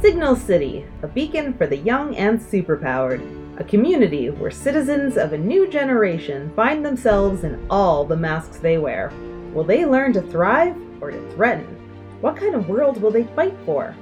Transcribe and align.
Signal 0.00 0.36
City, 0.36 0.86
a 1.02 1.08
beacon 1.08 1.52
for 1.54 1.66
the 1.66 1.76
young 1.76 2.14
and 2.14 2.38
superpowered. 2.38 3.20
A 3.60 3.64
community 3.64 4.30
where 4.30 4.50
citizens 4.50 5.16
of 5.16 5.32
a 5.32 5.38
new 5.38 5.66
generation 5.66 6.52
find 6.54 6.86
themselves 6.86 7.42
in 7.42 7.66
all 7.68 8.04
the 8.04 8.16
masks 8.16 8.58
they 8.58 8.78
wear. 8.78 9.12
Will 9.52 9.64
they 9.64 9.84
learn 9.84 10.12
to 10.12 10.22
thrive 10.22 10.76
or 11.00 11.10
to 11.10 11.30
threaten? 11.32 11.66
What 12.20 12.36
kind 12.36 12.54
of 12.54 12.68
world 12.68 13.02
will 13.02 13.10
they 13.10 13.24
fight 13.24 13.56
for? 13.66 13.92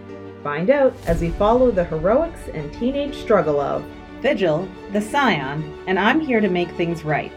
Find 0.44 0.68
out 0.68 0.94
as 1.06 1.22
we 1.22 1.30
follow 1.30 1.70
the 1.70 1.84
heroics 1.84 2.40
and 2.52 2.70
teenage 2.74 3.16
struggle 3.16 3.58
of 3.58 3.82
Vigil, 4.20 4.68
the 4.92 5.00
Scion, 5.00 5.82
and 5.86 5.98
I'm 5.98 6.20
here 6.20 6.40
to 6.42 6.48
make 6.50 6.70
things 6.72 7.04
right. 7.04 7.32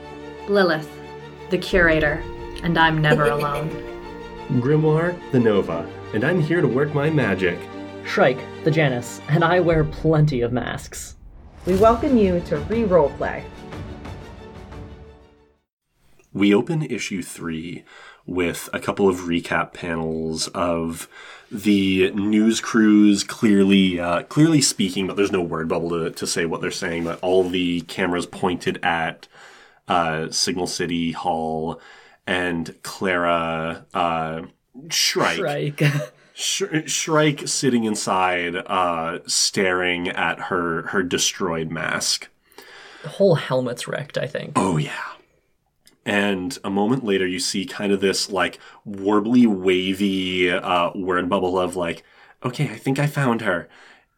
Lilith, 0.49 0.89
the 1.49 1.57
curator, 1.57 2.21
and 2.61 2.77
I'm 2.77 3.01
never 3.01 3.23
alone. 3.29 3.69
Grimoire, 4.59 5.17
the 5.31 5.39
Nova, 5.39 5.89
and 6.13 6.25
I'm 6.25 6.41
here 6.41 6.59
to 6.59 6.67
work 6.67 6.93
my 6.93 7.09
magic. 7.09 7.57
Shrike, 8.09 8.39
the 8.63 8.71
Janus, 8.71 9.21
and 9.29 9.43
I 9.43 9.59
wear 9.59 9.83
plenty 9.83 10.41
of 10.41 10.51
masks. 10.51 11.15
We 11.67 11.75
welcome 11.75 12.17
you 12.17 12.39
to 12.47 12.57
Re 12.61 12.81
Roleplay. 12.81 13.43
We 16.33 16.51
open 16.51 16.81
issue 16.81 17.21
three 17.21 17.83
with 18.25 18.67
a 18.73 18.79
couple 18.79 19.07
of 19.07 19.17
recap 19.17 19.73
panels 19.73 20.47
of 20.49 21.07
the 21.51 22.09
news 22.11 22.61
crews 22.61 23.23
clearly 23.23 23.99
uh, 23.99 24.23
clearly 24.23 24.61
speaking, 24.61 25.05
but 25.05 25.15
there's 25.15 25.31
no 25.31 25.43
word 25.43 25.67
bubble 25.67 25.91
to, 25.91 26.09
to 26.09 26.25
say 26.25 26.47
what 26.47 26.61
they're 26.61 26.71
saying. 26.71 27.03
But 27.03 27.19
all 27.21 27.47
the 27.47 27.81
cameras 27.81 28.25
pointed 28.25 28.79
at 28.83 29.27
uh, 29.87 30.31
Signal 30.31 30.65
City 30.65 31.11
Hall 31.11 31.79
and 32.25 32.75
Clara 32.81 33.85
uh, 33.93 34.41
Shrike. 34.89 35.37
Shrike. 35.37 35.83
Sh- 36.39 36.85
Shrike 36.85 37.49
sitting 37.49 37.83
inside, 37.83 38.55
uh, 38.55 39.19
staring 39.27 40.07
at 40.07 40.39
her 40.43 40.83
her 40.87 41.03
destroyed 41.03 41.69
mask. 41.69 42.29
the 43.03 43.09
whole 43.09 43.35
helmet's 43.35 43.87
wrecked, 43.89 44.17
I 44.17 44.25
think. 44.25 44.53
Oh 44.55 44.77
yeah. 44.77 45.03
And 46.05 46.57
a 46.63 46.69
moment 46.69 47.03
later, 47.03 47.27
you 47.27 47.39
see 47.39 47.65
kind 47.65 47.91
of 47.91 47.99
this 47.99 48.29
like 48.29 48.57
warbly, 48.87 49.45
wavy 49.47 50.49
uh, 50.49 50.91
word 50.95 51.27
bubble 51.29 51.59
of 51.59 51.75
like, 51.75 52.03
okay, 52.43 52.69
I 52.69 52.77
think 52.77 52.99
I 52.99 53.05
found 53.07 53.41
her. 53.41 53.67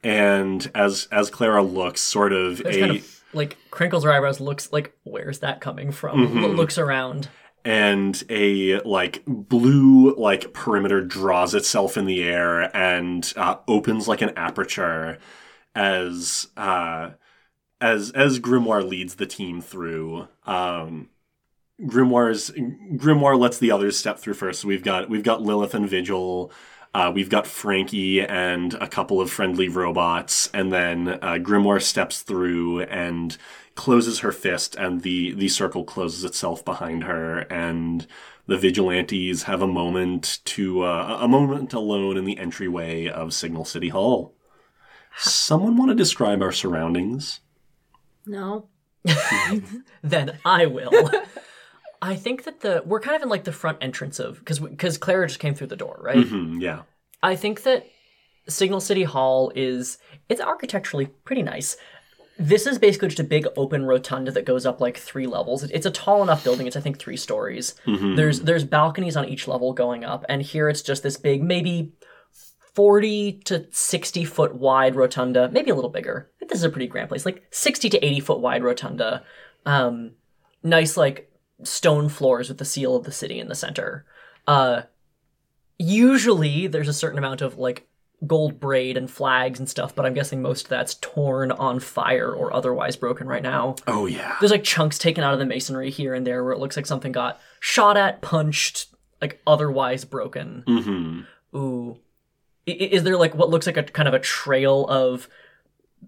And 0.03 0.69
as 0.75 1.08
as 1.11 1.31
Clara 1.31 1.63
looks, 1.63 2.02
sort 2.02 2.33
of 2.33 2.61
There's 2.63 2.75
a 2.75 2.80
kind 2.80 2.91
of 2.97 3.23
like 3.33 3.58
crinkles 3.72 4.03
her 4.03 4.11
eyebrows, 4.11 4.39
looks 4.39 4.72
like 4.72 4.94
where's 5.03 5.39
that 5.39 5.59
coming 5.59 5.91
from? 5.91 6.28
Mm-hmm. 6.28 6.45
Looks 6.56 6.78
around. 6.78 7.30
And 7.63 8.23
a 8.29 8.79
like 8.81 9.23
blue 9.25 10.15
like 10.15 10.53
perimeter 10.53 11.01
draws 11.03 11.53
itself 11.53 11.97
in 11.97 12.05
the 12.05 12.23
air 12.23 12.75
and 12.75 13.33
uh, 13.35 13.57
opens 13.67 14.07
like 14.07 14.21
an 14.21 14.31
aperture 14.35 15.19
as 15.75 16.47
uh, 16.57 17.11
as 17.79 18.11
as 18.11 18.39
Grimoire 18.39 18.87
leads 18.87 19.15
the 19.15 19.25
team 19.25 19.61
through. 19.61 20.27
Um, 20.45 21.09
Grimoire's 21.81 22.51
Grimoire 22.51 23.39
lets 23.39 23.57
the 23.57 23.71
others 23.71 23.97
step 23.97 24.19
through 24.19 24.35
first. 24.35 24.61
So 24.61 24.67
we've 24.67 24.83
got 24.83 25.09
we've 25.09 25.23
got 25.23 25.41
Lilith 25.41 25.73
and 25.73 25.89
Vigil. 25.89 26.51
Uh, 26.93 27.09
we've 27.13 27.29
got 27.29 27.47
Frankie 27.47 28.21
and 28.21 28.73
a 28.75 28.87
couple 28.87 29.21
of 29.21 29.31
friendly 29.31 29.69
robots, 29.69 30.49
and 30.53 30.73
then 30.73 31.07
uh, 31.07 31.37
Grimoire 31.39 31.81
steps 31.81 32.21
through 32.21 32.81
and 32.81 33.37
closes 33.75 34.19
her 34.19 34.31
fist, 34.31 34.75
and 34.75 35.02
the 35.02 35.33
the 35.33 35.50
circle 35.50 35.83
closes 35.83 36.23
itself 36.23 36.64
behind 36.64 37.03
her, 37.03 37.39
and 37.50 38.08
the 38.47 38.58
vigilantes 38.58 39.44
have 39.44 39.61
a 39.61 39.67
moment 39.67 40.39
to 40.45 40.83
uh, 40.83 41.19
a 41.22 41.28
moment 41.28 41.73
alone 41.73 42.17
in 42.17 42.25
the 42.25 42.38
entryway 42.38 43.08
of 43.08 43.33
Signal 43.33 43.66
City 43.66 43.89
Hall. 43.89 44.33
Someone 45.17 45.78
want 45.78 45.89
to 45.89 45.95
describe 45.95 46.41
our 46.41 46.52
surroundings? 46.52 47.41
no. 48.25 48.67
Then 50.03 50.38
I 50.45 50.68
will. 50.68 51.09
I 52.01 52.16
think 52.16 52.44
that 52.44 52.62
the 52.62 52.84
we're 52.85 53.00
kind 53.00 53.16
of 53.16 53.22
in 53.22 53.29
like 53.29 53.44
the 53.44 53.51
front 53.51 53.78
entrance 53.81 54.19
of 54.19 54.40
because 54.40 54.59
because 54.59 54.97
Clara 54.97 55.28
just 55.28 55.40
came 55.40 55.53
through 55.53 55.68
the 55.68 55.75
door, 55.75 56.00
right? 56.01 56.25
Hmm, 56.28 56.59
yeah. 56.59 56.81
I 57.22 57.35
think 57.35 57.63
that 57.63 57.85
Signal 58.47 58.79
City 58.79 59.03
Hall 59.03 59.51
is 59.56 59.97
it's 60.29 60.41
architecturally 60.41 61.06
pretty 61.06 61.44
nice. 61.44 61.78
This 62.40 62.66
is 62.66 62.80
basically 62.80 63.09
just 63.09 63.19
a 63.19 63.24
big 63.24 63.46
open 63.56 63.86
rotunda 63.86 64.31
that 64.31 64.46
goes 64.46 64.66
up 64.66 64.81
like 64.81 64.97
three 64.97 65.28
levels. 65.28 65.64
It's 65.64 65.86
a 65.86 65.92
tall 65.92 66.24
enough 66.24 66.44
building. 66.44 66.66
It's 66.66 66.75
I 66.75 66.81
think 66.81 66.97
three 66.97 67.18
stories. 67.18 67.75
There's 68.16 68.42
there's 68.42 68.64
balconies 68.64 69.16
on 69.16 69.30
each 69.30 69.47
level 69.47 69.74
going 69.74 70.03
up, 70.03 70.25
and 70.28 70.42
here 70.42 70.68
it's 70.68 70.81
just 70.81 71.03
this 71.03 71.18
big, 71.18 71.44
maybe 71.44 71.94
forty 72.74 73.34
to 73.46 73.68
sixty 73.72 74.25
foot 74.25 74.56
wide 74.56 74.96
rotunda, 74.96 75.50
maybe 75.52 75.69
a 75.72 75.75
little 75.75 75.90
bigger. 75.90 76.31
This 76.40 76.59
is 76.59 76.64
a 76.64 76.69
pretty 76.69 76.88
grand 76.88 77.09
place, 77.09 77.25
like 77.25 77.44
sixty 77.52 77.90
to 77.90 78.03
eighty 78.03 78.19
foot 78.19 78.40
wide 78.40 78.63
rotunda. 78.63 79.24
Um, 79.66 80.12
nice 80.63 80.98
like 80.98 81.31
stone 81.63 82.09
floors 82.09 82.50
with 82.50 82.58
the 82.58 82.66
seal 82.66 82.96
of 82.96 83.03
the 83.03 83.12
city 83.12 83.40
in 83.40 83.50
the 83.50 83.56
center. 83.56 84.06
Uh, 84.48 84.84
usually 85.78 86.68
there's 86.68 86.88
a 86.88 86.94
certain 86.94 87.19
amount 87.19 87.42
of 87.42 87.58
like 87.58 87.88
gold 88.27 88.59
braid 88.59 88.97
and 88.97 89.09
flags 89.09 89.57
and 89.59 89.67
stuff, 89.67 89.95
but 89.95 90.05
I'm 90.05 90.13
guessing 90.13 90.41
most 90.41 90.65
of 90.65 90.69
that's 90.69 90.95
torn 90.95 91.51
on 91.51 91.79
fire 91.79 92.31
or 92.31 92.53
otherwise 92.53 92.95
broken 92.95 93.27
right 93.27 93.41
now. 93.41 93.75
Oh 93.87 94.05
yeah. 94.05 94.35
There's 94.39 94.51
like 94.51 94.63
chunks 94.63 94.97
taken 94.99 95.23
out 95.23 95.33
of 95.33 95.39
the 95.39 95.45
masonry 95.45 95.89
here 95.89 96.13
and 96.13 96.25
there 96.25 96.43
where 96.43 96.53
it 96.53 96.59
looks 96.59 96.75
like 96.75 96.85
something 96.85 97.11
got 97.11 97.39
shot 97.59 97.97
at, 97.97 98.21
punched, 98.21 98.87
like 99.21 99.41
otherwise 99.47 100.05
broken. 100.05 100.63
Mm-hmm. 100.67 101.57
Ooh. 101.57 101.97
I- 102.67 102.71
Is 102.71 103.03
there 103.03 103.17
like 103.17 103.33
what 103.33 103.49
looks 103.49 103.65
like 103.65 103.77
a 103.77 103.83
kind 103.83 104.07
of 104.07 104.13
a 104.13 104.19
trail 104.19 104.85
of 104.88 105.27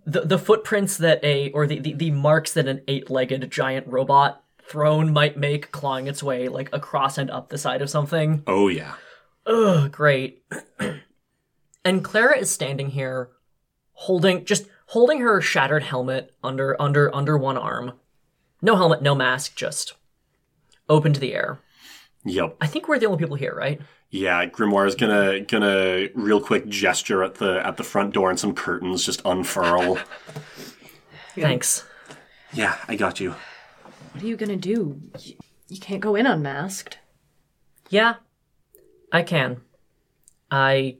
the 0.05 0.21
the 0.21 0.37
footprints 0.39 0.97
that 0.97 1.23
a 1.23 1.49
or 1.51 1.65
the, 1.67 1.79
the, 1.79 1.93
the 1.93 2.11
marks 2.11 2.53
that 2.53 2.67
an 2.67 2.81
eight 2.87 3.09
legged 3.09 3.49
giant 3.51 3.87
robot 3.87 4.43
throne 4.67 5.11
might 5.11 5.37
make 5.37 5.71
clawing 5.71 6.07
its 6.07 6.21
way 6.23 6.47
like 6.47 6.69
across 6.73 7.17
and 7.17 7.29
up 7.31 7.49
the 7.49 7.57
side 7.57 7.81
of 7.81 7.89
something? 7.89 8.43
Oh 8.47 8.67
yeah. 8.67 8.93
Ugh, 9.47 9.91
great. 9.91 10.43
and 11.85 12.03
Clara 12.03 12.37
is 12.37 12.51
standing 12.51 12.89
here 12.89 13.29
holding 13.93 14.45
just 14.45 14.65
holding 14.87 15.19
her 15.21 15.41
shattered 15.41 15.83
helmet 15.83 16.33
under 16.43 16.79
under 16.81 17.13
under 17.15 17.37
one 17.37 17.57
arm. 17.57 17.93
No 18.61 18.75
helmet, 18.75 19.01
no 19.01 19.13
mask, 19.15 19.55
just 19.55 19.93
open 20.89 21.13
to 21.13 21.19
the 21.19 21.33
air. 21.33 21.59
Yep. 22.25 22.57
I 22.61 22.67
think 22.67 22.87
we're 22.87 22.99
the 22.99 23.07
only 23.07 23.17
people 23.17 23.35
here, 23.35 23.53
right? 23.53 23.81
Yeah, 24.09 24.45
Grimoire 24.45 24.87
is 24.87 24.95
gonna 24.95 25.41
gonna 25.41 26.07
real 26.13 26.39
quick 26.39 26.67
gesture 26.67 27.23
at 27.23 27.35
the 27.35 27.65
at 27.65 27.77
the 27.77 27.83
front 27.83 28.13
door 28.13 28.29
and 28.29 28.39
some 28.39 28.53
curtains 28.53 29.05
just 29.05 29.21
unfurl. 29.25 29.97
Thanks. 31.35 31.83
yeah, 32.53 32.77
I 32.87 32.95
got 32.95 33.19
you. 33.19 33.35
What 34.11 34.23
are 34.23 34.27
you 34.27 34.37
gonna 34.37 34.55
do? 34.55 35.01
You, 35.19 35.35
you 35.67 35.79
can't 35.79 35.99
go 35.99 36.15
in 36.15 36.27
unmasked. 36.27 36.99
Yeah. 37.89 38.15
I 39.11 39.23
can. 39.23 39.61
I 40.49 40.97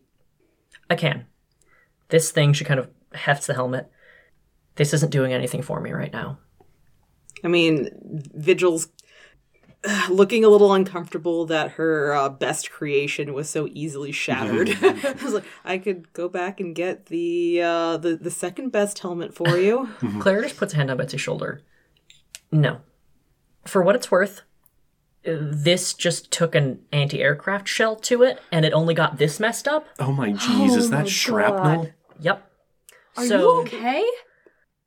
I 0.90 0.96
can. 0.96 1.26
This 2.10 2.32
thing 2.32 2.54
she 2.54 2.66
kind 2.66 2.80
of 2.80 2.90
hefts 3.14 3.48
the 3.48 3.54
helmet. 3.54 3.90
This 4.76 4.94
isn't 4.94 5.12
doing 5.12 5.34
anything 5.34 5.62
for 5.62 5.80
me 5.80 5.92
right 5.92 6.12
now. 6.12 6.40
I 7.44 7.48
mean, 7.48 7.90
Vigil's 8.34 8.88
uh, 9.86 10.08
looking 10.10 10.46
a 10.46 10.50
little 10.50 10.74
uncomfortable 10.74 11.46
that 11.48 11.72
her 11.72 12.14
uh, 12.14 12.30
best 12.30 12.72
creation 12.72 13.34
was 13.34 13.50
so 13.50 13.68
easily 13.72 14.12
shattered. 14.12 14.70
I 14.82 15.16
was 15.22 15.34
like, 15.34 15.44
I 15.66 15.78
could 15.78 16.12
go 16.14 16.30
back 16.30 16.60
and 16.60 16.74
get 16.74 17.08
the 17.08 17.62
uh, 17.62 17.98
the 17.98 18.16
the 18.16 18.32
second 18.32 18.72
best 18.72 19.00
helmet 19.00 19.34
for 19.34 19.58
you. 19.58 19.90
Claire 20.20 20.42
just 20.42 20.58
puts 20.58 20.74
a 20.74 20.78
hand 20.78 20.90
on 20.90 20.98
Betsy's 20.98 21.22
shoulder. 21.22 21.62
No. 22.52 22.80
For 23.66 23.82
what 23.82 23.96
it's 23.96 24.10
worth, 24.12 24.44
this 25.26 25.94
just 25.94 26.32
took 26.32 26.56
an 26.56 26.80
anti 26.92 27.22
aircraft 27.22 27.68
shell 27.68 27.96
to 27.98 28.24
it, 28.24 28.40
and 28.52 28.66
it 28.66 28.74
only 28.74 28.94
got 28.94 29.18
this 29.18 29.40
messed 29.40 29.68
up. 29.68 29.88
Oh 30.00 30.12
my 30.12 30.32
jeez, 30.32 30.78
is 30.78 30.90
that 30.90 31.08
shrapnel? 31.10 31.84
God. 31.84 31.94
Yep. 32.20 32.52
Are 33.18 33.26
so, 33.26 33.38
you 33.40 33.62
okay? 33.62 34.06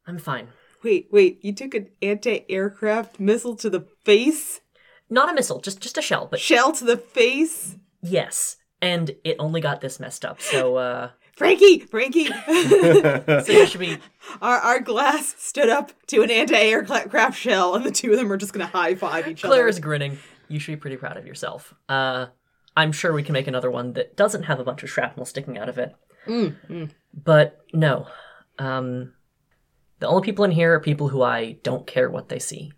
I'm 0.06 0.18
fine. 0.18 0.48
wait, 0.82 1.08
wait, 1.10 1.44
you 1.44 1.52
took 1.52 1.74
an 1.74 1.88
anti-aircraft 2.02 3.18
missile 3.18 3.56
to 3.56 3.70
the 3.70 3.86
face, 4.04 4.60
Not 5.10 5.30
a 5.30 5.34
missile, 5.34 5.60
just 5.60 5.80
just 5.80 5.98
a 5.98 6.02
shell, 6.02 6.28
but 6.30 6.40
shell 6.40 6.72
to 6.72 6.84
the 6.84 6.96
face. 6.96 7.76
yes. 8.02 8.56
And 8.82 9.16
it 9.24 9.36
only 9.38 9.62
got 9.62 9.80
this 9.80 9.98
messed 9.98 10.24
up, 10.24 10.40
so 10.40 10.76
uh 10.76 11.10
Frankie, 11.36 11.80
Frankie, 11.80 12.26
so 12.46 13.44
you 13.48 13.66
should 13.66 13.80
be 13.80 13.98
our 14.40 14.56
our 14.58 14.80
glass 14.80 15.34
stood 15.38 15.68
up 15.68 15.92
to 16.06 16.22
an 16.22 16.30
anti-aircraft 16.30 17.38
shell, 17.38 17.74
and 17.74 17.84
the 17.84 17.90
two 17.90 18.10
of 18.12 18.16
them 18.18 18.32
are 18.32 18.38
just 18.38 18.52
gonna 18.54 18.66
high 18.66 18.94
five 18.94 19.28
each 19.28 19.42
Claire 19.42 19.60
other. 19.60 19.68
is 19.68 19.78
grinning. 19.78 20.18
You 20.48 20.58
should 20.58 20.72
be 20.72 20.76
pretty 20.80 20.96
proud 20.96 21.16
of 21.18 21.26
yourself. 21.26 21.74
Uh 21.88 22.26
I'm 22.74 22.92
sure 22.92 23.12
we 23.12 23.22
can 23.22 23.32
make 23.34 23.46
another 23.46 23.70
one 23.70 23.92
that 23.94 24.16
doesn't 24.16 24.44
have 24.44 24.60
a 24.60 24.64
bunch 24.64 24.82
of 24.82 24.90
shrapnel 24.90 25.24
sticking 25.26 25.56
out 25.58 25.68
of 25.68 25.78
it. 25.78 25.94
But 27.24 27.60
no. 27.72 28.06
Um 28.58 29.12
the 29.98 30.08
only 30.08 30.22
people 30.24 30.44
in 30.44 30.50
here 30.50 30.72
are 30.74 30.80
people 30.80 31.08
who 31.08 31.22
I 31.22 31.52
don't 31.62 31.86
care 31.86 32.10
what 32.10 32.28
they 32.30 32.38
see. 32.38 32.72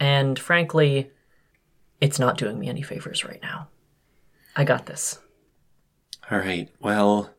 And 0.00 0.38
frankly, 0.38 1.10
it's 2.00 2.18
not 2.18 2.36
doing 2.38 2.58
me 2.58 2.68
any 2.68 2.82
favors 2.82 3.24
right 3.24 3.40
now. 3.42 3.68
I 4.56 4.64
got 4.64 4.86
this. 4.86 5.18
All 6.30 6.38
right. 6.38 6.68
Well, 6.80 7.30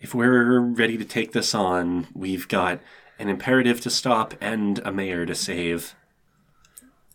if 0.00 0.14
we're 0.14 0.60
ready 0.60 0.96
to 0.96 1.04
take 1.04 1.32
this 1.32 1.54
on, 1.54 2.06
we've 2.14 2.48
got 2.48 2.80
an 3.18 3.28
imperative 3.28 3.80
to 3.80 3.90
stop 3.90 4.34
and 4.40 4.78
a 4.80 4.92
mayor 4.92 5.24
to 5.26 5.34
save. 5.34 5.94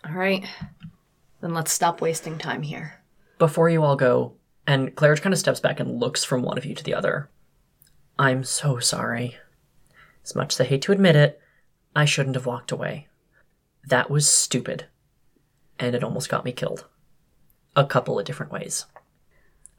All 0.06 0.13
right. 0.13 0.45
Then 1.42 1.54
let's 1.54 1.72
stop 1.72 2.01
wasting 2.01 2.38
time 2.38 2.63
here. 2.63 3.01
Before 3.38 3.69
you 3.69 3.83
all 3.83 3.95
go, 3.95 4.33
and 4.68 4.95
Claridge 4.95 5.22
kind 5.22 5.33
of 5.33 5.39
steps 5.39 5.60
back 5.60 5.80
and 5.80 6.00
looks 6.00 6.24
from 6.24 6.42
one 6.42 6.57
of 6.57 6.66
you 6.66 6.75
to 6.75 6.83
the 6.83 6.94
other. 6.94 7.30
I'm 8.18 8.44
so 8.44 8.80
sorry. 8.80 9.38
As 10.24 10.36
much 10.36 10.54
as 10.54 10.62
I 10.62 10.66
hate 10.66 10.84
to 10.84 10.92
admit 10.92 11.16
it, 11.16 11.39
I 11.95 12.06
shouldn't 12.06 12.36
have 12.36 12.45
walked 12.45 12.72
away. 12.72 13.07
That 13.88 14.10
was 14.10 14.27
stupid. 14.27 14.86
And 15.80 15.95
it 15.95 16.04
almost 16.04 16.30
got 16.30 16.45
me 16.45 16.51
killed. 16.51 16.86
A 17.75 17.86
couple 17.86 18.19
of 18.19 18.25
different 18.25 18.51
ways. 18.51 18.86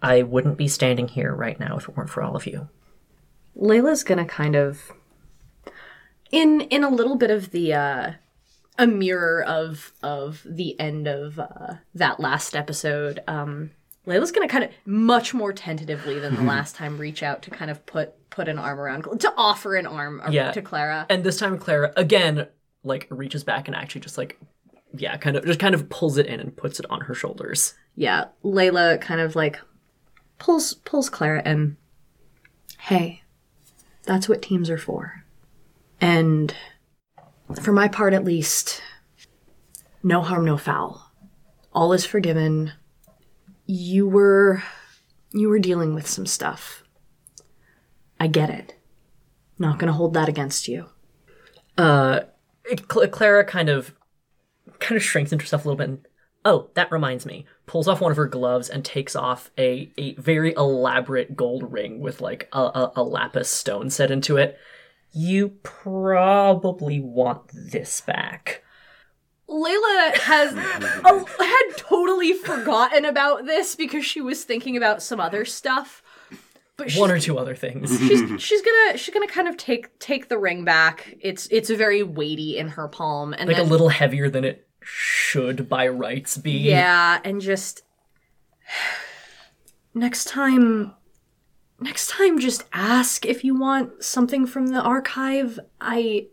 I 0.02 0.22
wouldn't 0.22 0.58
be 0.58 0.66
standing 0.66 1.08
here 1.08 1.32
right 1.32 1.58
now 1.60 1.76
if 1.76 1.88
it 1.88 1.96
weren't 1.96 2.10
for 2.10 2.22
all 2.22 2.34
of 2.34 2.46
you. 2.46 2.69
Layla's 3.56 4.04
gonna 4.04 4.25
kind 4.25 4.56
of 4.56 4.90
in 6.31 6.62
in 6.62 6.82
a 6.84 6.88
little 6.90 7.16
bit 7.16 7.31
of 7.31 7.50
the 7.50 7.75
uh 7.75 8.12
a 8.78 8.87
mirror 8.87 9.43
of 9.44 9.93
of 10.02 10.43
the 10.49 10.78
end 10.81 11.06
of 11.06 11.38
uh 11.38 11.75
that 11.94 12.19
last 12.20 12.56
episode 12.56 13.20
um 13.28 13.70
Layla's 14.06 14.32
gonna 14.32 14.49
kind 14.49 14.64
of 14.64 14.70
much 14.87 15.32
more 15.34 15.52
tentatively 15.52 16.19
than 16.19 16.34
the 16.34 16.43
last 16.43 16.75
time 16.75 16.99
reach 16.99 17.22
out 17.22 17.43
to 17.43 17.50
kind 17.50 17.70
of 17.70 17.84
put 17.87 18.14
put 18.31 18.49
an 18.49 18.58
arm 18.58 18.81
around 18.81 19.02
to 19.20 19.32
offer 19.37 19.76
an 19.76 19.87
arm 19.87 20.20
ar- 20.22 20.32
Yeah. 20.32 20.50
to 20.52 20.62
Clara. 20.62 21.06
And 21.10 21.22
this 21.22 21.38
time 21.38 21.58
Clara 21.58 21.93
again 21.96 22.48
like 22.82 23.06
reaches 23.10 23.44
back 23.44 23.69
and 23.69 23.76
actually 23.76 24.00
just 24.00 24.19
like 24.19 24.40
yeah, 24.94 25.16
kind 25.16 25.37
of 25.37 25.44
just 25.46 25.60
kind 25.60 25.75
of 25.75 25.88
pulls 25.88 26.19
it 26.19 26.26
in 26.26 26.40
and 26.40 26.55
puts 26.56 26.78
it 26.81 26.84
on 26.90 27.02
her 27.02 27.14
shoulders. 27.14 27.75
yeah, 27.94 28.25
Layla 28.44 29.00
kind 29.00 29.20
of 29.22 29.34
like 29.37 29.58
pulls 30.38 30.75
pulls 30.75 31.08
Clara 31.08 31.40
and 31.44 31.76
hey, 32.78 33.21
that's 34.04 34.28
what 34.28 34.43
teams 34.43 34.69
are 34.70 34.78
for. 34.78 35.25
And 36.00 36.54
for 37.60 37.72
my 37.72 37.88
part 37.88 38.14
at 38.14 38.25
least, 38.25 38.82
no 40.02 40.20
harm, 40.22 40.44
no 40.44 40.56
foul. 40.56 41.10
All 41.72 41.93
is 41.93 42.04
forgiven. 42.04 42.72
You 43.66 44.06
were 44.08 44.62
you 45.32 45.49
were 45.49 45.58
dealing 45.58 45.94
with 45.94 46.06
some 46.06 46.26
stuff. 46.26 46.82
I 48.20 48.26
get 48.26 48.50
it. 48.50 48.75
Not 49.58 49.78
gonna 49.78 49.93
hold 49.93 50.14
that 50.14 50.28
against 50.28 50.69
you. 50.69 50.87
uh 51.78 52.20
Clara 52.88 53.44
kind 53.44 53.69
of 53.69 53.94
kind 54.78 54.96
of 54.96 55.02
shrinks 55.02 55.32
into 55.32 55.43
herself 55.44 55.64
a 55.64 55.69
little 55.69 55.76
bit 55.78 55.88
and 55.88 56.06
oh 56.44 56.68
that 56.74 56.90
reminds 56.90 57.26
me 57.26 57.46
pulls 57.66 57.88
off 57.88 58.00
one 58.00 58.10
of 58.10 58.16
her 58.16 58.26
gloves 58.26 58.68
and 58.68 58.84
takes 58.84 59.14
off 59.14 59.50
a, 59.58 59.90
a 59.96 60.14
very 60.14 60.52
elaborate 60.54 61.36
gold 61.36 61.72
ring 61.72 62.00
with 62.00 62.20
like 62.20 62.48
a, 62.52 62.60
a, 62.60 62.92
a 62.96 63.02
lapis 63.02 63.50
stone 63.50 63.90
set 63.90 64.10
into 64.10 64.36
it 64.36 64.58
you 65.12 65.50
probably 65.62 67.00
want 67.00 67.42
this 67.52 68.00
back 68.00 68.62
Layla 69.48 70.16
has 70.16 70.52
oh, 71.04 71.26
had 71.38 71.76
totally 71.76 72.32
forgotten 72.32 73.04
about 73.04 73.44
this 73.44 73.74
because 73.74 74.04
she 74.04 74.20
was 74.20 74.44
thinking 74.44 74.76
about 74.76 75.02
some 75.02 75.20
other 75.20 75.44
stuff. 75.44 76.02
But 76.76 76.92
one 76.94 77.10
or 77.10 77.20
two 77.20 77.38
other 77.38 77.54
things 77.54 77.96
she's 77.98 78.22
she's 78.42 78.62
gonna 78.62 78.96
she's 78.96 79.12
gonna 79.12 79.28
kind 79.28 79.48
of 79.48 79.56
take 79.56 79.98
take 79.98 80.28
the 80.28 80.38
ring 80.38 80.64
back. 80.64 81.16
It's 81.20 81.46
it's 81.50 81.70
very 81.70 82.02
weighty 82.02 82.56
in 82.56 82.68
her 82.68 82.88
palm 82.88 83.34
and 83.36 83.48
like 83.48 83.58
a 83.58 83.62
little 83.62 83.90
heavier 83.90 84.30
than 84.30 84.44
it 84.44 84.66
should 84.84 85.69
by 85.69 85.88
rights 85.88 86.37
be 86.37 86.52
yeah, 86.52 87.20
and 87.25 87.40
just 87.40 87.82
next 89.94 90.26
time 90.26 90.94
next 91.81 92.11
time 92.11 92.38
just 92.38 92.64
ask 92.73 93.26
if 93.26 93.43
you 93.44 93.58
want 93.58 94.02
something 94.02 94.46
from 94.46 94.69
the 94.69 94.81
archive. 94.81 95.58
I 95.81 96.26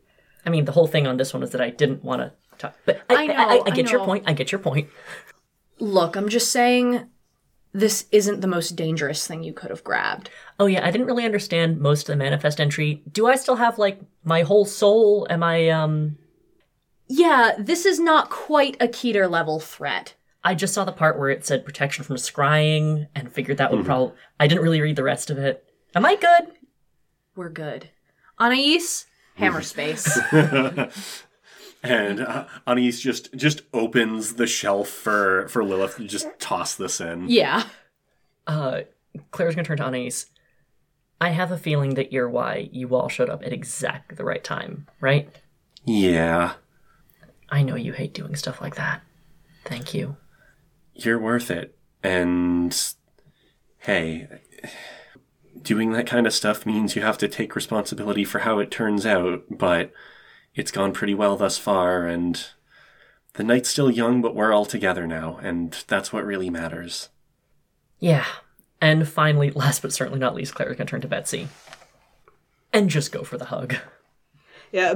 i 0.45 0.49
mean 0.49 0.65
the 0.65 0.71
whole 0.71 0.87
thing 0.87 1.05
on 1.05 1.17
this 1.17 1.33
one 1.33 1.43
is 1.43 1.49
that 1.49 1.59
i 1.59 1.69
didn't 1.69 2.01
want 2.01 2.21
to 2.21 2.31
talk 2.57 2.73
but 2.85 3.01
i, 3.09 3.23
I 3.23 3.27
know, 3.27 3.33
I, 3.33 3.55
I 3.55 3.61
I 3.65 3.69
get 3.71 3.91
your 3.91 3.99
know. 3.99 4.05
point 4.05 4.23
i 4.25 4.31
get 4.31 4.53
your 4.53 4.59
point 4.59 4.87
look, 5.79 6.15
I'm 6.15 6.29
just 6.29 6.51
saying 6.51 7.07
this 7.71 8.05
isn't 8.11 8.41
the 8.41 8.47
most 8.47 8.75
dangerous 8.75 9.27
thing 9.27 9.43
you 9.43 9.53
could 9.53 9.69
have 9.69 9.83
grabbed. 9.83 10.29
Oh 10.59 10.65
yeah, 10.65 10.85
I 10.85 10.91
didn't 10.91 11.07
really 11.07 11.25
understand 11.25 11.79
most 11.79 12.01
of 12.01 12.13
the 12.13 12.15
manifest 12.15 12.59
entry. 12.59 13.03
Do 13.11 13.27
I 13.27 13.35
still 13.35 13.55
have 13.55 13.77
like 13.77 13.99
my 14.23 14.41
whole 14.41 14.65
soul? 14.65 15.27
Am 15.29 15.43
I 15.43 15.69
um 15.69 16.17
Yeah, 17.09 17.53
this 17.57 17.85
is 17.85 17.99
not 17.99 18.29
quite 18.29 18.77
a 18.79 18.87
Keter 18.87 19.29
level 19.29 19.59
threat. 19.59 20.13
I 20.43 20.55
just 20.55 20.73
saw 20.73 20.85
the 20.85 20.91
part 20.91 21.19
where 21.19 21.29
it 21.29 21.45
said 21.45 21.65
protection 21.65 22.03
from 22.05 22.15
scrying 22.15 23.07
and 23.13 23.31
figured 23.31 23.57
that 23.57 23.71
would 23.71 23.85
probably 23.85 24.13
I 24.39 24.47
didn't 24.47 24.63
really 24.63 24.79
read 24.79 24.95
the 24.95 25.03
rest 25.03 25.29
of 25.29 25.37
it. 25.37 25.65
Am 25.95 26.05
I 26.05 26.15
good? 26.15 26.53
We're 27.35 27.49
good. 27.49 27.89
Anais, 28.39 29.05
hammer 29.35 29.61
space. 29.61 30.17
And 31.81 32.19
uh, 32.19 32.45
Anais 32.67 32.91
just 32.91 33.33
just 33.35 33.61
opens 33.73 34.33
the 34.33 34.47
shelf 34.47 34.89
for 34.89 35.47
for 35.47 35.63
Lilith 35.63 35.95
to 35.95 36.03
just 36.05 36.27
toss 36.37 36.75
this 36.75 36.99
in. 36.99 37.29
yeah. 37.29 37.63
Uh 38.45 38.81
Claire's 39.31 39.55
gonna 39.55 39.65
turn 39.65 39.77
to 39.77 39.85
Anais. 39.85 40.25
I 41.21 41.29
have 41.29 41.51
a 41.53 41.57
feeling 41.57 41.93
that 41.95 42.11
you're 42.11 42.29
why 42.29 42.67
you 42.73 42.93
all 42.95 43.07
showed 43.07 43.29
up 43.29 43.43
at 43.45 43.53
exactly 43.53 44.15
the 44.17 44.25
right 44.25 44.43
time, 44.43 44.87
right? 44.99 45.29
Yeah, 45.85 46.55
I 47.51 47.63
know 47.63 47.75
you 47.75 47.93
hate 47.93 48.13
doing 48.13 48.35
stuff 48.35 48.61
like 48.61 48.75
that. 48.75 49.01
Thank 49.65 49.93
you. 49.93 50.17
you're 51.05 51.19
worth 51.19 51.51
it. 51.51 51.75
And 52.03 52.75
hey, 53.79 54.27
doing 55.61 55.91
that 55.93 56.07
kind 56.07 56.25
of 56.27 56.33
stuff 56.33 56.65
means 56.65 56.95
you 56.95 57.01
have 57.01 57.17
to 57.19 57.27
take 57.27 57.55
responsibility 57.55 58.23
for 58.23 58.39
how 58.39 58.59
it 58.59 58.71
turns 58.71 59.05
out, 59.05 59.43
but 59.49 59.91
it's 60.55 60.71
gone 60.71 60.93
pretty 60.93 61.13
well 61.13 61.37
thus 61.37 61.57
far, 61.57 62.05
and 62.05 62.47
the 63.33 63.43
night's 63.43 63.69
still 63.69 63.91
young, 63.91 64.21
but 64.21 64.35
we're 64.35 64.53
all 64.53 64.65
together 64.65 65.05
now, 65.07 65.39
and 65.41 65.83
that's 65.87 66.11
what 66.11 66.25
really 66.25 66.49
matters. 66.49 67.09
Yeah. 67.99 68.25
And 68.81 69.07
finally, 69.07 69.51
last 69.51 69.81
but 69.81 69.93
certainly 69.93 70.19
not 70.19 70.35
least, 70.35 70.55
Claire's 70.55 70.77
gonna 70.77 70.89
turn 70.89 71.01
to 71.01 71.07
Betsy. 71.07 71.49
And 72.71 72.89
just 72.89 73.11
go 73.11 73.23
for 73.23 73.37
the 73.37 73.45
hug. 73.45 73.75
Yeah, 74.71 74.93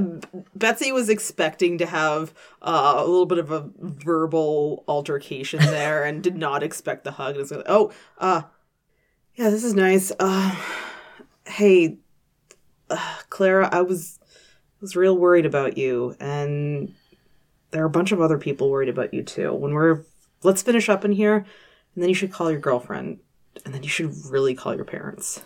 Betsy 0.56 0.92
was 0.92 1.10
expecting 1.10 1.78
to 1.80 1.86
have 1.86 2.34
uh, 2.62 2.96
a 2.98 3.06
little 3.06 3.26
bit 3.26 3.40
of 3.40 3.52
a 3.52 3.70
verbal 3.78 4.84
altercation 4.88 5.60
there, 5.66 6.04
and 6.04 6.24
did 6.24 6.38
not 6.38 6.64
expect 6.64 7.04
the 7.04 7.12
hug. 7.12 7.38
Like, 7.38 7.64
oh, 7.68 7.92
uh, 8.18 8.44
yeah, 9.36 9.50
this 9.50 9.64
is 9.64 9.74
nice. 9.74 10.12
Uh, 10.20 10.56
hey, 11.48 11.98
uh, 12.90 13.16
Clara, 13.30 13.70
I 13.72 13.82
was 13.82 14.20
was 14.80 14.96
real 14.96 15.18
worried 15.18 15.46
about 15.46 15.78
you, 15.78 16.16
and 16.20 16.94
there 17.72 17.82
are 17.82 17.88
a 17.88 17.90
bunch 17.90 18.12
of 18.12 18.22
other 18.22 18.38
people 18.38 18.70
worried 18.70 18.90
about 18.90 19.14
you 19.14 19.24
too. 19.24 19.54
When 19.54 19.74
we're 19.74 20.04
let's 20.44 20.62
finish 20.62 20.90
up 20.90 21.04
in 21.04 21.14
here, 21.14 21.38
and 21.38 22.04
then 22.04 22.10
you 22.10 22.16
should 22.16 22.32
call 22.32 22.52
your 22.52 22.60
girlfriend, 22.60 23.20
and 23.66 23.74
then 23.74 23.82
you 23.84 23.90
should 23.90 24.14
really 24.30 24.54
call 24.54 24.76
your 24.76 24.86
parents. 24.86 25.44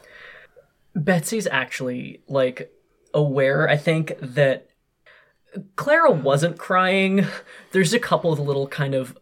Betsy's 0.95 1.47
actually 1.47 2.21
like 2.27 2.71
aware, 3.13 3.67
I 3.69 3.77
think, 3.77 4.13
that 4.21 4.69
Clara 5.75 6.11
wasn't 6.11 6.57
crying. 6.57 7.25
There's 7.71 7.93
a 7.93 7.99
couple 7.99 8.31
of 8.33 8.39
little 8.39 8.67
kind 8.67 8.93
of 8.93 9.17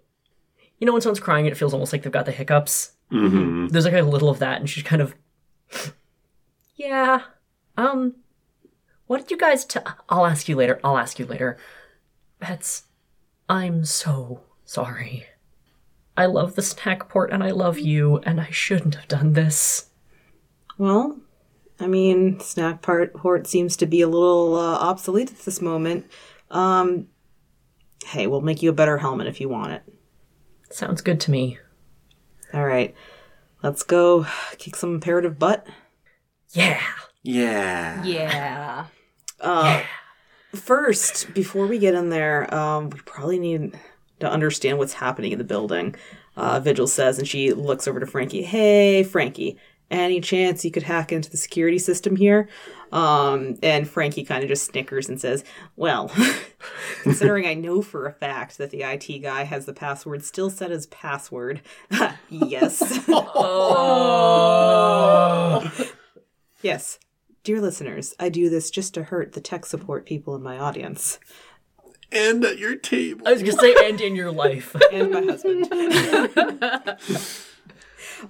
you 0.80 0.86
know 0.86 0.92
when 0.94 1.02
someone's 1.02 1.20
crying 1.20 1.46
it 1.46 1.58
feels 1.58 1.74
almost 1.74 1.94
like 1.94 2.04
they've 2.04 2.12
got 2.12 2.26
the 2.26 2.32
hiccups. 2.32 2.92
Mm-hmm. 3.12 3.68
There's 3.68 3.86
like 3.86 3.94
a 3.94 4.02
little 4.02 4.30
of 4.30 4.40
that 4.40 4.60
and 4.60 4.70
she's 4.70 4.84
kind 4.84 5.02
of 5.02 5.16
Yeah. 6.76 7.22
Um 7.78 8.16
what 9.08 9.22
did 9.22 9.32
you 9.32 9.38
guys 9.38 9.66
t- 9.66 9.80
I'll 10.10 10.26
ask 10.26 10.50
you 10.50 10.56
later. 10.56 10.80
I'll 10.84 10.98
ask 10.98 11.20
you 11.20 11.26
later. 11.26 11.58
That's, 12.40 12.84
I'm 13.48 13.86
so 13.86 14.42
sorry. 14.66 15.28
I 16.18 16.26
love 16.26 16.56
the 16.56 16.62
snack 16.62 17.08
port 17.08 17.32
and 17.32 17.44
I 17.44 17.52
love 17.52 17.78
you 17.78 18.18
and 18.20 18.42
I 18.42 18.50
shouldn't 18.50 18.96
have 18.96 19.08
done 19.08 19.34
this. 19.34 19.90
Well, 20.78 21.20
I 21.80 21.88
mean, 21.88 22.40
snack 22.40 22.82
part 22.82 23.14
port 23.14 23.48
seems 23.48 23.76
to 23.78 23.86
be 23.86 24.02
a 24.02 24.08
little 24.08 24.56
uh, 24.56 24.78
obsolete 24.78 25.32
at 25.32 25.40
this 25.40 25.62
moment. 25.62 26.10
Um, 26.50 27.08
hey, 28.06 28.28
we'll 28.28 28.42
make 28.42 28.62
you 28.62 28.70
a 28.70 28.74
better 28.74 28.98
helmet 28.98 29.28
if 29.28 29.42
you 29.42 29.50
want 29.50 29.74
it. 29.74 29.84
Sounds 30.70 31.02
good 31.02 31.20
to 31.22 31.32
me. 31.32 31.58
All 32.54 32.66
right, 32.66 32.96
let's 33.62 33.84
go 33.84 34.26
kick 34.58 34.76
some 34.76 34.96
imperative 34.96 35.38
butt. 35.38 35.68
Yeah. 36.52 36.82
Yeah. 37.24 38.04
Yeah. 38.04 38.86
Uh, 39.40 39.84
First, 40.56 41.34
before 41.34 41.68
we 41.68 41.78
get 41.78 41.96
in 41.96 42.10
there, 42.10 42.54
um, 42.54 42.90
we 42.90 43.00
probably 43.00 43.40
need 43.40 43.78
to 44.20 44.30
understand 44.30 44.78
what's 44.78 44.94
happening 44.94 45.32
in 45.32 45.38
the 45.38 45.44
building. 45.44 45.96
Uh, 46.38 46.60
Vigil 46.60 46.88
says, 46.88 47.20
and 47.20 47.28
she 47.28 47.54
looks 47.54 47.88
over 47.88 48.00
to 48.00 48.06
Frankie. 48.06 48.44
Hey, 48.44 49.04
Frankie, 49.04 49.58
any 49.92 50.20
chance 50.22 50.64
you 50.66 50.72
could 50.72 50.84
hack 50.84 51.12
into 51.12 51.30
the 51.30 51.38
security 51.38 51.78
system 51.80 52.16
here? 52.16 52.48
Um, 52.92 53.58
and 53.62 53.90
Frankie 53.90 54.24
kind 54.24 54.44
of 54.44 54.50
just 54.50 54.66
snickers 54.66 55.10
and 55.10 55.20
says, 55.20 55.44
Well, 55.76 56.12
considering 57.04 57.46
I 57.46 57.54
know 57.54 57.82
for 57.82 58.06
a 58.06 58.14
fact 58.14 58.58
that 58.58 58.72
the 58.72 58.84
IT 58.84 59.22
guy 59.22 59.44
has 59.44 59.66
the 59.66 59.74
password 59.74 60.24
still 60.24 60.50
set 60.50 60.72
as 60.72 60.86
password, 60.88 61.62
yes. 62.30 63.06
oh. 64.88 65.72
yes. 66.62 67.00
Dear 67.44 67.62
listeners, 67.62 68.14
I 68.20 68.30
do 68.30 68.50
this 68.50 68.72
just 68.72 68.94
to 68.96 69.04
hurt 69.04 69.34
the 69.34 69.42
tech 69.42 69.66
support 69.66 70.06
people 70.06 70.36
in 70.36 70.42
my 70.42 70.58
audience 70.58 71.20
And 72.12 72.44
at 72.44 72.58
your 72.58 72.76
table. 72.76 73.28
I 73.28 73.34
was 73.34 73.44
gonna 73.44 73.60
say, 73.60 73.76
and 73.90 74.02
in 74.02 74.16
your 74.16 74.32
life. 74.32 74.76
and 74.92 75.12
my 75.12 75.22
husband. 75.22 75.70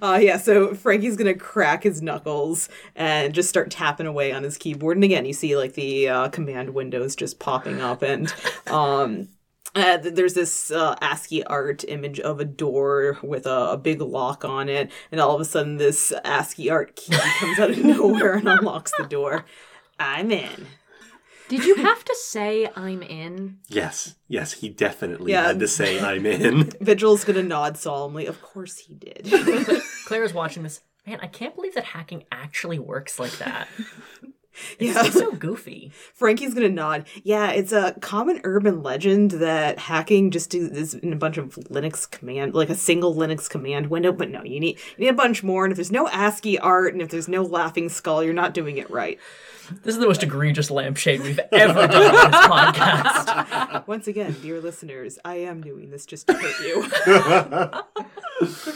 Uh, 0.00 0.18
yeah, 0.20 0.36
so 0.36 0.74
Frankie's 0.74 1.16
gonna 1.16 1.34
crack 1.34 1.82
his 1.82 2.02
knuckles 2.02 2.68
and 2.94 3.34
just 3.34 3.48
start 3.48 3.70
tapping 3.70 4.06
away 4.06 4.32
on 4.32 4.42
his 4.42 4.56
keyboard. 4.56 4.96
And 4.96 5.04
again, 5.04 5.24
you 5.24 5.32
see 5.32 5.56
like 5.56 5.74
the 5.74 6.08
uh, 6.08 6.28
command 6.28 6.70
windows 6.70 7.16
just 7.16 7.38
popping 7.38 7.80
up, 7.80 8.02
and 8.02 8.32
um, 8.66 9.28
uh, 9.76 9.98
there's 9.98 10.34
this 10.34 10.70
uh, 10.70 10.96
ASCII 11.02 11.44
art 11.44 11.84
image 11.86 12.18
of 12.18 12.40
a 12.40 12.44
door 12.44 13.18
with 13.22 13.46
a, 13.46 13.72
a 13.72 13.76
big 13.76 14.00
lock 14.00 14.44
on 14.44 14.68
it, 14.68 14.90
and 15.12 15.20
all 15.20 15.34
of 15.34 15.40
a 15.40 15.44
sudden, 15.44 15.76
this 15.76 16.12
ASCII 16.24 16.70
art 16.70 16.96
key 16.96 17.14
comes 17.38 17.58
out 17.58 17.70
of 17.70 17.78
nowhere 17.84 18.34
and 18.34 18.48
unlocks 18.48 18.92
the 18.98 19.04
door. 19.04 19.44
I'm 19.98 20.30
in. 20.30 20.66
Did 21.48 21.64
you 21.64 21.76
have 21.76 22.04
to 22.04 22.14
say 22.20 22.68
I'm 22.74 23.02
in? 23.02 23.58
Yes, 23.68 24.16
yes, 24.28 24.52
he 24.52 24.68
definitely 24.68 25.32
Yeah. 25.32 25.46
had 25.46 25.60
to 25.60 25.68
say 25.68 26.00
I'm 26.00 26.26
in. 26.26 26.64
Vigil's 26.80 27.24
gonna 27.24 27.42
nod 27.42 27.76
solemnly. 27.76 28.26
Of 28.26 28.42
course 28.42 28.78
he 28.78 28.94
did. 28.94 29.28
Claire's 30.06 30.34
watching 30.34 30.62
this. 30.62 30.80
Man, 31.06 31.20
I 31.22 31.28
can't 31.28 31.54
believe 31.54 31.74
that 31.74 31.84
hacking 31.84 32.24
actually 32.32 32.80
works 32.80 33.20
like 33.20 33.38
that. 33.38 33.68
yeah. 34.80 35.04
It's 35.04 35.14
so 35.14 35.30
goofy. 35.32 35.92
Frankie's 36.14 36.52
gonna 36.54 36.68
nod. 36.68 37.06
Yeah, 37.22 37.50
it's 37.50 37.70
a 37.72 37.92
common 38.00 38.40
urban 38.42 38.82
legend 38.82 39.30
that 39.32 39.78
hacking 39.78 40.30
just 40.32 40.50
do- 40.50 40.66
is 40.72 40.94
in 40.94 41.12
a 41.12 41.16
bunch 41.16 41.36
of 41.36 41.54
Linux 41.70 42.10
command, 42.10 42.54
like 42.54 42.70
a 42.70 42.74
single 42.74 43.14
Linux 43.14 43.48
command 43.48 43.86
window. 43.88 44.10
But 44.12 44.30
no, 44.30 44.42
you 44.42 44.58
need 44.58 44.78
you 44.96 45.04
need 45.04 45.10
a 45.10 45.14
bunch 45.14 45.42
more. 45.44 45.64
And 45.64 45.70
if 45.72 45.76
there's 45.76 45.92
no 45.92 46.08
ASCII 46.08 46.58
art 46.58 46.92
and 46.92 47.02
if 47.02 47.10
there's 47.10 47.28
no 47.28 47.42
laughing 47.42 47.88
skull, 47.88 48.24
you're 48.24 48.34
not 48.34 48.54
doing 48.54 48.78
it 48.78 48.90
right. 48.90 49.20
This 49.82 49.94
is 49.94 49.98
the 49.98 50.06
most 50.06 50.22
egregious 50.22 50.70
lampshade 50.70 51.22
we've 51.22 51.40
ever 51.52 51.86
done 51.88 52.14
on 52.14 52.30
this 52.30 52.40
podcast. 52.40 53.86
Once 53.86 54.06
again, 54.06 54.36
dear 54.42 54.60
listeners, 54.60 55.18
I 55.24 55.36
am 55.36 55.60
doing 55.60 55.90
this 55.90 56.06
just 56.06 56.28
to 56.28 56.34
hurt 56.34 56.60
you. 56.60 56.86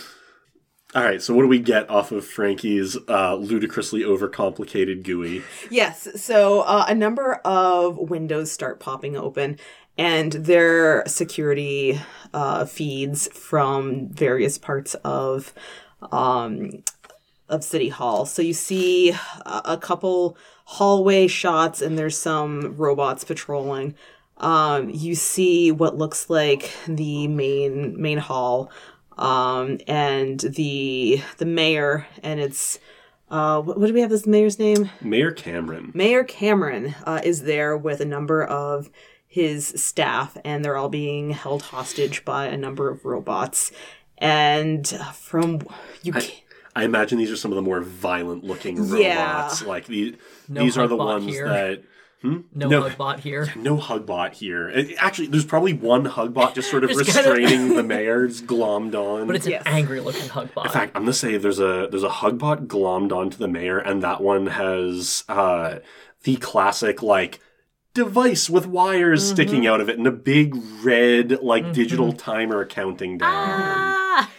All 0.92 1.04
right, 1.04 1.22
so 1.22 1.34
what 1.34 1.42
do 1.42 1.48
we 1.48 1.60
get 1.60 1.88
off 1.88 2.10
of 2.10 2.26
Frankie's 2.26 2.96
uh, 3.08 3.36
ludicrously 3.36 4.00
overcomplicated 4.00 5.04
GUI? 5.04 5.44
Yes. 5.70 6.08
So 6.20 6.62
uh, 6.62 6.86
a 6.88 6.94
number 6.96 7.34
of 7.44 7.96
windows 7.96 8.50
start 8.50 8.80
popping 8.80 9.16
open, 9.16 9.58
and 9.96 10.32
their 10.32 11.04
security 11.06 12.00
uh, 12.34 12.64
feeds 12.64 13.28
from 13.28 14.08
various 14.08 14.58
parts 14.58 14.94
of 15.04 15.54
um, 16.10 16.82
of 17.50 17.62
City 17.64 17.90
Hall. 17.90 18.24
So 18.24 18.40
you 18.40 18.54
see 18.54 19.10
a, 19.10 19.62
a 19.64 19.78
couple 19.78 20.36
hallway 20.64 21.26
shots, 21.26 21.82
and 21.82 21.98
there's 21.98 22.16
some 22.16 22.76
robots 22.76 23.24
patrolling. 23.24 23.94
Um, 24.38 24.88
you 24.88 25.14
see 25.14 25.70
what 25.70 25.98
looks 25.98 26.30
like 26.30 26.72
the 26.86 27.28
main 27.28 28.00
main 28.00 28.18
hall, 28.18 28.70
um, 29.18 29.78
and 29.86 30.40
the 30.40 31.22
the 31.36 31.44
mayor, 31.44 32.06
and 32.22 32.40
it's 32.40 32.78
uh, 33.30 33.60
what, 33.60 33.78
what 33.78 33.86
do 33.86 33.92
we 33.92 34.00
have 34.00 34.10
this 34.10 34.26
mayor's 34.26 34.58
name? 34.58 34.90
Mayor 35.00 35.30
Cameron. 35.30 35.92
Mayor 35.94 36.24
Cameron 36.24 36.94
uh, 37.04 37.20
is 37.22 37.42
there 37.42 37.76
with 37.76 38.00
a 38.00 38.06
number 38.06 38.42
of 38.42 38.90
his 39.26 39.68
staff, 39.76 40.36
and 40.44 40.64
they're 40.64 40.76
all 40.76 40.88
being 40.88 41.30
held 41.30 41.62
hostage 41.62 42.24
by 42.24 42.46
a 42.46 42.56
number 42.56 42.88
of 42.88 43.04
robots. 43.04 43.70
And 44.18 44.92
uh, 44.98 45.12
from 45.12 45.60
you, 46.02 46.12
ca- 46.12 46.39
I 46.76 46.84
imagine 46.84 47.18
these 47.18 47.30
are 47.32 47.36
some 47.36 47.50
of 47.50 47.56
the 47.56 47.62
more 47.62 47.80
violent 47.80 48.44
looking 48.44 48.76
robots. 48.88 49.00
Yeah. 49.62 49.68
Like 49.68 49.86
the, 49.86 50.16
No 50.48 50.62
these 50.62 50.76
are 50.78 50.86
the 50.86 50.96
Hugbot 50.96 51.04
ones 51.04 51.26
here. 51.26 51.48
that. 51.48 51.82
Hmm? 52.22 52.40
No, 52.54 52.68
No. 52.68 52.82
Hugbot 52.82 53.20
here. 53.20 53.48
No 53.56 53.76
Hugbot 53.78 54.34
here. 54.34 54.68
It- 54.68 54.94
actually, 54.98 55.28
there's 55.28 55.44
probably 55.46 55.72
one 55.72 56.04
Hugbot 56.04 56.54
just 56.54 56.70
sort 56.70 56.84
of 56.84 56.90
Just 56.96 57.06
kinda- 57.12 57.30
restraining 57.32 57.74
the 57.76 57.82
mayor's 57.82 58.42
glommed 58.42 58.94
on. 58.94 59.26
But 59.26 59.36
it's 59.36 59.46
Yes. 59.46 59.62
an 59.66 59.72
angry 59.72 60.00
looking 60.00 60.28
Hugbot. 60.28 60.66
In 60.66 60.70
fact, 60.70 60.92
I'm 60.94 61.02
gonna 61.02 61.12
say 61.14 61.36
there's 61.38 61.58
a 61.60 61.88
there's 61.90 62.02
a 62.04 62.08
Hugbot 62.10 62.66
glommed 62.66 63.10
onto 63.12 63.36
the 63.38 63.48
mayor, 63.48 63.78
and 63.78 64.02
that 64.02 64.20
one 64.20 64.46
has 64.48 65.24
uh, 65.28 65.78
the 66.24 66.36
classic 66.36 67.02
like 67.02 67.40
device 67.94 68.48
with 68.50 68.66
wires 68.66 69.24
Mm-hmm. 69.24 69.34
sticking 69.34 69.66
out 69.66 69.80
of 69.80 69.88
it, 69.88 69.96
and 69.98 70.06
a 70.06 70.12
big 70.12 70.54
red 70.82 71.40
like 71.42 71.72
digital 71.72 72.12
timer 72.12 72.64
counting 72.66 73.16
down. 73.18 73.28
Ah! 73.32 74.30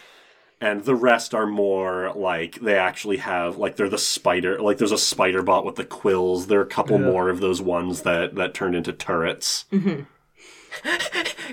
And 0.62 0.84
the 0.84 0.94
rest 0.94 1.34
are 1.34 1.46
more 1.46 2.12
like 2.14 2.60
they 2.60 2.76
actually 2.76 3.16
have 3.16 3.56
like 3.56 3.74
they're 3.74 3.88
the 3.88 3.98
spider 3.98 4.60
like 4.60 4.78
there's 4.78 4.92
a 4.92 4.98
spider 4.98 5.42
bot 5.42 5.64
with 5.64 5.74
the 5.74 5.84
quills. 5.84 6.46
There 6.46 6.60
are 6.60 6.64
a 6.64 6.66
couple 6.66 6.98
more 7.00 7.28
of 7.28 7.40
those 7.40 7.60
ones 7.60 8.02
that 8.02 8.36
that 8.36 8.54
turned 8.54 8.76
into 8.76 8.92
turrets. 8.92 9.64
Mm-hmm. 9.72 10.02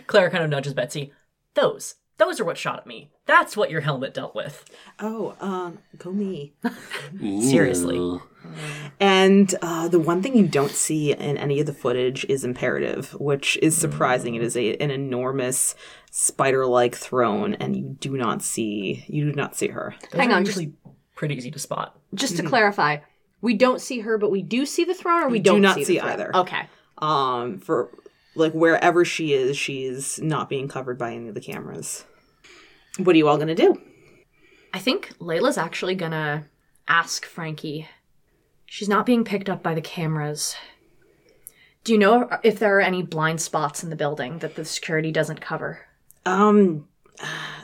Claire 0.07 0.29
kind 0.29 0.43
of 0.43 0.51
nudges 0.51 0.75
Betsy. 0.75 1.11
Those. 1.55 1.95
Those 2.19 2.39
are 2.39 2.45
what 2.45 2.57
shot 2.57 2.77
at 2.79 2.85
me. 2.85 3.09
That's 3.25 3.57
what 3.57 3.71
your 3.71 3.81
helmet 3.81 4.13
dealt 4.13 4.35
with. 4.35 4.63
oh, 4.99 5.35
um, 5.39 5.79
go 5.97 6.11
me. 6.11 6.53
Seriously. 7.41 8.19
And 8.99 9.53
uh, 9.61 9.87
the 9.87 9.99
one 9.99 10.21
thing 10.21 10.35
you 10.37 10.47
don't 10.47 10.71
see 10.71 11.11
in 11.13 11.37
any 11.37 11.59
of 11.59 11.65
the 11.65 11.73
footage 11.73 12.25
is 12.25 12.43
imperative, 12.43 13.11
which 13.19 13.57
is 13.61 13.75
surprising. 13.77 14.35
It 14.35 14.41
is 14.43 14.55
a, 14.57 14.75
an 14.77 14.91
enormous 14.91 15.75
spider-like 16.11 16.95
throne, 16.95 17.53
and 17.55 17.75
you 17.75 17.95
do 17.99 18.17
not 18.17 18.41
see 18.41 19.05
you 19.07 19.25
do 19.25 19.33
not 19.33 19.55
see 19.55 19.67
her. 19.69 19.95
Those 20.11 20.19
Hang 20.19 20.31
are 20.31 20.35
on, 20.35 20.45
just- 20.45 20.57
usually 20.57 20.75
pretty 21.15 21.35
easy 21.35 21.51
to 21.51 21.59
spot. 21.59 21.97
Just 22.13 22.37
to 22.37 22.43
clarify, 22.43 22.97
we 23.41 23.53
don't 23.53 23.79
see 23.81 23.99
her, 23.99 24.17
but 24.17 24.31
we 24.31 24.41
do 24.41 24.65
see 24.65 24.83
the 24.83 24.93
throne, 24.93 25.23
or 25.23 25.29
we 25.29 25.39
do 25.39 25.51
don't 25.51 25.61
not 25.61 25.75
see, 25.75 25.83
see 25.85 25.93
the 25.95 26.01
throne? 26.01 26.11
either. 26.13 26.35
Okay. 26.37 26.61
Um, 26.97 27.59
for 27.59 27.89
like 28.35 28.53
wherever 28.53 29.03
she 29.05 29.33
is, 29.33 29.57
she's 29.57 30.19
not 30.21 30.49
being 30.49 30.67
covered 30.67 30.97
by 30.97 31.13
any 31.13 31.27
of 31.27 31.35
the 31.35 31.41
cameras. 31.41 32.05
What 32.97 33.15
are 33.15 33.17
you 33.17 33.27
all 33.27 33.37
gonna 33.37 33.55
do? 33.55 33.81
I 34.73 34.79
think 34.79 35.17
Layla's 35.19 35.57
actually 35.57 35.95
gonna 35.95 36.45
ask 36.87 37.25
Frankie. 37.25 37.87
She's 38.65 38.89
not 38.89 39.05
being 39.05 39.23
picked 39.23 39.49
up 39.49 39.63
by 39.63 39.73
the 39.73 39.81
cameras. 39.81 40.55
Do 41.83 41.93
you 41.93 41.97
know 41.97 42.29
if 42.43 42.59
there 42.59 42.77
are 42.77 42.81
any 42.81 43.01
blind 43.01 43.41
spots 43.41 43.83
in 43.83 43.89
the 43.89 43.95
building 43.95 44.39
that 44.39 44.55
the 44.55 44.65
security 44.65 45.11
doesn't 45.11 45.41
cover? 45.41 45.87
Um, 46.25 46.87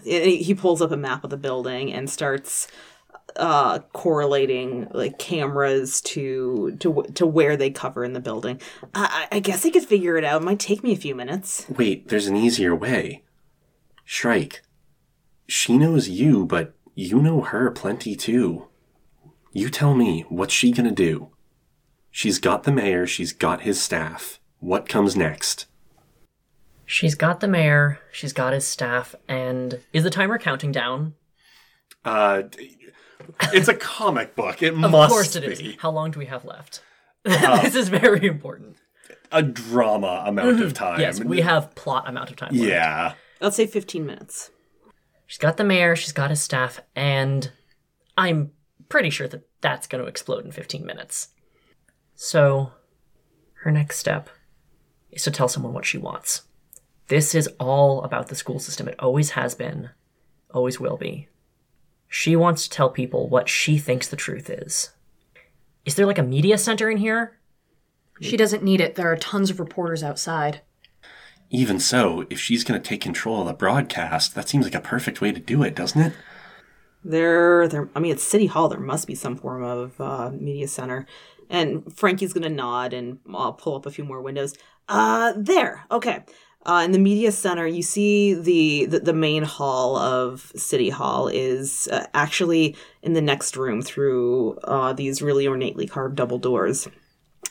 he 0.03 0.38
he 0.38 0.53
pulls 0.53 0.82
up 0.82 0.91
a 0.91 0.98
map 0.98 1.24
of 1.24 1.29
the 1.29 1.38
building 1.38 1.94
and 1.94 2.10
starts 2.10 2.67
uh 3.36 3.79
correlating 3.91 4.88
like 4.91 5.20
cameras 5.20 6.00
to 6.00 6.77
to 6.79 7.03
to 7.15 7.25
where 7.27 7.58
they 7.58 7.70
cover 7.70 8.03
in 8.03 8.13
the 8.13 8.20
building. 8.20 8.62
I, 8.94 9.27
I 9.32 9.38
I 9.38 9.39
guess 9.39 9.65
I 9.65 9.70
could 9.70 9.86
figure 9.86 10.17
it 10.17 10.24
out. 10.24 10.41
It 10.41 10.46
might 10.46 10.60
take 10.60 10.84
me 10.84 10.94
a 10.94 10.98
few 10.98 11.13
minutes. 11.15 11.65
Wait, 11.70 12.08
there's 12.08 12.27
an 12.27 12.38
easier 12.38 12.74
way. 12.74 13.24
Shrike. 14.05 14.62
She 15.47 15.77
knows 15.77 16.09
you, 16.09 16.45
but 16.45 16.73
you 16.95 17.21
know 17.21 17.41
her 17.41 17.71
plenty 17.71 18.15
too. 18.15 18.67
You 19.51 19.69
tell 19.69 19.93
me, 19.93 20.25
what's 20.29 20.53
she 20.53 20.71
gonna 20.71 20.91
do? 20.91 21.29
She's 22.11 22.39
got 22.39 22.63
the 22.63 22.71
mayor, 22.71 23.05
she's 23.05 23.33
got 23.33 23.61
his 23.61 23.81
staff. 23.81 24.39
What 24.59 24.87
comes 24.89 25.15
next? 25.15 25.67
She's 26.85 27.15
got 27.15 27.39
the 27.39 27.47
mayor, 27.47 27.99
she's 28.11 28.33
got 28.33 28.53
his 28.53 28.65
staff, 28.65 29.15
and 29.27 29.79
is 29.91 30.03
the 30.03 30.09
timer 30.09 30.37
counting 30.37 30.71
down? 30.71 31.15
Uh, 32.03 32.43
it's 33.53 33.67
a 33.67 33.73
comic 33.75 34.35
book. 34.35 34.61
It 34.61 34.75
must. 34.75 34.93
Of 34.93 35.09
course 35.09 35.35
it 35.35 35.41
be 35.41 35.69
is. 35.71 35.75
How 35.79 35.91
long 35.91 36.11
do 36.11 36.19
we 36.19 36.25
have 36.25 36.45
left? 36.45 36.81
this 37.23 37.75
is 37.75 37.89
very 37.89 38.25
important. 38.27 38.77
a 39.31 39.41
drama 39.41 40.23
amount 40.27 40.61
of 40.61 40.73
time. 40.73 40.99
Yes, 40.99 41.19
we 41.23 41.41
have 41.41 41.73
plot 41.75 42.07
amount 42.07 42.29
of 42.29 42.35
time 42.35 42.53
left. 42.53 42.69
Yeah. 42.69 43.13
Let's 43.41 43.55
say 43.55 43.65
fifteen 43.65 44.05
minutes. 44.05 44.51
She's 45.27 45.39
got 45.39 45.58
the 45.58 45.63
mayor, 45.63 45.96
she's 45.96 46.12
got 46.12 46.29
his 46.29 46.41
staff, 46.41 46.82
and 46.96 47.51
I'm 48.17 48.51
pretty 48.89 49.10
sure 49.10 49.27
that 49.27 49.48
that's 49.62 49.88
going 49.88 50.03
to 50.03 50.10
explode 50.10 50.46
in 50.46 50.51
15 50.51 50.86
minutes. 50.86 51.29
So, 52.15 52.72
her 53.63 53.72
next 53.72 53.98
step 53.98 54.29
is 55.12 55.24
to 55.24 55.32
tell 55.32 55.48
someone 55.48 55.74
what 55.74 55.86
she 55.86 55.98
wants. 55.98 56.44
This 57.08 57.36
is 57.36 57.48
all 57.60 58.03
about 58.03 58.27
the 58.27 58.36
school 58.36 58.60
system. 58.60 58.88
It 58.88 59.00
always 59.00 59.32
has 59.32 59.55
been, 59.55 59.89
always 60.53 60.79
will 60.79 60.98
be. 60.98 61.27
She 62.08 62.36
wants 62.36 62.63
to 62.63 62.70
tell 62.70 62.89
people 62.89 63.27
what 63.27 63.50
she 63.50 63.77
thinks 63.77 64.08
the 64.08 64.15
truth 64.15 64.50
is. 64.50 64.91
Is 65.84 65.96
there 65.96 66.05
like 66.05 66.17
a 66.17 66.24
media 66.24 66.58
center 66.58 66.89
in 66.89 66.98
here? 66.98 67.38
She 68.22 68.38
doesn't 68.38 68.63
need 68.63 68.79
it. 68.79 68.96
There 68.96 69.12
are 69.12 69.17
tons 69.17 69.50
of 69.50 69.60
reporters 69.60 70.03
outside. 70.03 70.62
Even 71.49 71.79
so, 71.79 72.25
if 72.29 72.39
she's 72.39 72.63
gonna 72.63 72.79
take 72.79 73.01
control 73.01 73.41
of 73.41 73.47
the 73.47 73.53
broadcast, 73.53 74.35
that 74.35 74.49
seems 74.49 74.65
like 74.65 74.75
a 74.75 74.81
perfect 74.81 75.21
way 75.21 75.31
to 75.31 75.39
do 75.39 75.63
it, 75.63 75.75
doesn't 75.75 76.01
it? 76.01 76.13
There, 77.03 77.67
there. 77.67 77.87
I 77.95 77.99
mean, 77.99 78.11
it's 78.11 78.23
City 78.23 78.47
Hall. 78.47 78.67
There 78.67 78.79
must 78.79 79.05
be 79.05 79.15
some 79.15 79.35
form 79.35 79.63
of 79.63 80.01
uh, 80.01 80.31
media 80.31 80.67
center. 80.67 81.05
And 81.49 81.95
Frankie's 81.95 82.33
gonna 82.33 82.49
nod 82.49 82.93
and 82.93 83.19
uh, 83.31 83.51
pull 83.51 83.75
up 83.75 83.85
a 83.85 83.91
few 83.91 84.03
more 84.03 84.21
windows. 84.21 84.55
Uh, 84.89 85.33
there. 85.37 85.85
Okay. 85.91 86.23
Uh, 86.65 86.81
in 86.83 86.91
the 86.91 86.99
media 86.99 87.31
center, 87.31 87.67
you 87.67 87.83
see 87.83 88.33
the, 88.33 88.87
the 88.87 88.99
the 88.99 89.13
main 89.13 89.43
hall 89.43 89.97
of 89.97 90.51
City 90.55 90.89
Hall 90.89 91.27
is 91.27 91.87
uh, 91.91 92.07
actually 92.15 92.75
in 93.03 93.13
the 93.13 93.21
next 93.21 93.55
room 93.55 93.83
through 93.83 94.57
uh, 94.63 94.91
these 94.91 95.21
really 95.21 95.45
ornately 95.45 95.85
carved 95.85 96.15
double 96.15 96.39
doors, 96.39 96.87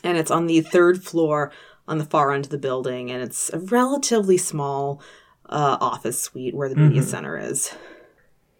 and 0.03 0.17
it's 0.17 0.31
on 0.31 0.47
the 0.47 0.59
third 0.59 1.01
floor 1.01 1.53
on 1.87 1.97
the 1.97 2.05
far 2.05 2.31
end 2.31 2.45
of 2.45 2.51
the 2.51 2.57
building, 2.57 3.11
and 3.11 3.21
it's 3.21 3.51
a 3.53 3.59
relatively 3.59 4.37
small 4.37 5.01
uh, 5.47 5.77
office 5.79 6.21
suite 6.21 6.55
where 6.55 6.69
the 6.69 6.75
media 6.75 7.03
center 7.03 7.37
is. 7.37 7.75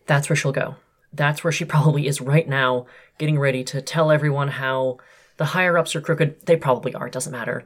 That's 0.05 0.29
where 0.29 0.35
she'll 0.35 0.51
go. 0.51 0.75
That's 1.11 1.43
where 1.43 1.53
she 1.53 1.65
probably 1.65 2.07
is 2.07 2.21
right 2.21 2.47
now, 2.47 2.85
getting 3.17 3.39
ready 3.39 3.63
to 3.65 3.81
tell 3.81 4.11
everyone 4.11 4.49
how 4.49 4.97
the 5.37 5.45
higher 5.45 5.77
ups 5.77 5.95
are 5.95 6.01
crooked. 6.01 6.45
They 6.45 6.57
probably 6.57 6.93
are, 6.93 7.07
it 7.07 7.13
doesn't 7.13 7.31
matter. 7.31 7.65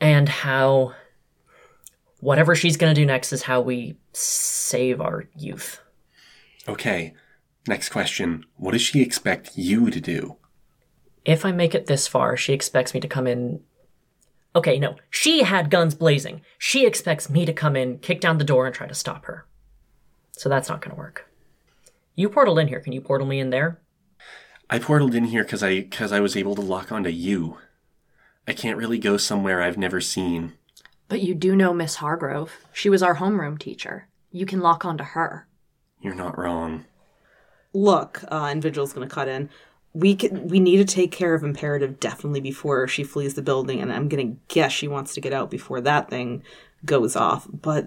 And 0.00 0.28
how 0.28 0.94
whatever 2.20 2.54
she's 2.54 2.76
going 2.76 2.94
to 2.94 3.00
do 3.00 3.06
next 3.06 3.32
is 3.32 3.42
how 3.42 3.60
we 3.60 3.96
save 4.12 5.00
our 5.00 5.28
youth. 5.36 5.80
Okay. 6.68 7.14
Next 7.68 7.88
question. 7.88 8.44
What 8.56 8.72
does 8.72 8.82
she 8.82 9.02
expect 9.02 9.56
you 9.56 9.90
to 9.90 10.00
do? 10.00 10.36
If 11.24 11.44
I 11.44 11.52
make 11.52 11.74
it 11.74 11.86
this 11.86 12.06
far, 12.06 12.36
she 12.36 12.52
expects 12.52 12.94
me 12.94 13.00
to 13.00 13.08
come 13.08 13.26
in. 13.26 13.60
Okay, 14.56 14.78
no. 14.78 14.96
She 15.10 15.42
had 15.42 15.70
guns 15.70 15.94
blazing. 15.94 16.40
She 16.56 16.86
expects 16.86 17.28
me 17.28 17.44
to 17.44 17.52
come 17.52 17.76
in, 17.76 17.98
kick 17.98 18.22
down 18.22 18.38
the 18.38 18.44
door, 18.44 18.64
and 18.64 18.74
try 18.74 18.86
to 18.86 18.94
stop 18.94 19.26
her. 19.26 19.46
So 20.32 20.48
that's 20.48 20.70
not 20.70 20.80
going 20.80 20.96
to 20.96 20.98
work. 20.98 21.30
You 22.14 22.30
portaled 22.30 22.60
in 22.60 22.68
here. 22.68 22.80
Can 22.80 22.94
you 22.94 23.02
portal 23.02 23.26
me 23.26 23.38
in 23.38 23.50
there? 23.50 23.82
I 24.70 24.78
portaled 24.78 25.14
in 25.14 25.24
here 25.24 25.44
because 25.44 25.62
I 25.62 25.80
because 25.80 26.10
I 26.10 26.20
was 26.20 26.36
able 26.36 26.54
to 26.54 26.62
lock 26.62 26.90
onto 26.90 27.10
you. 27.10 27.58
I 28.48 28.54
can't 28.54 28.78
really 28.78 28.98
go 28.98 29.18
somewhere 29.18 29.60
I've 29.60 29.76
never 29.76 30.00
seen. 30.00 30.54
But 31.08 31.20
you 31.20 31.34
do 31.34 31.54
know 31.54 31.74
Miss 31.74 31.96
Hargrove. 31.96 32.52
She 32.72 32.88
was 32.88 33.02
our 33.02 33.16
homeroom 33.16 33.58
teacher. 33.58 34.08
You 34.30 34.46
can 34.46 34.60
lock 34.60 34.86
onto 34.86 35.04
her. 35.04 35.46
You're 36.00 36.14
not 36.14 36.38
wrong. 36.38 36.86
Look, 37.74 38.24
uh, 38.24 38.48
and 38.50 38.62
Vigil's 38.62 38.94
going 38.94 39.06
to 39.06 39.14
cut 39.14 39.28
in. 39.28 39.50
We 39.96 40.14
can, 40.14 40.48
we 40.48 40.60
need 40.60 40.76
to 40.76 40.84
take 40.84 41.10
care 41.10 41.34
of 41.34 41.42
Imperative 41.42 41.98
definitely 41.98 42.40
before 42.40 42.86
she 42.86 43.02
flees 43.02 43.34
the 43.34 43.42
building, 43.42 43.80
and 43.80 43.90
I'm 43.90 44.08
going 44.08 44.28
to 44.28 44.40
guess 44.48 44.70
she 44.72 44.88
wants 44.88 45.14
to 45.14 45.20
get 45.22 45.32
out 45.32 45.50
before 45.50 45.80
that 45.80 46.10
thing 46.10 46.42
goes 46.84 47.16
off. 47.16 47.48
But 47.50 47.86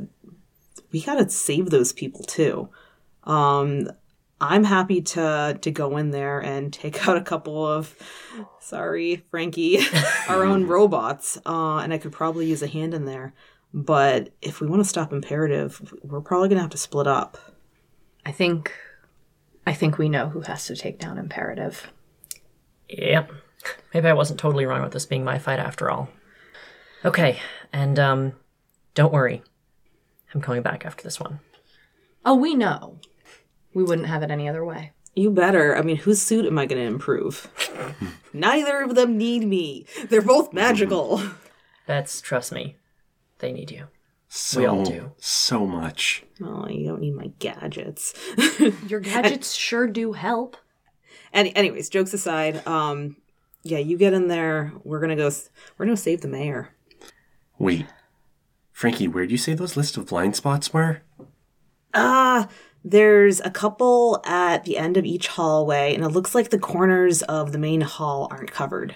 we 0.92 1.02
got 1.02 1.16
to 1.16 1.30
save 1.30 1.70
those 1.70 1.94
people 1.94 2.24
too. 2.24 2.70
Um, 3.26 3.90
I'm 4.42 4.64
happy 4.64 5.02
to 5.02 5.58
to 5.62 5.72
go 5.72 5.98
in 5.98 6.12
there 6.12 6.40
and 6.40 6.72
take 6.74 7.08
out 7.08 7.18
a 7.18 7.22
couple 7.22 7.66
of, 7.66 7.96
sorry, 8.60 9.24
Frankie, 9.30 9.80
our 10.28 10.44
own 10.44 10.66
robots, 10.66 11.38
uh, 11.46 11.78
and 11.78 11.94
I 11.94 11.98
could 11.98 12.12
probably 12.12 12.48
use 12.48 12.62
a 12.62 12.68
hand 12.68 12.94
in 12.94 13.06
there. 13.06 13.34
But 13.74 14.34
if 14.42 14.62
we 14.62 14.68
want 14.68 14.82
to 14.82 14.90
stop 14.90 15.14
Imperative, 15.14 15.94
we're 16.02 16.22
probably 16.22 16.50
gonna 16.50 16.62
have 16.62 16.72
to 16.72 16.78
split 16.78 17.08
up. 17.08 17.38
I 18.26 18.32
think 18.32 18.74
I 19.68 19.74
think 19.74 19.98
we 19.98 20.10
know 20.10 20.30
who 20.30 20.42
has 20.42 20.66
to 20.68 20.76
take 20.76 21.00
down 21.00 21.18
Imperative. 21.18 21.92
Yep. 22.90 23.32
Maybe 23.94 24.08
I 24.08 24.14
wasn't 24.14 24.40
totally 24.40 24.66
wrong 24.66 24.82
with 24.82 24.94
this 24.94 25.06
being 25.06 25.24
my 25.24 25.38
fight 25.40 25.60
after 25.60 25.90
all. 25.90 26.10
Okay, 27.06 27.40
and 27.72 27.98
um, 28.00 28.34
don't 28.94 29.14
worry. 29.14 29.42
I'm 30.34 30.42
coming 30.42 30.62
back 30.62 30.86
after 30.86 31.04
this 31.04 31.20
one. 31.20 31.40
Oh, 32.26 32.36
we 32.36 32.56
know. 32.56 33.00
We 33.74 33.84
wouldn't 33.84 34.08
have 34.08 34.24
it 34.24 34.32
any 34.32 34.48
other 34.50 34.66
way. 34.66 34.94
You 35.16 35.32
better. 35.32 35.76
I 35.76 35.82
mean, 35.82 35.98
whose 35.98 36.22
suit 36.22 36.46
am 36.46 36.58
I 36.58 36.66
going 36.66 36.82
to 36.82 36.88
improve? 36.88 37.50
Neither 38.34 38.82
of 38.82 38.96
them 38.96 39.18
need 39.18 39.46
me. 39.46 39.86
They're 40.10 40.22
both 40.22 40.54
magical. 40.54 41.22
That's 41.88 42.22
trust 42.22 42.52
me. 42.52 42.78
They 43.40 43.52
need 43.52 43.72
you. 43.72 43.88
So 44.28 44.68
all 44.68 44.84
do. 44.84 45.12
so 45.18 45.66
much. 45.66 46.24
Oh, 46.44 46.68
you 46.68 46.88
don't 46.88 47.02
need 47.02 47.16
my 47.16 47.32
gadgets. 47.40 48.14
Your 48.88 49.00
gadgets 49.00 49.54
sure 49.56 49.88
do 49.88 50.14
help. 50.14 50.56
Any, 51.34 51.56
anyways, 51.56 51.90
jokes 51.90 52.14
aside, 52.14 52.66
um, 52.68 53.18
yeah, 53.64 53.78
you 53.78 53.98
get 53.98 54.14
in 54.14 54.28
there. 54.28 54.72
We're 54.84 55.00
gonna 55.00 55.16
go. 55.16 55.28
s- 55.28 55.50
We're 55.78 55.86
gonna 55.86 55.98
save 55.98 56.22
the 56.22 56.28
mayor. 56.28 56.70
Wait. 57.58 57.86
Frankie, 58.72 59.08
where'd 59.08 59.32
you 59.32 59.38
say 59.38 59.54
those 59.54 59.76
list 59.76 59.98
of 59.98 60.08
blind 60.08 60.36
spots 60.36 60.74
were? 60.74 61.02
Ah, 61.94 62.48
there's 62.84 63.42
a 63.42 63.50
couple 63.50 64.22
at 64.26 64.64
the 64.64 64.78
end 64.78 64.96
of 64.96 65.04
each 65.06 65.28
hallway, 65.28 65.94
and 65.94 66.04
it 66.04 66.10
looks 66.10 66.34
like 66.34 66.50
the 66.50 66.60
corners 66.60 67.22
of 67.24 67.52
the 67.52 67.58
main 67.58 67.82
hall 67.82 68.28
aren't 68.32 68.52
covered, 68.52 68.96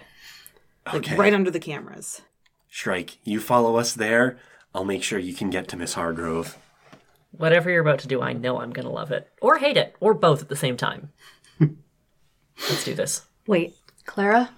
like 0.86 0.96
Okay. 0.96 1.16
right 1.18 1.34
under 1.34 1.52
the 1.52 1.60
cameras. 1.60 2.22
Shrike, 2.70 3.18
you 3.24 3.40
follow 3.42 3.76
us 3.76 3.94
there. 3.94 4.38
I'll 4.74 4.86
make 4.86 5.04
sure 5.04 5.20
you 5.20 5.34
can 5.34 5.50
get 5.50 5.68
to 5.68 5.78
Miss 5.78 5.94
Hargrove. 5.96 6.58
Whatever 7.32 7.70
you're 7.70 7.82
about 7.82 8.00
to 8.00 8.08
do, 8.08 8.22
I 8.22 8.32
know 8.34 8.60
I'm 8.62 8.72
gonna 8.72 8.90
love 8.92 9.12
it. 9.12 9.30
Or 9.42 9.58
hate 9.58 9.78
it. 9.78 9.96
Or 10.00 10.14
both 10.14 10.42
at 10.42 10.50
the 10.50 10.56
same 10.56 10.78
time. 10.78 11.12
Let's 12.70 12.84
do 12.84 12.94
this. 12.94 13.26
Wait, 13.48 13.76
Clara, 14.06 14.50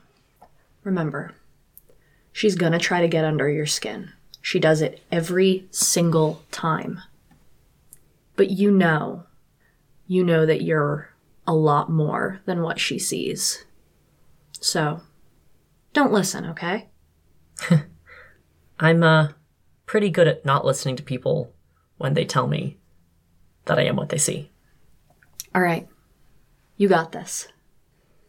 remember, 0.84 1.34
she's 2.32 2.56
gonna 2.56 2.80
try 2.80 3.02
to 3.02 3.08
get 3.08 3.26
under 3.26 3.50
your 3.50 3.66
skin. 3.66 4.12
She 4.42 4.60
does 4.60 4.82
it 4.82 5.02
every 5.12 5.68
single 5.72 6.44
time. 6.52 7.02
But 8.36 8.52
you 8.52 8.70
know, 8.70 9.24
you 10.08 10.24
know 10.24 10.46
that 10.46 10.62
you're 10.62 11.10
a 11.48 11.56
lot 11.56 11.90
more 11.90 12.42
than 12.46 12.62
what 12.62 12.80
she 12.80 13.00
sees. 13.00 13.66
So, 14.60 15.02
don't 15.94 16.12
listen, 16.12 16.46
okay? 16.46 16.90
I'm 18.80 19.04
uh 19.04 19.30
pretty 19.86 20.10
good 20.10 20.28
at 20.28 20.46
not 20.46 20.66
listening 20.66 20.96
to 20.98 21.04
people 21.04 21.54
when 21.98 22.14
they 22.14 22.26
tell 22.26 22.48
me 22.48 22.78
that 23.66 23.80
I 23.80 23.84
am 23.84 23.96
what 23.96 24.10
they 24.10 24.18
see. 24.18 24.52
All 25.54 25.62
right. 25.62 25.88
You 26.78 26.90
got 26.90 27.12
this. 27.12 27.48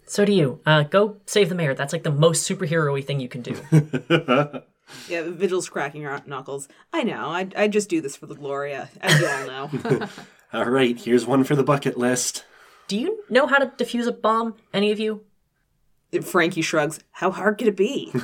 So 0.06 0.24
do 0.24 0.32
you. 0.32 0.60
Uh 0.64 0.84
go 0.84 1.18
save 1.26 1.48
the 1.48 1.54
mayor. 1.54 1.74
That's 1.74 1.92
like 1.92 2.02
the 2.04 2.10
most 2.12 2.48
superhero-y 2.48 3.00
thing 3.02 3.20
you 3.20 3.28
can 3.28 3.42
do. 3.42 3.54
Yeah, 5.08 5.22
Vigil's 5.30 5.68
cracking 5.68 6.02
her 6.02 6.22
knuckles. 6.26 6.68
I 6.92 7.02
know. 7.02 7.26
I 7.28 7.48
I 7.56 7.66
just 7.66 7.88
do 7.88 8.00
this 8.00 8.14
for 8.14 8.26
the 8.26 8.36
Gloria, 8.36 8.88
as 9.00 9.20
you 9.20 9.26
all 9.26 9.46
know. 9.46 10.08
All 10.52 10.64
right, 10.70 10.96
here's 10.96 11.26
one 11.26 11.42
for 11.42 11.56
the 11.56 11.64
bucket 11.64 11.98
list. 11.98 12.44
do 12.86 12.96
you 12.96 13.24
know 13.28 13.48
how 13.48 13.58
to 13.58 13.66
defuse 13.66 14.06
a 14.06 14.12
bomb? 14.12 14.54
Any 14.72 14.92
of 14.92 15.00
you? 15.00 15.24
Frankie 16.22 16.62
shrugs. 16.62 17.00
How 17.10 17.32
hard 17.32 17.58
could 17.58 17.66
it 17.66 17.76
be? 17.76 18.12
There's 18.14 18.22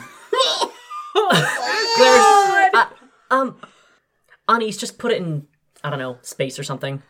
uh, 2.74 2.86
um 3.32 3.56
Anais, 4.48 4.70
just 4.72 4.98
put 4.98 5.10
it 5.12 5.18
in 5.20 5.48
I 5.82 5.90
don't 5.90 5.98
know, 5.98 6.18
space 6.22 6.60
or 6.60 6.62
something. 6.62 7.02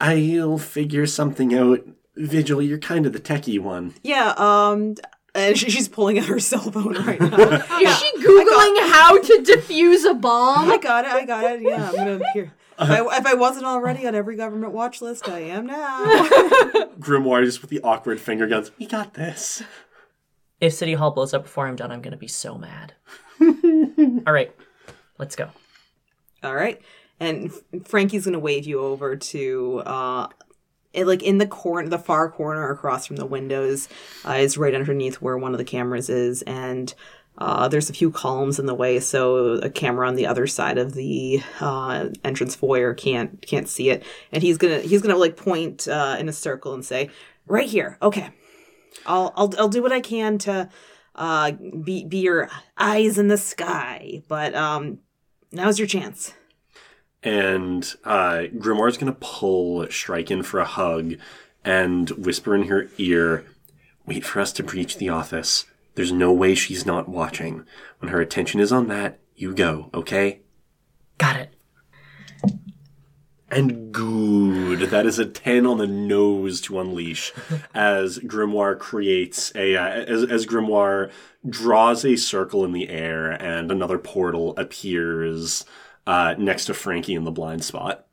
I'll 0.00 0.58
figure 0.58 1.06
something 1.06 1.54
out. 1.54 1.86
Vigil, 2.16 2.62
you're 2.62 2.78
kind 2.78 3.06
of 3.06 3.12
the 3.12 3.20
techie 3.20 3.60
one. 3.60 3.94
yeah. 4.02 4.34
Um. 4.36 4.94
And 5.34 5.58
she, 5.58 5.68
she's 5.68 5.86
pulling 5.86 6.18
out 6.18 6.24
her 6.26 6.40
cell 6.40 6.70
phone 6.70 6.94
right 7.04 7.20
now. 7.20 7.28
Is 7.80 7.98
she 7.98 8.10
Googling 8.16 8.90
how 8.90 9.20
to 9.20 9.42
defuse 9.46 10.10
a 10.10 10.14
bomb? 10.14 10.70
I 10.70 10.78
got 10.78 11.04
it. 11.04 11.10
I 11.10 11.26
got 11.26 11.44
it. 11.44 11.60
Yeah, 11.60 11.90
I'm 11.90 11.94
gonna 11.94 12.14
appear. 12.30 12.52
If 12.78 12.90
I, 12.90 13.18
if 13.18 13.26
I 13.26 13.34
wasn't 13.34 13.66
already 13.66 14.06
on 14.06 14.14
every 14.14 14.34
government 14.36 14.72
watch 14.72 15.02
list, 15.02 15.28
I 15.28 15.40
am 15.40 15.66
now. 15.66 16.04
Grimoire 16.98 17.44
just 17.44 17.60
with 17.60 17.68
the 17.68 17.80
awkward 17.82 18.18
finger 18.18 18.46
guns. 18.46 18.70
We 18.78 18.86
got 18.86 19.12
this. 19.12 19.62
If 20.58 20.72
City 20.72 20.94
Hall 20.94 21.10
blows 21.10 21.34
up 21.34 21.42
before 21.42 21.66
I'm 21.66 21.76
done, 21.76 21.92
I'm 21.92 22.00
gonna 22.00 22.16
be 22.16 22.28
so 22.28 22.56
mad. 22.56 22.94
All 23.40 24.32
right, 24.32 24.54
let's 25.18 25.36
go. 25.36 25.50
All 26.42 26.54
right, 26.54 26.80
and 27.20 27.52
Frankie's 27.84 28.24
gonna 28.24 28.38
wave 28.38 28.66
you 28.66 28.80
over 28.80 29.16
to 29.16 29.82
uh, 29.84 30.28
it, 30.96 31.06
like 31.06 31.22
in 31.22 31.38
the 31.38 31.46
corner, 31.46 31.88
the 31.88 31.98
far 31.98 32.30
corner 32.30 32.70
across 32.70 33.06
from 33.06 33.16
the 33.16 33.26
windows, 33.26 33.88
uh, 34.24 34.32
is 34.32 34.58
right 34.58 34.74
underneath 34.74 35.16
where 35.16 35.38
one 35.38 35.52
of 35.52 35.58
the 35.58 35.64
cameras 35.64 36.08
is, 36.08 36.42
and. 36.42 36.94
Uh, 37.38 37.68
there's 37.68 37.90
a 37.90 37.92
few 37.92 38.10
columns 38.10 38.58
in 38.58 38.64
the 38.64 38.74
way, 38.74 38.98
so 38.98 39.58
a 39.58 39.68
camera 39.68 40.08
on 40.08 40.14
the 40.14 40.26
other 40.26 40.46
side 40.46 40.78
of 40.78 40.94
the 40.94 41.38
uh, 41.60 42.08
entrance 42.24 42.54
foyer 42.54 42.94
can't 42.94 43.42
can't 43.46 43.68
see 43.68 43.90
it. 43.90 44.02
And 44.32 44.42
he's 44.42 44.56
gonna 44.56 44.80
he's 44.80 45.02
gonna 45.02 45.18
like 45.18 45.36
point 45.36 45.86
uh, 45.86 46.16
in 46.18 46.30
a 46.30 46.32
circle 46.32 46.72
and 46.72 46.82
say, 46.82 47.10
"Right 47.46 47.68
here, 47.68 47.98
okay. 48.00 48.30
I'll 49.04 49.34
I'll 49.36 49.52
I'll 49.58 49.68
do 49.68 49.82
what 49.82 49.92
I 49.92 50.00
can 50.00 50.38
to 50.38 50.70
uh, 51.14 51.52
be 51.52 52.06
be 52.06 52.20
your 52.20 52.48
eyes 52.78 53.18
in 53.18 53.28
the 53.28 53.36
sky, 53.36 54.22
but 54.28 54.54
um, 54.54 55.00
now's 55.52 55.78
your 55.78 55.88
chance." 55.88 56.32
And 57.26 57.92
uh, 58.04 58.44
Grimoire's 58.56 58.96
gonna 58.96 59.16
pull 59.18 59.88
Shrike 59.88 60.30
in 60.30 60.44
for 60.44 60.60
a 60.60 60.64
hug 60.64 61.14
and 61.64 62.08
whisper 62.10 62.54
in 62.54 62.68
her 62.68 62.88
ear, 62.98 63.44
Wait 64.06 64.24
for 64.24 64.38
us 64.40 64.52
to 64.52 64.62
breach 64.62 64.98
the 64.98 65.08
office. 65.08 65.64
There's 65.96 66.12
no 66.12 66.32
way 66.32 66.54
she's 66.54 66.86
not 66.86 67.08
watching. 67.08 67.64
When 67.98 68.12
her 68.12 68.20
attention 68.20 68.60
is 68.60 68.70
on 68.70 68.86
that, 68.86 69.18
you 69.34 69.52
go, 69.52 69.90
okay? 69.92 70.42
Got 71.18 71.36
it. 71.36 71.54
And 73.50 73.90
good. 73.90 74.90
That 74.90 75.06
is 75.06 75.18
a 75.18 75.26
10 75.26 75.66
on 75.66 75.78
the 75.78 75.86
nose 75.88 76.60
to 76.60 76.78
unleash 76.78 77.32
as 77.74 78.20
Grimoire 78.20 78.78
creates 78.78 79.50
a, 79.56 79.74
uh, 79.74 79.88
as, 79.88 80.22
as 80.22 80.46
Grimoire 80.46 81.10
draws 81.48 82.04
a 82.04 82.14
circle 82.14 82.64
in 82.64 82.70
the 82.70 82.88
air 82.88 83.32
and 83.32 83.72
another 83.72 83.98
portal 83.98 84.54
appears 84.56 85.64
uh, 86.06 86.34
next 86.38 86.66
to 86.66 86.74
Frankie 86.74 87.14
in 87.14 87.24
the 87.24 87.30
blind 87.30 87.64
spot. 87.64 88.06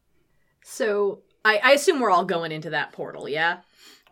So 0.64 1.22
I, 1.46 1.58
I 1.64 1.72
assume 1.74 2.00
we're 2.00 2.10
all 2.12 2.26
going 2.26 2.52
into 2.52 2.70
that 2.72 2.92
portal, 2.92 3.28
yeah? 3.28 3.60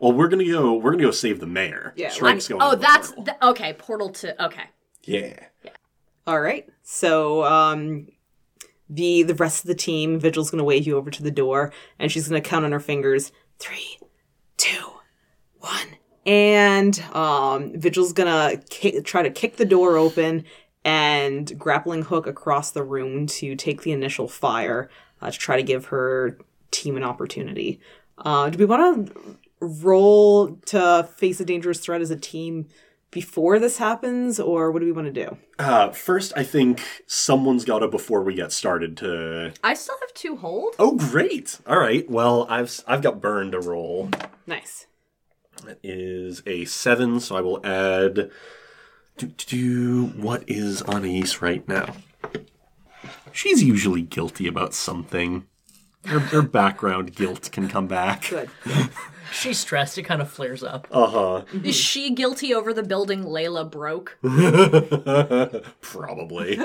Well, 0.00 0.12
we're 0.12 0.28
gonna 0.28 0.44
go. 0.46 0.74
We're 0.74 0.90
gonna 0.92 1.04
go 1.04 1.10
save 1.12 1.38
the 1.38 1.46
mayor. 1.46 1.92
Yeah, 1.96 2.10
Shrike's 2.10 2.48
going. 2.48 2.60
oh, 2.60 2.70
to 2.72 2.76
the 2.76 2.82
that's 2.82 3.08
portal. 3.12 3.24
th- 3.24 3.36
okay. 3.42 3.72
Portal 3.74 4.08
to 4.10 4.44
okay. 4.46 4.64
yeah. 5.04 5.38
All 6.26 6.40
right. 6.40 6.68
So 6.82 7.44
um 7.44 8.08
the 8.90 9.22
the 9.22 9.34
rest 9.34 9.62
of 9.64 9.68
the 9.68 9.74
team, 9.76 10.18
Vigil's 10.18 10.50
gonna 10.50 10.64
wave 10.64 10.86
you 10.86 10.96
over 10.96 11.10
to 11.10 11.22
the 11.22 11.30
door, 11.30 11.72
and 12.00 12.10
she's 12.10 12.28
gonna 12.28 12.40
count 12.40 12.64
on 12.64 12.72
her 12.72 12.80
fingers. 12.80 13.30
Three, 13.60 13.98
two, 14.56 14.90
one. 15.58 15.86
And 16.26 16.98
um 17.14 17.72
Vigil's 17.78 18.12
gonna 18.12 18.56
kick, 18.70 19.04
try 19.04 19.22
to 19.22 19.30
kick 19.30 19.56
the 19.56 19.64
door 19.64 19.96
open 19.96 20.44
and 20.84 21.58
grappling 21.58 22.02
hook 22.02 22.26
across 22.26 22.70
the 22.70 22.82
room 22.82 23.26
to 23.26 23.54
take 23.54 23.82
the 23.82 23.92
initial 23.92 24.28
fire 24.28 24.90
uh, 25.20 25.30
to 25.30 25.38
try 25.38 25.56
to 25.56 25.62
give 25.62 25.86
her 25.86 26.38
team 26.70 26.96
an 26.96 27.04
opportunity. 27.04 27.80
Uh, 28.18 28.50
do 28.50 28.58
we 28.58 28.64
want 28.64 29.06
to 29.06 29.36
roll 29.60 30.56
to 30.66 31.08
face 31.16 31.40
a 31.40 31.44
dangerous 31.44 31.80
threat 31.80 32.00
as 32.00 32.10
a 32.10 32.16
team 32.16 32.66
before 33.10 33.58
this 33.58 33.76
happens, 33.76 34.40
or 34.40 34.70
what 34.72 34.80
do 34.80 34.86
we 34.86 34.92
want 34.92 35.06
to 35.06 35.24
do? 35.24 35.36
Uh, 35.58 35.90
first, 35.90 36.32
I 36.34 36.42
think 36.42 36.82
someone's 37.06 37.64
got 37.64 37.80
to 37.80 37.88
before 37.88 38.22
we 38.22 38.34
get 38.34 38.52
started 38.52 38.96
to. 38.98 39.52
I 39.62 39.74
still 39.74 39.96
have 40.00 40.12
two 40.14 40.36
hold. 40.36 40.74
Oh, 40.78 40.96
great! 40.96 41.60
All 41.66 41.78
right. 41.78 42.10
Well, 42.10 42.46
I've 42.48 42.80
I've 42.88 43.02
got 43.02 43.20
burn 43.20 43.52
to 43.52 43.60
roll. 43.60 44.08
Nice. 44.46 44.86
That 45.64 45.78
is 45.82 46.42
a 46.46 46.64
seven, 46.64 47.20
so 47.20 47.36
I 47.36 47.42
will 47.42 47.64
add. 47.64 48.30
Do, 49.16 49.26
do, 49.26 49.44
do, 49.46 50.06
what 50.20 50.44
is 50.48 50.82
Anais 50.82 51.36
right 51.40 51.66
now? 51.68 51.94
She's 53.32 53.62
usually 53.62 54.02
guilty 54.02 54.46
about 54.46 54.74
something. 54.74 55.46
Her, 56.04 56.18
her 56.18 56.42
background 56.42 57.14
guilt 57.14 57.50
can 57.52 57.68
come 57.68 57.86
back. 57.86 58.28
Good. 58.28 58.50
She's 59.32 59.58
stressed. 59.58 59.96
It 59.96 60.02
kind 60.02 60.20
of 60.20 60.30
flares 60.30 60.62
up. 60.62 60.86
Uh 60.90 61.06
huh. 61.06 61.42
Is 61.64 61.74
she 61.74 62.14
guilty 62.14 62.52
over 62.52 62.74
the 62.74 62.82
building 62.82 63.24
Layla 63.24 63.70
broke? 63.70 64.18
Probably. 65.80 66.60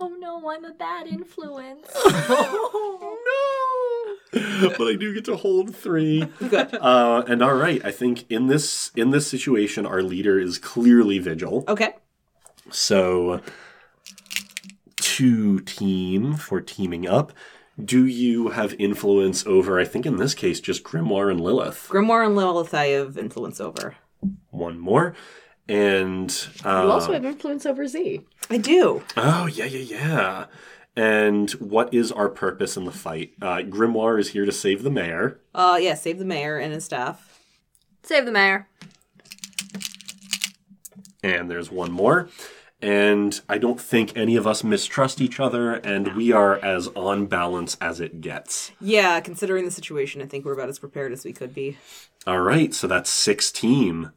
Oh 0.00 0.16
no, 0.18 0.50
I'm 0.50 0.64
a 0.64 0.72
bad 0.72 1.06
influence. 1.06 1.88
Oh 2.30 4.18
no! 4.32 4.70
but 4.78 4.88
I 4.88 4.94
do 4.96 5.14
get 5.14 5.24
to 5.26 5.36
hold 5.36 5.74
three. 5.74 6.26
Good. 6.38 6.74
Uh, 6.74 7.22
and 7.26 7.42
all 7.42 7.54
right, 7.54 7.82
I 7.84 7.90
think 7.90 8.30
in 8.30 8.46
this 8.48 8.90
in 8.94 9.10
this 9.10 9.26
situation, 9.26 9.86
our 9.86 10.02
leader 10.02 10.38
is 10.38 10.58
clearly 10.58 11.18
Vigil. 11.18 11.64
Okay. 11.68 11.94
So, 12.70 13.40
two 14.96 15.60
team 15.60 16.34
for 16.34 16.60
teaming 16.60 17.08
up. 17.08 17.32
Do 17.82 18.04
you 18.06 18.48
have 18.48 18.74
influence 18.78 19.46
over? 19.46 19.78
I 19.78 19.84
think 19.84 20.04
in 20.04 20.16
this 20.16 20.34
case, 20.34 20.60
just 20.60 20.82
Grimoire 20.82 21.30
and 21.30 21.40
Lilith. 21.40 21.88
Grimoire 21.88 22.26
and 22.26 22.36
Lilith 22.36 22.74
I 22.74 22.88
have 22.88 23.16
influence 23.16 23.60
over. 23.60 23.94
One 24.50 24.78
more, 24.78 25.14
and 25.68 26.28
uh, 26.64 26.82
You 26.84 26.90
also 26.90 27.12
have 27.12 27.24
influence 27.24 27.64
over 27.64 27.86
Z. 27.86 28.26
I 28.50 28.56
do. 28.58 29.02
oh 29.16 29.46
yeah, 29.46 29.64
yeah, 29.66 29.78
yeah. 29.98 30.44
And 30.96 31.50
what 31.52 31.92
is 31.94 32.10
our 32.10 32.28
purpose 32.28 32.76
in 32.76 32.84
the 32.84 32.90
fight? 32.92 33.32
Uh, 33.40 33.58
Grimoire 33.58 34.18
is 34.18 34.30
here 34.30 34.44
to 34.44 34.52
save 34.52 34.82
the 34.82 34.90
mayor. 34.90 35.40
Uh 35.54 35.78
yeah, 35.80 35.94
save 35.94 36.18
the 36.18 36.24
mayor 36.24 36.56
and 36.58 36.72
his 36.72 36.84
staff. 36.84 37.40
Save 38.02 38.24
the 38.24 38.32
mayor. 38.32 38.68
and 41.22 41.50
there's 41.50 41.70
one 41.70 41.90
more. 41.92 42.28
And 42.80 43.40
I 43.48 43.58
don't 43.58 43.80
think 43.80 44.16
any 44.16 44.36
of 44.36 44.46
us 44.46 44.62
mistrust 44.62 45.20
each 45.20 45.40
other, 45.40 45.72
and 45.72 46.14
we 46.14 46.30
are 46.30 46.56
as 46.64 46.86
on 46.94 47.26
balance 47.26 47.76
as 47.80 47.98
it 47.98 48.20
gets. 48.20 48.70
Yeah, 48.80 49.18
considering 49.20 49.64
the 49.64 49.72
situation, 49.72 50.22
I 50.22 50.26
think 50.26 50.44
we're 50.44 50.52
about 50.52 50.68
as 50.68 50.78
prepared 50.78 51.12
as 51.12 51.24
we 51.24 51.32
could 51.32 51.52
be. 51.52 51.76
All 52.24 52.38
right, 52.40 52.72
so 52.72 52.86
that's 52.86 53.10
six 53.10 53.50
team. 53.50 54.12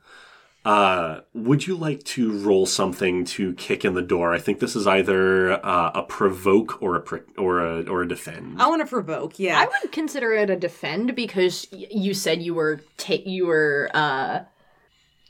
Uh, 0.63 1.21
would 1.33 1.65
you 1.65 1.75
like 1.75 2.03
to 2.03 2.31
roll 2.39 2.67
something 2.67 3.25
to 3.25 3.53
kick 3.55 3.83
in 3.83 3.95
the 3.95 4.01
door? 4.01 4.31
I 4.31 4.37
think 4.39 4.59
this 4.59 4.75
is 4.75 4.85
either 4.85 5.53
uh, 5.65 5.91
a 5.95 6.03
provoke 6.03 6.81
or 6.83 6.95
a 6.95 7.01
pre- 7.01 7.21
or 7.37 7.59
a 7.59 7.81
or 7.89 8.03
a 8.03 8.07
defend. 8.07 8.61
I 8.61 8.67
want 8.67 8.81
to 8.81 8.87
provoke. 8.87 9.39
Yeah. 9.39 9.59
I 9.59 9.65
would 9.65 9.91
consider 9.91 10.33
it 10.33 10.51
a 10.51 10.55
defend 10.55 11.15
because 11.15 11.65
y- 11.71 11.87
you 11.89 12.13
said 12.13 12.43
you 12.43 12.53
were 12.53 12.81
ta- 12.97 13.23
you 13.25 13.47
were 13.47 13.89
uh 13.95 14.41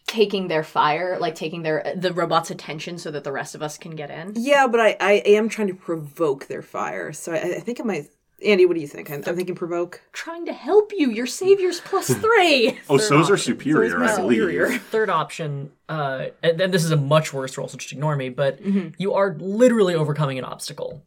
taking 0.08 0.50
their 0.50 0.64
fire, 0.64 1.18
like 1.22 1.36
taking 1.36 1.62
their 1.64 1.94
the 1.96 2.12
robot's 2.12 2.52
attention 2.52 2.98
so 2.98 3.10
that 3.12 3.24
the 3.24 3.32
rest 3.32 3.56
of 3.56 3.62
us 3.62 3.78
can 3.78 3.96
get 3.96 4.10
in. 4.12 4.34
yeah, 4.36 4.68
but 4.68 4.82
I, 4.82 4.98
I 5.00 5.12
am 5.26 5.48
trying 5.48 5.70
to 5.70 5.74
provoke 5.74 6.48
their 6.48 6.62
fire, 6.62 7.14
so 7.14 7.32
I, 7.32 7.38
I 7.38 7.60
think 7.62 7.80
I 7.80 7.84
might. 7.84 8.08
Andy, 8.44 8.66
what 8.66 8.74
do 8.76 8.82
you 8.82 8.88
think? 8.88 9.10
I'm, 9.12 9.24
I'm 9.28 9.36
thinking 9.36 9.56
provoke. 9.56 10.02
Trying 10.14 10.46
to 10.48 10.54
help 10.54 10.92
you. 10.96 11.12
Your 11.12 11.28
savior's 11.28 11.80
plus 11.80 12.08
three. 12.14 12.80
oh, 12.90 12.98
so's 12.98 13.30
are 13.30 13.38
superior, 13.38 14.04
I 14.04 14.16
believe. 14.16 14.38
superior. 14.38 14.78
Third 14.80 15.10
option, 15.10 15.72
uh, 15.90 16.28
and 16.42 16.60
then 16.60 16.72
this 16.72 16.84
is 16.84 16.92
a 16.92 16.98
much 16.98 17.34
worse 17.34 17.58
roll, 17.58 17.68
so 17.68 17.78
just 17.78 17.92
ignore 17.92 18.16
me. 18.16 18.30
But 18.30 18.60
you 18.98 19.14
are 19.14 19.36
literally 19.40 19.94
overcoming 19.96 20.38
an 20.40 20.46
obstacle. 20.46 21.04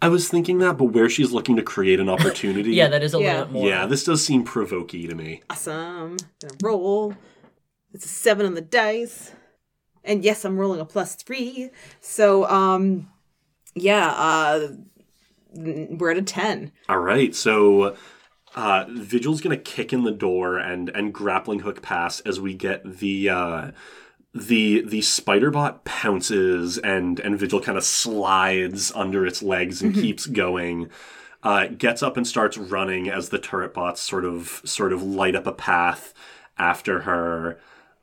I 0.00 0.08
was 0.08 0.28
thinking 0.28 0.58
that, 0.58 0.76
but 0.78 0.86
where 0.86 1.08
she's 1.08 1.32
looking 1.32 1.56
to 1.56 1.62
create 1.62 2.00
an 2.00 2.08
opportunity. 2.08 2.70
Yeah, 2.74 2.88
that 2.88 3.02
is 3.02 3.14
a 3.14 3.18
Yeah. 3.18 3.32
little 3.32 3.44
bit 3.46 3.52
more. 3.52 3.68
yeah, 3.68 3.86
this 3.86 4.04
does 4.04 4.24
seem 4.24 4.44
provoky 4.44 5.08
to 5.08 5.14
me. 5.14 5.42
Awesome. 5.50 6.16
Gonna 6.40 6.54
roll. 6.62 7.14
It's 7.94 8.04
a 8.04 8.08
seven 8.08 8.44
on 8.46 8.54
the 8.54 8.60
dice. 8.60 9.32
And 10.04 10.22
yes, 10.24 10.44
I'm 10.44 10.56
rolling 10.58 10.80
a 10.80 10.84
plus 10.84 11.14
three. 11.16 11.70
So, 12.00 12.48
um, 12.48 13.08
yeah, 13.74 14.08
uh, 14.10 14.68
we're 15.56 16.10
at 16.10 16.18
a 16.18 16.22
10. 16.22 16.72
All 16.88 16.98
right, 16.98 17.34
so 17.34 17.96
uh, 18.54 18.86
Vigil's 18.88 19.40
gonna 19.40 19.56
kick 19.56 19.92
in 19.92 20.04
the 20.04 20.12
door 20.12 20.58
and 20.58 20.88
and 20.90 21.12
grappling 21.12 21.60
hook 21.60 21.82
pass 21.82 22.20
as 22.20 22.40
we 22.40 22.54
get 22.54 22.98
the 22.98 23.28
uh, 23.28 23.70
the 24.34 24.82
the 24.82 25.02
spider 25.02 25.50
bot 25.50 25.84
pounces 25.84 26.78
and 26.78 27.20
and 27.20 27.38
Vigil 27.38 27.60
kind 27.60 27.76
of 27.76 27.84
slides 27.84 28.92
under 28.94 29.26
its 29.26 29.42
legs 29.42 29.82
and 29.82 29.94
keeps 29.94 30.26
going. 30.26 30.90
Uh, 31.42 31.66
gets 31.66 32.02
up 32.02 32.16
and 32.16 32.26
starts 32.26 32.58
running 32.58 33.08
as 33.08 33.28
the 33.28 33.38
turret 33.38 33.72
bots 33.72 34.00
sort 34.00 34.24
of 34.24 34.62
sort 34.64 34.92
of 34.92 35.02
light 35.02 35.36
up 35.36 35.46
a 35.46 35.52
path 35.52 36.12
after 36.58 37.02
her. 37.02 37.58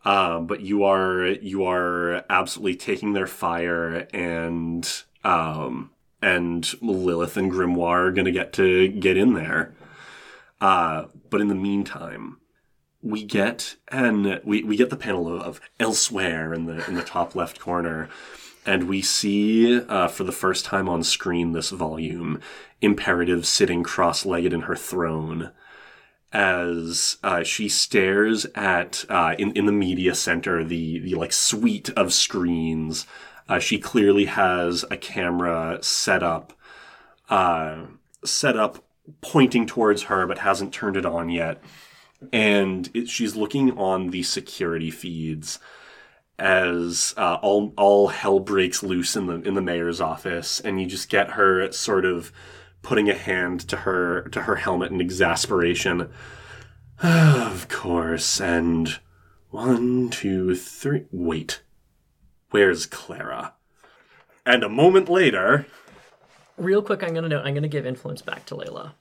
Um, 0.06 0.48
but 0.48 0.62
you 0.62 0.84
are 0.84 1.26
you 1.26 1.66
are 1.66 2.24
absolutely 2.30 2.76
taking 2.76 3.13
their 3.13 3.28
fire 3.28 4.08
and 4.13 4.89
um, 5.24 5.89
and 6.24 6.74
Lilith 6.82 7.36
and 7.36 7.52
Grimoire 7.52 8.08
are 8.08 8.12
going 8.12 8.26
to 8.26 8.32
get 8.32 8.54
to 8.54 8.88
get 8.88 9.18
in 9.18 9.34
there. 9.34 9.74
Uh, 10.62 11.06
but 11.30 11.42
in 11.42 11.50
the 11.50 11.56
meantime, 11.56 12.38
we 13.02 13.24
get 13.24 13.76
and 13.90 14.40
we, 14.46 14.64
we 14.64 14.78
get 14.78 14.90
the 14.90 14.96
panel 14.96 15.42
of, 15.42 15.60
elsewhere 15.80 16.54
in 16.54 16.66
the 16.66 16.88
in 16.88 16.96
the 16.96 17.04
top 17.04 17.36
left 17.36 17.60
corner, 17.60 18.10
and 18.66 18.88
we 18.88 19.02
see 19.02 19.82
uh, 19.82 20.08
for 20.08 20.24
the 20.24 20.32
first 20.32 20.64
time 20.64 20.88
on 20.88 21.04
screen 21.04 21.52
this 21.52 21.70
volume 21.70 22.40
imperative 22.82 23.46
sitting 23.46 23.84
cross-legged 23.84 24.54
in 24.54 24.62
her 24.62 24.76
throne 24.76 25.52
as 26.32 27.18
uh, 27.24 27.44
she 27.44 27.68
stares 27.68 28.46
at 28.56 29.04
uh, 29.10 29.36
in 29.38 29.52
in 29.52 29.66
the 29.66 29.72
media 29.72 30.16
center 30.16 30.64
the 30.64 31.00
the 31.00 31.16
like 31.16 31.34
suite 31.34 31.90
of 31.98 32.14
screens. 32.14 33.06
Uh, 33.48 33.60
she 33.60 33.78
clearly 33.78 34.26
has 34.26 34.86
a 34.90 34.98
camera 34.98 35.80
set 35.82 36.24
up, 36.24 36.54
uh, 37.30 37.86
set 38.24 38.58
up 38.58 38.84
pointing 39.22 39.66
towards 39.66 40.04
her, 40.04 40.26
but 40.26 40.40
hasn't 40.40 40.74
turned 40.74 40.98
it 40.98 41.06
on 41.06 41.30
yet. 41.30 41.62
And 42.32 42.90
it, 42.94 43.10
she's 43.10 43.36
looking 43.36 43.78
on 43.78 44.10
the 44.10 44.24
security 44.24 44.92
feeds 44.92 45.60
as 46.40 47.14
uh, 47.18 47.38
all 47.42 47.74
all 47.78 48.08
hell 48.08 48.40
breaks 48.40 48.82
loose 48.82 49.16
in 49.16 49.28
the 49.28 49.42
in 49.42 49.54
the 49.54 49.62
mayor's 49.62 50.02
office, 50.02 50.60
and 50.60 50.80
you 50.80 50.88
just 50.88 51.10
get 51.10 51.32
her 51.32 51.72
sort 51.72 52.06
of 52.06 52.32
putting 52.82 53.10
a 53.10 53.14
hand 53.14 53.62
to 53.62 53.78
her 53.78 54.28
to 54.30 54.44
her 54.44 54.56
helmet 54.56 54.92
in 54.92 55.02
exasperation. 55.02 56.10
of 57.04 57.68
course, 57.70 58.40
and 58.40 59.00
one, 59.50 60.10
two, 60.10 60.56
three. 60.56 61.06
Wait, 61.12 61.62
where's 62.54 62.86
Clara? 62.86 63.54
And 64.46 64.63
a 64.63 64.70
moment 64.70 65.10
later, 65.10 65.66
Real 66.56 66.84
quick, 66.84 67.04
I'm 67.04 67.13
gonna 67.16 67.30
note. 67.30 67.46
I'm 67.46 67.56
gonna 67.56 67.68
give 67.68 67.86
influence 67.86 68.22
back 68.22 68.46
to 68.46 68.56
Layla. 68.56 68.92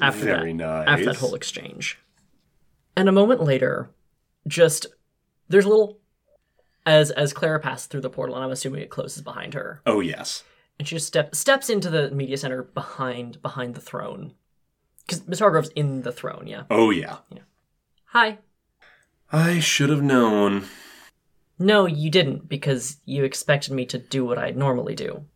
After 0.00 0.24
Very 0.24 0.52
that, 0.54 0.88
after 0.88 1.06
that 1.06 1.16
whole 1.16 1.34
exchange, 1.34 1.98
and 2.96 3.08
a 3.08 3.12
moment 3.12 3.42
later, 3.42 3.90
just 4.46 4.86
there's 5.48 5.64
a 5.64 5.68
little 5.68 6.00
as 6.84 7.10
as 7.12 7.32
Clara 7.32 7.60
passes 7.60 7.86
through 7.86 8.02
the 8.02 8.10
portal, 8.10 8.34
and 8.34 8.44
I'm 8.44 8.50
assuming 8.50 8.82
it 8.82 8.90
closes 8.90 9.22
behind 9.22 9.54
her, 9.54 9.80
oh 9.86 10.00
yes, 10.00 10.44
and 10.78 10.86
she 10.86 10.96
just 10.96 11.06
step, 11.06 11.34
steps 11.34 11.70
into 11.70 11.88
the 11.88 12.10
media 12.10 12.36
center 12.36 12.62
behind 12.62 13.40
behind 13.40 13.74
the 13.74 13.80
throne, 13.80 14.34
because 15.06 15.26
Miss 15.26 15.40
Hargrove's 15.40 15.70
in 15.70 16.02
the 16.02 16.12
throne. 16.12 16.46
Yeah. 16.46 16.64
oh 16.70 16.90
yeah. 16.90 17.18
Hi. 18.06 18.38
I 19.30 19.60
should 19.60 19.88
have 19.88 20.02
known. 20.02 20.66
No, 21.62 21.86
you 21.86 22.10
didn't, 22.10 22.48
because 22.48 22.96
you 23.04 23.22
expected 23.22 23.72
me 23.72 23.86
to 23.86 23.98
do 23.98 24.24
what 24.24 24.36
I 24.36 24.50
normally 24.50 24.96
do, 24.96 25.26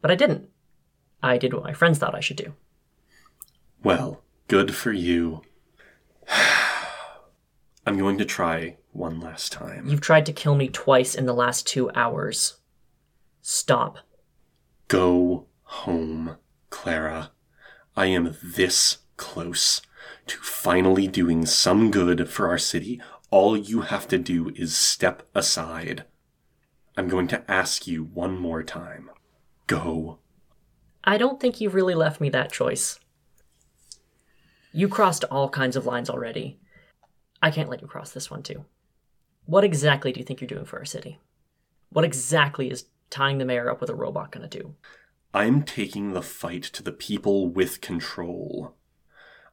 but 0.00 0.10
I 0.10 0.16
didn't. 0.16 0.48
I 1.22 1.38
did 1.38 1.54
what 1.54 1.62
my 1.62 1.72
friends 1.72 1.98
thought 1.98 2.16
I 2.16 2.20
should 2.20 2.38
do. 2.38 2.54
Well, 3.84 4.24
good 4.48 4.74
for 4.74 4.90
you. 4.90 5.42
I'm 7.86 7.96
going 7.96 8.18
to 8.18 8.24
try 8.24 8.78
one 8.90 9.20
last 9.20 9.52
time. 9.52 9.86
You've 9.86 10.00
tried 10.00 10.26
to 10.26 10.32
kill 10.32 10.56
me 10.56 10.68
twice 10.68 11.14
in 11.14 11.26
the 11.26 11.32
last 11.32 11.68
two 11.68 11.88
hours. 11.94 12.58
Stop. 13.40 13.98
Go 14.88 15.46
home, 15.62 16.36
Clara. 16.70 17.30
I 17.96 18.06
am 18.06 18.36
this 18.42 18.98
close 19.16 19.82
to 20.26 20.36
finally 20.38 21.06
doing 21.06 21.46
some 21.46 21.92
good 21.92 22.28
for 22.28 22.48
our 22.48 22.58
city. 22.58 23.00
All 23.34 23.56
you 23.56 23.80
have 23.80 24.06
to 24.08 24.16
do 24.16 24.52
is 24.54 24.76
step 24.76 25.28
aside. 25.34 26.04
I'm 26.96 27.08
going 27.08 27.26
to 27.26 27.50
ask 27.50 27.84
you 27.84 28.04
one 28.04 28.38
more 28.38 28.62
time. 28.62 29.10
Go. 29.66 30.20
I 31.02 31.18
don't 31.18 31.40
think 31.40 31.60
you've 31.60 31.74
really 31.74 31.96
left 31.96 32.20
me 32.20 32.28
that 32.28 32.52
choice. 32.52 33.00
You 34.72 34.86
crossed 34.86 35.24
all 35.32 35.48
kinds 35.48 35.74
of 35.74 35.84
lines 35.84 36.08
already. 36.08 36.60
I 37.42 37.50
can't 37.50 37.68
let 37.68 37.82
you 37.82 37.88
cross 37.88 38.12
this 38.12 38.30
one 38.30 38.44
too. 38.44 38.66
What 39.46 39.64
exactly 39.64 40.12
do 40.12 40.20
you 40.20 40.24
think 40.24 40.40
you're 40.40 40.46
doing 40.46 40.64
for 40.64 40.78
our 40.78 40.84
city? 40.84 41.18
What 41.90 42.04
exactly 42.04 42.70
is 42.70 42.86
tying 43.10 43.38
the 43.38 43.44
mayor 43.44 43.68
up 43.68 43.80
with 43.80 43.90
a 43.90 43.96
robot 43.96 44.30
gonna 44.30 44.46
do? 44.46 44.76
I'm 45.34 45.64
taking 45.64 46.12
the 46.12 46.22
fight 46.22 46.62
to 46.62 46.84
the 46.84 46.92
people 46.92 47.48
with 47.48 47.80
control. 47.80 48.76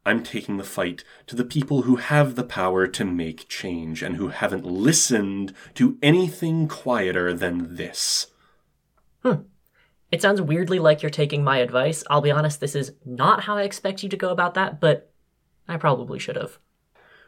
I'm 0.06 0.24
taking 0.24 0.58
the 0.58 0.64
fight 0.64 1.04
to 1.28 1.36
the 1.36 1.46
people 1.46 1.84
who 1.84 1.98
have 1.98 2.36
the 2.36 2.44
power 2.44 2.88
to 2.88 3.06
make 3.06 3.48
change 3.48 4.02
and 4.02 4.16
who 4.16 4.30
haven't 4.30 4.66
listened 4.66 5.54
to 5.76 5.98
anything 6.02 6.68
quieter 6.68 7.34
than 7.34 7.76
this. 7.76 8.28
Hmm. 9.24 9.44
It 10.12 10.22
sounds 10.22 10.42
weirdly 10.42 10.80
like 10.80 11.02
you're 11.02 11.12
taking 11.12 11.44
my 11.44 11.60
advice. 11.60 12.04
I'll 12.10 12.22
be 12.22 12.32
honest, 12.32 12.60
this 12.60 12.76
is 12.76 12.94
not 13.06 13.44
how 13.44 13.58
I 13.58 13.64
expect 13.64 14.02
you 14.02 14.10
to 14.10 14.18
go 14.18 14.30
about 14.30 14.56
that, 14.56 14.82
but 14.82 15.12
I 15.68 15.78
probably 15.78 16.20
should 16.20 16.36
have. 16.36 16.58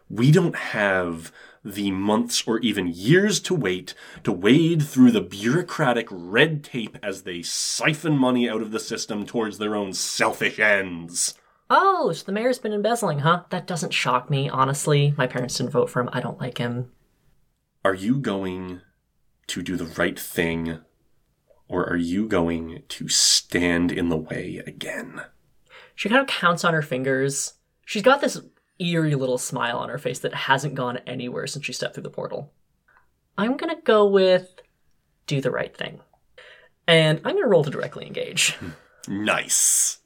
We 0.09 0.31
don't 0.31 0.55
have 0.55 1.31
the 1.63 1.91
months 1.91 2.43
or 2.45 2.59
even 2.59 2.87
years 2.87 3.39
to 3.39 3.53
wait 3.53 3.93
to 4.23 4.31
wade 4.31 4.83
through 4.83 5.11
the 5.11 5.21
bureaucratic 5.21 6.07
red 6.11 6.63
tape 6.63 6.97
as 7.01 7.21
they 7.21 7.41
siphon 7.41 8.17
money 8.17 8.49
out 8.49 8.61
of 8.61 8.71
the 8.71 8.79
system 8.79 9.25
towards 9.25 9.59
their 9.59 9.75
own 9.75 9.93
selfish 9.93 10.59
ends. 10.59 11.35
Oh, 11.75 12.11
so 12.11 12.23
the 12.23 12.31
mayor's 12.31 12.59
been 12.59 12.71
embezzling, 12.71 13.19
huh? 13.19 13.45
That 13.49 13.65
doesn't 13.65 13.93
shock 13.93 14.29
me, 14.29 14.47
honestly. 14.47 15.15
My 15.17 15.25
parents 15.25 15.57
didn't 15.57 15.71
vote 15.71 15.89
for 15.89 16.01
him. 16.01 16.09
I 16.13 16.21
don't 16.21 16.39
like 16.39 16.59
him. 16.59 16.91
Are 17.83 17.95
you 17.95 18.19
going 18.19 18.81
to 19.47 19.63
do 19.63 19.75
the 19.75 19.85
right 19.85 20.19
thing, 20.19 20.81
or 21.67 21.89
are 21.89 21.97
you 21.97 22.27
going 22.27 22.83
to 22.87 23.07
stand 23.07 23.91
in 23.91 24.09
the 24.09 24.17
way 24.17 24.61
again? 24.67 25.23
She 25.95 26.09
kind 26.09 26.21
of 26.21 26.27
counts 26.27 26.63
on 26.63 26.75
her 26.75 26.83
fingers. 26.83 27.55
She's 27.85 28.03
got 28.03 28.21
this 28.21 28.39
eerie 28.77 29.15
little 29.15 29.39
smile 29.39 29.79
on 29.79 29.89
her 29.89 29.97
face 29.97 30.19
that 30.19 30.35
hasn't 30.35 30.75
gone 30.75 30.99
anywhere 31.07 31.47
since 31.47 31.65
she 31.65 31.73
stepped 31.73 31.95
through 31.95 32.03
the 32.03 32.09
portal. 32.11 32.53
I'm 33.35 33.57
gonna 33.57 33.81
go 33.83 34.05
with 34.05 34.61
do 35.25 35.41
the 35.41 35.49
right 35.49 35.75
thing. 35.75 36.01
And 36.87 37.19
I'm 37.25 37.33
gonna 37.35 37.47
roll 37.47 37.63
to 37.63 37.71
directly 37.71 38.05
engage. 38.05 38.57
Nice. 39.07 39.97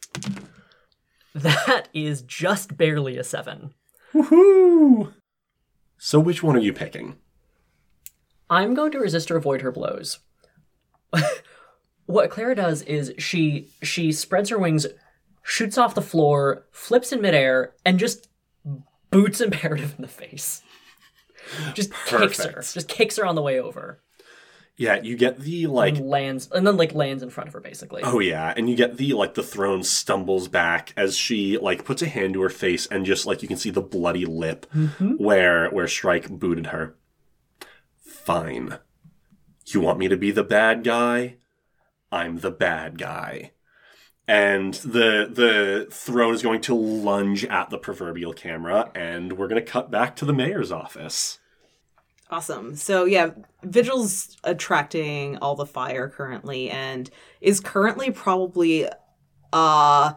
That 1.37 1.87
is 1.93 2.23
just 2.23 2.77
barely 2.77 3.17
a 3.17 3.23
seven. 3.23 3.73
Woohoo! 4.11 5.13
So, 5.99 6.19
which 6.19 6.41
one 6.41 6.55
are 6.55 6.59
you 6.59 6.73
picking? 6.73 7.17
I'm 8.49 8.73
going 8.73 8.91
to 8.93 8.99
resist 8.99 9.29
or 9.29 9.37
avoid 9.37 9.61
her 9.61 9.71
blows. 9.71 10.19
what 12.07 12.31
Clara 12.31 12.55
does 12.55 12.81
is 12.83 13.13
she 13.19 13.69
she 13.83 14.11
spreads 14.11 14.49
her 14.49 14.57
wings, 14.57 14.87
shoots 15.43 15.77
off 15.77 15.93
the 15.93 16.01
floor, 16.01 16.65
flips 16.71 17.11
in 17.11 17.21
midair, 17.21 17.73
and 17.85 17.99
just 17.99 18.29
boots 19.11 19.39
imperative 19.41 19.93
in 19.95 20.01
the 20.01 20.07
face. 20.07 20.63
Just 21.75 21.93
kicks 22.05 22.43
her. 22.43 22.61
Just 22.61 22.87
kicks 22.87 23.17
her 23.17 23.25
on 23.25 23.35
the 23.35 23.41
way 23.43 23.59
over. 23.59 24.01
Yeah, 24.77 25.01
you 25.01 25.17
get 25.17 25.39
the 25.39 25.65
like 25.65 25.97
and 25.97 26.07
lands 26.07 26.49
and 26.51 26.65
then 26.65 26.77
like 26.77 26.93
lands 26.93 27.23
in 27.23 27.31
front 27.31 27.47
of 27.47 27.53
her 27.53 27.59
basically. 27.59 28.03
Oh 28.03 28.19
yeah, 28.19 28.53
and 28.55 28.69
you 28.69 28.75
get 28.75 28.97
the 28.97 29.13
like 29.13 29.33
the 29.33 29.41
throne 29.41 29.81
stumbles 29.81 30.47
back 30.47 30.93
as 30.95 31.17
she 31.17 31.57
like 31.57 31.83
puts 31.83 32.03
a 32.03 32.07
hand 32.07 32.35
to 32.35 32.41
her 32.43 32.49
face 32.49 32.85
and 32.85 33.03
just 33.03 33.25
like 33.25 33.41
you 33.41 33.47
can 33.47 33.57
see 33.57 33.71
the 33.71 33.81
bloody 33.81 34.25
lip 34.25 34.67
mm-hmm. 34.73 35.13
where 35.13 35.69
where 35.69 35.87
Shrike 35.87 36.29
booted 36.29 36.67
her. 36.67 36.95
Fine. 38.05 38.77
You 39.65 39.81
want 39.81 39.97
me 39.97 40.07
to 40.09 40.17
be 40.17 40.29
the 40.29 40.43
bad 40.43 40.83
guy? 40.83 41.37
I'm 42.11 42.39
the 42.39 42.51
bad 42.51 42.99
guy. 42.99 43.53
And 44.27 44.75
the 44.75 45.27
the 45.31 45.87
throne 45.89 46.35
is 46.35 46.43
going 46.43 46.61
to 46.61 46.75
lunge 46.75 47.45
at 47.45 47.71
the 47.71 47.79
proverbial 47.79 48.33
camera 48.33 48.91
and 48.93 49.33
we're 49.33 49.47
going 49.47 49.63
to 49.63 49.71
cut 49.71 49.89
back 49.89 50.15
to 50.17 50.25
the 50.25 50.33
mayor's 50.33 50.71
office. 50.71 51.39
Awesome. 52.29 52.75
So 52.75 53.05
yeah, 53.05 53.31
Vigil's 53.63 54.35
attracting 54.43 55.37
all 55.37 55.55
the 55.55 55.65
fire 55.65 56.09
currently 56.09 56.69
and 56.69 57.09
is 57.39 57.59
currently 57.59 58.11
probably 58.11 58.87
uh 59.53 60.13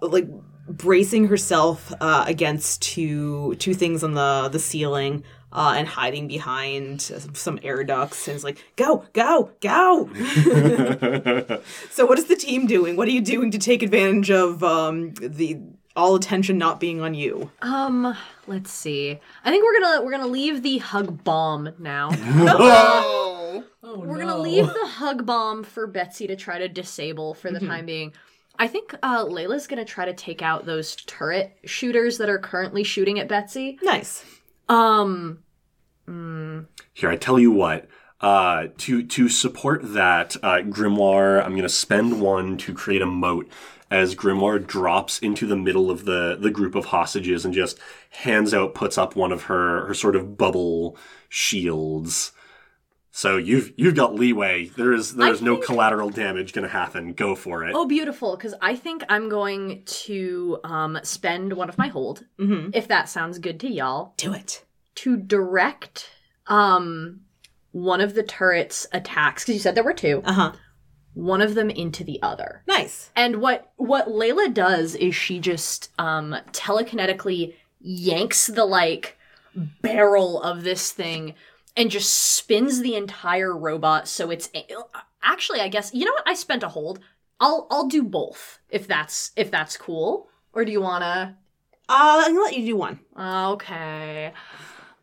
like 0.00 0.28
bracing 0.68 1.26
herself 1.26 1.92
uh 2.00 2.24
against 2.28 2.82
two 2.82 3.56
two 3.56 3.74
things 3.74 4.04
on 4.04 4.14
the 4.14 4.48
the 4.52 4.60
ceiling 4.60 5.24
uh 5.52 5.74
and 5.76 5.88
hiding 5.88 6.28
behind 6.28 7.00
some 7.00 7.58
air 7.64 7.82
ducts 7.82 8.28
and 8.28 8.36
is 8.36 8.44
like 8.44 8.62
go 8.76 9.04
go 9.12 9.50
go 9.60 10.08
so 11.90 12.06
what 12.06 12.18
is 12.18 12.26
the 12.26 12.36
team 12.36 12.66
doing 12.66 12.96
what 12.96 13.08
are 13.08 13.12
you 13.12 13.20
doing 13.20 13.50
to 13.50 13.58
take 13.58 13.82
advantage 13.82 14.30
of 14.30 14.62
um 14.62 15.12
the 15.14 15.60
all 15.98 16.14
attention 16.14 16.56
not 16.56 16.78
being 16.78 17.00
on 17.00 17.12
you 17.12 17.50
Um, 17.60 18.16
let's 18.46 18.70
see. 18.70 19.18
I 19.44 19.50
think 19.50 19.64
we're 19.64 19.80
gonna 19.80 20.04
we're 20.04 20.12
gonna 20.12 20.28
leave 20.28 20.62
the 20.62 20.78
hug 20.78 21.24
bomb 21.24 21.70
now. 21.78 22.10
oh! 22.12 23.64
we're 23.82 24.18
gonna 24.18 24.38
leave 24.38 24.66
the 24.66 24.86
hug 24.86 25.26
bomb 25.26 25.64
for 25.64 25.86
Betsy 25.86 26.28
to 26.28 26.36
try 26.36 26.58
to 26.58 26.68
disable 26.68 27.34
for 27.34 27.50
the 27.50 27.60
time 27.60 27.86
being. 27.86 28.12
I 28.60 28.68
think 28.68 28.94
uh, 29.02 29.24
Layla's 29.24 29.66
gonna 29.66 29.84
try 29.84 30.04
to 30.04 30.14
take 30.14 30.40
out 30.40 30.66
those 30.66 30.94
turret 30.96 31.56
shooters 31.64 32.18
that 32.18 32.28
are 32.28 32.38
currently 32.38 32.84
shooting 32.84 33.18
at 33.18 33.28
Betsy. 33.28 33.78
nice 33.82 34.24
Um, 34.68 35.40
Here, 36.06 37.10
I 37.10 37.16
tell 37.16 37.38
you 37.38 37.50
what. 37.50 37.88
Uh, 38.20 38.66
to 38.78 39.04
to 39.04 39.28
support 39.28 39.80
that 39.94 40.36
uh, 40.42 40.58
grimoire, 40.58 41.44
I'm 41.44 41.54
gonna 41.54 41.68
spend 41.68 42.20
one 42.20 42.56
to 42.58 42.74
create 42.74 43.02
a 43.02 43.06
moat 43.06 43.48
as 43.90 44.14
grimoire 44.14 44.64
drops 44.64 45.18
into 45.18 45.46
the 45.46 45.56
middle 45.56 45.90
of 45.90 46.04
the 46.04 46.36
the 46.38 46.50
group 46.50 46.74
of 46.74 46.86
hostages 46.86 47.44
and 47.44 47.54
just 47.54 47.78
hands 48.10 48.52
out, 48.52 48.74
puts 48.74 48.98
up 48.98 49.16
one 49.16 49.32
of 49.32 49.44
her 49.44 49.86
her 49.86 49.94
sort 49.94 50.16
of 50.16 50.36
bubble 50.36 50.96
shields. 51.28 52.32
So 53.10 53.36
you've 53.36 53.72
you've 53.76 53.96
got 53.96 54.14
leeway. 54.14 54.66
There 54.66 54.92
is 54.92 55.16
there 55.16 55.28
I 55.28 55.30
is 55.30 55.42
no 55.42 55.54
think- 55.54 55.66
collateral 55.66 56.10
damage 56.10 56.52
gonna 56.52 56.68
happen. 56.68 57.14
Go 57.14 57.34
for 57.34 57.64
it. 57.64 57.74
oh, 57.74 57.86
beautiful. 57.86 58.36
Because 58.36 58.54
I 58.60 58.76
think 58.76 59.02
I'm 59.08 59.28
going 59.28 59.82
to 59.86 60.58
um 60.64 60.98
spend 61.02 61.54
one 61.54 61.68
of 61.68 61.78
my 61.78 61.88
hold, 61.88 62.24
mm-hmm. 62.38 62.70
if 62.74 62.88
that 62.88 63.08
sounds 63.08 63.38
good 63.38 63.58
to 63.60 63.68
y'all, 63.68 64.14
do 64.16 64.32
it 64.34 64.64
to 64.96 65.16
direct 65.16 66.10
um 66.46 67.20
one 67.72 68.00
of 68.00 68.14
the 68.14 68.22
turrets 68.22 68.86
attacks. 68.92 69.42
Because 69.44 69.54
you 69.54 69.60
said 69.60 69.74
there 69.74 69.84
were 69.84 69.92
two. 69.94 70.22
uh-huh 70.24 70.52
One 71.18 71.42
of 71.42 71.56
them 71.56 71.68
into 71.68 72.04
the 72.04 72.22
other. 72.22 72.62
nice 72.68 73.10
And 73.16 73.40
what 73.40 73.72
what 73.76 74.06
Layla 74.06 74.54
does 74.54 74.94
is 74.94 75.16
she 75.16 75.40
just 75.40 75.90
um 75.98 76.36
telekinetically 76.52 77.54
yanks 77.80 78.46
the 78.46 78.64
like 78.64 79.18
barrel 79.82 80.40
of 80.42 80.62
this 80.62 80.92
thing 80.92 81.34
and 81.76 81.90
just 81.90 82.14
spins 82.14 82.80
the 82.80 82.94
entire 82.94 83.56
robot 83.56 84.06
so 84.06 84.30
it's 84.30 84.48
actually 85.22 85.60
I 85.60 85.68
guess 85.68 85.92
you 85.92 86.04
know 86.04 86.12
what 86.12 86.28
I 86.28 86.34
spent 86.34 86.62
a 86.62 86.68
hold. 86.68 87.00
I'll 87.40 87.66
I'll 87.68 87.88
do 87.88 88.04
both 88.04 88.60
if 88.70 88.86
that's 88.86 89.32
if 89.34 89.50
that's 89.50 89.76
cool. 89.76 90.28
Or 90.52 90.64
do 90.64 90.70
you 90.70 90.80
want 90.80 91.02
to 91.02 91.34
uh 91.90 92.22
i'm 92.24 92.34
gonna 92.34 92.44
let 92.44 92.56
you 92.56 92.64
do 92.66 92.76
one 92.76 93.00
Okay. 93.18 94.32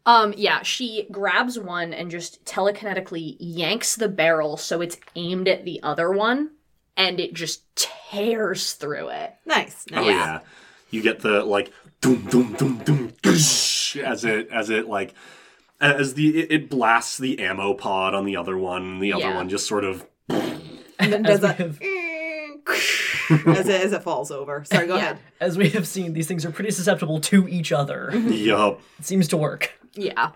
Um, 0.06 0.34
yeah, 0.38 0.62
she 0.62 1.08
grabs 1.12 1.58
one 1.58 1.94
and 1.94 2.12
just 2.12 2.44
telekinetically 2.46 3.38
yanks 3.39 3.96
the 3.96 4.08
barrel 4.08 4.56
so 4.58 4.82
it's 4.82 4.98
aimed 5.15 5.48
at 5.48 5.65
the 5.65 5.82
other 5.82 6.12
one, 6.12 6.52
and 6.96 7.20
it 7.20 7.34
just 7.34 7.63
tears 7.76 8.74
through 8.74 9.10
it. 9.10 9.34
nice, 9.46 9.86
nice. 9.89 10.06
Oh 10.06 10.10
yeah. 10.10 10.39
You 10.91 11.02
get 11.02 11.20
the 11.22 11.44
like 11.44 11.72
doom 12.02 12.26
doom 12.30 12.54
doom 12.54 12.78
doom 12.84 13.12
goosh, 13.24 14.02
as 14.02 14.24
it 14.24 14.48
as 14.52 14.70
it 14.70 14.88
like 14.88 15.13
as 15.82 16.13
the 16.13 16.39
it, 16.39 16.52
it 16.52 16.70
blasts 16.70 17.18
the 17.18 17.39
ammo 17.39 17.74
pod 17.74 18.13
on 18.13 18.26
the 18.26 18.38
other 18.38 18.58
one. 18.58 18.84
and 18.84 19.02
The 19.02 19.13
other 19.13 19.26
Yeah. 19.26 19.36
one 19.36 19.50
just 19.50 19.68
sort 19.68 19.84
of 19.84 20.06
and 20.30 21.12
then 21.12 21.24
does 21.24 21.41
that 21.41 21.58
as 23.48 23.68
it, 23.70 23.82
as 23.82 23.92
it 23.94 24.04
falls 24.04 24.32
over 24.32 24.64
sorry 24.66 24.88
go 24.88 24.96
Yeah. 24.96 25.02
ahead 25.04 25.20
As 25.40 25.58
we 25.58 25.70
have 25.70 25.88
seen, 25.88 26.14
these 26.14 26.28
things 26.28 26.46
are 26.46 26.52
pretty 26.52 26.72
susceptible 26.72 27.20
to 27.22 27.48
each 27.48 27.72
other. 27.72 28.12
yup. 28.16 28.82
it 29.00 29.06
seems 29.06 29.28
to 29.30 29.38
work. 29.38 29.72
Yeah. 29.94 30.32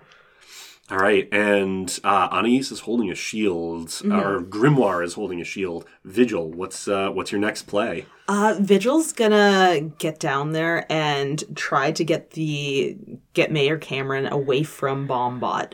All 0.92 0.98
right, 0.98 1.32
and 1.32 2.00
uh, 2.04 2.30
Anais 2.32 2.72
is 2.72 2.80
holding 2.80 3.12
a 3.12 3.16
shield, 3.16 3.90
or 4.06 4.42
Grimoire 4.42 5.04
is 5.04 5.14
holding 5.14 5.40
a 5.40 5.44
shield. 5.44 5.86
Vigil, 6.04 6.50
what's 6.52 6.88
uh, 6.88 7.10
what's 7.12 7.32
your 7.32 7.40
next 7.40 7.64
play? 7.68 8.08
Uh, 8.28 8.56
Vigil's 8.60 9.14
gonna 9.14 9.82
get 10.00 10.20
down 10.20 10.54
there 10.54 10.92
and 10.92 11.44
try 11.56 11.92
to 11.92 12.04
get 12.04 12.32
the 12.32 12.98
get 13.34 13.52
Mayor 13.52 13.78
Cameron 13.78 14.26
away 14.26 14.64
from 14.64 15.08
Bombot. 15.08 15.74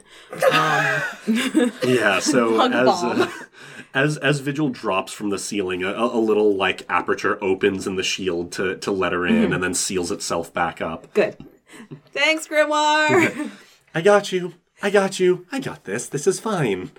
Um, 0.51 1.71
Yeah, 1.88 2.19
so 2.19 2.58
Hug 2.58 2.73
as 2.73 2.86
bomb. 2.86 3.21
uh, 3.21 3.30
as 3.95 4.17
as 4.17 4.41
Vigil 4.41 4.69
drops 4.69 5.13
from 5.13 5.29
the 5.29 5.39
ceiling, 5.39 5.84
a, 5.84 5.91
a 5.91 6.19
little 6.19 6.55
like 6.55 6.86
aperture 6.89 7.43
opens 7.43 7.88
in 7.88 7.95
the 7.95 8.03
shield 8.03 8.51
to 8.51 8.75
to 8.77 8.91
let 8.91 9.13
her 9.13 9.25
in, 9.25 9.53
and 9.53 9.63
then 9.63 9.73
seals 9.73 10.12
itself 10.12 10.53
back 10.53 10.81
up. 10.81 11.12
good. 11.13 11.38
Thanks, 12.12 12.47
Grimoire. 12.47 13.49
I 13.95 14.01
got 14.01 14.31
you. 14.31 14.53
I 14.84 14.89
got 14.89 15.19
you. 15.19 15.47
I 15.51 15.60
got 15.60 15.86
this. 15.86 16.08
This 16.08 16.27
is 16.27 16.39
fine. 16.39 16.91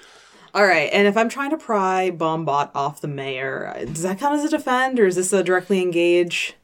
All 0.55 0.65
right, 0.65 0.89
and 0.91 1.07
if 1.07 1.19
I'm 1.19 1.29
trying 1.29 1.51
to 1.51 1.59
pry 1.59 2.11
Bombot 2.11 2.71
off 2.75 3.03
the 3.03 3.09
mayor, 3.09 3.75
does 3.87 4.03
that 4.03 4.19
count 4.19 4.39
as 4.39 4.45
a 4.45 4.49
defend, 4.49 4.99
or 4.99 5.07
is 5.07 5.17
this 5.17 5.33
a 5.35 5.45
directly 5.45 5.83
engage? 5.83 6.55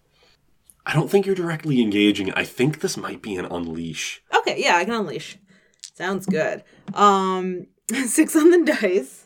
I 0.87 0.95
don't 0.95 1.11
think 1.11 1.27
you're 1.27 1.35
directly 1.35 1.83
engaging. 1.83 2.33
I 2.33 2.45
think 2.45 2.81
this 2.81 2.97
might 2.97 3.21
be 3.21 3.37
an 3.37 3.45
unleash. 3.45 4.23
Okay, 4.35 4.57
yeah, 4.59 4.77
I 4.77 4.85
can 4.87 4.95
unleash. 4.95 5.37
Sounds 5.95 6.25
good. 6.25 6.65
Um, 6.95 7.67
six 8.07 8.35
on 8.35 8.51
the 8.51 8.65
dice. 8.65 9.22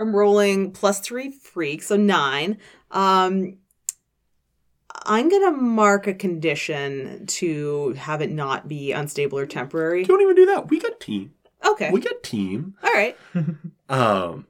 I'm 0.00 0.16
rolling 0.16 0.72
plus 0.72 0.98
three 1.00 1.30
freak, 1.30 1.82
so 1.82 1.96
nine. 1.96 2.58
Um, 2.90 3.58
I'm 5.04 5.28
gonna 5.28 5.52
mark 5.52 6.06
a 6.06 6.14
condition 6.14 7.26
to 7.26 7.92
have 7.92 8.20
it 8.22 8.30
not 8.30 8.66
be 8.66 8.92
unstable 8.92 9.38
or 9.38 9.46
temporary. 9.46 10.04
Don't 10.04 10.20
even 10.20 10.34
do 10.34 10.46
that. 10.46 10.68
We 10.70 10.80
got 10.80 10.98
team. 11.00 11.34
Okay, 11.66 11.90
We 11.90 12.00
got 12.00 12.22
team. 12.22 12.74
all 12.82 12.92
right. 12.92 13.16
Um, 13.90 14.46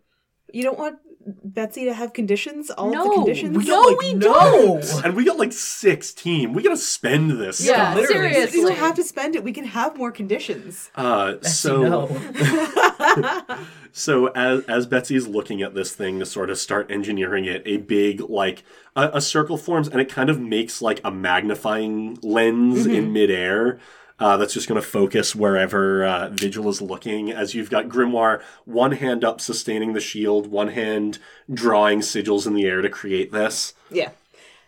You 0.53 0.63
don't 0.63 0.79
want 0.79 0.99
Betsy 1.45 1.85
to 1.85 1.93
have 1.95 2.13
conditions? 2.13 2.71
All 2.71 2.89
of 2.89 2.95
No, 2.95 3.05
the 3.09 3.15
conditions? 3.15 3.57
we 3.57 3.65
No, 3.65 3.81
like 3.81 3.99
we 3.99 4.15
no, 4.15 4.81
don't. 4.81 5.05
and 5.05 5.15
we 5.17 5.25
got 5.25 5.39
like 5.39 5.53
six 5.53 6.13
team. 6.13 6.53
We 6.53 6.63
gotta 6.63 6.77
spend 6.77 7.33
this 7.33 7.61
Yeah, 7.65 7.93
stuff. 7.93 7.97
literally. 7.97 8.29
You 8.29 8.35
seriously. 8.35 8.61
don't 8.63 8.77
have 8.79 8.95
to 8.97 9.05
spend 9.05 9.37
it. 9.37 9.45
We 9.45 9.53
can 9.53 9.65
have 9.65 9.97
more 9.97 10.11
conditions. 10.13 10.91
Uh, 10.95 11.41
so 11.43 11.83
no. 11.83 12.07
So 13.93 14.29
as 14.29 14.63
as 14.67 14.87
Betsy 14.87 15.17
is 15.17 15.27
looking 15.27 15.63
at 15.63 15.75
this 15.75 15.93
thing 15.93 16.21
to 16.21 16.27
sort 16.27 16.49
of 16.49 16.59
start 16.59 16.89
engineering 16.93 17.45
it, 17.47 17.61
a 17.67 17.79
big 17.79 18.21
like 18.21 18.63
a, 18.95 19.11
a 19.15 19.21
circle 19.21 19.57
forms 19.57 19.89
and 19.89 20.01
it 20.01 20.09
kind 20.09 20.31
of 20.31 20.41
makes 20.41 20.81
like 20.81 21.01
a 21.03 21.11
magnifying 21.11 22.17
lens 22.23 22.87
in 22.87 23.13
midair. 23.13 23.81
Uh, 24.21 24.37
that's 24.37 24.53
just 24.55 24.69
going 24.69 24.81
to 24.81 24.87
focus 24.87 25.35
wherever 25.35 26.05
uh, 26.05 26.29
Vigil 26.29 26.69
is 26.69 26.83
looking. 26.83 27.33
As 27.33 27.55
you've 27.55 27.71
got 27.71 27.89
Grimoire, 27.89 28.43
one 28.67 28.93
hand 28.93 29.25
up 29.25 29.41
sustaining 29.41 29.95
the 29.95 30.01
shield, 30.01 30.47
one 30.47 30.69
hand 30.69 31.19
drawing 31.53 32.01
sigils 32.01 32.47
in 32.47 32.55
the 32.55 32.67
air 32.67 32.83
to 32.83 32.91
create 32.91 33.33
this. 33.33 33.75
Yeah. 33.91 34.11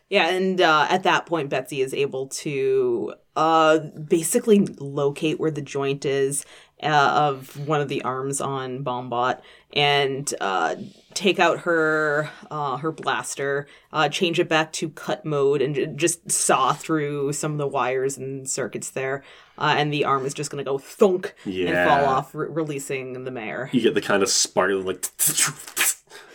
Yeah, 0.08 0.28
and 0.28 0.60
uh, 0.60 0.86
at 0.90 1.04
that 1.04 1.24
point, 1.24 1.48
Betsy 1.48 1.80
is 1.80 1.94
able 1.94 2.26
to 2.28 3.14
uh, 3.34 3.78
basically 3.78 4.66
locate 4.78 5.40
where 5.40 5.50
the 5.50 5.62
joint 5.62 6.04
is 6.04 6.44
uh, 6.82 7.30
of 7.30 7.66
one 7.66 7.80
of 7.80 7.88
the 7.88 8.02
arms 8.02 8.40
on 8.40 8.84
Bombot 8.84 9.40
and 9.74 10.32
uh, 10.40 10.74
take 11.14 11.38
out 11.38 11.60
her 11.60 12.30
uh, 12.50 12.76
her 12.78 12.92
blaster, 12.92 13.66
uh, 13.92 14.08
change 14.08 14.38
it 14.38 14.48
back 14.48 14.72
to 14.74 14.90
cut 14.90 15.24
mode, 15.24 15.62
and 15.62 15.74
j- 15.74 15.86
just 15.94 16.30
saw 16.30 16.72
through 16.72 17.32
some 17.32 17.52
of 17.52 17.58
the 17.58 17.66
wires 17.66 18.16
and 18.18 18.48
circuits 18.48 18.90
there. 18.90 19.22
Uh, 19.58 19.74
and 19.76 19.92
the 19.92 20.04
arm 20.04 20.24
is 20.26 20.34
just 20.34 20.50
going 20.50 20.64
to 20.64 20.68
go 20.68 20.78
thunk 20.78 21.34
and 21.44 21.88
fall 21.88 22.04
off, 22.06 22.34
re- 22.34 22.48
releasing 22.48 23.24
the 23.24 23.30
mayor. 23.30 23.68
You 23.72 23.80
get 23.80 23.94
the 23.94 24.00
kind 24.00 24.22
of 24.22 24.28
spark 24.28 24.72
like 24.84 25.06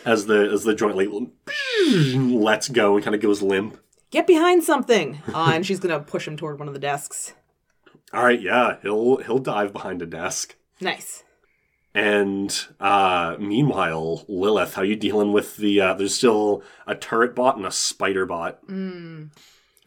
as 0.05 0.25
the 0.27 0.49
as 0.51 0.63
the 0.63 0.73
joint 0.75 0.95
like 0.95 1.09
lets 2.15 2.69
go 2.69 2.95
and 2.95 3.03
kind 3.03 3.15
of 3.15 3.21
goes 3.21 3.41
limp. 3.41 3.77
Get 4.09 4.25
behind 4.25 4.63
something! 4.63 5.19
Uh, 5.33 5.51
and 5.53 5.65
she's 5.65 5.79
going 5.79 5.97
to 5.97 6.03
push 6.05 6.27
him 6.27 6.37
toward 6.37 6.59
one 6.59 6.67
of 6.69 6.73
the 6.73 6.79
desks. 6.79 7.33
All 8.13 8.23
right, 8.23 8.39
yeah, 8.41 8.77
he'll 8.81 9.17
he'll 9.17 9.39
dive 9.39 9.73
behind 9.73 10.01
a 10.01 10.05
desk. 10.05 10.55
Nice. 10.79 11.23
And 11.97 12.55
uh, 12.79 13.37
meanwhile, 13.39 14.23
Lilith, 14.27 14.75
how 14.75 14.83
you 14.83 14.95
dealing 14.95 15.33
with 15.33 15.57
the? 15.57 15.81
Uh, 15.81 15.93
there's 15.95 16.13
still 16.13 16.61
a 16.85 16.93
turret 16.93 17.33
bot 17.33 17.57
and 17.57 17.65
a 17.65 17.71
spider 17.71 18.23
bot. 18.27 18.59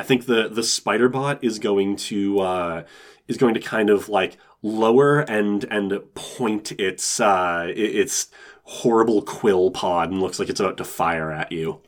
I 0.00 0.02
think 0.02 0.26
the 0.26 0.48
the 0.48 0.64
spider 0.64 1.08
bot 1.08 1.44
is 1.44 1.60
going 1.60 1.94
to 1.96 2.40
uh, 2.40 2.82
is 3.28 3.36
going 3.36 3.54
to 3.54 3.60
kind 3.60 3.90
of 3.90 4.08
like 4.08 4.38
lower 4.60 5.20
and 5.20 5.62
and 5.70 5.92
point 6.16 6.72
its 6.80 7.20
uh, 7.20 7.66
its 7.68 8.26
horrible 8.64 9.22
quill 9.22 9.70
pod 9.70 10.10
and 10.10 10.20
looks 10.20 10.40
like 10.40 10.48
it's 10.48 10.58
about 10.58 10.78
to 10.78 10.84
fire 10.84 11.30
at 11.30 11.52
you. 11.52 11.80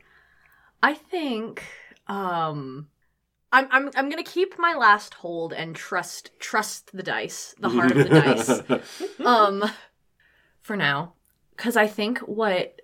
I 0.84 0.94
think 0.94 1.64
um 2.06 2.86
I'm 3.50 3.66
I'm 3.72 3.90
I'm 3.96 4.08
gonna 4.08 4.22
keep 4.22 4.56
my 4.56 4.74
last 4.74 5.14
hold 5.14 5.52
and 5.52 5.74
trust 5.74 6.30
trust 6.38 6.92
the 6.92 7.02
dice, 7.02 7.56
the 7.58 7.70
heart 7.70 7.90
of 7.90 7.98
the 7.98 8.04
dice. 8.04 8.62
Um 9.26 9.64
for 10.62 10.76
now. 10.76 11.14
Cause 11.56 11.76
I 11.76 11.86
think 11.86 12.18
what 12.20 12.80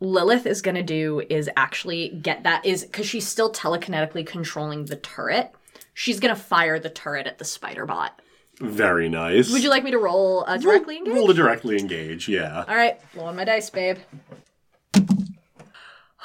Lilith 0.00 0.46
is 0.46 0.62
gonna 0.62 0.82
do 0.82 1.22
is 1.30 1.48
actually 1.56 2.08
get 2.08 2.42
that 2.42 2.66
is 2.66 2.84
because 2.84 3.06
she's 3.06 3.26
still 3.26 3.52
telekinetically 3.52 4.26
controlling 4.26 4.86
the 4.86 4.96
turret. 4.96 5.52
She's 5.94 6.20
gonna 6.20 6.36
fire 6.36 6.78
the 6.78 6.90
turret 6.90 7.26
at 7.26 7.38
the 7.38 7.44
spider 7.44 7.86
bot. 7.86 8.20
Very 8.58 9.08
nice. 9.08 9.50
Would 9.52 9.62
you 9.62 9.70
like 9.70 9.84
me 9.84 9.90
to 9.90 9.98
roll 9.98 10.44
uh, 10.46 10.58
directly 10.58 10.98
engage? 10.98 11.14
roll 11.14 11.28
to 11.28 11.34
directly 11.34 11.78
engage? 11.78 12.28
Yeah. 12.28 12.64
All 12.68 12.74
right, 12.74 13.00
roll 13.14 13.26
on 13.26 13.36
my 13.36 13.44
dice, 13.44 13.70
babe. 13.70 13.98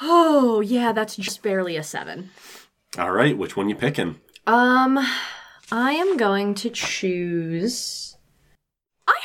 Oh 0.00 0.60
yeah, 0.60 0.92
that's 0.92 1.16
just 1.16 1.42
barely 1.42 1.76
a 1.76 1.82
seven. 1.82 2.30
All 2.98 3.12
right. 3.12 3.36
Which 3.36 3.56
one 3.56 3.68
you 3.68 3.74
picking? 3.74 4.20
Um, 4.46 4.98
I 5.70 5.92
am 5.92 6.16
going 6.16 6.54
to 6.56 6.70
choose. 6.70 8.15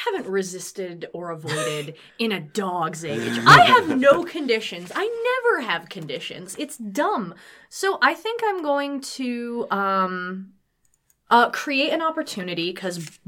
I 0.02 0.12
haven't 0.12 0.32
resisted 0.32 1.08
or 1.14 1.32
avoided 1.32 1.96
in 2.20 2.32
a 2.32 2.40
dog's 2.40 3.06
age. 3.06 3.40
I 3.46 3.64
have 3.66 3.98
no 3.98 4.24
conditions. 4.24 4.92
I 4.94 5.42
never 5.44 5.62
have 5.62 5.90
conditions. 5.90 6.56
It's 6.58 6.78
dumb. 6.78 7.36
So 7.70 7.98
I 8.02 8.14
think 8.14 8.42
I'm 8.44 8.64
going 8.64 9.02
to 9.02 9.68
um 9.70 10.54
uh 11.30 11.50
create 11.52 11.92
an 11.92 12.02
opportunity 12.02 12.74
cuz 12.74 13.20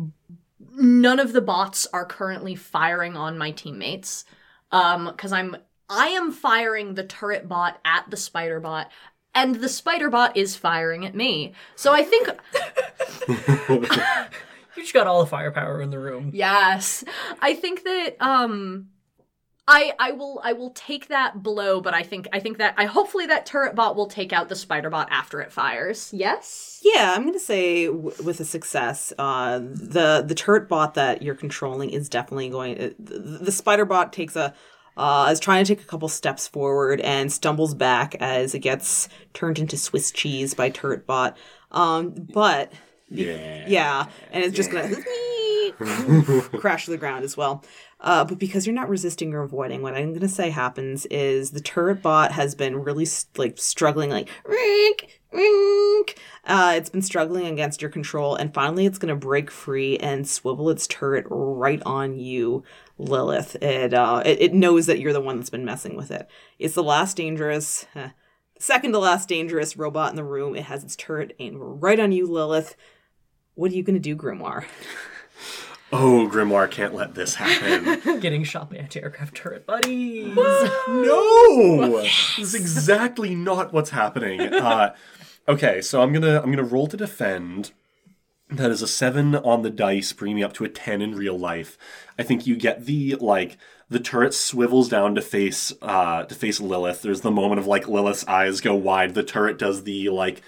none 0.76 1.20
of 1.20 1.34
the 1.34 1.42
bots 1.42 1.86
are 1.94 2.06
currently 2.06 2.56
firing 2.56 3.16
on 3.16 3.38
my 3.38 3.52
teammates. 3.52 4.26
Um 4.72 5.14
cuz 5.16 5.32
I'm 5.32 5.58
I 5.90 6.08
am 6.08 6.32
firing 6.32 6.96
the 6.96 7.04
turret 7.04 7.48
bot 7.48 7.80
at 7.86 8.10
the 8.10 8.18
spider 8.18 8.60
bot 8.60 8.90
and 9.36 9.56
the 9.56 9.70
spider 9.70 10.10
bot 10.10 10.36
is 10.36 10.56
firing 10.56 11.06
at 11.06 11.16
me. 11.16 11.54
So 11.76 11.94
I 11.94 12.04
think 12.04 12.30
You 14.78 14.84
just 14.84 14.94
got 14.94 15.08
all 15.08 15.22
the 15.22 15.30
firepower 15.30 15.82
in 15.82 15.90
the 15.90 16.00
room. 16.00 16.32
Yes. 16.34 17.04
I 17.42 17.54
think 17.54 17.84
that 17.84 18.16
um 18.20 18.90
I 19.68 19.94
I 19.98 20.12
will 20.12 20.42
I 20.44 20.54
will 20.54 20.72
take 20.72 21.08
that 21.08 21.42
blow, 21.42 21.80
but 21.80 21.94
I 21.94 22.04
think 22.04 22.28
I 22.34 22.40
think 22.40 22.58
that 22.58 22.74
I 22.78 22.86
hopefully 22.86 23.28
that 23.28 23.46
turret 23.46 23.76
bot 23.76 23.96
will 23.96 24.08
take 24.08 24.34
out 24.34 24.50
the 24.50 24.56
spider 24.56 24.90
bot 24.90 25.08
after 25.10 25.40
it 25.40 25.54
fires. 25.54 26.10
Yes? 26.14 26.82
Yeah, 26.84 27.14
I'm 27.16 27.26
gonna 27.26 27.40
say 27.40 27.86
w- 27.86 28.12
with 28.24 28.40
a 28.42 28.46
success, 28.46 29.14
uh, 29.18 29.60
the 29.60 30.24
the 30.26 30.36
turret 30.36 30.68
bot 30.68 30.96
that 30.96 31.22
you're 31.22 31.36
controlling 31.36 31.92
is 31.92 32.10
definitely 32.10 32.50
going. 32.50 32.78
Uh, 32.78 32.90
the, 33.00 33.20
the 33.20 33.52
spider 33.52 33.86
bot 33.86 34.12
takes 34.12 34.36
a 34.36 34.54
uh, 34.98 35.30
is 35.32 35.40
trying 35.40 35.64
to 35.64 35.76
take 35.76 35.84
a 35.84 35.88
couple 35.88 36.10
steps 36.10 36.48
forward 36.48 37.00
and 37.02 37.32
stumbles 37.32 37.74
back 37.74 38.16
as 38.16 38.54
it 38.54 38.60
gets 38.60 39.10
turned 39.34 39.60
into 39.60 39.78
Swiss 39.78 40.12
cheese 40.12 40.54
by 40.54 40.70
turret 40.70 41.08
bot. 41.08 41.38
Um, 41.72 42.12
but 42.12 42.72
Yeah. 43.10 43.66
yeah, 43.68 44.06
and 44.32 44.44
it's 44.44 44.56
just 44.56 44.72
gonna 44.72 44.90
crash 46.60 46.86
to 46.86 46.92
the 46.92 46.98
ground 46.98 47.24
as 47.24 47.38
well. 47.38 47.64
Uh, 48.00 48.26
but 48.26 48.38
because 48.38 48.66
you're 48.66 48.76
not 48.76 48.90
resisting 48.90 49.34
or 49.34 49.44
avoiding, 49.44 49.82
what 49.82 49.94
I'm 49.94 50.14
gonna 50.14 50.28
say 50.28 50.50
happens 50.50 51.06
is 51.08 51.52
the 51.52 51.62
turret 51.62 52.02
bot 52.02 52.32
has 52.32 52.56
been 52.56 52.84
really 52.84 53.08
like 53.38 53.58
struggling, 53.58 54.10
like 54.10 54.30
rink, 54.46 55.22
rink. 55.32 56.18
Uh, 56.44 56.74
it's 56.76 56.90
been 56.90 57.02
struggling 57.02 57.46
against 57.48 57.82
your 57.82 57.92
control, 57.92 58.36
and 58.36 58.54
finally 58.54 58.86
it's 58.86 58.98
gonna 58.98 59.16
break 59.16 59.50
free 59.52 59.98
and 59.98 60.28
swivel 60.28 60.70
its 60.70 60.88
turret 60.88 61.26
right 61.30 61.82
on 61.86 62.18
you, 62.18 62.64
Lilith. 62.98 63.56
It 63.62 63.94
uh, 63.94 64.24
it, 64.26 64.42
it 64.42 64.54
knows 64.54 64.86
that 64.88 65.00
you're 65.00 65.14
the 65.14 65.22
one 65.22 65.38
that's 65.38 65.50
been 65.50 65.66
messing 65.66 65.96
with 65.96 66.12
it. 66.12 66.28
It's 66.60 66.76
the 66.76 66.84
last 66.84 67.18
dangerous. 67.18 67.86
Second 68.60 68.94
to 68.94 69.00
last 69.00 69.28
dangerous 69.28 69.76
robot 69.76 70.12
in 70.12 70.16
the 70.16 70.24
room. 70.24 70.56
It 70.56 70.64
has 70.64 70.84
its 70.86 70.96
turret 70.96 71.36
aimed 71.40 71.58
right 71.60 72.00
on 72.00 72.14
you, 72.14 72.26
Lilith. 72.26 72.78
What 73.56 73.72
are 73.72 73.76
you 73.76 73.84
going 73.84 73.96
to 73.96 74.00
do, 74.00 74.16
Grimoire? 74.16 74.66
Oh, 75.92 76.28
Grimoire 76.32 76.70
can't 76.72 76.96
let 76.96 77.14
this 77.14 77.36
happen. 77.36 78.20
Getting 78.20 78.44
shot 78.44 78.72
by 78.72 78.78
anti-aircraft 78.78 79.36
turret 79.36 79.68
buddies. 79.68 80.36
no, 80.36 82.02
this 82.02 82.40
is 82.40 82.56
exactly 82.56 83.36
not 83.36 83.72
what's 83.72 83.92
happening. 83.92 84.42
Uh, 84.42 84.96
okay, 85.48 85.82
so 85.82 86.02
I'm 86.02 86.12
gonna 86.12 86.42
I'm 86.42 86.50
gonna 86.50 86.64
roll 86.64 86.88
to 86.88 86.98
defend. 86.98 87.74
That 88.50 88.72
is 88.72 88.82
a 88.82 88.88
seven 88.88 89.36
on 89.36 89.62
the 89.62 89.70
dice, 89.70 90.14
bringing 90.14 90.38
me 90.38 90.44
up 90.44 90.54
to 90.54 90.64
a 90.64 90.70
ten 90.70 91.00
in 91.00 91.14
real 91.14 91.38
life. 91.38 91.78
I 92.18 92.24
think 92.24 92.48
you 92.48 92.56
get 92.56 92.88
the 92.88 93.14
like 93.20 93.58
the 93.88 94.00
turret 94.00 94.34
swivels 94.34 94.90
down 94.90 95.14
to 95.14 95.22
face 95.22 95.72
uh 95.84 96.24
to 96.24 96.34
face 96.34 96.60
Lilith. 96.60 97.04
There's 97.04 97.22
the 97.22 97.30
moment 97.30 97.60
of 97.60 97.68
like 97.68 97.88
Lilith's 97.88 98.26
eyes 98.28 98.62
go 98.62 98.74
wide. 98.74 99.14
The 99.14 99.22
turret 99.22 99.60
does 99.60 99.84
the 99.84 100.10
like 100.10 100.42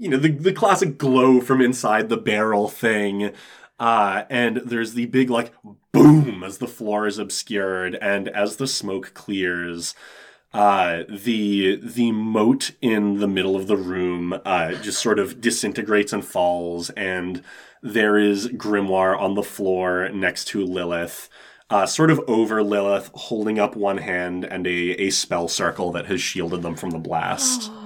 you 0.00 0.08
know, 0.08 0.16
the 0.16 0.30
the 0.30 0.52
classic 0.52 0.98
glow 0.98 1.40
from 1.40 1.60
inside 1.60 2.08
the 2.08 2.16
barrel 2.16 2.68
thing. 2.68 3.32
Uh, 3.78 4.24
and 4.28 4.58
there's 4.58 4.94
the 4.94 5.06
big 5.06 5.30
like 5.30 5.52
boom 5.92 6.42
as 6.44 6.58
the 6.58 6.66
floor 6.66 7.06
is 7.06 7.18
obscured 7.18 7.94
and 7.94 8.28
as 8.28 8.56
the 8.56 8.66
smoke 8.66 9.14
clears 9.14 9.94
uh, 10.52 11.04
the 11.08 11.76
the 11.76 12.10
moat 12.12 12.72
in 12.82 13.20
the 13.20 13.28
middle 13.28 13.54
of 13.54 13.66
the 13.66 13.76
room 13.76 14.38
uh, 14.44 14.72
just 14.74 15.00
sort 15.00 15.18
of 15.18 15.40
disintegrates 15.40 16.12
and 16.12 16.24
falls, 16.24 16.90
and 16.90 17.42
there 17.82 18.18
is 18.18 18.48
Grimoire 18.48 19.18
on 19.18 19.34
the 19.34 19.42
floor 19.42 20.08
next 20.08 20.46
to 20.46 20.64
Lilith, 20.64 21.28
uh, 21.68 21.86
sort 21.86 22.10
of 22.10 22.20
over 22.26 22.62
Lilith, 22.64 23.10
holding 23.14 23.60
up 23.60 23.76
one 23.76 23.98
hand 23.98 24.44
and 24.44 24.66
a, 24.66 25.00
a 25.00 25.10
spell 25.10 25.46
circle 25.46 25.92
that 25.92 26.06
has 26.06 26.20
shielded 26.20 26.62
them 26.62 26.74
from 26.74 26.90
the 26.90 26.98
blast. 26.98 27.70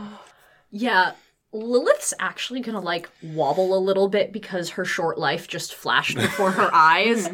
Yeah, 0.76 1.12
Lilith's 1.54 2.12
actually 2.18 2.60
gonna 2.60 2.80
like 2.80 3.08
wobble 3.22 3.76
a 3.76 3.78
little 3.78 4.08
bit 4.08 4.32
because 4.32 4.70
her 4.70 4.84
short 4.84 5.18
life 5.18 5.46
just 5.46 5.74
flashed 5.74 6.16
before 6.16 6.50
her 6.50 6.68
eyes. 6.74 7.28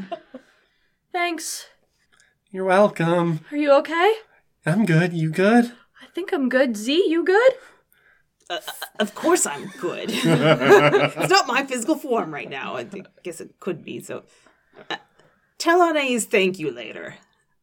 Thanks. 1.13 1.67
You're 2.51 2.67
welcome. 2.67 3.41
Are 3.51 3.57
you 3.57 3.73
okay? 3.79 4.13
I'm 4.67 4.85
good. 4.85 5.15
You 5.15 5.31
good? 5.31 5.73
I 6.03 6.07
think 6.15 6.33
I'm 6.33 6.49
good. 6.49 6.77
Z, 6.77 7.07
you 7.09 7.25
good? 7.25 7.53
Uh, 8.51 8.55
uh, 8.55 8.59
uh, 8.67 8.87
of 8.99 9.15
course 9.15 9.47
I'm 9.47 9.69
good. 9.81 10.11
it's 10.13 11.31
not 11.31 11.47
my 11.47 11.65
physical 11.65 11.97
form 11.97 12.35
right 12.35 12.51
now. 12.51 12.77
I 12.77 12.85
guess 13.23 13.41
it 13.41 13.59
could 13.59 13.83
be, 13.85 14.01
so. 14.01 14.25
Uh, 14.91 14.97
tell 15.57 15.81
Anais 15.81 16.21
thank 16.21 16.59
you 16.59 16.71
later. 16.71 17.15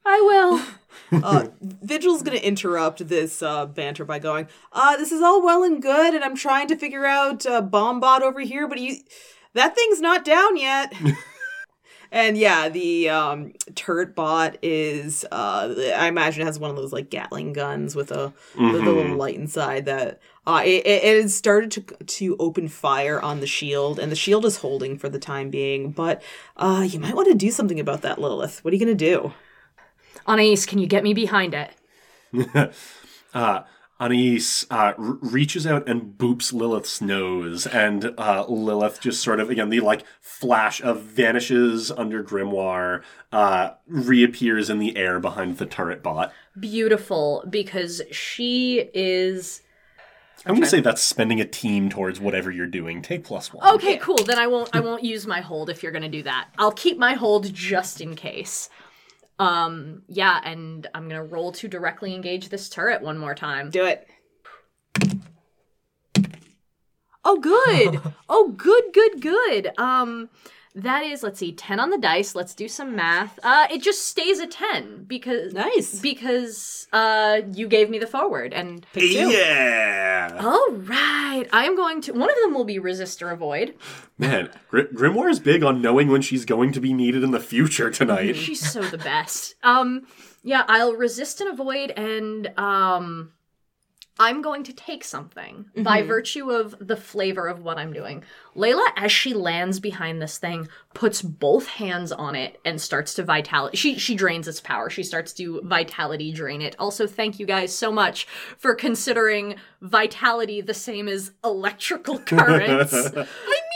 I 0.08 0.22
will. 0.22 0.62
Uh, 1.10 1.47
Vigil's 1.62 2.22
gonna 2.22 2.36
interrupt 2.36 3.08
this 3.08 3.41
uh, 3.41 3.66
banter 3.66 4.03
by 4.03 4.20
going, 4.20 4.45
uh, 4.74 4.97
this 4.97 5.14
is 5.14 5.22
all 5.22 5.41
well 5.41 5.64
and 5.64 5.82
good, 5.82 6.14
and 6.14 6.22
I'm 6.22 6.36
trying 6.36 6.68
to 6.68 6.76
figure 6.76 7.05
out 7.05 7.45
uh, 7.45 7.62
Bombot 7.62 8.22
over 8.22 8.41
here, 8.41 8.68
but 8.68 8.78
you, 8.78 8.97
that 9.53 9.74
thing's 9.74 10.01
not 10.01 10.26
down 10.26 10.58
yet. 10.58 10.93
and 12.12 12.38
yeah, 12.38 12.68
the 12.68 13.08
um, 13.08 13.53
turret 13.74 14.16
bot 14.16 14.58
is, 14.62 15.24
uh, 15.32 15.74
I 15.95 16.08
imagine 16.08 16.41
it 16.41 16.45
has 16.45 16.60
one 16.60 16.72
of 16.72 16.76
those 16.76 16.91
like 16.91 17.10
Gatling 17.10 17.53
guns 17.53 17.95
with 17.95 18.12
a, 18.12 18.34
with 18.58 18.76
a 18.76 18.91
little 18.91 19.16
light 19.16 19.36
inside 19.36 19.86
that, 19.86 20.20
uh, 20.45 20.62
it, 20.66 20.86
it, 20.86 21.03
it 21.05 21.22
has 21.22 21.34
started 21.34 21.72
to, 21.72 21.82
to 22.03 22.36
open 22.38 22.68
fire 22.68 23.22
on 23.22 23.39
the 23.39 23.47
shield, 23.47 23.97
and 23.97 24.12
the 24.12 24.16
shield 24.18 24.43
is 24.45 24.58
holding 24.58 24.97
for 24.97 25.08
the 25.08 25.20
time 25.20 25.49
being, 25.49 25.91
but 25.91 26.22
uh, 26.58 26.86
you 26.86 26.99
might 26.99 27.16
want 27.16 27.30
to 27.30 27.34
do 27.34 27.49
something 27.49 27.80
about 27.80 28.01
that, 28.01 28.20
Lilith. 28.20 28.62
What 28.66 28.74
are 28.74 28.76
you 28.76 28.86
gonna 28.86 28.95
do? 28.95 29.32
Anais, 30.26 30.65
can 30.65 30.80
you 30.80 30.88
get 30.88 31.03
me 31.03 31.13
behind 31.13 31.53
it? 31.53 31.72
uh, 33.34 33.61
Anais 33.99 34.65
uh, 34.70 34.93
r- 34.97 35.18
reaches 35.22 35.65
out 35.65 35.88
and 35.89 36.18
boops 36.18 36.53
Lilith's 36.53 37.01
nose, 37.01 37.65
and 37.65 38.13
uh, 38.18 38.45
Lilith 38.47 39.01
just 39.01 39.22
sort 39.24 39.39
of, 39.39 39.49
again, 39.49 39.70
the 39.70 39.80
like 39.80 40.03
flash 40.22 40.82
of 40.82 41.01
vanishes 41.01 41.91
under 41.91 42.24
Grimoire, 42.24 43.03
uh, 43.32 43.72
reappears 43.88 44.70
in 44.70 44.80
the 44.80 44.95
air 44.95 45.20
behind 45.20 45.57
the 45.57 45.65
turret 45.65 46.03
bot. 46.03 46.32
Beautiful, 46.59 47.43
because 47.49 48.01
she 48.11 48.89
is. 48.93 49.61
I'm 50.45 50.53
going 50.53 50.63
to 50.63 50.70
say 50.70 50.82
that's 50.82 51.01
spending 51.01 51.41
a 51.41 51.45
team 51.45 51.89
towards 51.89 52.20
whatever 52.20 52.51
you're 52.51 52.68
doing. 52.68 53.01
Take 53.01 53.24
plus 53.24 53.51
one. 53.51 53.68
Okay, 53.76 53.97
cool. 53.97 54.18
Then 54.18 54.38
I 54.38 54.45
won't. 54.45 54.70
I 54.74 54.80
won't 54.80 55.03
use 55.03 55.26
my 55.26 55.41
hold 55.41 55.70
if 55.72 55.82
you're 55.82 55.91
gonna 55.91 56.07
do 56.07 56.22
that. 56.24 56.49
I'll 56.59 56.72
keep 56.72 56.99
my 56.99 57.15
hold 57.15 57.51
just 57.51 57.99
in 57.99 58.15
case. 58.15 58.70
Um. 59.39 60.03
Yeah, 60.07 60.39
and 60.43 60.88
I'm 60.93 61.07
gonna 61.07 61.23
roll 61.23 61.51
to 61.53 61.67
directly 61.67 62.15
engage 62.15 62.49
this 62.49 62.69
turret 62.69 63.01
one 63.01 63.17
more 63.17 63.35
time. 63.35 63.69
Do 63.69 63.85
it. 63.85 64.07
Oh, 67.29 67.39
good. 67.39 67.99
oh, 68.29 68.53
good, 68.55 68.85
good, 68.93 69.21
good. 69.21 69.77
Um, 69.77 70.29
that 70.76 71.03
is, 71.03 71.24
let's 71.24 71.39
see, 71.39 71.51
ten 71.51 71.80
on 71.80 71.89
the 71.89 71.97
dice. 71.97 72.36
Let's 72.36 72.53
do 72.53 72.68
some 72.68 72.95
math. 72.95 73.39
Uh, 73.43 73.68
it 73.72 73.82
just 73.82 74.05
stays 74.07 74.39
a 74.39 74.47
ten 74.47 75.03
because 75.05 75.53
Nice. 75.53 75.99
because 75.99 76.88
uh 76.93 77.41
you 77.53 77.68
gave 77.68 77.89
me 77.89 77.99
the 77.99 78.07
forward 78.07 78.53
and. 78.53 78.86
Pick 78.93 79.03
two. 79.03 79.30
Yeah! 79.32 80.38
All 80.39 80.72
right, 80.72 81.45
I 81.51 81.65
am 81.65 81.76
going 81.76 82.01
to. 82.01 82.13
One 82.13 82.30
of 82.30 82.36
them 82.43 82.53
will 82.53 82.65
be 82.65 82.80
resist 82.80 83.22
or 83.22 83.30
avoid. 83.32 83.74
Man, 84.18 84.49
Gr- 84.70 84.82
Grimoire 84.93 85.30
is 85.30 85.39
big 85.39 85.63
on 85.63 85.82
knowing 85.82 86.09
when 86.09 86.22
she's 86.22 86.45
going 86.45 86.72
to 86.74 86.80
be 86.82 86.93
needed 86.93 87.24
in 87.24 87.32
the 87.32 87.39
future 87.39 87.89
tonight. 87.89 88.36
She's 88.36 88.72
so 88.72 88.82
the 88.82 88.97
best. 88.97 89.55
Um, 89.63 90.07
yeah, 90.43 90.63
I'll 90.68 90.93
resist 90.93 91.41
and 91.41 91.49
avoid, 91.51 91.91
and 91.91 92.47
um, 92.57 93.32
I'm 94.20 94.41
going 94.41 94.63
to 94.63 94.74
take 94.74 95.03
something 95.03 95.65
by 95.76 95.99
mm-hmm. 95.99 96.07
virtue 96.07 96.51
of 96.51 96.76
the 96.80 96.97
flavor 96.97 97.47
of 97.47 97.61
what 97.61 97.78
I'm 97.78 97.93
doing. 97.93 98.24
Layla, 98.55 98.86
as 98.95 99.11
she 99.11 99.34
lands 99.34 99.80
behind 99.80 100.22
this 100.22 100.38
thing, 100.38 100.68
puts 100.93 101.22
both 101.22 101.68
hands 101.68 102.11
on 102.11 102.36
it 102.36 102.59
and 102.65 102.82
starts 102.82 103.13
to 103.15 103.24
vitality. 103.24 103.78
She 103.78 103.99
she 103.99 104.15
drains 104.15 104.47
its 104.47 104.59
power. 104.59 104.89
She 104.89 105.03
starts 105.03 105.34
to 105.34 105.61
vitality 105.63 106.32
drain 106.32 106.61
it. 106.61 106.76
Also, 106.80 107.05
thank 107.05 107.39
you 107.39 107.45
guys 107.45 107.74
so 107.74 107.91
much 107.91 108.26
for 108.57 108.74
considering 108.74 109.55
vitality 109.82 110.61
the 110.61 110.74
same 110.74 111.07
as 111.07 111.32
electrical 111.43 112.20
currents. 112.26 112.93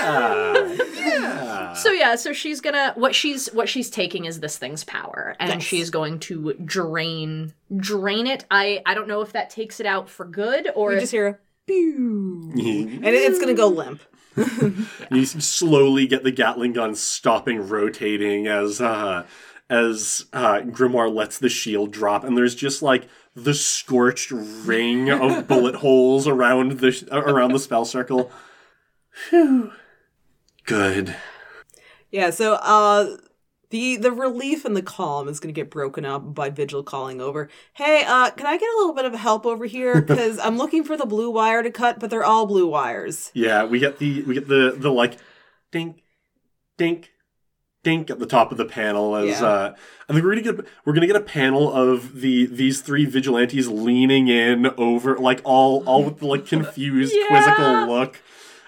Yeah. 0.00 0.76
yeah. 0.96 1.72
So 1.74 1.90
yeah, 1.90 2.14
so 2.16 2.32
she's 2.32 2.60
gonna 2.60 2.92
what 2.96 3.14
she's 3.14 3.48
what 3.52 3.68
she's 3.68 3.90
taking 3.90 4.24
is 4.24 4.40
this 4.40 4.58
thing's 4.58 4.84
power, 4.84 5.36
and 5.40 5.50
Nice. 5.54 5.62
she's 5.62 5.90
going 5.90 6.18
to 6.20 6.54
drain 6.64 7.52
drain 7.76 8.26
it. 8.26 8.44
I 8.50 8.82
I 8.86 8.94
don't 8.94 9.08
know 9.08 9.20
if 9.22 9.32
that 9.32 9.50
takes 9.50 9.80
it 9.80 9.86
out 9.86 10.08
for 10.08 10.24
good 10.24 10.68
or 10.74 10.92
You 10.94 11.00
just 11.00 11.12
hear 11.12 11.26
a 11.26 11.38
pew, 11.66 12.50
and 12.54 13.04
it's 13.06 13.38
gonna 13.38 13.54
go 13.54 13.68
limp. 13.68 14.02
you 15.10 15.24
slowly 15.26 16.06
get 16.06 16.24
the 16.24 16.32
Gatling 16.32 16.72
gun 16.72 16.94
stopping 16.94 17.68
rotating 17.68 18.46
as 18.46 18.80
uh, 18.80 19.24
as 19.68 20.26
uh, 20.32 20.60
Grimoire 20.60 21.14
lets 21.14 21.38
the 21.38 21.48
shield 21.50 21.90
drop, 21.92 22.24
and 22.24 22.36
there's 22.36 22.54
just 22.54 22.82
like 22.82 23.08
the 23.34 23.54
scorched 23.54 24.30
ring 24.30 25.10
of 25.10 25.46
bullet 25.48 25.76
holes 25.76 26.26
around 26.26 26.80
the 26.80 26.92
sh- 26.92 27.04
around 27.10 27.52
the 27.52 27.58
spell 27.58 27.84
circle. 27.84 28.30
Phew. 29.10 29.72
Good. 30.64 31.16
Yeah. 32.10 32.30
So, 32.30 32.54
uh, 32.54 33.16
the 33.70 33.96
the 33.96 34.12
relief 34.12 34.64
and 34.66 34.76
the 34.76 34.82
calm 34.82 35.28
is 35.28 35.40
gonna 35.40 35.52
get 35.52 35.70
broken 35.70 36.04
up 36.04 36.34
by 36.34 36.50
Vigil 36.50 36.82
calling 36.82 37.20
over. 37.22 37.48
Hey, 37.72 38.04
uh, 38.06 38.30
can 38.30 38.46
I 38.46 38.58
get 38.58 38.68
a 38.68 38.76
little 38.78 38.94
bit 38.94 39.06
of 39.06 39.14
help 39.14 39.46
over 39.46 39.64
here? 39.64 40.00
Because 40.06 40.38
I'm 40.38 40.58
looking 40.58 40.84
for 40.84 40.96
the 40.96 41.06
blue 41.06 41.30
wire 41.30 41.62
to 41.62 41.70
cut, 41.70 41.98
but 41.98 42.10
they're 42.10 42.24
all 42.24 42.46
blue 42.46 42.66
wires. 42.68 43.30
Yeah, 43.34 43.64
we 43.64 43.78
get 43.78 43.98
the 43.98 44.22
we 44.24 44.34
get 44.34 44.46
the 44.48 44.74
the 44.76 44.90
like 44.92 45.16
dink, 45.70 46.02
dink, 46.76 47.12
dink 47.82 48.10
at 48.10 48.18
the 48.18 48.26
top 48.26 48.52
of 48.52 48.58
the 48.58 48.66
panel 48.66 49.16
as 49.16 49.40
Yeah. 49.40 49.46
uh 49.46 49.74
I 50.08 50.12
think 50.12 50.22
we're 50.22 50.34
gonna 50.36 50.52
get 50.58 50.66
we're 50.84 50.92
gonna 50.92 51.06
get 51.06 51.16
a 51.16 51.20
panel 51.20 51.72
of 51.72 52.20
the 52.20 52.44
these 52.44 52.82
three 52.82 53.06
vigilantes 53.06 53.68
leaning 53.68 54.28
in 54.28 54.66
over 54.76 55.16
like 55.16 55.40
all 55.44 55.82
all 55.86 56.04
with 56.04 56.18
the 56.18 56.26
like 56.26 56.44
confused 56.54 57.14
Yeah. 57.16 57.26
quizzical 57.28 57.86
look 57.86 58.20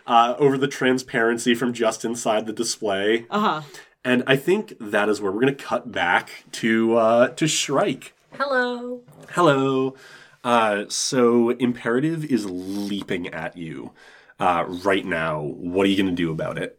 uh 0.07 0.35
over 0.39 0.59
the 0.59 0.69
transparency 0.69 1.55
from 1.55 1.73
just 1.73 2.05
inside 2.05 2.47
the 2.47 2.53
display. 2.53 3.27
Uh 3.31 3.41
huh. 3.41 3.63
And 4.05 4.23
I 4.27 4.37
think 4.37 4.75
that 4.81 5.09
is 5.09 5.21
where 5.21 5.33
we're 5.33 5.41
gonna 5.41 5.55
cut 5.55 5.91
back 5.91 6.45
to 6.53 6.97
uh 6.97 7.29
to 7.29 7.47
Shrike. 7.47 8.15
Hello. 8.33 9.03
Hello. 9.31 9.95
Uh, 10.43 10.85
so 10.89 11.51
Imperative 11.51 12.25
is 12.25 12.45
leaping 12.51 13.29
at 13.29 13.57
you 13.57 13.93
uh, 14.39 14.65
right 14.69 15.07
now. 15.07 15.41
What 15.41 15.87
are 15.87 15.89
you 15.89 15.97
going 15.97 16.15
to 16.15 16.23
do 16.23 16.31
about 16.31 16.59
it? 16.59 16.79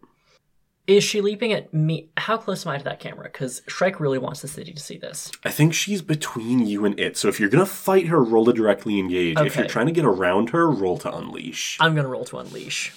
Is 0.86 1.03
she 1.03 1.19
leaping 1.19 1.51
at 1.51 1.73
me? 1.73 2.09
How 2.15 2.38
close 2.38 2.63
am 2.63 2.73
I 2.73 2.78
to 2.78 2.84
that 2.84 2.99
camera? 2.99 3.23
Because 3.23 3.63
Shrike 3.67 3.99
really 3.99 4.19
wants 4.19 4.41
the 4.41 4.47
city 4.47 4.71
to 4.71 4.80
see 4.80 4.99
this. 4.99 5.32
I 5.43 5.49
think 5.49 5.73
she's 5.73 6.03
between 6.03 6.67
you 6.67 6.86
and 6.86 6.99
it. 6.99 7.17
So 7.17 7.28
if 7.28 7.39
you're 7.39 7.49
going 7.49 7.65
to 7.65 7.71
fight 7.71 8.05
her, 8.07 8.23
roll 8.23 8.45
to 8.45 8.53
directly 8.53 8.99
engage. 8.99 9.39
If 9.39 9.55
you're 9.55 9.65
trying 9.65 9.88
to 9.88 9.91
get 9.91 10.05
around 10.05 10.51
her, 10.51 10.69
roll 10.69 10.99
to 10.99 11.15
unleash. 11.15 11.78
I'm 11.80 11.95
gonna 11.95 12.07
roll 12.07 12.26
to 12.26 12.38
unleash. 12.38 12.93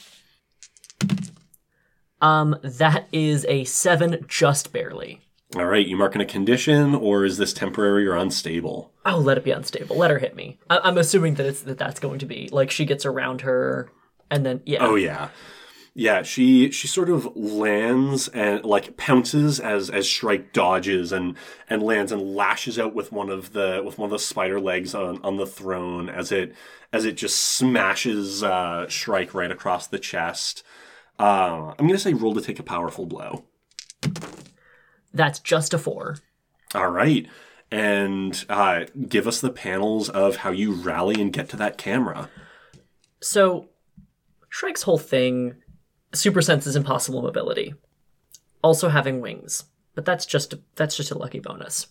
Um, 2.20 2.56
that 2.62 3.08
is 3.12 3.44
a 3.48 3.64
seven, 3.64 4.24
just 4.28 4.72
barely. 4.72 5.20
All 5.56 5.64
right, 5.64 5.86
you 5.86 5.96
marking 5.96 6.20
a 6.20 6.26
condition, 6.26 6.94
or 6.94 7.24
is 7.24 7.38
this 7.38 7.52
temporary 7.54 8.06
or 8.06 8.14
unstable? 8.16 8.92
Oh, 9.06 9.16
let 9.18 9.38
it 9.38 9.44
be 9.44 9.50
unstable. 9.50 9.96
Let 9.96 10.10
her 10.10 10.18
hit 10.18 10.36
me. 10.36 10.58
I- 10.68 10.80
I'm 10.80 10.98
assuming 10.98 11.34
that 11.36 11.46
it's 11.46 11.62
that 11.62 11.78
that's 11.78 12.00
going 12.00 12.18
to 12.18 12.26
be 12.26 12.48
like 12.52 12.70
she 12.70 12.84
gets 12.84 13.06
around 13.06 13.40
her, 13.42 13.90
and 14.30 14.44
then 14.44 14.60
yeah. 14.66 14.78
Oh 14.84 14.94
yeah. 14.96 15.28
Yeah, 15.94 16.22
she 16.22 16.70
she 16.70 16.86
sort 16.86 17.08
of 17.10 17.34
lands 17.34 18.28
and 18.28 18.64
like 18.64 18.96
pounces 18.96 19.58
as 19.58 19.90
as 19.90 20.06
Shrike 20.06 20.52
dodges 20.52 21.10
and 21.12 21.34
and 21.68 21.82
lands 21.82 22.12
and 22.12 22.36
lashes 22.36 22.78
out 22.78 22.94
with 22.94 23.10
one 23.10 23.30
of 23.30 23.52
the 23.52 23.82
with 23.84 23.98
one 23.98 24.06
of 24.06 24.10
the 24.12 24.18
spider 24.18 24.60
legs 24.60 24.94
on 24.94 25.20
on 25.24 25.38
the 25.38 25.46
throne 25.46 26.08
as 26.08 26.30
it 26.30 26.54
as 26.92 27.04
it 27.04 27.16
just 27.16 27.36
smashes 27.36 28.44
uh 28.44 28.86
Shrike 28.88 29.34
right 29.34 29.50
across 29.50 29.86
the 29.88 29.98
chest. 29.98 30.62
Uh, 31.18 31.74
I'm 31.78 31.86
gonna 31.86 31.98
say 31.98 32.14
roll 32.14 32.34
to 32.34 32.40
take 32.40 32.58
a 32.58 32.64
powerful 32.64 33.06
blow. 33.06 33.44
That's 35.12 35.40
just 35.40 35.74
a 35.74 35.78
four. 35.78 36.18
All 36.74 36.90
right, 36.90 37.26
and 37.70 38.44
uh, 38.48 38.84
give 39.08 39.26
us 39.26 39.40
the 39.40 39.50
panels 39.50 40.08
of 40.08 40.36
how 40.36 40.50
you 40.50 40.72
rally 40.72 41.20
and 41.20 41.32
get 41.32 41.48
to 41.50 41.56
that 41.56 41.78
camera. 41.78 42.30
So, 43.20 43.68
Shrike's 44.48 44.82
whole 44.82 44.98
thing, 44.98 45.56
super 46.14 46.42
sense 46.42 46.66
is 46.66 46.76
impossible 46.76 47.22
mobility. 47.22 47.74
Also 48.62 48.88
having 48.88 49.20
wings, 49.20 49.64
but 49.94 50.04
that's 50.04 50.26
just 50.26 50.54
that's 50.76 50.96
just 50.96 51.10
a 51.10 51.18
lucky 51.18 51.40
bonus. 51.40 51.88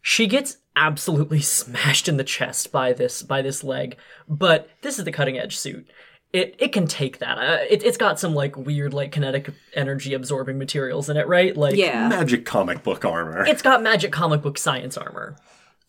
She 0.00 0.26
gets 0.26 0.58
absolutely 0.74 1.40
smashed 1.42 2.08
in 2.08 2.16
the 2.16 2.24
chest 2.24 2.72
by 2.72 2.92
this 2.92 3.22
by 3.22 3.42
this 3.42 3.62
leg, 3.62 3.96
but 4.28 4.68
this 4.82 4.98
is 4.98 5.04
the 5.04 5.12
cutting 5.12 5.38
edge 5.38 5.56
suit. 5.56 5.88
It 6.32 6.54
it 6.58 6.72
can 6.72 6.86
take 6.86 7.18
that. 7.18 7.36
Uh, 7.38 7.58
it, 7.68 7.82
it's 7.84 7.96
got 7.98 8.18
some 8.18 8.34
like 8.34 8.56
weird 8.56 8.94
like 8.94 9.12
kinetic 9.12 9.50
energy 9.74 10.14
absorbing 10.14 10.58
materials 10.58 11.08
in 11.10 11.16
it, 11.16 11.26
right? 11.28 11.54
Like 11.56 11.76
Yeah. 11.76 12.08
Magic 12.08 12.44
comic 12.46 12.82
book 12.82 13.04
armor. 13.04 13.44
it's 13.46 13.60
got 13.62 13.82
magic 13.82 14.12
comic 14.12 14.40
book 14.42 14.56
science 14.58 14.96
armor. 14.96 15.36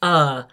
Uh 0.01 0.43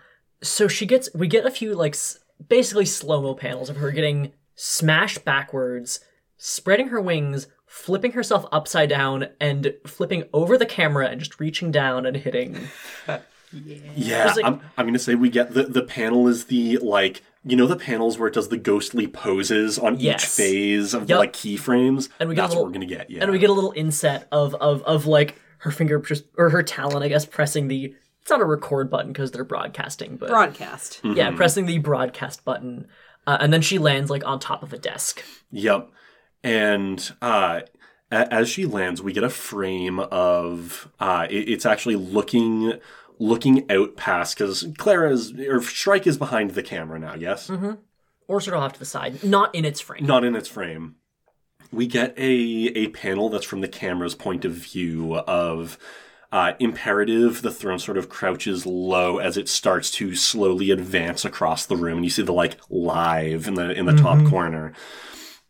so 0.42 0.68
she 0.68 0.86
gets 0.86 1.08
we 1.14 1.26
get 1.26 1.44
a 1.44 1.50
few 1.50 1.74
like 1.74 1.94
s- 1.94 2.18
basically 2.48 2.86
slow-mo 2.86 3.34
panels 3.34 3.68
of 3.68 3.76
her 3.78 3.90
getting 3.90 4.32
smashed 4.54 5.24
backwards, 5.24 6.00
spreading 6.38 6.88
her 6.88 7.00
wings, 7.00 7.48
flipping 7.66 8.12
herself 8.12 8.46
upside 8.52 8.88
down 8.88 9.26
and 9.40 9.74
flipping 9.86 10.24
over 10.32 10.56
the 10.56 10.66
camera 10.66 11.06
and 11.08 11.18
just 11.20 11.40
reaching 11.40 11.70
down 11.72 12.06
and 12.06 12.16
hitting. 12.16 12.68
Yeah, 13.52 14.24
There's, 14.26 14.36
like- 14.36 14.44
I'm, 14.44 14.60
I'm 14.78 14.86
gonna 14.86 15.00
say 15.00 15.16
we 15.16 15.28
get 15.28 15.54
the 15.54 15.64
the 15.64 15.82
panel 15.82 16.28
is 16.28 16.44
the 16.44 16.78
like 16.78 17.22
you 17.44 17.56
know 17.56 17.66
the 17.66 17.76
panels 17.76 18.18
where 18.18 18.28
it 18.28 18.34
does 18.34 18.48
the 18.48 18.56
ghostly 18.56 19.06
poses 19.06 19.78
on 19.78 20.00
each 20.00 20.24
phase 20.26 20.92
of 20.94 21.06
the 21.06 21.16
like 21.16 21.32
keyframes. 21.32 22.08
And 22.18 22.28
we 22.28 22.34
get 22.34 22.40
a 22.40 22.42
That's 22.42 22.50
little- 22.54 22.64
what 22.64 22.68
we're 22.68 22.72
gonna 22.74 22.86
get. 22.86 23.10
Yeah, 23.10 23.22
And 23.22 23.32
we 23.32 23.38
get 23.38 23.50
a 23.50 23.54
little 23.54 23.72
inset 23.76 24.28
of 24.30 24.54
of 24.56 24.82
of 24.84 25.06
like 25.06 25.40
her 25.58 25.70
finger 25.70 25.98
just 26.00 26.24
or 26.38 26.50
her 26.50 26.62
talon, 26.62 27.02
I 27.02 27.08
guess, 27.08 27.24
pressing 27.26 27.68
the 27.68 27.94
it's 28.22 28.30
not 28.30 28.40
a 28.40 28.44
record 28.44 28.90
button 28.90 29.12
because 29.12 29.30
they're 29.30 29.44
broadcasting, 29.44 30.16
but 30.16 30.28
Broadcast. 30.28 31.00
yeah, 31.02 31.30
pressing 31.30 31.64
the 31.66 31.78
broadcast 31.78 32.44
button. 32.44 32.86
Uh, 33.26 33.38
and 33.40 33.52
then 33.52 33.62
she 33.62 33.78
lands 33.78 34.10
like 34.10 34.24
on 34.26 34.38
top 34.38 34.62
of 34.62 34.72
a 34.74 34.78
desk. 34.78 35.24
Yep. 35.50 35.88
And 36.42 37.12
uh, 37.22 37.60
as 38.10 38.48
she 38.48 38.66
lands, 38.66 39.02
we 39.02 39.12
get 39.12 39.24
a 39.24 39.30
frame 39.30 40.00
of 40.00 40.90
uh, 41.00 41.26
it's 41.30 41.66
actually 41.66 41.96
looking 41.96 42.74
looking 43.20 43.70
out 43.70 43.96
past 43.96 44.36
because 44.36 44.66
Clara's 44.78 45.32
or 45.38 45.60
Shrike 45.60 46.06
is 46.08 46.18
behind 46.18 46.52
the 46.52 46.62
camera 46.62 46.98
now. 46.98 47.14
Yes, 47.14 47.48
Or 48.26 48.40
sort 48.40 48.56
of 48.56 48.62
off 48.64 48.72
to 48.72 48.78
the 48.80 48.84
side, 48.86 49.22
not 49.22 49.54
in 49.54 49.64
its 49.64 49.80
frame. 49.80 50.04
not 50.06 50.24
in 50.24 50.34
its 50.34 50.48
frame. 50.48 50.96
We 51.70 51.86
get 51.86 52.18
a 52.18 52.30
a 52.74 52.88
panel 52.88 53.28
that's 53.28 53.44
from 53.44 53.60
the 53.60 53.68
camera's 53.68 54.14
point 54.16 54.44
of 54.44 54.52
view 54.52 55.16
of. 55.16 55.78
Uh, 56.32 56.52
imperative, 56.60 57.42
the 57.42 57.50
throne 57.50 57.80
sort 57.80 57.98
of 57.98 58.08
crouches 58.08 58.64
low 58.64 59.18
as 59.18 59.36
it 59.36 59.48
starts 59.48 59.90
to 59.90 60.14
slowly 60.14 60.70
advance 60.70 61.24
across 61.24 61.66
the 61.66 61.74
room, 61.74 61.96
and 61.96 62.04
you 62.04 62.10
see 62.10 62.22
the 62.22 62.32
like 62.32 62.56
live 62.70 63.48
in 63.48 63.54
the 63.54 63.72
in 63.72 63.84
the 63.86 63.96
top 63.96 64.24
corner. 64.28 64.72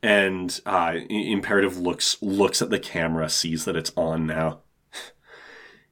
and 0.02 0.58
uh, 0.64 0.94
imperative 1.10 1.76
looks 1.78 2.16
looks 2.22 2.62
at 2.62 2.70
the 2.70 2.78
camera 2.78 3.28
sees 3.28 3.66
that 3.66 3.76
it's 3.76 3.92
on 3.94 4.26
now 4.26 4.60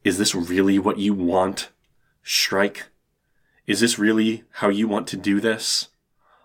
is 0.05 0.19
this 0.19 0.35
really 0.35 0.79
what 0.79 0.99
you 0.99 1.15
want 1.15 1.71
Shrike. 2.23 2.87
is 3.67 3.81
this 3.81 3.99
really 3.99 4.45
how 4.53 4.69
you 4.69 4.89
want 4.89 5.07
to 5.09 5.17
do 5.17 5.41
this 5.41 5.89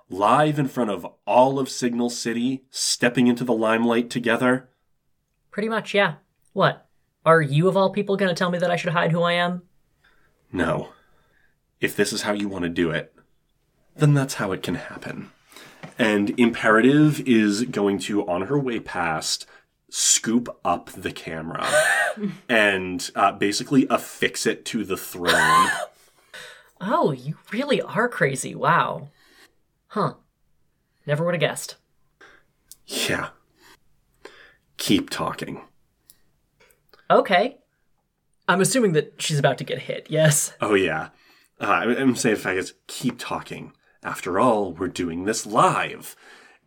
live 0.09 0.59
in 0.59 0.67
front 0.67 0.89
of 0.91 1.07
all 1.25 1.59
of 1.59 1.69
signal 1.69 2.09
city 2.09 2.63
stepping 2.69 3.27
into 3.27 3.43
the 3.43 3.53
limelight 3.53 4.09
together 4.09 4.69
Pretty 5.51 5.69
much, 5.69 5.93
yeah. 5.93 6.15
What? 6.53 6.87
Are 7.25 7.41
you 7.41 7.67
of 7.67 7.77
all 7.77 7.91
people 7.91 8.17
going 8.17 8.29
to 8.29 8.35
tell 8.35 8.49
me 8.49 8.57
that 8.57 8.71
I 8.71 8.75
should 8.75 8.93
hide 8.93 9.11
who 9.11 9.21
I 9.21 9.33
am? 9.33 9.61
no 10.51 10.89
if 11.81 11.95
this 11.95 12.13
is 12.13 12.21
how 12.21 12.31
you 12.31 12.47
want 12.47 12.63
to 12.63 12.69
do 12.69 12.91
it 12.91 13.13
then 13.95 14.13
that's 14.13 14.35
how 14.35 14.51
it 14.51 14.63
can 14.63 14.75
happen 14.75 15.31
and 15.99 16.37
imperative 16.39 17.19
is 17.27 17.63
going 17.63 17.99
to 17.99 18.25
on 18.27 18.43
her 18.43 18.57
way 18.57 18.79
past 18.79 19.45
scoop 19.95 20.49
up 20.65 20.89
the 20.93 21.11
camera 21.11 21.67
and 22.49 23.11
uh, 23.15 23.31
basically 23.31 23.85
affix 23.91 24.47
it 24.47 24.65
to 24.65 24.83
the 24.83 24.97
throne 24.97 25.69
Oh, 26.85 27.11
you 27.11 27.37
really 27.53 27.81
are 27.81 28.09
crazy. 28.09 28.53
Wow. 28.55 29.07
Huh. 29.87 30.15
Never 31.05 31.23
would 31.23 31.33
have 31.35 31.39
guessed. 31.39 31.75
yeah 32.87 33.29
keep 34.77 35.09
talking 35.09 35.61
Okay. 37.09 37.57
I'm 38.47 38.59
assuming 38.61 38.93
that 38.93 39.13
she's 39.21 39.37
about 39.39 39.57
to 39.59 39.63
get 39.63 39.79
hit, 39.83 40.07
yes? 40.09 40.53
oh 40.59 40.73
yeah 40.73 41.09
uh, 41.61 41.65
I'm- 41.65 42.15
saying 42.15 42.35
in 42.35 42.41
fact 42.41 42.57
is 42.57 42.73
keep 42.87 43.17
talking 43.19 43.73
after 44.03 44.39
all 44.39 44.73
we're 44.73 44.87
doing 44.87 45.25
this 45.25 45.45
live 45.45 46.15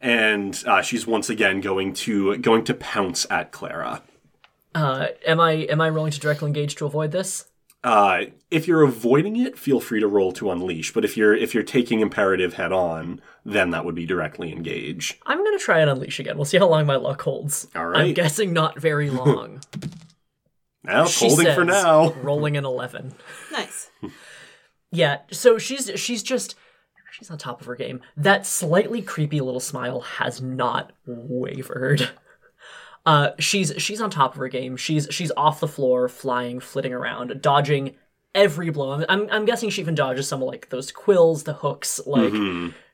and 0.01 0.63
uh, 0.67 0.83
she's 0.83 1.07
once 1.07 1.29
again 1.31 1.61
going 1.61 1.93
to 1.93 2.37
going 2.39 2.65
to 2.65 2.75
pounce 2.75 3.27
at 3.31 3.51
clara 3.53 4.03
Uh, 4.75 5.07
am 5.27 5.41
I 5.41 5.53
am 5.53 5.81
I 5.81 5.89
rolling 5.89 6.13
to 6.13 6.21
directly 6.21 6.47
engage 6.49 6.75
to 6.77 6.87
avoid 6.87 7.13
this? 7.13 7.47
uh, 7.85 8.23
if 8.51 8.67
you're 8.67 8.83
avoiding 8.83 9.37
it, 9.37 9.57
feel 9.57 9.79
free 9.79 10.01
to 10.01 10.09
roll 10.09 10.33
to 10.33 10.51
unleash. 10.51 10.93
But 10.93 11.05
if 11.05 11.17
you're 11.17 11.35
if 11.35 11.55
you're 11.55 11.63
taking 11.63 12.01
imperative 12.01 12.55
head 12.55 12.73
on, 12.73 13.21
then 13.45 13.71
that 13.71 13.85
would 13.85 13.95
be 13.95 14.07
directly 14.07 14.51
engage. 14.53 15.21
I'm 15.25 15.43
gonna 15.45 15.59
try 15.59 15.81
and 15.81 15.89
unleash 15.91 16.19
again. 16.19 16.37
We'll 16.37 16.47
see 16.47 16.59
how 16.59 16.69
long 16.69 16.85
my 16.87 16.97
luck 16.97 17.23
holds. 17.23 17.69
All 17.77 17.87
right. 17.87 18.07
I'm 18.07 18.15
guessing 18.15 18.53
not 18.53 18.81
very 18.81 19.09
long. 19.23 19.61
Now 20.83 21.07
She 21.07 21.29
holding 21.29 21.47
for 21.47 21.65
says, 21.65 21.85
now. 21.85 22.13
Rolling 22.23 22.57
an 22.57 22.65
eleven. 22.65 23.15
Nice. 23.53 23.91
Yeah, 24.93 25.19
so 25.33 25.59
she's 25.59 25.91
she's 25.97 26.23
just 26.23 26.55
she's 27.17 27.31
on 27.31 27.39
top 27.39 27.61
of 27.61 27.67
her 27.67 27.77
game. 27.77 28.01
That 28.17 28.47
slightly 28.47 29.01
creepy 29.01 29.41
little 29.41 29.61
smile 29.61 30.01
has 30.01 30.41
not 30.41 30.93
wavered. 31.07 32.11
Uh, 33.05 33.31
she's 33.39 33.73
she's 33.79 34.01
on 34.01 34.11
top 34.11 34.33
of 34.33 34.39
her 34.41 34.49
game. 34.49 34.77
She's 34.77 35.07
she's 35.13 35.31
off 35.37 35.61
the 35.61 35.69
floor, 35.69 36.09
flying, 36.09 36.59
flitting 36.59 36.93
around, 36.93 37.41
dodging 37.41 37.95
every 38.35 38.71
blow. 38.71 39.05
I'm, 39.09 39.29
I'm, 39.31 39.45
guessing 39.45 39.71
she 39.71 39.81
even 39.81 39.95
dodges 39.95 40.27
some 40.27 40.43
of 40.43 40.49
like 40.49 40.71
those 40.71 40.91
quills, 40.91 41.45
the 41.45 41.53
hooks. 41.53 42.01
Like 42.05 42.35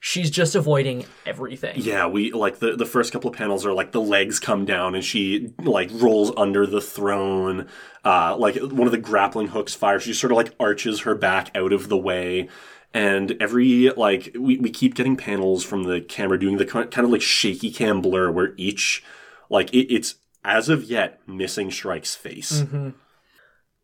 she's 0.01 0.31
just 0.31 0.55
avoiding 0.55 1.07
everything. 1.25 1.77
Yeah, 1.77 2.09
we 2.09 2.31
like 2.33 2.59
the 2.59 2.77
the 2.77 2.85
first 2.85 3.11
couple 3.11 3.31
of 3.31 3.37
panels 3.37 3.65
are 3.65 3.73
like 3.73 3.93
the 3.93 4.03
legs 4.03 4.39
come 4.39 4.67
down 4.67 4.95
and 4.95 5.03
she 5.03 5.55
like 5.63 5.89
rolls 5.95 6.31
under 6.37 6.67
the 6.67 6.83
throne. 6.83 7.69
Uh, 8.05 8.37
like 8.39 8.57
one 8.57 8.87
of 8.87 8.93
the 8.93 8.99
grappling 8.99 9.49
hooks 9.49 9.75
fires. 9.75 10.03
She 10.03 10.13
sort 10.13 10.31
of 10.31 10.37
like 10.37 10.55
arches 10.61 11.01
her 11.01 11.15
back 11.15 11.51
out 11.55 11.73
of 11.73 11.89
the 11.89 11.97
way. 11.97 12.51
And 12.95 13.37
every 13.41 13.91
like 13.91 14.37
we, 14.39 14.59
we 14.59 14.71
keep 14.71 14.95
getting 14.95 15.17
panels 15.17 15.65
from 15.65 15.85
the 15.85 16.01
camera 16.01 16.39
doing 16.39 16.59
the 16.59 16.67
kind 16.67 16.99
of 16.99 17.11
like 17.11 17.23
shaky 17.23 17.71
cam 17.71 18.03
blur 18.03 18.31
where 18.31 18.53
each 18.57 19.03
like 19.49 19.73
it, 19.73 19.93
it's 19.93 20.17
as 20.45 20.69
of 20.69 20.85
yet 20.85 21.21
missing 21.27 21.71
Shrike's 21.71 22.15
face. 22.15 22.65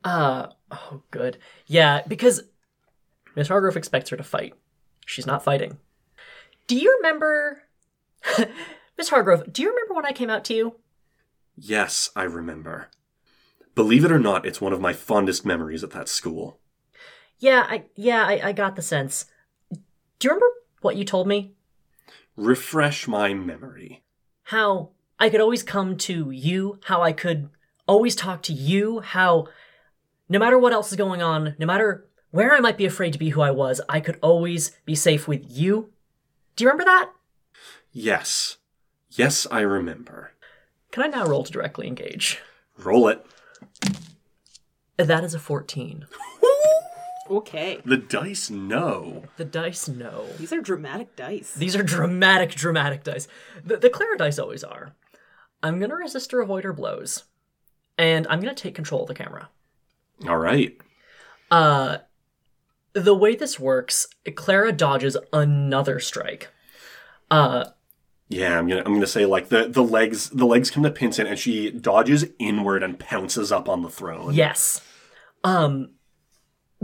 Uh 0.04 0.48
oh, 0.70 1.02
good. 1.10 1.38
Yeah, 1.66 2.02
because 2.06 2.42
Miss 3.34 3.48
Hargrove 3.48 3.76
expects 3.76 4.10
her 4.10 4.16
to 4.16 4.22
fight. 4.22 4.54
She's 5.06 5.26
not 5.26 5.42
fighting. 5.42 5.78
Do 6.66 6.76
you 6.76 6.94
remember, 6.98 7.62
Miss 8.98 9.08
Hargrove? 9.08 9.50
Do 9.52 9.62
you 9.62 9.70
remember 9.70 9.94
when 9.94 10.04
I 10.04 10.12
came 10.12 10.28
out 10.28 10.44
to 10.46 10.54
you? 10.54 10.74
Yes, 11.56 12.10
I 12.14 12.24
remember. 12.24 12.88
Believe 13.74 14.04
it 14.04 14.12
or 14.12 14.18
not, 14.18 14.44
it's 14.44 14.60
one 14.60 14.72
of 14.72 14.80
my 14.80 14.92
fondest 14.92 15.46
memories 15.46 15.82
at 15.82 15.92
that 15.92 16.08
school. 16.08 16.58
Yeah, 17.38 17.66
I 17.68 17.84
yeah 17.94 18.24
I, 18.26 18.48
I 18.48 18.52
got 18.52 18.76
the 18.76 18.82
sense. 18.82 19.26
Do 19.70 19.78
you 20.22 20.30
remember 20.30 20.46
what 20.80 20.96
you 20.96 21.04
told 21.04 21.28
me? 21.28 21.52
Refresh 22.36 23.06
my 23.08 23.34
memory. 23.34 24.02
How 24.44 24.90
I 25.18 25.30
could 25.30 25.40
always 25.40 25.62
come 25.62 25.96
to 25.98 26.30
you. 26.30 26.78
How 26.84 27.02
I 27.02 27.12
could 27.12 27.50
always 27.86 28.14
talk 28.14 28.42
to 28.44 28.52
you. 28.52 29.00
How 29.00 29.46
no 30.28 30.38
matter 30.38 30.58
what 30.58 30.72
else 30.72 30.90
is 30.90 30.96
going 30.96 31.22
on, 31.22 31.54
no 31.58 31.66
matter 31.66 32.06
where 32.30 32.54
I 32.54 32.60
might 32.60 32.76
be 32.76 32.86
afraid 32.86 33.12
to 33.14 33.18
be 33.18 33.30
who 33.30 33.40
I 33.40 33.50
was, 33.50 33.80
I 33.88 34.00
could 34.00 34.18
always 34.20 34.72
be 34.84 34.94
safe 34.94 35.26
with 35.26 35.44
you. 35.48 35.90
Do 36.56 36.64
you 36.64 36.70
remember 36.70 36.84
that? 36.84 37.10
Yes. 37.92 38.58
Yes, 39.10 39.46
I 39.50 39.60
remember. 39.60 40.32
Can 40.90 41.02
I 41.02 41.06
now 41.06 41.26
roll 41.26 41.44
to 41.44 41.52
directly 41.52 41.86
engage? 41.86 42.40
Roll 42.76 43.08
it. 43.08 43.24
That 44.96 45.24
is 45.24 45.34
a 45.34 45.38
14. 45.38 46.06
Okay. 47.30 47.80
The 47.84 47.96
dice 47.96 48.50
know. 48.50 49.24
The 49.36 49.44
dice, 49.44 49.88
no. 49.88 50.26
These 50.38 50.52
are 50.52 50.60
dramatic 50.60 51.14
dice. 51.16 51.52
These 51.54 51.76
are 51.76 51.82
dramatic, 51.82 52.54
dramatic 52.54 53.04
dice. 53.04 53.28
The, 53.64 53.76
the 53.76 53.90
Clara 53.90 54.16
dice 54.16 54.38
always 54.38 54.64
are. 54.64 54.94
I'm 55.62 55.78
gonna 55.80 55.96
resist 55.96 56.32
or 56.32 56.40
avoid 56.40 56.64
her 56.64 56.72
blows. 56.72 57.24
And 57.96 58.26
I'm 58.28 58.40
gonna 58.40 58.54
take 58.54 58.74
control 58.74 59.02
of 59.02 59.08
the 59.08 59.14
camera. 59.14 59.50
All 60.26 60.38
right. 60.38 60.76
Uh, 61.50 61.98
the 62.92 63.14
way 63.14 63.34
this 63.36 63.58
works, 63.60 64.06
Clara 64.34 64.72
dodges 64.72 65.16
another 65.32 65.98
strike. 66.00 66.48
Uh, 67.30 67.66
Yeah, 68.28 68.58
I'm 68.58 68.68
gonna 68.68 68.82
I'm 68.84 68.94
gonna 68.94 69.06
say 69.06 69.26
like 69.26 69.48
the 69.48 69.68
the 69.68 69.82
legs 69.82 70.30
the 70.30 70.46
legs 70.46 70.70
come 70.70 70.82
to 70.82 70.90
Pinsent 70.90 71.26
and 71.28 71.38
she 71.38 71.70
dodges 71.70 72.26
inward 72.38 72.82
and 72.82 72.98
pounces 72.98 73.52
up 73.52 73.68
on 73.68 73.82
the 73.82 73.90
throne. 73.90 74.34
Yes. 74.34 74.80
Um, 75.44 75.90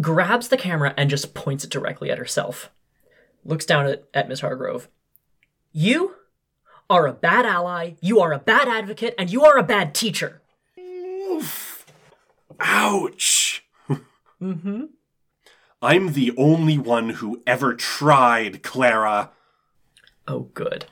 grabs 0.01 0.49
the 0.49 0.57
camera 0.57 0.95
and 0.97 1.11
just 1.11 1.35
points 1.35 1.65
it 1.65 1.71
directly 1.71 2.11
at 2.11 2.19
herself. 2.19 2.71
Looks 3.45 3.67
down 3.67 3.87
at, 3.87 4.05
at 4.15 4.29
Miss 4.29 4.41
Hargrove. 4.41 4.89
You 5.73 6.15
are 6.89 7.07
a 7.07 7.13
bad 7.13 7.47
ally, 7.47 7.95
you 8.01 8.21
are 8.21 8.33
a 8.33 8.39
bad 8.39 8.69
advocate, 8.69 9.15
and 9.19 9.31
you 9.31 9.45
are 9.45 9.57
a 9.57 9.63
bad 9.63 9.95
teacher. 9.95 10.43
Oof. 10.79 11.87
Ouch. 12.61 13.65
mm-hmm. 14.41 14.85
I'm 15.83 16.13
the 16.13 16.33
only 16.37 16.79
one 16.79 17.11
who 17.11 17.43
ever 17.47 17.75
tried, 17.75 18.63
Clara. 18.63 19.31
Oh, 20.27 20.49
good. 20.55 20.87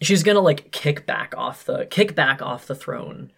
She's 0.00 0.22
gonna 0.22 0.40
like 0.40 0.70
kick 0.70 1.06
back 1.06 1.34
off 1.36 1.64
the 1.64 1.86
kick 1.86 2.14
back 2.14 2.40
off 2.40 2.68
the 2.68 2.76
throne. 2.76 3.32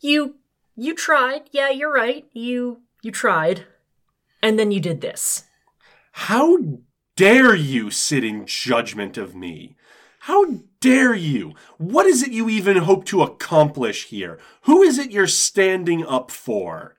You 0.00 0.36
you 0.78 0.94
tried. 0.94 1.50
Yeah, 1.50 1.70
you're 1.70 1.92
right. 1.92 2.24
You 2.32 2.82
you 3.02 3.10
tried. 3.10 3.66
And 4.42 4.58
then 4.58 4.70
you 4.70 4.80
did 4.80 5.00
this. 5.00 5.44
How 6.12 6.58
dare 7.16 7.54
you 7.54 7.90
sit 7.90 8.22
in 8.22 8.46
judgment 8.46 9.18
of 9.18 9.34
me? 9.34 9.76
How 10.20 10.46
dare 10.80 11.14
you? 11.14 11.54
What 11.78 12.06
is 12.06 12.22
it 12.22 12.30
you 12.30 12.48
even 12.48 12.76
hope 12.78 13.04
to 13.06 13.22
accomplish 13.22 14.06
here? 14.06 14.38
Who 14.62 14.82
is 14.82 14.98
it 14.98 15.10
you're 15.10 15.26
standing 15.26 16.06
up 16.06 16.30
for? 16.30 16.97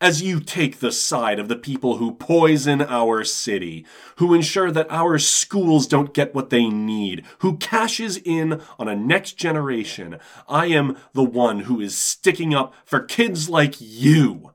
As 0.00 0.22
you 0.22 0.40
take 0.40 0.80
the 0.80 0.92
side 0.92 1.38
of 1.38 1.48
the 1.48 1.56
people 1.56 1.96
who 1.96 2.14
poison 2.14 2.82
our 2.82 3.24
city, 3.24 3.86
who 4.16 4.34
ensure 4.34 4.70
that 4.70 4.90
our 4.90 5.18
schools 5.18 5.86
don't 5.86 6.12
get 6.12 6.34
what 6.34 6.50
they 6.50 6.68
need, 6.68 7.24
who 7.38 7.56
cashes 7.56 8.18
in 8.18 8.60
on 8.78 8.88
a 8.88 8.96
next 8.96 9.32
generation, 9.32 10.18
I 10.48 10.66
am 10.66 10.96
the 11.12 11.24
one 11.24 11.60
who 11.60 11.80
is 11.80 11.96
sticking 11.96 12.54
up 12.54 12.74
for 12.84 13.00
kids 13.00 13.48
like 13.48 13.76
you. 13.78 14.52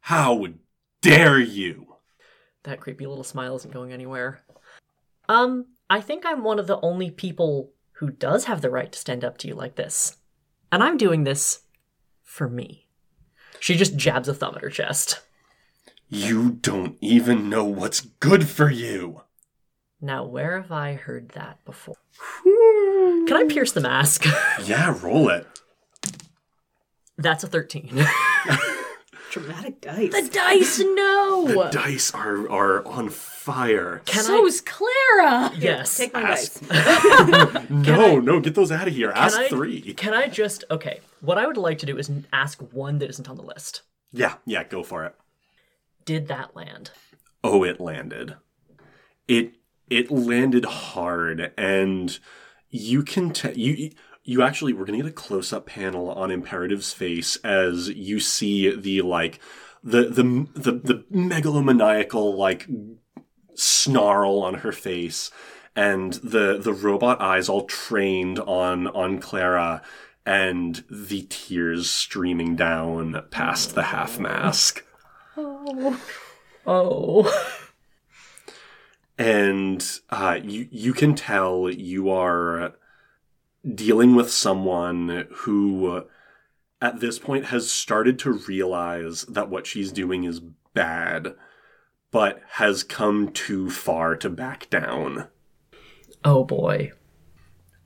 How 0.00 0.46
dare 1.00 1.40
you? 1.40 1.96
That 2.64 2.80
creepy 2.80 3.06
little 3.06 3.24
smile 3.24 3.56
isn't 3.56 3.72
going 3.72 3.92
anywhere. 3.92 4.40
Um, 5.28 5.66
I 5.88 6.00
think 6.00 6.26
I'm 6.26 6.42
one 6.42 6.58
of 6.58 6.66
the 6.66 6.80
only 6.80 7.10
people 7.10 7.72
who 7.98 8.10
does 8.10 8.44
have 8.46 8.60
the 8.60 8.70
right 8.70 8.90
to 8.90 8.98
stand 8.98 9.24
up 9.24 9.38
to 9.38 9.48
you 9.48 9.54
like 9.54 9.76
this. 9.76 10.16
And 10.72 10.82
I'm 10.82 10.96
doing 10.96 11.24
this 11.24 11.60
for 12.22 12.48
me. 12.48 12.83
She 13.64 13.76
just 13.76 13.96
jabs 13.96 14.28
a 14.28 14.34
thumb 14.34 14.56
at 14.56 14.60
her 14.60 14.68
chest. 14.68 15.20
You 16.10 16.50
don't 16.60 16.98
even 17.00 17.48
know 17.48 17.64
what's 17.64 18.02
good 18.02 18.46
for 18.46 18.70
you. 18.70 19.22
Now, 20.02 20.22
where 20.26 20.60
have 20.60 20.70
I 20.70 20.92
heard 20.92 21.30
that 21.30 21.64
before? 21.64 21.96
Can 22.44 23.32
I 23.32 23.46
pierce 23.48 23.72
the 23.72 23.80
mask? 23.80 24.26
Yeah, 24.66 24.94
roll 25.02 25.30
it. 25.30 25.46
That's 27.16 27.42
a 27.42 27.46
13. 27.46 27.88
Dramatic 29.34 29.80
dice. 29.80 30.12
The 30.12 30.28
dice, 30.32 30.78
no. 30.78 31.46
The 31.48 31.70
dice 31.72 32.12
are 32.14 32.48
are 32.48 32.86
on 32.86 33.08
fire. 33.08 34.00
Can 34.06 34.22
So's 34.22 34.60
Clara. 34.60 35.50
Yes. 35.58 35.96
Take 35.96 36.14
my 36.14 36.22
Ask- 36.22 36.64
dice. 36.68 37.66
No, 37.68 38.20
no, 38.20 38.38
get 38.38 38.54
those 38.54 38.70
out 38.70 38.86
of 38.86 38.94
here. 38.94 39.10
Ask 39.10 39.36
I, 39.36 39.48
three. 39.48 39.92
Can 39.94 40.14
I 40.14 40.28
just 40.28 40.62
okay? 40.70 41.00
What 41.20 41.36
I 41.36 41.48
would 41.48 41.56
like 41.56 41.78
to 41.78 41.86
do 41.86 41.98
is 41.98 42.08
ask 42.32 42.60
one 42.72 42.98
that 43.00 43.10
isn't 43.10 43.28
on 43.28 43.36
the 43.36 43.42
list. 43.42 43.82
Yeah, 44.12 44.34
yeah, 44.46 44.62
go 44.62 44.84
for 44.84 45.04
it. 45.04 45.16
Did 46.04 46.28
that 46.28 46.54
land? 46.54 46.92
Oh, 47.42 47.64
it 47.64 47.80
landed. 47.80 48.36
It 49.26 49.54
it 49.90 50.12
landed 50.12 50.64
hard, 50.64 51.52
and 51.58 52.16
you 52.70 53.02
can 53.02 53.32
tell 53.32 53.52
you 53.54 53.90
you 54.24 54.42
actually 54.42 54.72
we're 54.72 54.84
gonna 54.84 54.98
get 54.98 55.06
a 55.06 55.12
close 55.12 55.52
up 55.52 55.66
panel 55.66 56.10
on 56.10 56.30
Imperative's 56.30 56.92
face 56.92 57.36
as 57.36 57.88
you 57.90 58.18
see 58.20 58.74
the 58.74 59.02
like 59.02 59.38
the 59.82 60.04
the 60.04 60.48
the 60.54 60.72
the 60.72 61.04
megalomaniacal 61.12 62.36
like 62.36 62.66
snarl 63.54 64.40
on 64.40 64.54
her 64.54 64.72
face 64.72 65.30
and 65.76 66.14
the 66.14 66.58
the 66.58 66.72
robot 66.72 67.20
eyes 67.20 67.48
all 67.48 67.64
trained 67.64 68.38
on 68.40 68.86
on 68.88 69.18
Clara 69.18 69.82
and 70.26 70.84
the 70.90 71.26
tears 71.28 71.90
streaming 71.90 72.56
down 72.56 73.22
past 73.30 73.74
the 73.74 73.82
half 73.84 74.18
mask. 74.18 74.82
Oh. 75.36 76.00
oh 76.66 77.60
and 79.18 80.00
uh, 80.10 80.38
you 80.42 80.68
you 80.70 80.92
can 80.92 81.14
tell 81.14 81.70
you 81.70 82.10
are 82.10 82.74
dealing 83.72 84.14
with 84.14 84.30
someone 84.30 85.26
who 85.30 85.86
uh, 85.90 86.04
at 86.80 87.00
this 87.00 87.18
point 87.18 87.46
has 87.46 87.70
started 87.70 88.18
to 88.20 88.32
realize 88.32 89.22
that 89.26 89.48
what 89.48 89.66
she's 89.66 89.92
doing 89.92 90.24
is 90.24 90.40
bad 90.74 91.34
but 92.10 92.42
has 92.52 92.82
come 92.82 93.30
too 93.32 93.70
far 93.70 94.16
to 94.16 94.28
back 94.28 94.68
down 94.70 95.28
Oh 96.24 96.44
boy. 96.44 96.92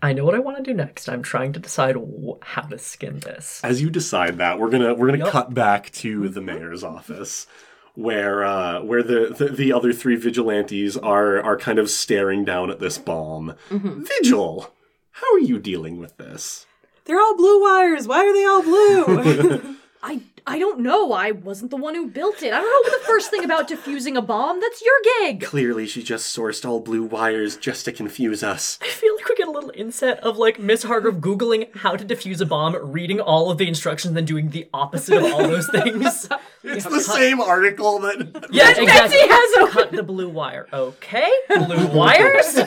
I 0.01 0.12
know 0.12 0.24
what 0.24 0.37
I 0.37 0.39
want 0.39 0.59
to 0.59 0.62
do 0.62 0.74
next. 0.74 1.09
I'm 1.09 1.22
trying 1.22 1.53
to 1.55 1.61
decide 1.61 1.97
wh- 1.97 2.39
how 2.41 2.62
to 2.62 2.79
skin 2.79 3.18
this. 3.18 3.61
as 3.64 3.83
you 3.83 3.91
decide 3.91 4.39
that 4.39 4.59
we're 4.59 4.70
gonna 4.70 4.95
we're 4.95 5.09
gonna 5.09 5.24
Yup. 5.24 5.29
cut 5.29 5.55
back 5.55 5.91
to 5.93 6.20
mm-hmm. 6.20 6.33
the 6.33 6.41
mayor's 6.41 6.85
office 6.85 7.49
where 7.95 8.45
uh, 8.45 8.81
where 8.83 9.03
the, 9.03 9.35
the 9.37 9.49
the 9.49 9.72
other 9.72 9.93
three 9.93 10.14
vigilantes 10.14 10.97
are 10.97 11.43
are 11.43 11.59
kind 11.59 11.81
of 11.81 11.91
staring 11.91 12.45
down 12.45 12.70
at 12.70 12.79
this 12.79 12.97
bomb 12.97 13.55
mm-hmm. 13.70 14.05
vigil 14.05 14.72
how 15.21 15.35
are 15.35 15.41
you 15.41 15.59
dealing 15.59 15.99
with 15.99 16.16
this 16.16 16.66
They're 17.05 17.21
all 17.21 17.37
blue 17.37 17.62
wires. 17.62 18.07
Why 18.07 18.21
are 18.27 18.33
they 18.33 18.45
all 18.45 18.62
blue? 18.62 19.77
I 20.03 20.21
I 20.49 20.59
don't 20.59 20.80
know. 20.80 21.12
I 21.12 21.30
wasn't 21.32 21.70
the 21.70 21.76
one 21.76 21.94
who 21.94 22.09
built 22.09 22.42
it. 22.42 22.53
I 22.53 22.61
don't 22.61 22.86
know 22.86 22.99
the 22.99 23.05
first 23.05 23.30
thing 23.30 23.44
about 23.44 23.68
defusing 23.68 24.16
a 24.16 24.22
bomb. 24.22 24.61
That's 24.61 24.82
your 24.82 24.94
gig. 25.20 25.42
Clearly, 25.42 25.86
she 25.86 26.03
just 26.03 26.36
sourced 26.36 26.66
all 26.68 26.80
blue 26.80 27.03
wires 27.05 27.57
just 27.57 27.84
to 27.84 27.92
confuse 27.92 28.42
us. 28.42 28.78
I 28.82 28.88
feel 28.88 29.14
like 29.16 29.28
we 29.28 29.34
get 29.36 29.49
a 29.49 29.51
little 29.51 29.72
inset 29.74 30.18
of 30.20 30.38
like 30.38 30.59
Miss 30.59 30.82
Hargrove 30.84 31.16
googling 31.20 31.74
how 31.76 31.96
to 31.96 32.05
defuse 32.05 32.40
a 32.40 32.46
bomb, 32.46 32.74
reading 32.92 33.20
all 33.20 33.51
of 33.51 33.59
the 33.59 33.68
instructions, 33.68 34.14
then 34.14 34.24
doing 34.24 34.51
the 34.51 34.68
opposite 34.72 35.18
of 35.18 35.24
all 35.32 35.46
those 35.46 35.68
things. 35.68 36.28
It's 36.64 36.84
the 36.84 37.01
same 37.01 37.40
article 37.40 38.01
that. 38.01 38.49
yeah, 38.51 38.70
exactly. 38.70 39.16
has 39.20 39.68
a- 39.68 39.70
Cut 39.70 39.92
the 39.92 40.03
blue 40.03 40.28
wire. 40.28 40.66
Okay, 40.72 41.30
blue 41.49 41.86
wires. 41.96 42.59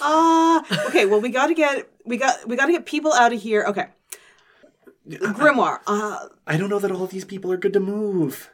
uh 0.00 0.62
okay, 0.88 1.04
well 1.06 1.20
we 1.20 1.28
gotta 1.30 1.52
get 1.54 1.88
we 2.04 2.16
got 2.16 2.46
we 2.48 2.56
gotta 2.56 2.72
get 2.72 2.86
people 2.86 3.12
out 3.12 3.32
of 3.32 3.40
here. 3.42 3.64
Okay. 3.68 3.86
Grimoire. 5.08 5.80
Uh 5.86 6.28
I 6.46 6.56
don't 6.56 6.70
know 6.70 6.78
that 6.78 6.90
all 6.90 7.06
these 7.06 7.24
people 7.24 7.50
are 7.52 7.56
good 7.56 7.72
to 7.74 7.80
move. 7.80 8.50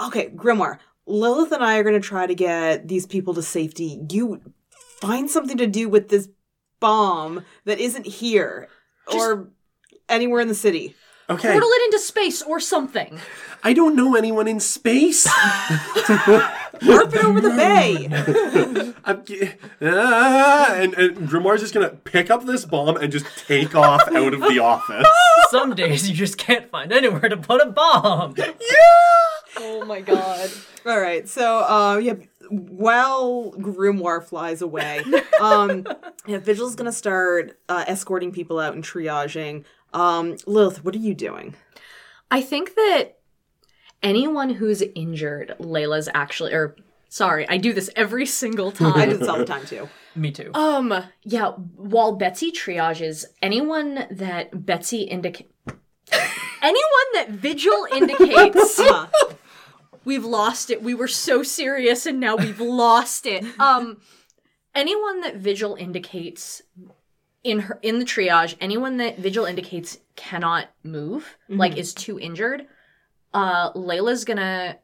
okay, 0.00 0.30
Grimoire. 0.30 0.78
Lilith 1.06 1.52
and 1.52 1.64
I 1.64 1.76
are 1.78 1.84
gonna 1.84 2.00
try 2.00 2.26
to 2.26 2.34
get 2.34 2.88
these 2.88 3.06
people 3.06 3.34
to 3.34 3.42
safety. 3.42 4.00
You 4.10 4.40
find 5.00 5.30
something 5.30 5.56
to 5.58 5.66
do 5.66 5.88
with 5.88 6.08
this 6.08 6.28
bomb 6.78 7.44
that 7.64 7.78
isn't 7.78 8.06
here 8.06 8.68
or 9.12 9.50
anywhere 10.08 10.40
in 10.40 10.48
the 10.48 10.54
city. 10.54 10.94
Okay, 11.28 11.52
Portal 11.52 11.68
it 11.70 11.84
into 11.86 11.98
space 12.00 12.42
or 12.42 12.58
something. 12.58 13.20
I 13.62 13.72
don't 13.72 13.94
know 13.94 14.16
anyone 14.16 14.48
in 14.48 14.58
space. 14.58 15.28
Warp 16.86 17.14
it 17.14 17.24
over 17.24 17.40
the 17.40 17.50
bay. 17.50 18.08
I'm, 19.04 19.22
ah, 19.82 20.74
and, 20.74 20.94
and 20.94 21.28
Grimoire's 21.28 21.60
just 21.60 21.74
gonna 21.74 21.90
pick 21.90 22.30
up 22.30 22.46
this 22.46 22.64
bomb 22.64 22.96
and 22.96 23.12
just 23.12 23.26
take 23.46 23.74
off 23.74 24.02
out 24.08 24.34
of 24.34 24.40
the 24.40 24.58
office. 24.58 25.06
Some 25.50 25.74
days 25.74 26.08
you 26.08 26.14
just 26.14 26.38
can't 26.38 26.70
find 26.70 26.92
anywhere 26.92 27.28
to 27.28 27.36
put 27.36 27.60
a 27.60 27.66
bomb. 27.66 28.34
Yeah. 28.36 28.54
Oh 29.58 29.84
my 29.84 30.00
god. 30.00 30.50
All 30.86 31.00
right, 31.00 31.28
so 31.28 31.58
uh, 31.58 31.98
yeah, 31.98 32.14
while 32.50 33.52
Grimoire 33.52 34.24
flies 34.24 34.62
away, 34.62 35.04
um, 35.40 35.86
yeah, 36.26 36.38
Vigil's 36.38 36.74
gonna 36.74 36.92
start 36.92 37.58
uh, 37.68 37.84
escorting 37.86 38.32
people 38.32 38.58
out 38.58 38.74
and 38.74 38.82
triaging. 38.82 39.64
Um, 39.92 40.36
Lilith, 40.46 40.84
what 40.84 40.94
are 40.94 40.98
you 40.98 41.14
doing? 41.14 41.54
I 42.30 42.40
think 42.40 42.74
that 42.76 43.18
anyone 44.02 44.50
who's 44.50 44.82
injured, 44.94 45.54
Layla's 45.60 46.08
actually 46.14 46.52
or 46.52 46.76
sorry, 47.08 47.48
I 47.48 47.56
do 47.56 47.72
this 47.72 47.90
every 47.96 48.26
single 48.26 48.72
time. 48.72 48.92
I 48.94 49.00
time. 49.00 49.10
do 49.10 49.16
this 49.16 49.28
all 49.28 49.38
the 49.38 49.44
time 49.44 49.66
too. 49.66 49.88
Me 50.14 50.30
too. 50.30 50.50
um 50.54 50.92
yeah, 51.22 51.50
while 51.76 52.12
Betsy 52.16 52.50
triages, 52.52 53.24
anyone 53.42 54.06
that 54.10 54.66
Betsy 54.66 55.02
indicate 55.02 55.50
anyone 56.62 57.08
that 57.14 57.26
Vigil 57.30 57.86
indicates 57.92 58.80
Uh, 58.90 59.06
we've 60.04 60.24
lost 60.24 60.70
it. 60.70 60.82
We 60.82 60.94
were 60.94 61.08
so 61.08 61.42
serious 61.42 62.06
and 62.06 62.18
now 62.18 62.36
we've 62.36 62.60
lost 62.60 63.26
it. 63.26 63.44
Um 63.60 63.98
anyone 64.74 65.20
that 65.20 65.36
Vigil 65.36 65.74
indicates 65.76 66.62
in 67.42 67.60
her 67.60 67.78
in 67.82 67.98
the 67.98 68.04
triage, 68.04 68.56
anyone 68.60 68.96
that 68.98 69.18
Vigil 69.18 69.44
indicates 69.44 69.98
cannot 70.16 70.68
move, 70.82 71.36
like 71.48 71.76
is 71.76 71.94
too 71.94 72.18
injured, 72.18 72.66
uh 73.34 73.72
Layla's 73.72 74.24
gonna 74.24 74.76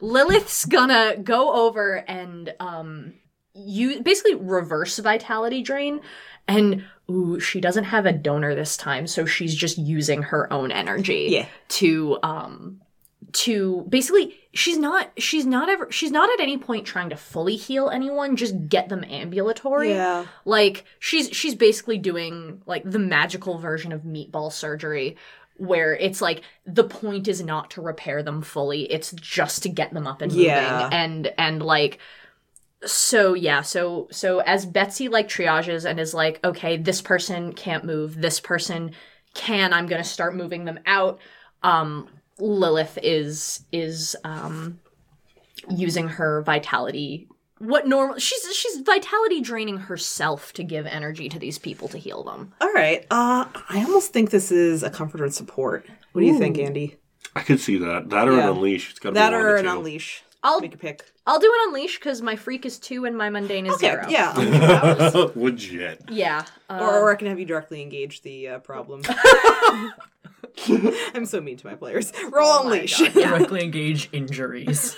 Lilith's 0.00 0.64
gonna 0.64 1.16
go 1.22 1.52
over 1.66 1.96
and 1.96 2.54
um 2.60 3.14
you 3.54 4.02
basically 4.02 4.34
reverse 4.34 4.98
vitality 4.98 5.62
drain 5.62 6.00
and 6.48 6.84
ooh 7.10 7.38
she 7.40 7.60
doesn't 7.60 7.84
have 7.84 8.06
a 8.06 8.12
donor 8.12 8.54
this 8.54 8.76
time 8.76 9.06
so 9.06 9.26
she's 9.26 9.54
just 9.54 9.76
using 9.76 10.22
her 10.22 10.50
own 10.52 10.70
energy 10.72 11.26
Yeah. 11.30 11.46
to 11.68 12.18
um 12.22 12.80
to 13.32 13.84
basically 13.88 14.34
she's 14.54 14.78
not 14.78 15.10
she's 15.18 15.46
not 15.46 15.68
ever 15.68 15.90
she's 15.92 16.10
not 16.10 16.30
at 16.30 16.40
any 16.40 16.58
point 16.58 16.84
trying 16.86 17.10
to 17.10 17.16
fully 17.16 17.54
heal 17.56 17.88
anyone 17.90 18.34
just 18.36 18.68
get 18.68 18.88
them 18.88 19.04
ambulatory 19.04 19.90
Yeah. 19.90 20.26
like 20.44 20.84
she's 20.98 21.28
she's 21.30 21.54
basically 21.54 21.98
doing 21.98 22.62
like 22.66 22.82
the 22.90 22.98
magical 22.98 23.58
version 23.58 23.92
of 23.92 24.02
meatball 24.02 24.50
surgery 24.52 25.16
where 25.60 25.94
it's 25.94 26.20
like 26.22 26.42
the 26.64 26.84
point 26.84 27.28
is 27.28 27.42
not 27.42 27.70
to 27.70 27.82
repair 27.82 28.22
them 28.22 28.40
fully 28.40 28.90
it's 28.90 29.12
just 29.12 29.62
to 29.62 29.68
get 29.68 29.92
them 29.92 30.06
up 30.06 30.22
and 30.22 30.32
moving 30.32 30.46
Yeah. 30.46 30.88
and 30.90 31.32
and 31.36 31.62
like 31.62 31.98
so 32.86 33.34
yeah 33.34 33.60
so 33.60 34.08
so 34.10 34.38
as 34.40 34.64
betsy 34.64 35.08
like 35.08 35.28
triages 35.28 35.84
and 35.84 36.00
is 36.00 36.14
like 36.14 36.40
okay 36.42 36.78
this 36.78 37.02
person 37.02 37.52
can't 37.52 37.84
move 37.84 38.18
this 38.20 38.40
person 38.40 38.92
can 39.34 39.74
i'm 39.74 39.86
gonna 39.86 40.02
start 40.02 40.34
moving 40.34 40.64
them 40.64 40.78
out 40.86 41.18
um 41.62 42.08
lilith 42.38 42.98
is 43.02 43.64
is 43.70 44.16
um 44.24 44.80
using 45.68 46.08
her 46.08 46.40
vitality 46.40 47.28
what 47.60 47.86
normal 47.86 48.18
she's 48.18 48.42
she's 48.56 48.78
vitality 48.80 49.40
draining 49.40 49.76
herself 49.76 50.52
to 50.54 50.64
give 50.64 50.86
energy 50.86 51.28
to 51.28 51.38
these 51.38 51.58
people 51.58 51.86
to 51.88 51.98
heal 51.98 52.24
them 52.24 52.52
All 52.60 52.72
right. 52.72 53.06
Uh, 53.10 53.44
I 53.68 53.84
almost 53.84 54.12
think 54.12 54.30
this 54.30 54.50
is 54.50 54.82
a 54.82 54.90
comfort 54.90 55.20
and 55.20 55.32
support. 55.32 55.86
What 56.12 56.22
do 56.22 56.26
you 56.26 56.38
think, 56.38 56.58
Andy? 56.58 56.96
I 57.36 57.42
could 57.42 57.60
see 57.60 57.76
that. 57.78 58.08
That 58.10 58.26
or 58.28 58.32
Yeah. 58.36 58.44
an 58.44 58.56
unleash. 58.56 58.90
It's 58.90 58.98
got 58.98 59.10
to 59.10 59.14
That 59.14 59.30
be 59.30 59.36
one 59.36 59.44
or 59.44 59.54
of 59.54 59.60
an 59.60 59.66
the 59.66 59.72
two. 59.72 59.78
unleash? 59.78 60.24
i'll 60.42 60.58
Make 60.60 60.74
a 60.74 60.78
pick. 60.78 61.04
i'll 61.26 61.38
do 61.38 61.46
an 61.52 61.68
unleash 61.68 61.98
because 61.98 62.22
my 62.22 62.34
freak 62.34 62.64
is 62.64 62.78
two 62.78 63.04
and 63.04 63.14
my 63.16 63.28
mundane 63.28 63.66
is 63.66 63.74
Okay. 63.74 63.88
zero 63.90 64.06
Yeah. 64.08 64.32
unleash 64.38 64.60
powers. 64.80 65.14
yeah 65.14 65.30
Legit. 65.36 66.02
uh, 66.70 66.78
or, 66.80 67.00
or 67.00 67.12
I 67.12 67.14
can 67.16 67.28
have 67.28 67.38
you 67.38 67.44
directly 67.44 67.82
engage 67.82 68.22
the 68.22 68.48
uh, 68.48 68.58
problem. 68.60 69.02
I'm 71.14 71.26
so 71.26 71.40
mean 71.40 71.56
to 71.58 71.66
my 71.66 71.74
players. 71.74 72.12
Roll 72.30 72.46
Oh 72.48 72.62
unleash. 72.64 72.98
Yeah. 73.00 73.10
Directly 73.10 73.62
engage 73.62 74.08
injuries. 74.12 74.96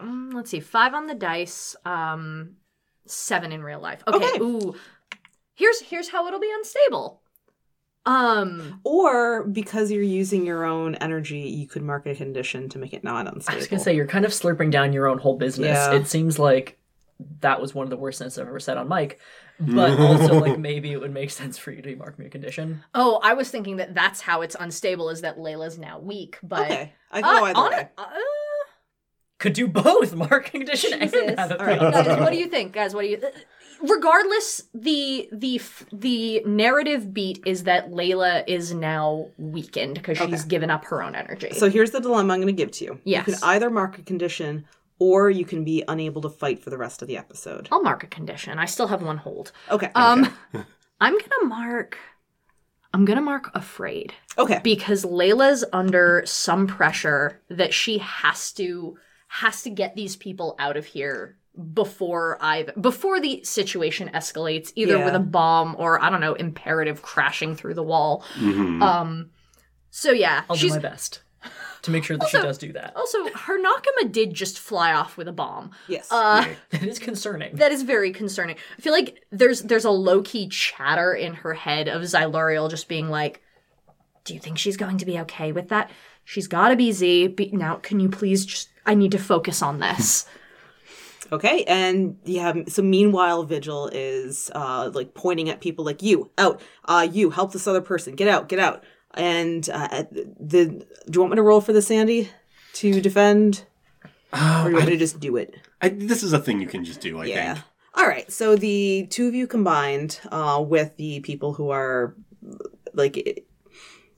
Mm, 0.00 0.34
let's 0.34 0.50
see, 0.50 0.60
five 0.60 0.94
on 0.94 1.06
the 1.06 1.14
dice, 1.14 1.74
um, 1.84 2.56
seven 3.06 3.52
in 3.52 3.62
real 3.62 3.80
life. 3.80 4.02
Okay, 4.06 4.24
Okay. 4.26 4.40
ooh. 4.42 4.74
Here's 5.54 5.80
here's 5.80 6.08
how 6.10 6.26
it'll 6.26 6.40
be 6.40 6.52
unstable. 6.54 7.22
Um, 8.04 8.80
Or 8.84 9.44
because 9.44 9.90
you're 9.90 10.02
using 10.02 10.46
your 10.46 10.64
own 10.64 10.94
energy, 10.96 11.40
you 11.40 11.66
could 11.66 11.82
mark 11.82 12.06
a 12.06 12.14
condition 12.14 12.68
to 12.68 12.78
make 12.78 12.92
it 12.92 13.02
not 13.02 13.26
unstable. 13.26 13.54
I 13.56 13.58
was 13.58 13.66
gonna 13.66 13.82
say 13.82 13.96
you're 13.96 14.06
kind 14.06 14.24
of 14.24 14.30
slurping 14.30 14.70
down 14.70 14.92
your 14.92 15.06
own 15.08 15.18
whole 15.18 15.36
business. 15.36 15.68
Yeah. 15.76 15.92
It 15.92 16.06
seems 16.06 16.38
like 16.38 16.78
that 17.40 17.60
was 17.60 17.74
one 17.74 17.84
of 17.84 17.90
the 17.90 17.96
worst 17.96 18.18
sentences 18.18 18.38
I've 18.38 18.46
ever 18.48 18.60
said 18.60 18.76
on 18.76 18.88
mic. 18.88 19.18
But 19.58 19.98
also, 19.98 20.38
like 20.38 20.58
maybe 20.58 20.92
it 20.92 21.00
would 21.00 21.14
make 21.14 21.30
sense 21.30 21.56
for 21.56 21.70
you 21.72 21.80
to 21.80 21.96
mark 21.96 22.18
me 22.18 22.26
a 22.26 22.28
condition. 22.28 22.84
oh, 22.94 23.18
I 23.22 23.32
was 23.32 23.50
thinking 23.50 23.76
that 23.78 23.94
that's 23.94 24.20
how 24.20 24.42
it's 24.42 24.54
unstable 24.60 25.08
is 25.08 25.22
that 25.22 25.38
Layla's 25.38 25.78
now 25.78 25.98
weak, 25.98 26.38
but 26.42 26.66
okay, 26.70 26.92
I 27.10 27.22
can 27.22 27.30
uh, 27.36 27.38
go 27.40 27.44
either 27.46 27.58
on 27.58 27.70
way. 27.70 27.80
it- 27.80 27.92
uh, 27.96 28.06
Could 29.38 29.52
do 29.52 29.68
both 29.68 30.14
mark 30.14 30.48
a 30.48 30.50
condition 30.50 30.94
and 30.94 31.10
Jesus. 31.12 31.34
have 31.38 31.50
it 31.50 31.60
right, 31.60 31.78
guys, 31.78 32.06
what 32.20 32.30
do 32.32 32.38
you 32.38 32.46
think, 32.46 32.72
guys? 32.72 32.94
What 32.94 33.02
do 33.02 33.08
you? 33.08 33.18
uh, 33.18 33.30
Regardless, 33.82 34.62
the 34.72 35.28
the 35.30 35.56
f- 35.56 35.84
the 35.92 36.42
narrative 36.46 37.12
beat 37.12 37.42
is 37.44 37.64
that 37.64 37.90
Layla 37.90 38.44
is 38.46 38.72
now 38.72 39.26
weakened 39.36 39.94
because 39.96 40.16
she's 40.16 40.40
Okay. 40.40 40.48
given 40.48 40.70
up 40.70 40.86
her 40.86 41.02
own 41.02 41.14
energy. 41.14 41.50
So 41.52 41.68
here's 41.68 41.90
the 41.90 42.00
dilemma 42.00 42.32
I'm 42.32 42.40
going 42.40 42.46
to 42.46 42.52
give 42.54 42.70
to 42.72 42.84
you. 42.86 43.00
Yes. 43.04 43.26
You 43.26 43.34
can 43.34 43.42
either 43.44 43.68
mark 43.68 43.98
a 43.98 44.02
condition 44.02 44.64
or 44.98 45.28
you 45.28 45.44
can 45.44 45.62
be 45.62 45.84
unable 45.88 46.22
to 46.22 46.30
fight 46.30 46.62
for 46.64 46.70
the 46.70 46.78
rest 46.78 47.02
of 47.02 47.08
the 47.08 47.18
episode. 47.18 47.68
I'll 47.70 47.82
mark 47.82 48.02
a 48.02 48.06
condition. 48.06 48.58
I 48.58 48.64
still 48.64 48.86
have 48.86 49.02
one 49.02 49.18
hold. 49.18 49.52
Okay. 49.70 49.90
Um, 49.94 50.32
I'm 51.00 51.12
gonna 51.18 51.44
mark. 51.46 51.98
I'm 52.94 53.04
gonna 53.04 53.20
mark 53.20 53.50
afraid 53.54 54.14
okay. 54.38 54.60
because 54.64 55.04
Layla's 55.04 55.66
under 55.74 56.22
some 56.24 56.66
pressure 56.66 57.42
that 57.50 57.74
she 57.74 57.98
has 57.98 58.52
to 58.52 58.96
has 59.40 59.62
to 59.62 59.70
get 59.70 59.94
these 59.96 60.16
people 60.16 60.54
out 60.58 60.76
of 60.76 60.84
here 60.86 61.36
before 61.74 62.36
I 62.40 62.66
before 62.80 63.20
the 63.20 63.42
situation 63.44 64.10
escalates, 64.14 64.72
either 64.74 64.98
Yeah. 64.98 65.04
with 65.06 65.14
a 65.14 65.18
bomb 65.20 65.74
or 65.78 66.02
I 66.02 66.10
don't 66.10 66.20
know, 66.20 66.34
imperative 66.34 67.02
crashing 67.02 67.54
through 67.56 67.74
the 67.74 67.82
wall. 67.82 68.24
Mhm. 68.36 68.82
Um, 68.82 69.30
so 69.90 70.10
yeah, 70.12 70.42
I'll 70.50 70.56
do 70.56 70.60
she's 70.60 70.72
my 70.72 70.78
best 70.80 71.22
to 71.82 71.90
make 71.90 72.04
sure 72.04 72.16
that 72.18 72.28
she 72.28 72.36
does 72.38 72.58
do 72.58 72.72
that. 72.72 72.92
also 72.96 73.18
her 73.30 73.58
Nakama 73.62 74.10
did 74.10 74.34
just 74.34 74.58
fly 74.58 74.92
off 74.92 75.16
with 75.16 75.28
a 75.28 75.32
bomb. 75.32 75.70
Yes. 75.88 76.10
Uh, 76.10 76.44
It 76.72 76.82
is 76.92 76.98
concerning. 76.98 77.56
That 77.56 77.72
is 77.72 77.82
very 77.82 78.12
concerning. 78.12 78.56
I 78.78 78.80
feel 78.82 78.92
like 78.92 79.24
there's 79.30 79.62
there's 79.62 79.84
a 79.84 79.90
low 79.90 80.22
key 80.22 80.48
chatter 80.48 81.14
in 81.14 81.34
her 81.34 81.54
head 81.54 81.88
of 81.88 82.02
Xyluriel 82.02 82.68
just 82.68 82.86
being 82.88 83.08
like, 83.08 83.40
"Do 84.24 84.34
you 84.34 84.40
think 84.40 84.58
she's 84.58 84.76
going 84.76 84.98
to 84.98 85.06
be 85.06 85.18
okay 85.20 85.52
with 85.52 85.68
that? 85.68 85.90
She's 86.24 86.48
got 86.48 86.68
to 86.70 86.76
be 86.76 86.90
Z. 86.92 87.28
Be- 87.28 87.50
now, 87.52 87.76
can 87.76 88.00
you 88.00 88.08
please 88.08 88.44
just? 88.44 88.68
I 88.86 88.94
need 88.94 89.12
to 89.12 89.18
focus 89.18 89.60
on 89.62 89.80
this." 89.80 90.26
Okay, 91.32 91.64
and 91.64 92.18
yeah. 92.24 92.52
So 92.68 92.82
meanwhile, 92.82 93.42
Vigil 93.42 93.88
is 93.92 94.50
uh 94.54 94.90
like 94.94 95.14
pointing 95.14 95.48
at 95.48 95.60
people 95.60 95.84
like 95.84 96.02
you 96.02 96.30
out. 96.38 96.60
Uh, 96.84 97.06
you 97.10 97.30
help 97.30 97.52
this 97.52 97.66
other 97.66 97.80
person. 97.80 98.14
Get 98.14 98.28
out. 98.28 98.48
Get 98.48 98.58
out. 98.60 98.84
And 99.14 99.68
uh, 99.70 100.04
the 100.38 100.66
do 100.66 100.84
you 101.12 101.20
want 101.20 101.32
me 101.32 101.36
to 101.36 101.42
roll 101.42 101.60
for 101.60 101.72
this, 101.72 101.90
Andy, 101.90 102.30
to 102.74 103.00
defend, 103.00 103.64
or 104.32 104.64
do 104.64 104.68
you 104.70 104.74
want 104.76 104.86
me 104.86 104.92
to 104.92 104.96
just 104.98 105.18
do 105.20 105.36
it? 105.36 105.56
I, 105.80 105.88
this 105.88 106.22
is 106.22 106.32
a 106.32 106.38
thing 106.38 106.60
you 106.60 106.66
can 106.68 106.84
just 106.84 107.00
do, 107.00 107.18
I 107.18 107.24
Yeah. 107.26 107.54
think. 107.54 107.64
All 107.94 108.06
right. 108.06 108.30
So 108.30 108.56
the 108.56 109.06
two 109.10 109.26
of 109.26 109.34
you 109.34 109.46
combined 109.46 110.20
uh, 110.30 110.62
with 110.66 110.96
the 110.96 111.20
people 111.20 111.54
who 111.54 111.70
are 111.70 112.14
like 112.92 113.46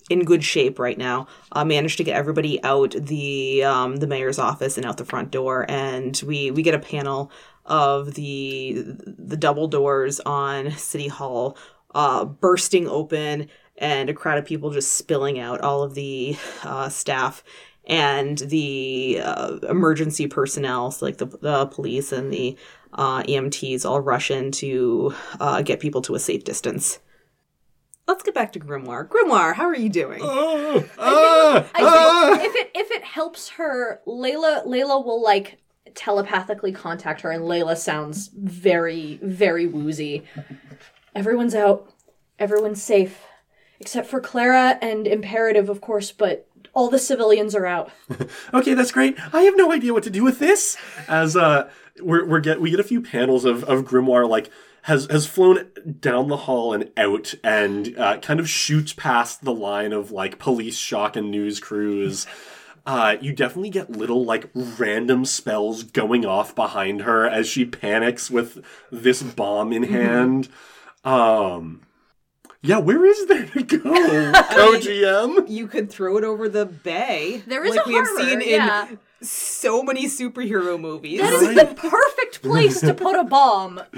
in 0.09 0.25
good 0.25 0.43
shape 0.43 0.79
right 0.79 0.99
now 0.99 1.27
uh, 1.53 1.65
managed 1.65 1.99
to 1.99 2.05
get 2.05 2.17
everybody 2.17 2.63
out 2.65 2.95
the 2.99 3.65
um, 3.65 3.97
the 3.97 4.07
mayor's 4.07 4.39
office 4.39 4.77
and 4.77 4.87
out 4.87 4.97
the 4.97 5.05
front 5.05 5.31
door, 5.31 5.67
and 5.69 6.21
we 6.27 6.51
we 6.51 6.63
get 6.63 6.75
a 6.75 6.79
panel 6.79 7.31
of 7.67 8.15
the 8.15 8.85
the 9.07 9.37
double 9.37 9.69
doors 9.69 10.21
on 10.21 10.71
City 10.73 11.09
Hall 11.09 11.57
uh, 11.95 12.25
bursting 12.25 12.89
open 12.89 13.49
and 13.77 14.11
a 14.11 14.15
crowd 14.15 14.39
of 14.39 14.45
people 14.45 14.71
just 14.71 14.95
spilling 14.95 15.39
out. 15.39 15.61
All 15.61 15.83
of 15.83 15.95
the 15.95 16.37
uh, 16.65 16.89
staff 16.89 17.45
and 17.87 18.39
the 18.39 19.21
uh, 19.23 19.59
emergency 19.69 20.27
personnel, 20.27 20.91
so 20.91 21.07
like 21.07 21.19
the, 21.19 21.27
the 21.27 21.67
police 21.67 22.13
and 22.13 22.33
the 22.33 22.57
uh, 22.93 23.23
EMTs, 23.23 23.85
all 23.85 24.01
rush 24.01 24.31
in 24.31 24.51
to 24.53 25.15
uh, 25.41 25.63
get 25.63 25.81
people 25.81 26.03
to 26.03 26.15
a 26.15 26.19
safe 26.19 26.45
distance. 26.45 26.99
Let's 28.09 28.23
get 28.23 28.35
back 28.35 28.53
to 28.55 28.59
Grimoire. 28.59 29.07
Grimoire, 29.07 29.55
how 29.55 29.67
are 29.67 29.77
you 29.77 29.91
doing? 29.91 30.21
Ah, 30.23 30.83
ah, 30.99 31.71
ah. 31.75 32.33
I 32.33 32.39
think 32.39 32.49
if 32.49 32.57
it 32.57 32.71
if 32.75 32.91
it 32.91 33.05
helps 33.05 33.51
her, 33.51 34.01
Layla 34.07 34.67
Layla 34.67 35.05
will 35.05 35.23
like 35.23 35.59
telepathically 35.95 36.73
contact 36.73 37.21
her, 37.21 37.31
and 37.31 37.45
Layla 37.45 37.77
sounds 37.77 38.29
very 38.29 39.21
very 39.23 39.67
woozy. 39.67 40.25
Everyone's 41.15 41.55
out. 41.55 41.93
Everyone's 42.39 42.83
safe, 42.83 43.27
except 43.79 44.09
for 44.09 44.21
Clara 44.21 44.79
and 44.81 45.07
Imperative, 45.07 45.69
of 45.69 45.83
course. 45.83 46.11
But 46.11 46.49
all 46.73 46.89
the 46.89 46.99
civilians 46.99 47.55
are 47.55 47.67
out. 47.67 47.91
okay, 48.55 48.73
that's 48.73 48.93
great. 48.93 49.19
I 49.35 49.43
have 49.43 49.57
no 49.57 49.71
idea 49.71 49.93
what 49.93 50.05
to 50.05 50.11
do 50.11 50.25
with 50.25 50.39
this. 50.39 50.79
As 51.09 51.37
uh, 51.37 51.69
we're, 52.01 52.25
we're 52.25 52.41
get 52.41 52.59
we 52.59 52.71
get 52.71 52.81
a 52.81 52.85
few 52.85 53.03
panels 53.03 53.45
of 53.45 53.65
of 53.65 53.85
Grimoire 53.85 54.27
like 54.27 54.49
has 54.89 55.07
has 55.11 55.26
flown 55.26 55.70
down 56.01 56.28
the 56.28 56.36
hall 56.39 56.72
and 56.72 56.91
out 56.97 57.34
and 57.45 57.97
uh, 57.99 58.16
kind 58.18 58.41
of 58.41 58.49
shoots 58.49 58.95
past 58.95 59.45
the 59.45 59.53
line 59.53 59.93
of 59.93 60.11
like 60.11 60.39
police 60.39 60.78
shock 60.78 61.14
and 61.14 61.30
news 61.30 61.61
crews. 61.61 62.26
Uh, 62.86 63.18
you 63.20 63.34
definitely 63.34 63.68
get 63.68 63.91
little 63.91 64.24
like 64.24 64.49
random 64.55 65.22
spells 65.26 65.82
going 65.82 66.24
off 66.24 66.55
behind 66.55 67.03
her 67.03 67.26
as 67.26 67.47
she 67.47 67.62
panics 67.62 68.30
with 68.30 68.64
this 68.91 69.22
bomb 69.22 69.74
in 69.74 69.82
hand. 69.82 70.49
Um, 71.05 71.82
yeah, 72.63 72.79
where 72.79 73.05
is 73.05 73.27
there 73.27 73.47
to 73.47 73.63
go, 73.63 73.79
Co-GM? 74.51 75.49
You 75.49 75.67
could 75.69 75.91
throw 75.91 76.17
it 76.17 76.25
over 76.25 76.49
the 76.49 76.67
bay. 76.67 77.43
There 77.47 77.65
is 77.65 77.75
like 77.77 77.87
a 77.87 77.89
we 77.89 77.95
have 77.95 78.07
harbor, 78.07 78.23
seen 78.23 78.41
in 78.43 78.99
so 79.21 79.83
many 79.83 80.07
superhero 80.07 80.79
movies. 80.79 81.21
That 81.21 81.33
is 81.33 81.55
the 81.55 81.75
perfect 81.75 82.43
place 82.43 82.81
to 82.81 82.95
put 82.95 83.17
a 83.19 83.25
bomb. 83.25 83.81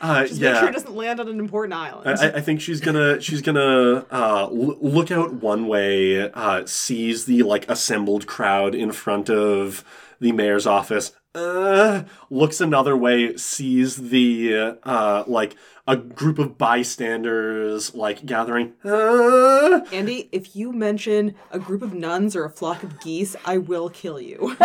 Uh, 0.00 0.26
Just 0.26 0.40
yeah. 0.40 0.52
make 0.52 0.60
sure 0.60 0.68
it 0.68 0.72
doesn't 0.72 0.94
land 0.94 1.18
on 1.20 1.28
an 1.28 1.38
important 1.38 1.74
island. 1.74 2.18
I, 2.18 2.38
I 2.38 2.40
think 2.40 2.60
she's 2.60 2.80
gonna 2.80 3.20
she's 3.20 3.40
gonna 3.42 4.04
uh, 4.10 4.42
l- 4.44 4.76
look 4.80 5.10
out 5.10 5.34
one 5.34 5.66
way, 5.66 6.30
uh, 6.30 6.64
sees 6.66 7.24
the 7.24 7.42
like 7.42 7.68
assembled 7.70 8.26
crowd 8.26 8.74
in 8.74 8.92
front 8.92 9.28
of 9.30 9.84
the 10.20 10.32
mayor's 10.32 10.66
office, 10.66 11.12
uh, 11.34 12.02
looks 12.30 12.60
another 12.60 12.96
way, 12.96 13.36
sees 13.36 13.96
the 14.10 14.76
uh, 14.84 15.24
like 15.26 15.56
a 15.86 15.96
group 15.96 16.38
of 16.38 16.56
bystanders 16.56 17.94
like 17.94 18.24
gathering. 18.24 18.72
Uh, 18.84 19.80
Andy, 19.92 20.28
if 20.32 20.56
you 20.56 20.72
mention 20.72 21.34
a 21.50 21.58
group 21.58 21.82
of 21.82 21.92
nuns 21.92 22.34
or 22.34 22.44
a 22.44 22.50
flock 22.50 22.82
of 22.82 23.00
geese, 23.00 23.36
I 23.44 23.58
will 23.58 23.90
kill 23.90 24.20
you. 24.20 24.56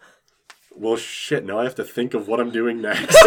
well, 0.76 0.96
shit. 0.96 1.44
Now 1.44 1.58
I 1.58 1.64
have 1.64 1.74
to 1.76 1.84
think 1.84 2.14
of 2.14 2.28
what 2.28 2.40
I'm 2.40 2.50
doing 2.50 2.80
next. 2.80 3.16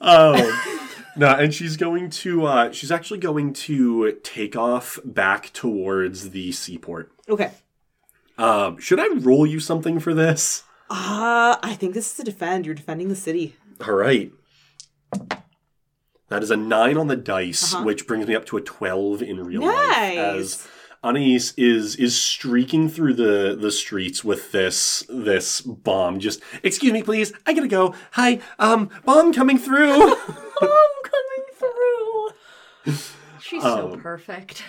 oh. 0.00 0.78
no, 1.16 1.34
and 1.34 1.54
she's 1.54 1.76
going 1.76 2.10
to. 2.10 2.44
Uh, 2.44 2.72
she's 2.72 2.92
actually 2.92 3.20
going 3.20 3.54
to 3.54 4.18
take 4.22 4.54
off 4.54 4.98
back 5.04 5.52
towards 5.52 6.30
the 6.30 6.52
seaport. 6.52 7.10
Okay. 7.28 7.52
Um, 8.36 8.78
should 8.78 9.00
I 9.00 9.08
roll 9.14 9.46
you 9.46 9.60
something 9.60 10.00
for 10.00 10.12
this? 10.12 10.64
Uh, 10.90 11.56
I 11.62 11.74
think 11.78 11.94
this 11.94 12.10
is 12.10 12.16
to 12.18 12.22
defend. 12.24 12.66
You're 12.66 12.74
defending 12.74 13.08
the 13.08 13.16
city. 13.16 13.56
All 13.86 13.94
right. 13.94 14.30
That 16.28 16.42
is 16.42 16.50
a 16.50 16.56
nine 16.56 16.96
on 16.96 17.06
the 17.08 17.16
dice, 17.16 17.74
which 17.76 18.06
brings 18.06 18.26
me 18.26 18.34
up 18.34 18.46
to 18.46 18.56
a 18.56 18.60
twelve 18.60 19.22
in 19.22 19.44
real 19.44 19.62
life. 19.62 19.88
Nice. 19.88 20.16
As 20.18 20.68
Anais 21.02 21.52
is 21.56 21.96
is 21.96 22.20
streaking 22.20 22.88
through 22.88 23.14
the 23.14 23.56
the 23.60 23.70
streets 23.70 24.24
with 24.24 24.50
this 24.52 25.04
this 25.08 25.60
bomb. 25.60 26.18
Just 26.18 26.40
excuse 26.62 26.92
me, 26.92 27.02
please. 27.02 27.32
I 27.46 27.52
gotta 27.52 27.68
go. 27.68 27.94
Hi, 28.12 28.40
um, 28.58 28.88
bomb 29.04 29.32
coming 29.32 29.58
through. 29.58 29.92
I'm 30.16 30.94
coming 31.02 31.44
through. 31.58 32.28
She's 33.40 33.62
so 33.62 33.92
Um, 33.92 34.00
perfect. 34.00 34.62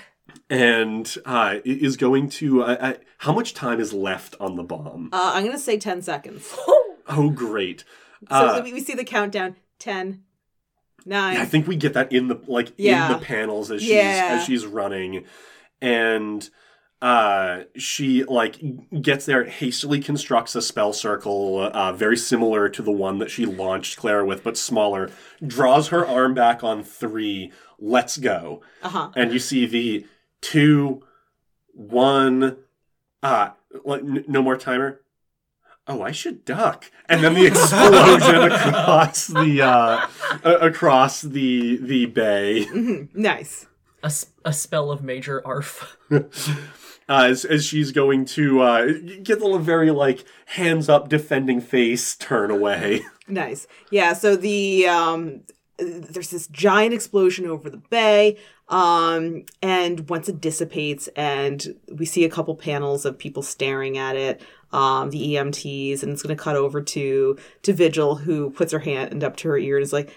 And 0.49 1.15
uh, 1.25 1.55
is 1.65 1.97
going 1.97 2.29
to. 2.29 2.63
Uh, 2.63 2.77
uh, 2.79 2.93
how 3.19 3.33
much 3.33 3.53
time 3.53 3.79
is 3.79 3.93
left 3.93 4.35
on 4.39 4.55
the 4.55 4.63
bomb? 4.63 5.09
Uh, 5.11 5.31
I'm 5.35 5.45
gonna 5.45 5.57
say 5.57 5.77
ten 5.77 6.01
seconds. 6.01 6.53
oh, 7.07 7.31
great. 7.33 7.83
So 8.29 8.35
Uh, 8.35 8.61
we 8.63 8.73
we 8.73 8.79
see 8.81 8.93
the 8.93 9.03
countdown: 9.03 9.55
ten, 9.79 10.23
nine. 11.05 11.37
I 11.37 11.45
think 11.45 11.67
we 11.67 11.75
get 11.75 11.93
that 11.93 12.11
in 12.11 12.27
the 12.27 12.39
like 12.47 12.73
Yeah. 12.77 13.07
in 13.07 13.11
the 13.13 13.25
panels 13.25 13.71
as 13.71 13.81
she's 13.81 13.89
Yeah. 13.91 14.37
as 14.39 14.43
she's 14.45 14.65
running, 14.65 15.25
and 15.81 16.49
uh 17.01 17.63
she 17.75 18.23
like 18.23 18.57
gets 19.01 19.25
there 19.25 19.43
hastily 19.43 19.99
constructs 19.99 20.55
a 20.55 20.61
spell 20.61 20.93
circle 20.93 21.59
uh 21.73 21.91
very 21.91 22.15
similar 22.15 22.69
to 22.69 22.81
the 22.81 22.91
one 22.91 23.19
that 23.19 23.29
she 23.29 23.45
launched 23.45 23.97
Clara 23.97 24.25
with 24.25 24.45
but 24.45 24.55
smaller 24.55 25.11
draws 25.45 25.89
her 25.89 26.07
arm 26.07 26.33
back 26.33 26.63
on 26.63 26.83
3 26.85 27.51
let's 27.79 28.15
go 28.15 28.61
Uh 28.81 28.87
huh. 28.89 29.11
and 29.13 29.33
you 29.33 29.39
see 29.39 29.65
the 29.65 30.05
two 30.41 31.01
one 31.73 32.57
uh 33.23 33.49
like, 33.83 34.01
n- 34.01 34.23
no 34.27 34.41
more 34.41 34.55
timer 34.57 35.01
oh 35.87 36.01
i 36.01 36.11
should 36.11 36.45
duck 36.45 36.89
and 37.07 37.23
then 37.23 37.33
the 37.33 37.45
explosion 37.47 38.51
across 38.51 39.27
the 39.27 39.61
uh 39.61 40.07
across 40.43 41.21
the 41.21 41.77
the 41.77 42.05
bay 42.05 42.65
Nice. 43.13 43.67
A, 44.03 44.11
a 44.45 44.53
spell 44.53 44.91
of 44.91 45.01
major 45.01 45.41
arf. 45.47 45.97
uh, 46.11 46.19
as, 47.09 47.43
as 47.43 47.65
she's 47.65 47.91
going 47.91 48.23
to 48.25 48.61
uh 48.61 48.85
get 49.23 49.39
a 49.39 49.43
little 49.43 49.57
very 49.59 49.89
like 49.89 50.23
hands 50.45 50.87
up 50.89 51.09
defending 51.09 51.59
face 51.59 52.15
turn 52.15 52.51
away 52.51 53.01
Nice. 53.27 53.65
Yeah, 53.89 54.13
so 54.13 54.35
the 54.35 54.85
um 54.87 55.41
there's 55.79 56.29
this 56.29 56.45
giant 56.47 56.93
explosion 56.93 57.47
over 57.47 57.69
the 57.71 57.81
bay. 57.89 58.37
Um 58.67 59.43
and 59.61 60.09
once 60.09 60.27
it 60.27 60.41
dissipates 60.41 61.07
and 61.15 61.75
we 61.91 62.05
see 62.05 62.25
a 62.25 62.29
couple 62.29 62.55
panels 62.55 63.05
of 63.05 63.17
people 63.19 63.43
staring 63.43 63.97
at 63.97 64.15
it, 64.15 64.41
um, 64.71 65.11
the 65.11 65.35
EMTs, 65.35 66.01
and 66.01 66.11
it's 66.11 66.23
gonna 66.23 66.35
cut 66.35 66.55
over 66.55 66.81
to 66.81 67.37
to 67.61 67.73
Vigil 67.73 68.15
who 68.15 68.49
puts 68.49 68.71
her 68.71 68.79
hand 68.79 69.23
up 69.23 69.35
to 69.37 69.49
her 69.49 69.57
ear 69.57 69.77
and 69.77 69.83
is 69.83 69.93
like, 69.93 70.11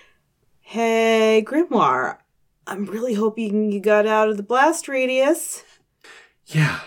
Hey, 0.60 1.44
Grimoire, 1.46 2.18
I'm 2.66 2.84
really 2.86 3.14
hoping 3.14 3.70
you 3.72 3.80
got 3.80 4.06
out 4.06 4.28
of 4.28 4.36
the 4.36 4.42
blast 4.42 4.88
radius. 4.88 5.62
yeah. 6.46 6.80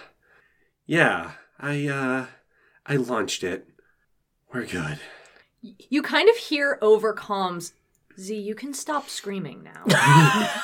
Yeah. 0.86 1.32
I 1.59 1.88
uh 1.88 2.26
i 2.88 2.95
launched 2.95 3.43
it. 3.43 3.68
We're 4.51 4.66
good. 4.66 4.99
You 5.62 6.01
kind 6.01 6.28
of 6.28 6.36
hear 6.36 6.80
over 6.82 7.14
comms, 7.14 7.74
Z, 8.20 8.36
you 8.36 8.55
can 8.55 8.74
stop 8.74 9.07
screaming 9.09 9.64
now. 9.64 9.84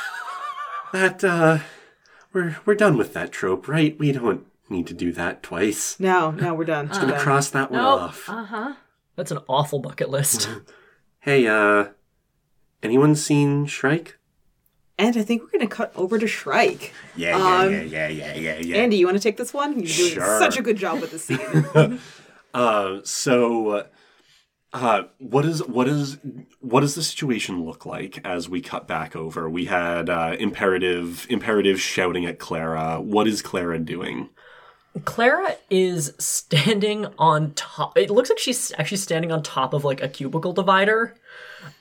that 0.97 1.23
uh 1.23 1.59
we're 2.33 2.57
we're 2.65 2.75
done 2.75 2.97
with 2.97 3.13
that 3.13 3.31
trope 3.31 3.67
right 3.67 3.97
we 3.99 4.11
don't 4.11 4.45
need 4.69 4.87
to 4.87 4.93
do 4.93 5.11
that 5.13 5.43
twice 5.43 5.99
No, 5.99 6.31
no, 6.31 6.53
we're 6.53 6.65
done. 6.65 6.87
We're 6.89 6.95
gonna 6.99 7.11
done. 7.13 7.21
cross 7.21 7.49
that 7.51 7.71
one 7.71 7.81
nope. 7.81 8.01
off 8.01 8.29
Uh 8.29 8.43
huh. 8.43 8.73
That's 9.15 9.31
an 9.31 9.39
awful 9.47 9.79
bucket 9.79 10.09
list. 10.09 10.49
hey 11.19 11.47
uh 11.47 11.89
anyone 12.83 13.15
seen 13.15 13.65
shrike 13.65 14.17
And 14.99 15.15
I 15.17 15.23
think 15.23 15.41
we're 15.43 15.51
gonna 15.59 15.67
cut 15.69 15.91
over 15.95 16.17
to 16.19 16.27
Shrike. 16.27 16.93
yeah 17.15 17.35
Um, 17.37 17.71
yeah 17.71 17.81
yeah 17.83 18.07
yeah 18.09 18.33
yeah 18.35 18.57
yeah 18.59 18.77
Andy, 18.77 18.97
you 18.97 19.05
want 19.05 19.17
to 19.17 19.23
take 19.23 19.37
this 19.37 19.53
one? 19.53 19.73
You're 19.73 19.93
doing 20.01 20.13
Sure. 20.13 20.39
such 20.39 20.57
a 20.57 20.61
good 20.63 20.77
job 20.77 20.99
with 21.01 21.11
the 21.11 21.19
scene. 21.19 21.99
Uh, 22.53 23.01
so, 23.03 23.69
uh, 23.69 23.83
what 25.19 25.45
is 25.45 25.65
what 25.67 25.87
is 25.87 26.17
what 26.61 26.81
does 26.81 26.95
the 26.95 27.03
situation 27.03 27.63
look 27.65 27.85
like 27.85 28.19
as 28.25 28.49
we 28.49 28.61
cut 28.61 28.87
back 28.87 29.15
over? 29.15 29.49
We 29.49 29.65
had 29.65 30.09
uh, 30.09 30.35
imperative 30.39 31.25
imperative 31.29 31.79
shouting 31.81 32.25
at 32.25 32.39
Clara. 32.39 32.99
What 33.01 33.27
is 33.27 33.41
Clara 33.41 33.79
doing? 33.79 34.29
Clara 35.05 35.55
is 35.69 36.13
standing 36.17 37.05
on 37.19 37.53
top. 37.53 37.97
It 37.97 38.09
looks 38.09 38.29
like 38.29 38.39
she's 38.39 38.71
actually 38.77 38.97
standing 38.97 39.31
on 39.31 39.43
top 39.43 39.73
of 39.73 39.83
like 39.83 40.01
a 40.01 40.09
cubicle 40.09 40.53
divider, 40.53 41.15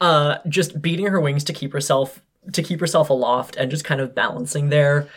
uh, 0.01 0.39
just 0.49 0.83
beating 0.83 1.07
her 1.07 1.21
wings 1.21 1.45
to 1.45 1.53
keep 1.53 1.73
herself 1.73 2.21
to 2.53 2.63
keep 2.63 2.81
herself 2.81 3.11
aloft 3.11 3.57
and 3.57 3.71
just 3.71 3.85
kind 3.85 4.01
of 4.01 4.15
balancing 4.15 4.69
there. 4.69 5.09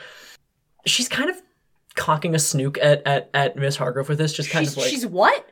She's 0.86 1.08
kind 1.08 1.30
of 1.30 1.42
cocking 1.96 2.34
a 2.34 2.40
snook 2.40 2.78
at 2.78 3.06
at, 3.06 3.30
at 3.34 3.56
Miss 3.56 3.76
Hargrove 3.76 4.10
with 4.10 4.18
this, 4.18 4.34
just 4.34 4.50
kind 4.50 4.66
She's, 4.66 4.74
of 4.74 4.84
like 4.84 4.90
she's 4.90 5.06
what? 5.06 5.50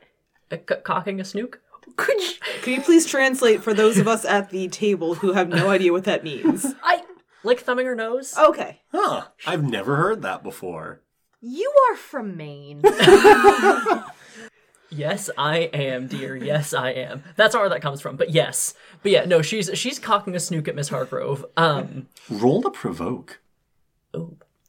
uh, 0.50 0.56
c- 0.56 0.80
cocking 0.84 1.20
a 1.20 1.24
snook. 1.24 1.60
Could 1.98 2.20
you, 2.20 2.30
could 2.62 2.74
you 2.74 2.80
please 2.80 3.04
translate 3.04 3.62
for 3.62 3.74
those 3.74 3.98
of 3.98 4.08
us 4.08 4.24
at 4.24 4.48
the 4.50 4.68
table 4.68 5.16
who 5.16 5.32
have 5.32 5.48
no 5.50 5.68
idea 5.68 5.92
what 5.92 6.04
that 6.04 6.24
means? 6.24 6.64
I 6.82 7.02
like 7.44 7.60
thumbing 7.60 7.86
her 7.86 7.94
nose. 7.94 8.34
Okay. 8.38 8.80
Huh? 8.92 9.24
I've 9.46 9.62
never 9.62 9.96
heard 9.96 10.22
that 10.22 10.42
before. 10.42 11.02
You 11.40 11.72
are 11.90 11.96
from 11.96 12.36
Maine. 12.36 12.82
Yes, 14.90 15.28
I 15.36 15.58
am, 15.74 16.06
dear. 16.06 16.34
Yes, 16.34 16.72
I 16.72 16.90
am. 16.92 17.22
That's 17.36 17.54
where 17.54 17.68
that 17.68 17.82
comes 17.82 18.00
from, 18.00 18.16
but 18.16 18.30
yes. 18.30 18.72
But 19.02 19.12
yeah, 19.12 19.24
no, 19.26 19.42
she's 19.42 19.70
she's 19.74 19.98
cocking 19.98 20.34
a 20.34 20.40
snook 20.40 20.66
at 20.66 20.74
Miss 20.74 20.88
Hargrove. 20.88 21.44
Um, 21.56 22.08
Roll 22.30 22.62
to 22.62 22.70
provoke. 22.70 23.40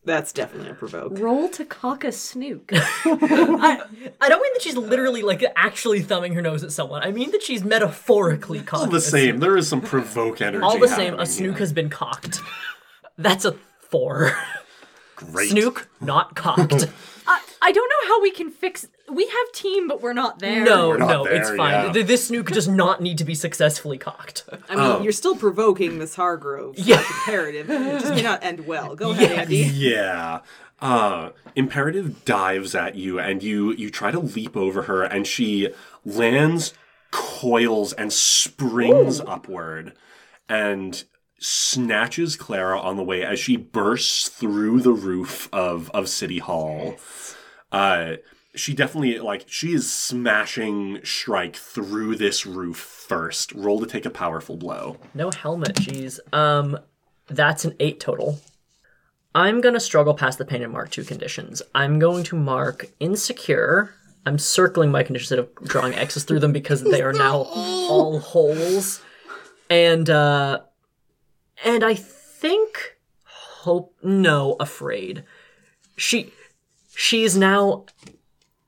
That's 0.06 0.32
definitely 0.32 0.72
a 0.72 0.74
provoke. 0.74 1.20
Roll 1.20 1.50
to 1.50 1.66
cock 1.66 2.04
a 2.04 2.12
snook. 2.12 2.70
I, 2.74 3.82
I 4.22 4.30
don't 4.30 4.42
mean 4.42 4.54
that 4.54 4.62
she's 4.62 4.78
literally 4.78 5.22
like 5.22 5.44
actually 5.56 6.02
thumbing 6.02 6.34
her 6.34 6.42
nose 6.42 6.64
at 6.64 6.72
someone. 6.72 7.04
I 7.04 7.12
mean 7.12 7.32
that 7.32 7.44
she's 7.44 7.64
metaphorically 7.64 8.62
cocked. 8.62 8.84
All 8.84 8.90
the 8.90 8.98
a 8.98 9.02
same. 9.02 9.36
snook. 9.36 9.42
There 9.42 9.58
is 9.58 9.68
some 9.68 9.82
provoke 9.82 10.42
energy. 10.42 10.64
All 10.64 10.80
the 10.80 10.88
same, 10.88 11.20
a 11.20 11.26
snook 11.26 11.52
here. 11.52 11.60
has 11.60 11.74
been 11.74 11.90
cocked. 11.90 12.40
That's 13.18 13.44
a 13.44 13.52
four. 13.80 14.38
Great. 15.18 15.50
Snook 15.50 15.90
not 16.00 16.34
cocked. 16.36 16.74
I, 16.74 16.78
uh, 17.28 17.40
I 17.62 17.72
don't 17.74 17.90
know 17.90 18.08
how 18.08 18.22
we 18.22 18.32
can 18.32 18.52
fix. 18.52 18.88
We 19.12 19.26
have 19.26 19.52
team, 19.54 19.88
but 19.88 20.02
we're 20.02 20.14
not 20.14 20.40
there. 20.40 20.64
No, 20.64 20.94
not 20.94 21.08
no, 21.10 21.24
there, 21.24 21.34
it's 21.36 21.50
fine. 21.52 21.86
yeah. 21.88 21.92
Th- 21.94 22.06
This 22.06 22.28
snook 22.28 22.52
does 22.52 22.68
not 22.68 23.02
need 23.02 23.18
to 23.20 23.24
be 23.26 23.36
successfully 23.36 23.98
cocked. 23.98 24.44
I 24.70 24.76
mean, 24.76 25.04
you're 25.04 25.12
still 25.12 25.36
provoking 25.36 25.98
Miss 25.98 26.16
Hargrove. 26.16 26.78
Yeah. 26.78 26.98
That's 26.98 27.10
imperative. 27.10 27.70
It 27.70 28.00
just 28.02 28.14
may 28.14 28.22
not 28.22 28.44
end 28.44 28.66
well. 28.68 28.96
Go 28.96 29.12
ahead, 29.12 29.32
Andy. 29.40 29.58
Yeah. 29.58 30.42
Uh, 30.82 31.32
Imperative 31.56 32.24
dives 32.24 32.74
at 32.76 32.96
you, 32.96 33.20
and 33.20 33.44
you 33.44 33.74
you 33.74 33.90
try 33.90 34.12
to 34.12 34.20
leap 34.20 34.56
over 34.56 34.84
her, 34.84 35.04
and 35.04 35.28
she 35.28 35.68
lands, 36.06 36.74
coils, 37.12 37.92
and 37.94 38.14
springs 38.14 39.20
upward, 39.20 39.94
and 40.48 41.04
snatches 41.38 42.36
Clara 42.36 42.80
on 42.80 42.96
the 42.98 43.04
way 43.04 43.24
as 43.24 43.40
she 43.40 43.58
bursts 43.58 44.30
through 44.30 44.80
the 44.82 44.92
roof 44.94 45.50
of 45.52 45.90
of 45.92 46.08
City 46.08 46.40
Hall. 46.40 46.96
Uh, 47.72 48.14
she 48.56 48.74
definitely 48.74 49.20
like 49.20 49.46
she 49.48 49.74
is 49.74 49.92
smashing 49.92 51.00
Shrike 51.04 51.56
through 51.56 52.16
this 52.16 52.46
roof 52.46 52.78
first. 52.78 53.52
Roll 53.54 53.80
to 53.80 53.86
take 53.86 54.06
a 54.06 54.10
powerful 54.10 54.58
blow. 54.58 54.98
No 55.14 55.32
helmet, 55.32 55.76
jeez. 55.76 56.20
Um, 56.34 56.78
that's 57.28 57.66
an 57.66 57.76
eight 57.80 58.00
total. 58.00 58.40
I'm 59.36 59.62
gonna 59.62 59.80
struggle 59.80 60.14
past 60.14 60.38
the 60.38 60.46
pain 60.46 60.64
and 60.64 60.74
mark 60.74 60.90
two 60.90 61.04
conditions. 61.04 61.62
I'm 61.76 62.00
going 62.00 62.24
to 62.26 62.36
mark 62.36 62.88
insecure. 63.00 63.94
I'm 64.26 64.38
circling 64.38 64.92
my 64.92 65.04
conditions 65.04 65.32
instead 65.32 65.40
of 65.40 65.70
drawing 65.70 65.94
X's 65.94 66.24
through 66.24 66.40
them 66.40 66.52
because 66.52 66.84
they 66.84 67.02
are 67.02 67.14
now 67.14 67.38
all 67.38 68.20
holes. 68.20 69.02
And 69.70 70.10
uh 70.10 70.62
and 71.64 71.84
I 71.84 71.94
think 71.94 72.98
hope 73.24 73.96
no, 74.02 74.56
afraid. 74.60 75.24
She 75.96 76.34
she's 76.96 77.38
now 77.38 77.86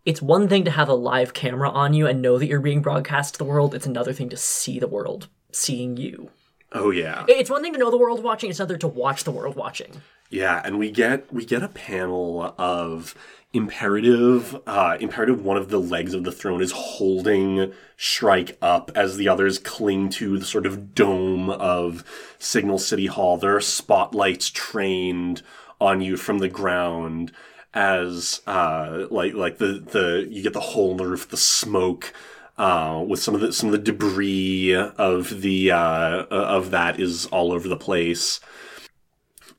it's 0.06 0.22
one 0.22 0.47
thing 0.47 0.66
to 0.66 0.72
have 0.72 0.89
a 0.89 0.93
live 0.93 1.34
camera 1.34 1.70
on 1.70 1.93
you 1.93 2.08
and 2.08 2.22
know 2.22 2.38
that 2.38 2.47
you're 2.47 2.60
being 2.60 2.82
broadcast 2.82 3.34
to 3.34 3.38
the 3.38 3.45
world. 3.45 3.76
It's 3.76 3.86
another 3.86 4.14
thing 4.14 4.30
to 4.30 4.38
see 4.38 4.80
the 4.80 4.88
world 4.88 5.28
seeing 5.52 5.97
you. 5.97 6.32
Oh 6.74 6.91
yeah. 6.91 7.26
It's 7.28 7.49
one 7.49 7.62
thing 7.62 7.74
to 7.74 7.80
know 7.80 7.91
the 7.91 7.97
world 7.97 8.24
watching; 8.24 8.49
it's 8.49 8.60
another 8.60 8.78
to 8.78 8.88
watch 8.88 9.24
the 9.24 9.32
world 9.32 9.56
watching. 9.56 10.02
Yeah, 10.30 10.62
and 10.64 10.80
we 10.80 10.89
get 10.89 11.32
we 11.32 11.45
get 11.45 11.64
a 11.64 11.68
panel 11.68 12.56
of 12.58 13.16
imperative 13.54 14.58
uh 14.66 14.95
imperative 15.02 15.43
one 15.43 15.58
of 15.58 15.68
the 15.68 15.80
legs 15.80 16.14
of 16.14 16.24
the 16.24 16.32
throne 16.32 16.62
is 16.62 16.72
holding 16.72 17.74
Shrike 17.97 18.58
up 18.62 18.89
as 18.95 19.18
the 19.18 19.28
others 19.28 19.60
cling 19.60 20.08
to 20.12 20.39
the 20.39 20.45
sort 20.45 20.66
of 20.66 20.95
dome 20.95 21.49
of 21.49 22.06
Signal 22.39 22.80
City 22.80 23.08
Hall. 23.08 23.38
There 23.38 23.56
are 23.56 23.62
spotlights 23.62 24.49
trained 24.49 25.41
on 25.82 25.99
you 25.99 26.16
from 26.16 26.39
the 26.39 26.47
ground 26.47 27.34
as 27.74 28.42
uh 28.48 29.08
like 29.10 29.34
like 29.34 29.58
the 29.58 29.84
the 29.92 30.28
you 30.30 30.44
get 30.44 30.54
the 30.54 30.60
hole 30.60 30.92
in 30.92 30.98
the 30.98 31.08
roof, 31.08 31.30
the 31.30 31.38
smoke 31.38 32.14
uh, 32.58 33.04
with 33.08 33.20
some 33.20 33.34
of 33.34 33.42
the 33.42 33.54
some 33.54 33.70
of 33.70 33.74
the 33.74 33.92
debris 33.92 34.76
of 34.76 35.42
the 35.42 35.72
uh, 35.72 36.26
of 36.30 36.72
that 36.72 37.00
is 37.00 37.26
all 37.28 37.52
over 37.52 37.68
the 37.68 37.78
place 37.78 38.40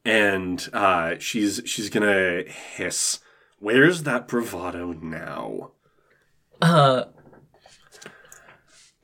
and 0.04 0.68
uh, 0.72 1.14
she's 1.18 1.60
she's 1.64 1.90
gonna 1.90 2.42
hiss. 2.44 3.20
Where's 3.58 4.02
that 4.02 4.26
bravado 4.26 4.92
now? 4.92 5.70
Uh, 6.60 7.04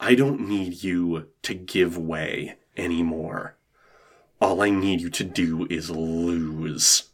I 0.01 0.15
don't 0.15 0.49
need 0.49 0.83
you 0.83 1.29
to 1.43 1.55
give 1.55 1.97
way 1.97 2.57
anymore. 2.77 3.57
All 4.41 4.63
I 4.63 4.71
need 4.71 5.01
you 5.01 5.11
to 5.11 5.25
do 5.25 5.67
is 5.69 5.91
lose. 5.91 7.11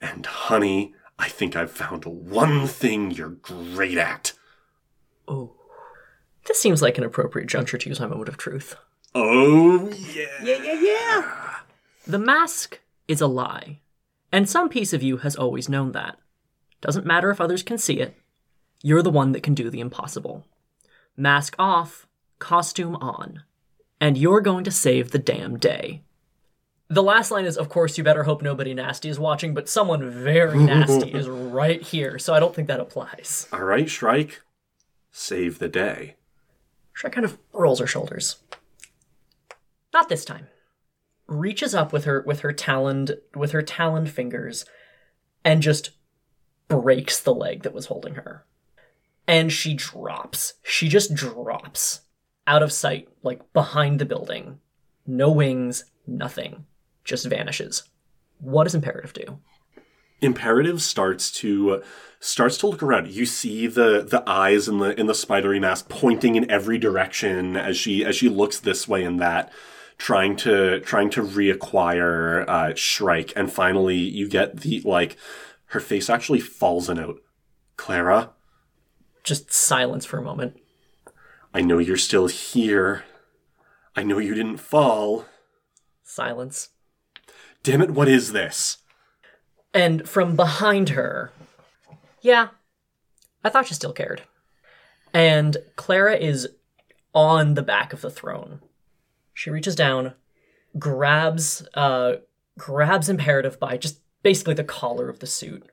And 0.00 0.24
honey, 0.24 0.94
I 1.20 1.28
think 1.28 1.54
I've 1.54 1.70
found 1.70 2.04
one 2.06 2.66
thing 2.66 3.10
you're 3.10 3.28
great 3.28 3.98
at. 3.98 4.32
oh, 5.28 5.52
this 6.46 6.58
seems 6.58 6.80
like 6.82 6.96
an 6.98 7.04
appropriate 7.04 7.46
juncture 7.48 7.78
to 7.78 7.88
use 7.88 8.00
my 8.00 8.06
moment 8.06 8.28
of 8.28 8.36
truth. 8.38 8.74
Oh 9.14 9.90
yeah. 9.90 10.26
Yeah, 10.42 10.62
yeah, 10.62 10.80
yeah. 10.80 11.56
The 12.06 12.18
mask 12.18 12.80
is 13.06 13.20
a 13.20 13.26
lie, 13.26 13.80
and 14.32 14.48
some 14.48 14.68
piece 14.68 14.92
of 14.92 15.02
you 15.02 15.18
has 15.18 15.36
always 15.36 15.68
known 15.68 15.92
that. 15.92 16.18
Doesn't 16.80 17.06
matter 17.06 17.30
if 17.30 17.40
others 17.40 17.62
can 17.62 17.76
see 17.76 18.00
it. 18.00 18.16
You're 18.82 19.02
the 19.02 19.10
one 19.10 19.32
that 19.32 19.42
can 19.42 19.54
do 19.54 19.68
the 19.68 19.80
impossible. 19.80 20.46
Mask 21.16 21.54
off, 21.58 22.06
costume 22.38 22.96
on, 22.96 23.42
and 24.00 24.16
you're 24.16 24.40
going 24.40 24.64
to 24.64 24.70
save 24.70 25.10
the 25.10 25.18
damn 25.18 25.58
day. 25.58 26.02
The 26.92 27.04
last 27.04 27.30
line 27.30 27.44
is, 27.44 27.56
of 27.56 27.68
course, 27.68 27.96
you 27.96 28.02
better 28.02 28.24
hope 28.24 28.42
nobody 28.42 28.74
nasty 28.74 29.08
is 29.08 29.18
watching, 29.18 29.54
but 29.54 29.68
someone 29.68 30.10
very 30.10 30.58
nasty 30.58 31.08
is 31.14 31.28
right 31.28 31.80
here, 31.80 32.18
so 32.18 32.34
I 32.34 32.40
don't 32.40 32.52
think 32.52 32.66
that 32.66 32.80
applies. 32.80 33.46
All 33.52 33.62
right, 33.62 33.88
Shrike. 33.88 34.42
Save 35.12 35.60
the 35.60 35.68
day. 35.68 36.16
Shrike 36.92 37.12
kind 37.12 37.24
of 37.24 37.38
rolls 37.52 37.78
her 37.78 37.86
shoulders. 37.86 38.38
Not 39.92 40.08
this 40.08 40.24
time. 40.24 40.48
Reaches 41.28 41.76
up 41.76 41.92
with 41.92 42.06
her 42.06 42.24
with 42.26 42.40
her 42.40 42.52
taloned 42.52 43.18
with 43.36 43.52
her 43.52 43.62
taloned 43.62 44.10
fingers 44.10 44.64
and 45.44 45.62
just 45.62 45.90
breaks 46.66 47.20
the 47.20 47.34
leg 47.34 47.62
that 47.62 47.72
was 47.72 47.86
holding 47.86 48.16
her. 48.16 48.44
And 49.28 49.52
she 49.52 49.74
drops. 49.74 50.54
She 50.64 50.88
just 50.88 51.14
drops 51.14 52.00
out 52.48 52.64
of 52.64 52.72
sight, 52.72 53.08
like 53.22 53.52
behind 53.52 54.00
the 54.00 54.04
building. 54.04 54.58
No 55.06 55.30
wings, 55.30 55.84
nothing. 56.04 56.66
Just 57.04 57.26
vanishes. 57.26 57.84
What 58.38 58.64
does 58.64 58.74
Imperative 58.74 59.12
do? 59.12 59.38
imperative 60.22 60.82
starts 60.82 61.30
to 61.30 61.82
starts 62.18 62.58
to 62.58 62.66
look 62.66 62.82
around 62.82 63.08
you 63.08 63.24
see 63.24 63.66
the 63.66 64.02
the 64.02 64.22
eyes 64.26 64.68
in 64.68 64.76
the 64.76 64.98
in 65.00 65.06
the 65.06 65.14
spidery 65.14 65.58
mask 65.58 65.88
pointing 65.88 66.34
in 66.36 66.50
every 66.50 66.76
direction 66.76 67.56
as 67.56 67.74
she 67.76 68.04
as 68.04 68.14
she 68.14 68.28
looks 68.28 68.60
this 68.60 68.86
way 68.86 69.02
and 69.02 69.18
that 69.18 69.50
trying 69.96 70.36
to 70.36 70.78
trying 70.80 71.08
to 71.08 71.22
reacquire 71.22 72.46
uh 72.48 72.74
shrike 72.74 73.32
and 73.34 73.50
finally 73.50 73.96
you 73.96 74.28
get 74.28 74.58
the 74.60 74.82
like 74.84 75.16
her 75.68 75.80
face 75.80 76.10
actually 76.10 76.40
falls 76.40 76.90
a 76.90 76.94
note 76.94 77.22
clara 77.78 78.30
Just 79.24 79.50
silence 79.50 80.04
for 80.04 80.18
a 80.18 80.22
moment. 80.22 80.60
i 81.54 81.62
know 81.62 81.78
you're 81.78 81.96
still 81.96 82.26
here 82.26 83.04
i 83.96 84.02
know 84.02 84.18
you 84.18 84.34
didn't 84.34 84.58
fall 84.58 85.24
Silence. 86.04 86.70
Damn 87.62 87.82
it 87.82 87.90
what 87.90 88.08
is 88.08 88.32
this 88.32 88.78
And 89.72 90.08
from 90.08 90.36
behind 90.36 90.90
her, 90.90 91.32
yeah, 92.22 92.48
I 93.44 93.48
thought 93.48 93.66
she 93.66 93.74
still 93.74 93.92
cared. 93.92 94.22
And 95.12 95.56
Clara 95.76 96.16
is 96.16 96.48
on 97.14 97.54
the 97.54 97.62
back 97.62 97.92
of 97.92 98.00
the 98.00 98.10
throne. 98.10 98.60
She 99.34 99.50
reaches 99.50 99.74
down, 99.74 100.14
grabs, 100.78 101.66
uh, 101.74 102.14
grabs 102.58 103.08
Imperative 103.08 103.58
by 103.58 103.76
just 103.76 104.00
basically 104.22 104.54
the 104.54 104.64
collar 104.64 105.08
of 105.08 105.20
the 105.20 105.26
suit, 105.26 105.68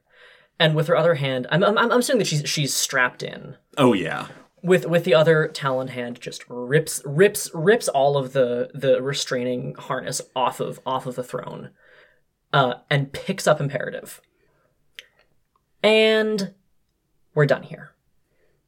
and 0.59 0.73
with 0.73 0.87
her 0.87 0.95
other 0.95 1.15
hand, 1.15 1.45
I'm, 1.51 1.63
I'm, 1.63 1.77
I'm 1.77 1.91
assuming 1.91 2.19
that 2.19 2.27
she's 2.27 2.47
she's 2.49 2.73
strapped 2.73 3.21
in. 3.21 3.57
oh 3.77 3.93
yeah 3.93 4.27
With 4.63 4.87
with 4.87 5.03
the 5.03 5.13
other 5.13 5.47
talon 5.47 5.89
hand, 5.89 6.19
just 6.19 6.43
rips 6.49 7.01
rips 7.05 7.51
rips 7.53 7.87
all 7.87 8.17
of 8.17 8.33
the 8.33 8.69
the 8.73 9.01
restraining 9.01 9.75
harness 9.75 10.21
off 10.35 10.59
of 10.59 10.79
off 10.85 11.05
of 11.05 11.15
the 11.15 11.23
throne 11.23 11.69
uh, 12.53 12.75
and 12.89 13.13
picks 13.13 13.47
up 13.47 13.59
Imperative. 13.59 14.21
And 15.83 16.53
we're 17.33 17.45
done 17.45 17.63
here. 17.63 17.91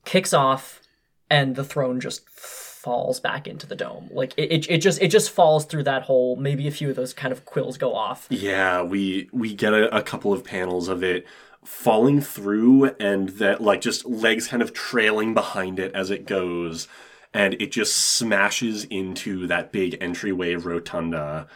Kicks 0.06 0.34
off, 0.34 0.82
and 1.30 1.56
the 1.56 1.64
throne 1.64 2.00
just 2.00 2.30
falls 2.30 3.20
back 3.20 3.48
into 3.48 3.68
the 3.68 3.76
dome. 3.76 4.10
Like 4.12 4.34
it, 4.38 4.52
it, 4.52 4.70
it 4.70 4.78
just 4.78 5.02
it 5.02 5.10
just 5.10 5.32
falls 5.32 5.66
through 5.66 5.84
that 5.84 6.04
hole. 6.04 6.36
Maybe 6.36 6.68
a 6.68 6.72
few 6.72 6.90
of 6.90 6.96
those 6.96 7.14
kind 7.14 7.32
of 7.32 7.46
quills 7.46 7.78
go 7.78 7.94
off. 7.96 8.28
Yeah, 8.30 8.84
we 8.84 9.30
we 9.34 9.54
get 9.54 9.74
a, 9.74 9.96
a 9.96 10.02
couple 10.02 10.32
of 10.32 10.44
panels 10.44 10.88
of 10.88 11.04
it 11.04 11.26
falling 11.64 12.22
through 12.22 12.86
and 12.99 13.30
that 13.30 13.62
like 13.62 13.82
just 13.82 14.05
legs 14.05 14.47
kind 14.47 14.62
of 14.62 14.74
trailing 14.74 15.34
behind 15.34 15.80
it 15.80 15.93
as 15.93 16.10
it 16.10 16.26
goes 16.26 16.88
and 17.34 17.53
it 17.62 17.72
just 17.72 17.95
smashes 17.95 18.86
into 18.86 19.45
that 19.45 19.72
big 19.72 19.97
entryway 20.01 20.55
rotunda 20.55 21.47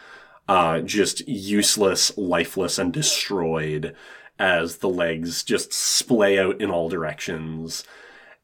uh 0.46 0.80
just 0.80 1.26
useless 1.26 2.16
lifeless 2.18 2.78
and 2.78 2.92
destroyed 2.92 3.94
as 4.38 4.78
the 4.78 4.88
legs 4.88 5.42
just 5.42 5.72
splay 5.72 6.38
out 6.38 6.60
in 6.60 6.70
all 6.70 6.88
directions. 6.88 7.84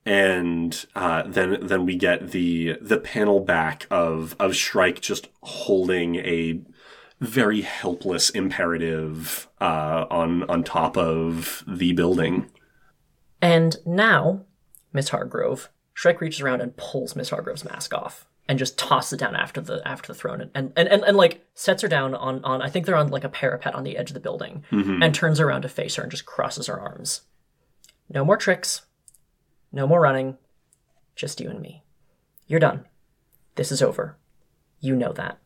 And 0.07 0.87
uh, 0.95 1.25
then 1.27 1.59
then 1.61 1.85
we 1.85 1.97
get 1.97 2.31
the 2.31 2.79
the 2.81 2.99
panel 2.99 3.41
back 3.41 3.87
of 3.91 4.35
of 4.39 4.57
Shrike 4.57 5.01
just 5.01 5.29
holding 5.43 6.17
a 6.17 6.61
very 7.21 7.61
helpless 7.61 8.31
imperative 8.31 9.49
uh, 9.61 10.07
on 10.11 10.49
on 10.51 10.65
top 10.65 10.97
of 10.97 11.63
the 11.67 11.93
building. 11.93 12.51
And 13.43 13.77
now, 13.87 14.45
Miss 14.93 15.11
Hargrove, 15.11 15.71
Shrike 15.95 16.21
reaches 16.21 16.41
around 16.41 16.61
and 16.61 16.77
pulls 16.77 17.15
Miss 17.17 17.31
Hargrove's 17.31 17.65
mask 17.65 17.95
off 17.95 18.27
and 18.49 18.59
just 18.59 18.79
tosses 18.79 19.15
it 19.15 19.21
down 19.21 19.37
after 19.37 19.61
the 19.61 19.87
after 19.87 20.13
the 20.13 20.19
throne 20.19 20.41
and 20.41 20.51
and, 20.55 20.73
and, 20.77 20.89
and, 20.89 21.05
and 21.05 21.17
like 21.17 21.47
sets 21.55 21.83
her 21.83 21.89
down 21.89 22.15
on 22.15 22.43
on 22.45 22.63
I 22.63 22.69
think 22.69 22.87
they're 22.87 22.97
on 22.97 23.09
like 23.09 23.25
a 23.25 23.29
parapet 23.29 23.75
on 23.75 23.85
the 23.85 23.97
edge 23.97 24.11
of 24.11 24.15
the 24.15 24.21
building 24.21 24.65
and 25.03 25.15
turns 25.15 25.41
around 25.41 25.63
to 25.63 25.69
face 25.69 25.95
her 25.97 26.03
and 26.03 26.11
just 26.11 26.27
crosses 26.27 26.67
her 26.67 26.81
arms. 26.81 27.23
No 28.09 28.25
more 28.25 28.37
tricks. 28.37 28.83
No 29.73 29.87
more 29.87 30.01
running. 30.01 30.37
Just 31.15 31.41
you 31.41 31.49
and 31.49 31.61
me. 31.61 31.85
You're 32.47 32.61
done. 32.61 32.87
This 33.55 33.71
is 33.71 33.83
over. 33.83 34.17
You 34.81 34.97
know 34.97 35.13
that. 35.13 35.39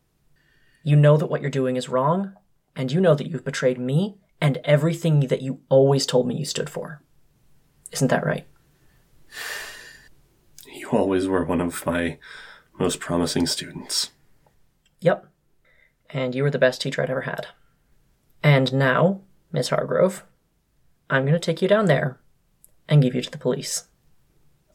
You 0.85 0.95
know 0.95 1.17
that 1.17 1.25
what 1.25 1.41
you're 1.41 1.49
doing 1.49 1.77
is 1.77 1.89
wrong, 1.89 2.33
and 2.75 2.91
you 2.91 3.01
know 3.01 3.15
that 3.15 3.27
you've 3.27 3.43
betrayed 3.43 3.79
me 3.79 4.19
and 4.39 4.59
everything 4.63 5.21
that 5.21 5.41
you 5.41 5.61
always 5.67 6.05
told 6.05 6.27
me 6.27 6.37
you 6.37 6.45
stood 6.45 6.69
for. 6.69 7.01
Isn't 7.91 8.09
that 8.09 8.23
right? 8.23 8.45
You 10.71 10.91
always 10.91 11.27
were 11.27 11.43
one 11.43 11.59
of 11.59 11.83
my 11.87 12.19
most 12.77 12.99
promising 12.99 13.47
students. 13.47 14.11
Yep. 14.99 15.25
And 16.11 16.35
you 16.35 16.43
were 16.43 16.51
the 16.51 16.59
best 16.59 16.81
teacher 16.81 17.01
I'd 17.01 17.09
ever 17.09 17.21
had. 17.21 17.47
And 18.43 18.71
now, 18.71 19.21
Miss 19.51 19.69
Hargrove, 19.69 20.23
I'm 21.09 21.23
going 21.23 21.33
to 21.33 21.39
take 21.39 21.63
you 21.63 21.67
down 21.67 21.87
there 21.87 22.19
and 22.87 23.01
give 23.01 23.15
you 23.15 23.23
to 23.23 23.31
the 23.31 23.39
police. 23.39 23.85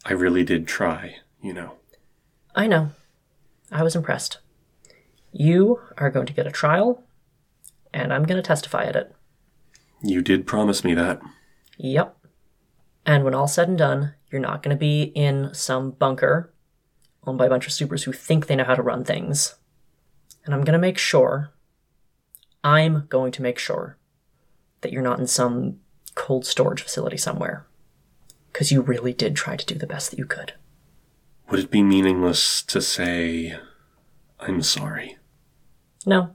I 0.04 0.14
really 0.14 0.42
did 0.42 0.66
try, 0.66 1.18
you 1.40 1.52
know. 1.52 1.74
I 2.56 2.66
know. 2.66 2.90
I 3.70 3.84
was 3.84 3.94
impressed. 3.94 4.38
You 5.32 5.80
are 5.96 6.10
going 6.10 6.26
to 6.26 6.32
get 6.32 6.46
a 6.46 6.50
trial, 6.50 7.04
and 7.92 8.12
I'm 8.12 8.24
going 8.24 8.36
to 8.36 8.46
testify 8.46 8.84
at 8.84 8.96
it. 8.96 9.14
You 10.02 10.22
did 10.22 10.46
promise 10.46 10.82
me 10.84 10.94
that. 10.94 11.20
Yep. 11.78 12.16
And 13.06 13.24
when 13.24 13.34
all's 13.34 13.54
said 13.54 13.68
and 13.68 13.78
done, 13.78 14.14
you're 14.30 14.40
not 14.40 14.62
going 14.62 14.74
to 14.74 14.80
be 14.80 15.04
in 15.14 15.50
some 15.52 15.92
bunker 15.92 16.52
owned 17.26 17.38
by 17.38 17.46
a 17.46 17.50
bunch 17.50 17.66
of 17.66 17.72
supers 17.72 18.04
who 18.04 18.12
think 18.12 18.46
they 18.46 18.56
know 18.56 18.64
how 18.64 18.74
to 18.74 18.82
run 18.82 19.04
things. 19.04 19.56
And 20.44 20.54
I'm 20.54 20.64
going 20.64 20.74
to 20.74 20.78
make 20.78 20.98
sure, 20.98 21.52
I'm 22.64 23.06
going 23.08 23.32
to 23.32 23.42
make 23.42 23.58
sure 23.58 23.98
that 24.80 24.92
you're 24.92 25.02
not 25.02 25.20
in 25.20 25.26
some 25.26 25.80
cold 26.14 26.46
storage 26.46 26.82
facility 26.82 27.16
somewhere. 27.16 27.66
Because 28.52 28.72
you 28.72 28.80
really 28.80 29.12
did 29.12 29.36
try 29.36 29.56
to 29.56 29.66
do 29.66 29.76
the 29.76 29.86
best 29.86 30.10
that 30.10 30.18
you 30.18 30.26
could. 30.26 30.54
Would 31.50 31.60
it 31.60 31.70
be 31.70 31.82
meaningless 31.82 32.62
to 32.62 32.80
say 32.80 33.56
I'm 34.40 34.62
sorry? 34.62 35.18
No, 36.06 36.34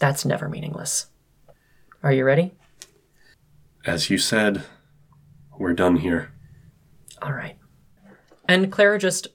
that's 0.00 0.24
never 0.24 0.48
meaningless. 0.48 1.06
Are 2.02 2.12
you 2.12 2.24
ready? 2.24 2.52
As 3.86 4.10
you 4.10 4.18
said, 4.18 4.64
we're 5.58 5.74
done 5.74 5.96
here. 5.96 6.32
All 7.22 7.32
right. 7.32 7.56
And 8.48 8.70
Clara 8.72 8.98
just 8.98 9.28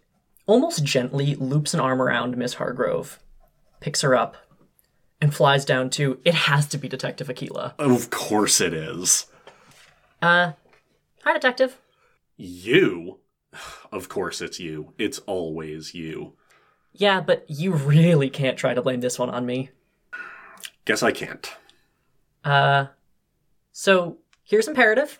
almost 0.46 0.84
gently 0.84 1.36
loops 1.36 1.74
an 1.74 1.80
arm 1.80 2.02
around 2.02 2.38
Miss 2.38 2.56
Hargrove, 2.56 3.20
picks 3.80 4.02
her 4.02 4.16
up, 4.16 4.36
and 5.22 5.34
flies 5.34 5.66
down 5.66 5.90
to 5.92 6.20
it 6.26 6.34
has 6.34 6.68
to 6.68 6.78
be 6.78 6.88
Detective 6.88 7.30
Aquila. 7.30 7.76
Of 7.80 8.10
course 8.10 8.62
it 8.62 8.74
is. 8.74 9.28
Uh, 10.22 10.54
hi, 11.24 11.34
Detective. 11.34 11.78
You? 12.38 13.20
Of 13.92 14.10
course 14.10 14.42
it's 14.42 14.60
you. 14.60 14.94
It's 14.98 15.20
always 15.20 15.94
you. 15.94 16.34
Yeah, 17.00 17.22
but 17.22 17.46
you 17.48 17.72
really 17.72 18.30
can't 18.30 18.58
try 18.58 18.74
to 18.74 18.82
blame 18.82 19.00
this 19.00 19.18
one 19.18 19.30
on 19.30 19.46
me. 19.46 19.70
Guess 20.84 21.02
I 21.02 21.14
can't. 21.14 21.50
Uh, 22.44 22.88
so 23.72 24.18
here's 24.44 24.68
imperative. 24.68 25.18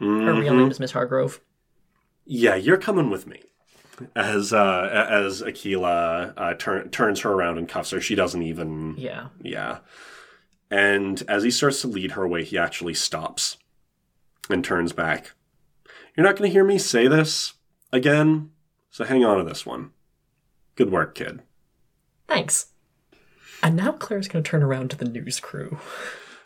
Her 0.00 0.32
real 0.32 0.54
name 0.54 0.70
is 0.70 0.80
Miss 0.80 0.92
Hargrove. 0.92 1.42
Yeah, 2.24 2.54
you're 2.54 2.78
coming 2.78 3.10
with 3.10 3.26
me. 3.26 3.42
As 4.14 4.54
uh, 4.54 5.06
as 5.10 5.42
Aquila 5.42 6.32
uh, 6.34 6.54
turn, 6.54 6.88
turns 6.88 7.20
her 7.20 7.32
around 7.32 7.58
and 7.58 7.68
cuffs 7.68 7.90
her, 7.90 8.00
she 8.00 8.14
doesn't 8.14 8.42
even. 8.42 8.94
Yeah. 8.96 9.28
Yeah. 9.42 9.78
And 10.70 11.22
as 11.28 11.42
he 11.42 11.50
starts 11.50 11.82
to 11.82 11.88
lead 11.88 12.12
her 12.12 12.22
away, 12.22 12.42
he 12.42 12.56
actually 12.56 12.94
stops 12.94 13.58
and 14.48 14.64
turns 14.64 14.94
back. 14.94 15.32
You're 16.16 16.24
not 16.24 16.36
going 16.36 16.48
to 16.48 16.52
hear 16.52 16.64
me 16.64 16.78
say 16.78 17.06
this 17.06 17.52
again, 17.92 18.50
so 18.90 19.04
hang 19.04 19.26
on 19.26 19.36
to 19.38 19.44
this 19.44 19.66
one. 19.66 19.92
Good 20.76 20.90
work, 20.92 21.14
kid. 21.14 21.42
Thanks. 22.28 22.66
And 23.62 23.76
now 23.76 23.92
Claire's 23.92 24.28
gonna 24.28 24.42
turn 24.44 24.62
around 24.62 24.90
to 24.90 24.96
the 24.96 25.04
news 25.08 25.40
crew. 25.40 25.78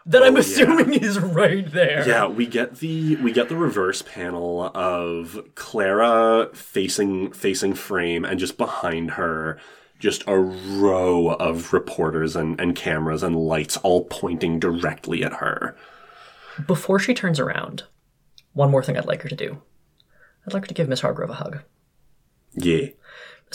That 0.07 0.22
I'm 0.22 0.33
Oh, 0.33 0.37
yeah. 0.37 0.41
assuming 0.41 0.95
is 0.95 1.18
right 1.20 1.70
there. 1.70 2.09
Yeah, 2.09 2.26
we 2.26 2.47
get 2.47 2.76
the 2.76 3.16
we 3.16 3.33
get 3.33 3.51
the 3.51 3.55
reverse 3.57 4.01
panel 4.01 4.70
of 4.74 5.39
Clara 5.55 6.49
facing 6.55 7.33
facing 7.33 7.74
frame 7.74 8.24
and 8.24 8.41
just 8.41 8.57
behind 8.57 9.12
her 9.12 9.61
just 9.99 10.24
a 10.26 10.39
row 10.39 11.28
of 11.35 11.74
reporters 11.74 12.35
and, 12.35 12.59
and 12.59 12.74
cameras 12.74 13.22
and 13.22 13.37
lights 13.37 13.76
all 13.76 14.07
pointing 14.07 14.59
directly 14.59 15.22
at 15.22 15.35
her. 15.35 15.76
Before 16.66 16.99
she 16.99 17.12
turns 17.12 17.39
around, 17.39 17.83
one 18.55 18.70
more 18.70 18.83
thing 18.83 18.97
I'd 18.97 19.05
like 19.05 19.20
her 19.20 19.28
to 19.28 19.37
do. 19.37 19.61
I'd 20.47 20.55
like 20.55 20.62
her 20.62 20.68
to 20.68 20.74
give 20.74 20.89
Miss 20.89 21.03
Hargrove 21.03 21.28
a 21.31 21.35
hug. 21.35 21.59
Yeah. 22.55 22.87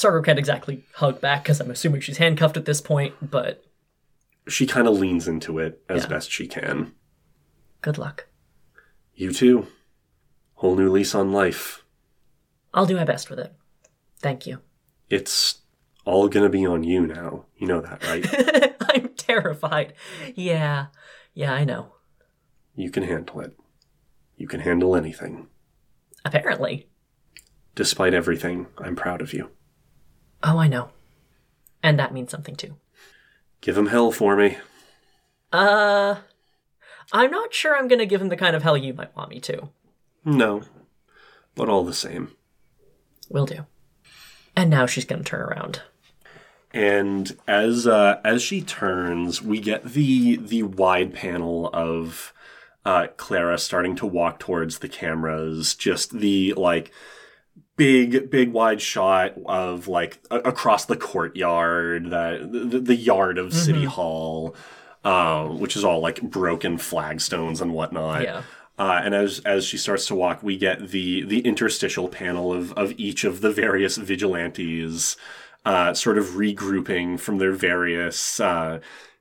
Hargrove 0.02 0.26
can't 0.26 0.40
exactly 0.40 0.84
hug 0.96 1.22
back 1.22 1.44
because 1.44 1.60
I'm 1.60 1.72
assuming 1.72 2.02
she's 2.02 2.18
handcuffed 2.18 2.58
at 2.58 2.66
this 2.66 2.82
point, 2.82 3.14
but 3.32 3.64
She 4.48 4.68
kind 4.68 4.88
of 4.88 5.00
leans 5.00 5.28
into 5.28 5.58
it 5.60 5.82
as 5.90 6.04
Yeah. 6.04 6.10
best 6.10 6.32
she 6.32 6.48
can. 6.48 6.94
good 7.82 7.98
luck. 7.98 8.28
You 9.16 9.32
too. 9.32 9.68
Whole 10.56 10.76
new 10.76 10.90
lease 10.92 11.14
on 11.16 11.32
life. 11.32 11.84
I'll 12.74 12.86
do 12.86 12.96
my 12.96 13.04
best 13.06 13.30
with 13.30 13.40
it. 13.40 13.54
Thank 14.20 14.46
you. 14.48 14.60
It's 15.10 15.62
all 16.04 16.28
gonna 16.28 16.50
be 16.50 16.66
on 16.66 16.84
you 16.84 17.06
now. 17.08 17.46
You 17.58 17.68
know 17.68 17.82
that, 17.82 18.04
right? 18.06 18.76
I'm 18.90 19.10
terrified. 19.16 19.94
Yeah. 20.36 20.88
Yeah, 21.34 21.54
I 21.54 21.64
know. 21.64 21.92
you 22.76 22.90
can 22.92 23.04
handle 23.04 23.40
it. 23.40 23.58
You 24.36 24.48
can 24.48 24.60
handle 24.60 24.96
anything. 24.96 25.48
Apparently. 26.26 26.90
Despite 27.74 28.14
everything, 28.14 28.68
I'm 28.78 28.96
proud 28.98 29.22
of 29.22 29.32
you. 29.34 29.52
Oh, 30.46 30.60
I 30.60 30.68
know. 30.68 30.90
And 31.82 31.98
that 32.00 32.14
means 32.14 32.30
something 32.30 32.56
too. 32.56 32.76
Give 33.62 33.76
him 33.76 33.88
hell 33.88 34.12
for 34.12 34.36
me. 34.36 34.58
Uh, 35.52 36.18
I'm 37.12 37.32
not 37.32 37.54
sure 37.54 37.76
I'm 37.76 37.88
gonna 37.88 38.06
give 38.06 38.22
him 38.22 38.30
the 38.30 38.38
kind 38.38 38.56
of 38.56 38.62
hell 38.62 38.78
you 38.78 38.94
might 38.94 39.16
want 39.16 39.32
me 39.32 39.40
to. 39.42 39.70
No. 40.24 40.62
But 41.56 41.68
all 41.68 41.84
the 41.84 41.94
same. 41.94 42.32
Will 43.28 43.48
do. 43.48 43.66
And 44.56 44.70
now 44.70 44.86
she's 44.86 45.06
gonna 45.06 45.24
turn 45.24 45.42
around. 45.42 45.82
And 46.72 47.36
as 47.48 47.88
uh, 47.88 48.20
as 48.24 48.44
she 48.44 48.62
turns, 48.62 49.42
we 49.42 49.60
get 49.60 49.84
the 49.84 50.36
the 50.36 50.64
wide 50.64 51.14
panel 51.14 51.70
of 51.74 52.34
uh, 52.86 53.08
Clara 53.18 53.58
starting 53.58 53.96
to 53.96 54.06
walk 54.06 54.40
towards 54.40 54.80
the 54.80 54.90
cameras. 54.90 55.74
Just 55.74 56.20
the 56.20 56.54
like 56.54 56.92
big 57.78 58.30
big 58.30 58.52
wide 58.52 58.82
shot 58.82 59.34
of 59.46 59.88
like 59.88 60.20
a- 60.32 60.40
across 60.40 60.86
the 60.86 60.96
courtyard, 60.96 62.06
the 62.10 62.48
the, 62.50 62.80
the 62.80 62.96
yard 62.96 63.38
of 63.38 63.54
City 63.54 63.86
Hall, 63.86 64.56
uh, 65.04 65.46
which 65.48 65.76
is 65.76 65.84
all 65.84 66.00
like 66.00 66.22
broken 66.22 66.78
flagstones 66.78 67.62
and 67.62 67.74
whatnot. 67.74 68.24
Yeah. 68.24 68.44
Uh, 68.78 69.00
and 69.04 69.16
as 69.16 69.40
as 69.40 69.66
she 69.66 69.78
starts 69.78 70.06
to 70.08 70.16
walk, 70.16 70.44
we 70.44 70.58
get 70.58 70.90
the 70.90 71.24
the 71.24 71.40
interstitial 71.42 72.10
panel 72.10 72.54
of 72.54 72.74
of 72.74 72.94
each 72.98 73.24
of 73.24 73.42
the 73.42 73.52
various 73.52 73.96
vigilantes, 73.98 75.16
uh, 75.66 75.94
sort 75.94 76.18
of 76.18 76.26
regrouping 76.26 77.18
from 77.20 77.38
their 77.38 77.54
various 77.54 78.40
uh, 78.40 78.80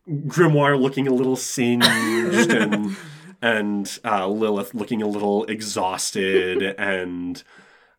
grimoire, 0.09 0.81
looking 0.81 1.07
a 1.07 1.15
little 1.15 1.37
singed, 1.37 1.87
and 2.51 2.97
and 3.41 3.99
uh, 4.05 4.27
Lilith 4.27 4.75
looking 4.75 5.03
a 5.03 5.07
little 5.07 5.45
exhausted, 5.45 6.63
and 6.77 7.45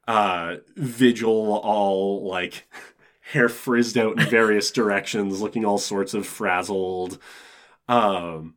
uh, 0.07 0.57
Vigil 0.75 1.57
all 1.57 2.27
like 2.27 2.67
hair 3.31 3.49
frizzed 3.49 3.97
out 3.97 4.19
in 4.19 4.29
various 4.29 4.71
directions, 4.71 5.41
looking 5.41 5.65
all 5.65 5.77
sorts 5.77 6.13
of 6.13 6.25
frazzled. 6.27 7.17
Um, 7.87 8.55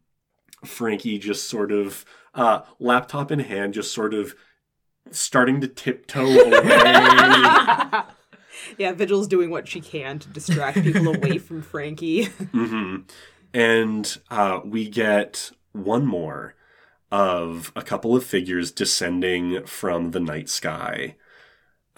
Frankie 0.64 1.18
just 1.18 1.48
sort 1.48 1.72
of 1.72 2.04
uh, 2.34 2.62
laptop 2.78 3.30
in 3.30 3.38
hand, 3.40 3.74
just 3.74 3.92
sort 3.92 4.14
of 4.14 4.34
starting 5.10 5.60
to 5.60 5.68
tiptoe 5.68 6.26
away. 6.26 8.02
Yeah, 8.76 8.92
Vigil's 8.92 9.28
doing 9.28 9.50
what 9.50 9.68
she 9.68 9.80
can 9.80 10.18
to 10.18 10.28
distract 10.28 10.82
people 10.82 11.14
away 11.14 11.38
from 11.38 11.62
Frankie. 11.62 12.24
hmm 12.52 12.96
And 13.54 14.18
uh, 14.30 14.60
we 14.64 14.88
get 14.88 15.50
one 15.72 16.06
more 16.06 16.54
of 17.10 17.72
a 17.74 17.82
couple 17.82 18.14
of 18.14 18.24
figures 18.24 18.70
descending 18.70 19.64
from 19.64 20.10
the 20.10 20.20
night 20.20 20.48
sky. 20.48 21.16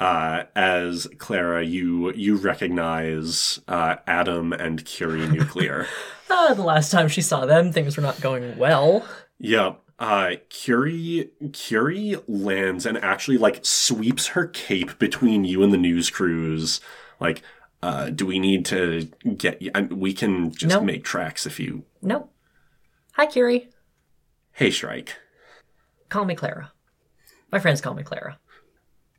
Uh, 0.01 0.44
as 0.57 1.07
Clara, 1.18 1.62
you 1.62 2.11
you 2.14 2.36
recognize 2.36 3.61
uh, 3.68 3.96
Adam 4.07 4.53
and 4.53 4.84
Curie 4.86 5.28
Nuclear. 5.28 5.86
Ah, 6.30 6.53
the 6.57 6.62
last 6.62 6.90
time 6.90 7.07
she 7.09 7.20
saw 7.20 7.44
them, 7.44 7.70
things 7.70 7.96
were 7.96 8.03
not 8.03 8.20
going 8.20 8.57
well. 8.57 9.07
Yep. 9.38 9.80
Uh, 9.98 10.30
Curie 10.48 11.30
Curie 11.53 12.16
lands 12.26 12.86
and 12.86 12.96
actually 12.98 13.36
like 13.36 13.61
sweeps 13.62 14.28
her 14.28 14.46
cape 14.46 14.98
between 14.98 15.44
you 15.44 15.62
and 15.62 15.70
the 15.72 15.76
news 15.76 16.09
crews. 16.09 16.80
Like, 17.20 17.42
uh, 17.82 18.09
do 18.09 18.24
we 18.24 18.38
need 18.38 18.64
to 18.66 19.11
get? 19.36 19.62
I 19.74 19.82
we 19.82 20.14
can 20.14 20.51
just 20.53 20.74
No. 20.76 20.80
make 20.82 21.05
tracks 21.05 21.44
if 21.44 21.61
you. 21.61 21.84
No. 22.01 22.30
Hi, 23.12 23.26
Curie. 23.26 23.68
Hey, 24.53 24.70
Shrike. 24.70 25.14
Call 26.09 26.24
me 26.24 26.35
Clara. 26.35 26.72
My 27.52 27.59
friends 27.59 27.82
call 27.82 27.93
me 27.93 28.02
Clara. 28.02 28.39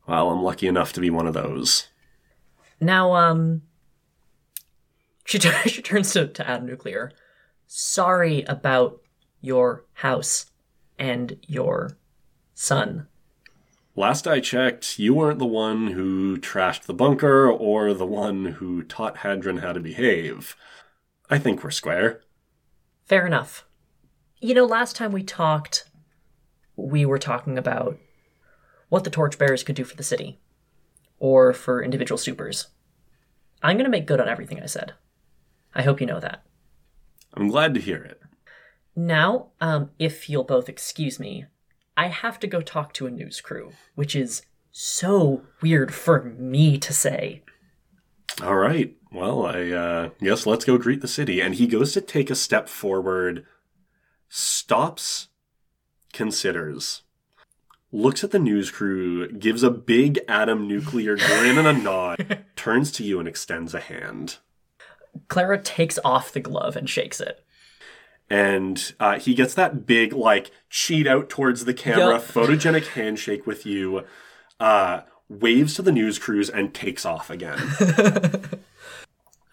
Well, 0.07 0.29
I'm 0.29 0.43
lucky 0.43 0.67
enough 0.67 0.93
to 0.93 1.01
be 1.01 1.09
one 1.09 1.27
of 1.27 1.33
those. 1.33 1.87
Now, 2.79 3.13
um, 3.13 3.61
she, 5.25 5.39
tur- 5.39 5.51
she 5.67 5.81
turns 5.81 6.11
to, 6.13 6.27
to 6.27 6.49
Adam 6.49 6.67
Nuclear. 6.67 7.11
Sorry 7.67 8.43
about 8.43 9.01
your 9.39 9.85
house 9.93 10.47
and 10.99 11.37
your 11.47 11.97
son. 12.53 13.07
Last 13.95 14.25
I 14.27 14.39
checked, 14.39 14.99
you 14.99 15.13
weren't 15.13 15.39
the 15.39 15.45
one 15.45 15.87
who 15.87 16.37
trashed 16.37 16.83
the 16.83 16.93
bunker 16.93 17.51
or 17.51 17.93
the 17.93 18.05
one 18.05 18.45
who 18.45 18.83
taught 18.83 19.17
Hadron 19.17 19.57
how 19.57 19.73
to 19.73 19.79
behave. 19.79 20.55
I 21.29 21.37
think 21.37 21.63
we're 21.63 21.71
square. 21.71 22.21
Fair 23.05 23.25
enough. 23.25 23.65
You 24.39 24.53
know, 24.53 24.65
last 24.65 24.95
time 24.95 25.11
we 25.11 25.23
talked, 25.23 25.89
we 26.75 27.05
were 27.05 27.17
talking 27.17 27.57
about 27.57 27.97
what 28.91 29.05
the 29.05 29.09
torchbearers 29.09 29.63
could 29.63 29.77
do 29.77 29.85
for 29.85 29.95
the 29.95 30.03
city, 30.03 30.37
or 31.17 31.53
for 31.53 31.81
individual 31.81 32.17
supers. 32.17 32.67
I'm 33.63 33.77
going 33.77 33.85
to 33.85 33.89
make 33.89 34.05
good 34.05 34.19
on 34.19 34.27
everything 34.27 34.59
I 34.61 34.65
said. 34.65 34.95
I 35.73 35.83
hope 35.83 36.01
you 36.01 36.07
know 36.07 36.19
that. 36.19 36.43
I'm 37.33 37.47
glad 37.47 37.73
to 37.75 37.79
hear 37.79 38.03
it. 38.03 38.19
Now, 38.93 39.51
um, 39.61 39.91
if 39.97 40.29
you'll 40.29 40.43
both 40.43 40.67
excuse 40.67 41.21
me, 41.21 41.45
I 41.95 42.09
have 42.09 42.37
to 42.41 42.47
go 42.47 42.59
talk 42.59 42.91
to 42.95 43.07
a 43.07 43.11
news 43.11 43.39
crew, 43.39 43.71
which 43.95 44.13
is 44.13 44.41
so 44.73 45.43
weird 45.61 45.93
for 45.93 46.23
me 46.23 46.77
to 46.79 46.91
say. 46.91 47.43
All 48.43 48.57
right. 48.57 48.97
Well, 49.09 49.45
I 49.45 49.69
uh, 49.69 50.09
guess 50.19 50.45
let's 50.45 50.65
go 50.65 50.77
greet 50.77 50.99
the 50.99 51.07
city. 51.07 51.39
And 51.39 51.55
he 51.55 51.65
goes 51.65 51.93
to 51.93 52.01
take 52.01 52.29
a 52.29 52.35
step 52.35 52.67
forward, 52.67 53.45
stops, 54.27 55.29
considers, 56.11 57.03
looks 57.91 58.23
at 58.23 58.31
the 58.31 58.39
news 58.39 58.71
crew, 58.71 59.31
gives 59.31 59.63
a 59.63 59.69
big 59.71 60.19
Adam 60.27 60.67
Nuclear 60.67 61.17
grin 61.17 61.57
and 61.57 61.67
a 61.67 61.73
nod, 61.73 62.45
turns 62.55 62.91
to 62.93 63.03
you 63.03 63.19
and 63.19 63.27
extends 63.27 63.73
a 63.73 63.79
hand. 63.79 64.37
Clara 65.27 65.61
takes 65.61 65.99
off 66.05 66.31
the 66.31 66.39
glove 66.39 66.75
and 66.75 66.89
shakes 66.89 67.19
it. 67.19 67.43
and 68.29 68.93
uh, 68.99 69.19
he 69.19 69.33
gets 69.33 69.53
that 69.55 69.85
big 69.85 70.13
like 70.13 70.51
cheat 70.69 71.05
out 71.05 71.29
towards 71.29 71.65
the 71.65 71.73
camera 71.73 72.13
Yup. 72.13 72.23
photogenic 72.23 72.87
handshake 72.87 73.45
with 73.45 73.65
you 73.65 74.05
uh, 74.61 75.01
waves 75.27 75.73
to 75.73 75.81
the 75.81 75.91
news 75.91 76.17
crews 76.17 76.49
and 76.49 76.73
takes 76.73 77.05
off 77.05 77.29
again 77.29 77.59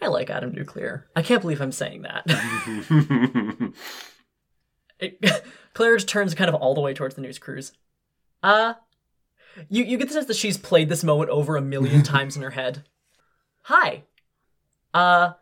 I 0.00 0.06
like 0.06 0.30
Adam 0.30 0.52
Nuclear. 0.52 1.08
I 1.16 1.22
can't 1.22 1.40
believe 1.40 1.60
I'm 1.60 1.72
saying 1.72 2.02
that. 2.02 2.22
it, 5.00 5.44
Claire 5.74 5.96
just 5.96 6.08
turns 6.08 6.36
kind 6.36 6.48
of 6.48 6.54
all 6.54 6.74
the 6.74 6.80
way 6.80 6.94
towards 6.94 7.16
the 7.16 7.20
news 7.20 7.40
crews. 7.40 7.72
Uh, 8.42 8.74
you, 9.68 9.84
you 9.84 9.98
get 9.98 10.08
the 10.08 10.14
sense 10.14 10.26
that 10.26 10.36
she's 10.36 10.56
played 10.56 10.88
this 10.88 11.04
moment 11.04 11.30
over 11.30 11.56
a 11.56 11.60
million 11.60 12.02
times 12.04 12.36
in 12.36 12.42
her 12.42 12.50
head. 12.50 12.84
Hi. 13.62 14.04
Uh, 14.94 15.32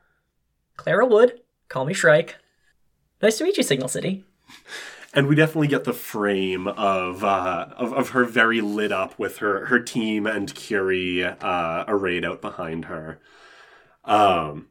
Clara 0.77 1.07
Wood. 1.07 1.41
Call 1.69 1.85
me 1.85 1.95
Shrike. 1.95 2.37
Nice 3.23 3.39
to 3.39 3.45
meet 3.45 3.57
you, 3.57 3.63
Signal 3.63 3.89
City. 3.89 4.25
and 5.15 5.27
we 5.27 5.35
definitely 5.35 5.69
get 5.69 5.85
the 5.85 5.93
frame 5.93 6.69
of, 6.69 7.25
uh, 7.25 7.69
of 7.77 7.93
of 7.93 8.11
her 8.11 8.25
very 8.25 8.61
lit 8.61 8.93
up 8.93 9.19
with 9.19 9.39
her 9.39 9.67
her 9.67 9.81
team 9.81 10.27
and 10.27 10.55
Curie 10.55 11.25
uh, 11.25 11.85
arrayed 11.89 12.25
out 12.25 12.41
behind 12.41 12.85
her 12.87 13.19
um 14.05 14.69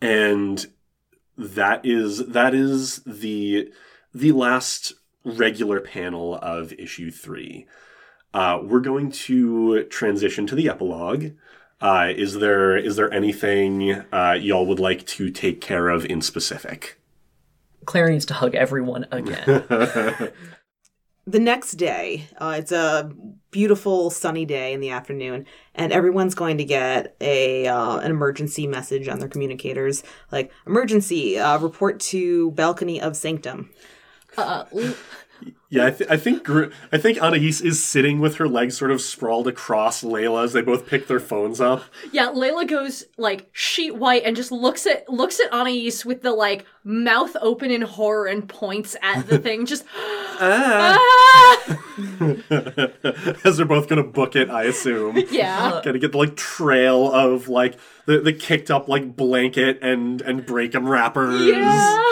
and 0.00 0.66
that 1.36 1.84
is 1.84 2.26
that 2.26 2.54
is 2.54 2.96
the 3.06 3.70
the 4.12 4.32
last 4.32 4.94
regular 5.36 5.80
panel 5.80 6.36
of 6.36 6.72
issue 6.74 7.10
three. 7.10 7.66
Uh, 8.34 8.60
we're 8.62 8.80
going 8.80 9.10
to 9.10 9.84
transition 9.84 10.46
to 10.46 10.54
the 10.54 10.68
epilogue. 10.68 11.32
Uh, 11.80 12.12
is 12.14 12.34
there 12.38 12.76
is 12.76 12.96
there 12.96 13.12
anything 13.12 13.92
uh, 14.12 14.36
y'all 14.38 14.66
would 14.66 14.80
like 14.80 15.06
to 15.06 15.30
take 15.30 15.60
care 15.60 15.88
of 15.88 16.04
in 16.04 16.20
specific? 16.20 17.00
Claire 17.84 18.10
needs 18.10 18.26
to 18.26 18.34
hug 18.34 18.54
everyone 18.54 19.06
again. 19.10 19.64
the 21.26 21.38
next 21.38 21.72
day, 21.72 22.26
uh, 22.38 22.56
it's 22.58 22.72
a 22.72 23.10
beautiful 23.50 24.10
sunny 24.10 24.44
day 24.44 24.72
in 24.72 24.80
the 24.80 24.90
afternoon, 24.90 25.46
and 25.74 25.92
everyone's 25.92 26.34
going 26.34 26.58
to 26.58 26.64
get 26.64 27.16
a 27.20 27.66
uh, 27.66 27.98
an 27.98 28.10
emergency 28.10 28.66
message 28.66 29.08
on 29.08 29.20
their 29.20 29.28
communicators, 29.28 30.02
like 30.32 30.50
emergency 30.66 31.38
uh, 31.38 31.58
report 31.58 32.00
to 32.00 32.50
balcony 32.52 33.00
of 33.00 33.16
sanctum. 33.16 33.70
Uh, 34.36 34.64
Yeah, 35.70 35.86
I, 35.86 35.90
th- 35.90 36.10
I 36.10 36.16
think 36.16 36.44
Gr- 36.44 36.72
I 36.90 36.96
think 36.96 37.22
Anais 37.22 37.60
is 37.62 37.84
sitting 37.84 38.20
with 38.20 38.36
her 38.36 38.48
legs 38.48 38.76
sort 38.78 38.90
of 38.90 39.02
sprawled 39.02 39.46
across 39.46 40.02
Layla 40.02 40.42
as 40.44 40.54
they 40.54 40.62
both 40.62 40.86
pick 40.86 41.06
their 41.08 41.20
phones 41.20 41.60
up. 41.60 41.84
yeah, 42.10 42.28
Layla 42.28 42.66
goes 42.66 43.04
like 43.18 43.48
sheet 43.52 43.94
white 43.94 44.22
and 44.24 44.34
just 44.34 44.50
looks 44.50 44.86
at 44.86 45.06
looks 45.10 45.38
at 45.38 45.52
Anais 45.52 45.92
with 46.06 46.22
the 46.22 46.32
like 46.32 46.64
mouth 46.84 47.36
open 47.42 47.70
in 47.70 47.82
horror 47.82 48.26
and 48.26 48.48
points 48.48 48.96
at 49.02 49.26
the 49.28 49.38
thing. 49.38 49.66
Just 49.66 49.84
ah! 50.40 50.98
as 53.44 53.58
they're 53.58 53.66
both 53.66 53.88
gonna 53.88 54.02
book 54.04 54.36
it, 54.36 54.48
I 54.48 54.64
assume. 54.64 55.18
yeah. 55.30 55.82
Gonna 55.84 55.98
get 55.98 56.12
the 56.12 56.18
like 56.18 56.34
trail 56.36 57.12
of 57.12 57.48
like 57.48 57.78
the, 58.06 58.20
the 58.20 58.32
kicked 58.32 58.70
up 58.70 58.88
like 58.88 59.14
blanket 59.16 59.80
and 59.82 60.22
and 60.22 60.46
break 60.46 60.72
break 60.72 60.74
'em 60.74 60.88
wrappers. 60.88 61.42
Yeah. 61.42 62.02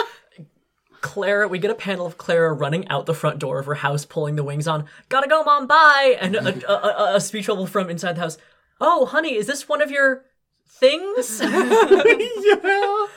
Clara, 1.01 1.47
we 1.47 1.59
get 1.59 1.71
a 1.71 1.75
panel 1.75 2.05
of 2.05 2.17
Clara 2.17 2.53
running 2.53 2.87
out 2.89 3.05
the 3.05 3.13
front 3.13 3.39
door 3.39 3.59
of 3.59 3.65
her 3.65 3.75
house, 3.75 4.05
pulling 4.05 4.35
the 4.35 4.43
wings 4.43 4.67
on. 4.67 4.85
Gotta 5.09 5.27
go, 5.27 5.43
mom. 5.43 5.67
Bye. 5.67 6.17
And 6.19 6.35
a, 6.35 6.69
a, 6.69 6.73
a, 6.73 7.15
a 7.15 7.21
speech 7.21 7.47
bubble 7.47 7.67
from 7.67 7.89
inside 7.89 8.13
the 8.13 8.21
house. 8.21 8.37
Oh, 8.79 9.05
honey, 9.05 9.35
is 9.35 9.47
this 9.47 9.67
one 9.67 9.81
of 9.81 9.91
your 9.91 10.25
things? 10.67 11.39
yeah. 11.43 13.07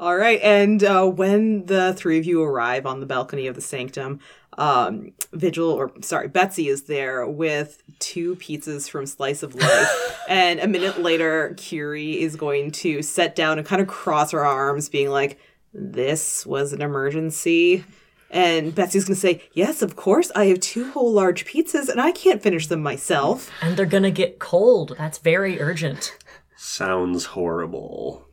All 0.00 0.16
right, 0.16 0.40
and 0.42 0.82
uh, 0.82 1.06
when 1.06 1.66
the 1.66 1.94
three 1.94 2.18
of 2.18 2.24
you 2.24 2.42
arrive 2.42 2.86
on 2.86 2.98
the 2.98 3.06
balcony 3.06 3.46
of 3.46 3.54
the 3.54 3.60
sanctum, 3.60 4.18
um, 4.58 5.12
Vigil, 5.32 5.70
or 5.70 5.92
sorry, 6.00 6.26
Betsy 6.26 6.66
is 6.66 6.82
there 6.84 7.24
with 7.24 7.82
two 8.00 8.34
pizzas 8.34 8.90
from 8.90 9.06
Slice 9.06 9.44
of 9.44 9.54
Life, 9.54 10.24
and 10.28 10.58
a 10.58 10.66
minute 10.66 11.00
later, 11.00 11.54
Curie 11.56 12.20
is 12.20 12.34
going 12.34 12.72
to 12.72 13.00
sit 13.00 13.36
down 13.36 13.58
and 13.58 13.66
kind 13.66 13.80
of 13.80 13.86
cross 13.86 14.32
her 14.32 14.44
arms, 14.44 14.88
being 14.88 15.08
like, 15.08 15.38
"This 15.72 16.44
was 16.46 16.72
an 16.72 16.82
emergency." 16.82 17.84
And 18.30 18.74
Betsy's 18.74 19.04
going 19.04 19.14
to 19.14 19.20
say, 19.20 19.42
Yes, 19.52 19.82
of 19.82 19.94
course. 19.94 20.32
I 20.34 20.46
have 20.46 20.58
two 20.60 20.90
whole 20.92 21.12
large 21.12 21.44
pizzas 21.44 21.90
and 21.90 22.00
I 22.00 22.12
can't 22.12 22.42
finish 22.42 22.66
them 22.66 22.82
myself. 22.82 23.50
and 23.60 23.76
they're 23.76 23.84
gonna 23.84 24.10
get 24.10 24.38
cold. 24.38 24.94
That's 24.96 25.18
very 25.18 25.60
urgent. 25.60 26.16
Sounds 26.56 27.26
horrible. 27.26 28.26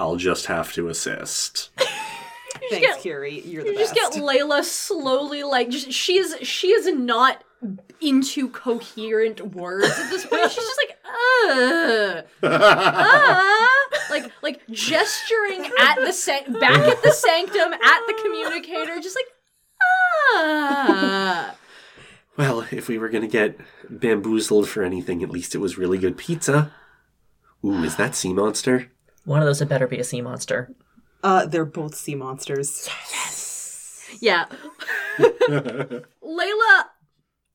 I'll 0.00 0.16
just 0.16 0.46
have 0.46 0.72
to 0.72 0.88
assist. 0.88 1.70
Thanks, 2.70 2.78
get- 2.86 3.00
Curie. 3.00 3.40
You're 3.42 3.62
the 3.62 3.70
You 3.70 3.78
just 3.78 3.94
get 3.94 4.12
Layla 4.14 4.64
slowly 4.64 5.44
like 5.44 5.68
just 5.70 5.92
she 5.92 6.18
is 6.18 6.34
she 6.42 6.68
is 6.72 6.92
not 6.92 7.44
into 8.00 8.48
coherent 8.48 9.54
words 9.54 9.86
at 9.98 10.10
this 10.10 10.26
point. 10.26 10.50
She's 10.50 10.54
just 10.56 10.80
like 10.88 10.96
uh, 12.42 12.46
uh 12.46 13.42
like 14.10 14.30
like 14.42 14.60
gesturing 14.70 15.70
at 15.80 15.96
the 15.96 16.12
san- 16.12 16.52
back 16.58 16.78
at 16.80 17.02
the 17.02 17.12
sanctum 17.12 17.72
at 17.72 18.00
the 18.06 18.18
communicator, 18.22 19.00
just 19.00 19.16
like 19.16 19.26
uh 20.36 21.52
Well, 22.36 22.64
if 22.70 22.88
we 22.88 22.98
were 22.98 23.08
gonna 23.08 23.26
get 23.28 23.58
bamboozled 23.90 24.68
for 24.68 24.82
anything, 24.82 25.22
at 25.22 25.30
least 25.30 25.54
it 25.54 25.58
was 25.58 25.78
really 25.78 25.98
good 25.98 26.16
pizza. 26.16 26.72
Ooh, 27.64 27.82
is 27.82 27.96
that 27.96 28.14
sea 28.14 28.32
monster? 28.32 28.90
One 29.24 29.40
of 29.40 29.46
those 29.46 29.58
had 29.58 29.68
better 29.68 29.86
be 29.88 29.98
a 29.98 30.04
sea 30.04 30.20
monster. 30.22 30.70
uh, 31.24 31.46
they're 31.46 31.64
both 31.64 31.94
sea 31.96 32.14
monsters. 32.14 32.88
Yes. 33.12 34.08
Yeah. 34.20 34.46
Layla 35.18 36.84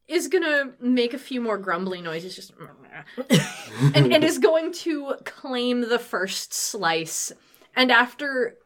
is 0.07 0.27
gonna 0.27 0.73
make 0.79 1.13
a 1.13 1.17
few 1.17 1.39
more 1.41 1.57
grumbly 1.57 2.01
noises, 2.01 2.35
just 2.35 2.51
and, 3.95 4.13
and 4.13 4.23
is 4.23 4.37
going 4.37 4.73
to 4.73 5.15
claim 5.25 5.89
the 5.89 5.99
first 5.99 6.53
slice. 6.53 7.31
And 7.75 7.91
after 7.91 8.57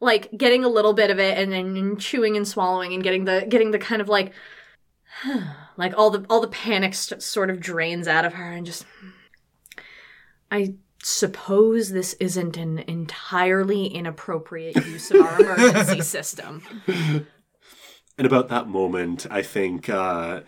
like 0.00 0.30
getting 0.36 0.64
a 0.64 0.68
little 0.68 0.92
bit 0.92 1.10
of 1.10 1.18
it 1.18 1.38
and 1.38 1.52
then 1.52 1.96
chewing 1.96 2.36
and 2.36 2.46
swallowing 2.46 2.92
and 2.92 3.02
getting 3.02 3.24
the 3.24 3.46
getting 3.48 3.70
the 3.70 3.78
kind 3.78 4.02
of 4.02 4.08
like 4.08 4.32
like 5.76 5.96
all 5.96 6.10
the 6.10 6.24
all 6.28 6.40
the 6.40 6.48
panic 6.48 6.94
st- 6.94 7.22
sort 7.22 7.50
of 7.50 7.60
drains 7.60 8.06
out 8.06 8.24
of 8.24 8.34
her 8.34 8.52
and 8.52 8.66
just 8.66 8.84
I 10.50 10.74
suppose 11.02 11.90
this 11.90 12.14
isn't 12.14 12.56
an 12.56 12.78
entirely 12.78 13.86
inappropriate 13.86 14.76
use 14.86 15.10
of 15.10 15.20
our 15.20 15.40
emergency 15.40 16.00
system. 16.02 16.62
And 16.86 18.26
about 18.26 18.48
that 18.48 18.68
moment, 18.68 19.26
I 19.30 19.42
think 19.42 19.88
uh, 19.88 20.42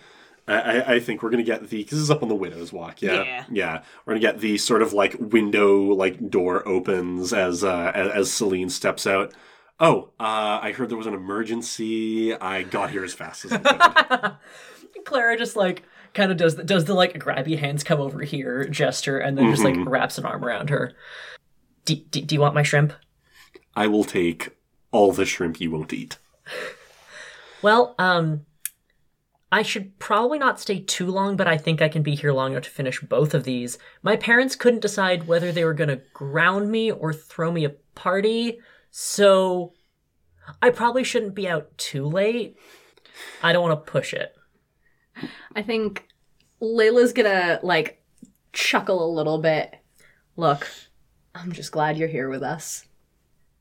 I, 0.48 0.94
I- 0.94 1.00
think 1.00 1.22
we're 1.22 1.30
gonna 1.30 1.42
get 1.42 1.60
the 1.68 1.78
because 1.78 1.98
this 1.98 2.02
is 2.04 2.10
up 2.10 2.22
on 2.22 2.28
the 2.28 2.34
widow's 2.34 2.72
walk. 2.72 3.02
Yeah, 3.02 3.22
Yeah. 3.22 3.44
yeah. 3.50 3.82
We're 4.04 4.12
gonna 4.14 4.20
get 4.20 4.40
the 4.40 4.58
sort 4.58 4.82
of 4.82 4.92
like 4.92 5.16
window 5.18 5.78
like 5.94 6.30
door 6.30 6.66
opens 6.68 7.32
as 7.32 7.64
uh, 7.64 7.90
as, 7.94 8.10
as 8.12 8.32
Celine 8.32 8.70
steps 8.70 9.06
out. 9.06 9.32
Oh, 9.80 10.10
uh, 10.18 10.58
I 10.62 10.72
heard 10.72 10.88
there 10.88 10.96
was 10.96 11.06
an 11.06 11.14
emergency. 11.14 12.34
I 12.34 12.62
got 12.62 12.90
here 12.90 13.04
as 13.04 13.12
fast 13.12 13.44
as 13.44 13.52
I 13.52 13.58
could. 13.58 15.04
Clara 15.04 15.36
just 15.36 15.54
like 15.56 15.82
kind 16.14 16.30
of 16.32 16.38
does 16.38 16.56
the, 16.56 16.64
does 16.64 16.86
the 16.86 16.94
like 16.94 17.12
grabby 17.18 17.58
hands 17.58 17.84
come 17.84 18.00
over 18.00 18.20
here 18.22 18.66
gesture 18.68 19.18
and 19.18 19.36
then 19.36 19.50
just 19.50 19.62
like 19.64 19.76
wraps 19.86 20.16
an 20.16 20.24
arm 20.24 20.44
around 20.44 20.70
her. 20.70 20.92
Do, 21.84 21.94
do, 21.96 22.22
do 22.22 22.34
you 22.34 22.40
want 22.40 22.54
my 22.54 22.62
shrimp? 22.62 22.92
I 23.76 23.86
will 23.86 24.02
take 24.04 24.56
all 24.92 25.12
the 25.12 25.26
shrimp 25.26 25.60
you 25.60 25.70
won't 25.70 25.92
eat. 25.92 26.16
Well, 27.62 27.94
um, 27.98 28.46
I 29.56 29.62
should 29.62 29.98
probably 29.98 30.38
not 30.38 30.60
stay 30.60 30.80
too 30.80 31.06
long, 31.06 31.34
but 31.34 31.48
I 31.48 31.56
think 31.56 31.80
I 31.80 31.88
can 31.88 32.02
be 32.02 32.14
here 32.14 32.30
long 32.30 32.52
enough 32.52 32.64
to 32.64 32.70
finish 32.70 33.00
both 33.00 33.32
of 33.32 33.44
these. 33.44 33.78
My 34.02 34.14
parents 34.14 34.54
couldn't 34.54 34.80
decide 34.80 35.26
whether 35.26 35.50
they 35.50 35.64
were 35.64 35.72
going 35.72 35.88
to 35.88 36.02
ground 36.12 36.70
me 36.70 36.90
or 36.90 37.14
throw 37.14 37.50
me 37.50 37.64
a 37.64 37.72
party, 37.94 38.58
so 38.90 39.72
I 40.60 40.68
probably 40.68 41.04
shouldn't 41.04 41.34
be 41.34 41.48
out 41.48 41.78
too 41.78 42.04
late. 42.04 42.58
I 43.42 43.54
don't 43.54 43.66
want 43.66 43.82
to 43.82 43.90
push 43.90 44.12
it. 44.12 44.36
I 45.54 45.62
think 45.62 46.06
Layla's 46.60 47.14
gonna 47.14 47.58
like 47.62 48.04
chuckle 48.52 49.02
a 49.02 49.16
little 49.16 49.38
bit. 49.38 49.74
Look, 50.36 50.68
I'm 51.34 51.52
just 51.52 51.72
glad 51.72 51.96
you're 51.96 52.08
here 52.08 52.28
with 52.28 52.42
us. 52.42 52.84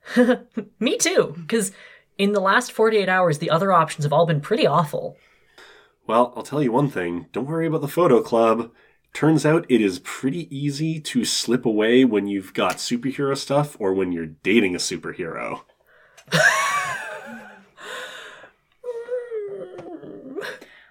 Me 0.80 0.98
too, 0.98 1.36
because 1.38 1.72
in 2.18 2.34
the 2.34 2.42
last 2.42 2.74
48 2.74 3.08
hours, 3.08 3.38
the 3.38 3.50
other 3.50 3.72
options 3.72 4.04
have 4.04 4.12
all 4.12 4.26
been 4.26 4.42
pretty 4.42 4.68
awful. 4.68 5.16
Well, 6.07 6.34
I'll 6.36 6.44
tell 6.44 6.61
you 6.61 6.72
one 6.72 6.90
thing. 6.90 7.27
Don't 7.32 7.48
worry 7.48 7.65
about 7.68 7.82
the 7.82 7.88
photo 7.88 8.22
club. 8.22 8.72
Turns 9.14 9.45
out 9.45 9.65
it 9.69 9.82
is 9.82 9.99
pretty 9.99 10.56
easy 10.56 10.99
to 10.99 11.26
slip 11.26 11.65
away 11.65 12.03
when 12.06 12.27
you've 12.27 12.53
got 12.53 12.77
superhero 12.77 13.36
stuff 13.36 13.76
or 13.80 13.94
when 13.94 14.11
you're 14.11 14.26
dating 14.26 14.76
a 14.76 14.77
superhero. 14.77 15.61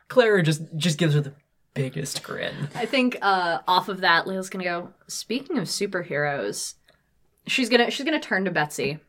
Clara 0.09 0.43
just 0.43 0.63
just 0.77 0.97
gives 0.97 1.15
her 1.15 1.21
the 1.21 1.35
biggest 1.75 2.23
grin. 2.23 2.69
I 2.75 2.87
think 2.87 3.19
uh, 3.21 3.59
off 3.69 3.89
of 3.89 4.01
that, 4.01 4.27
Layla's 4.27 4.49
gonna 4.49 4.65
go. 4.65 4.95
Speaking 5.07 5.59
of 5.59 5.65
superheroes, 5.65 6.75
she's 7.47 7.69
gonna 7.69 7.91
she's 7.91 8.07
gonna 8.07 8.21
turn 8.21 8.45
to 8.45 8.51
Betsy. 8.51 9.01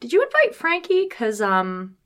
Did 0.00 0.12
you 0.12 0.22
invite 0.22 0.54
Frankie? 0.54 1.06
Cause 1.06 1.40
um 1.40 1.96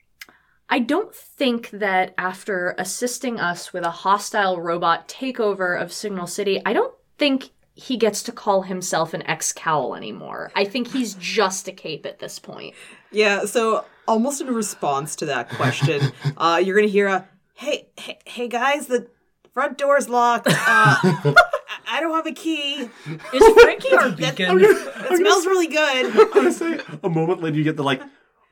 I 0.68 0.80
don't 0.80 1.14
think 1.14 1.70
that 1.70 2.14
after 2.18 2.74
assisting 2.78 3.38
us 3.38 3.72
with 3.72 3.84
a 3.84 3.90
hostile 3.90 4.60
robot 4.60 5.08
takeover 5.08 5.80
of 5.80 5.92
Signal 5.92 6.26
City, 6.26 6.60
I 6.66 6.72
don't 6.72 6.92
think 7.18 7.50
he 7.74 7.96
gets 7.96 8.22
to 8.24 8.32
call 8.32 8.62
himself 8.62 9.14
an 9.14 9.22
ex-cowl 9.26 9.94
anymore. 9.94 10.50
I 10.56 10.64
think 10.64 10.88
he's 10.88 11.14
just 11.14 11.68
a 11.68 11.72
cape 11.72 12.06
at 12.06 12.18
this 12.18 12.38
point. 12.38 12.74
Yeah, 13.12 13.44
so 13.44 13.84
almost 14.08 14.40
in 14.40 14.48
response 14.48 15.14
to 15.16 15.26
that 15.26 15.50
question, 15.50 16.12
uh, 16.36 16.60
you're 16.64 16.76
gonna 16.76 16.88
hear 16.88 17.06
a 17.06 17.28
hey, 17.54 17.88
hey, 17.96 18.18
hey 18.24 18.48
guys, 18.48 18.86
the 18.86 19.08
front 19.52 19.78
door's 19.78 20.08
locked. 20.08 20.48
Uh, 20.48 20.52
I, 20.56 21.34
I 21.88 22.00
don't 22.00 22.14
have 22.14 22.26
a 22.26 22.32
key. 22.32 22.90
Is 23.32 23.62
Frankie 23.62 23.94
our 23.94 24.10
beacon? 24.10 24.58
It 25.08 25.18
smells 25.18 25.46
really 25.46 25.68
good. 25.68 26.28
Honestly, 26.36 26.80
a 27.02 27.08
moment 27.08 27.40
later 27.40 27.56
you 27.56 27.64
get 27.64 27.76
the 27.76 27.84
like, 27.84 28.02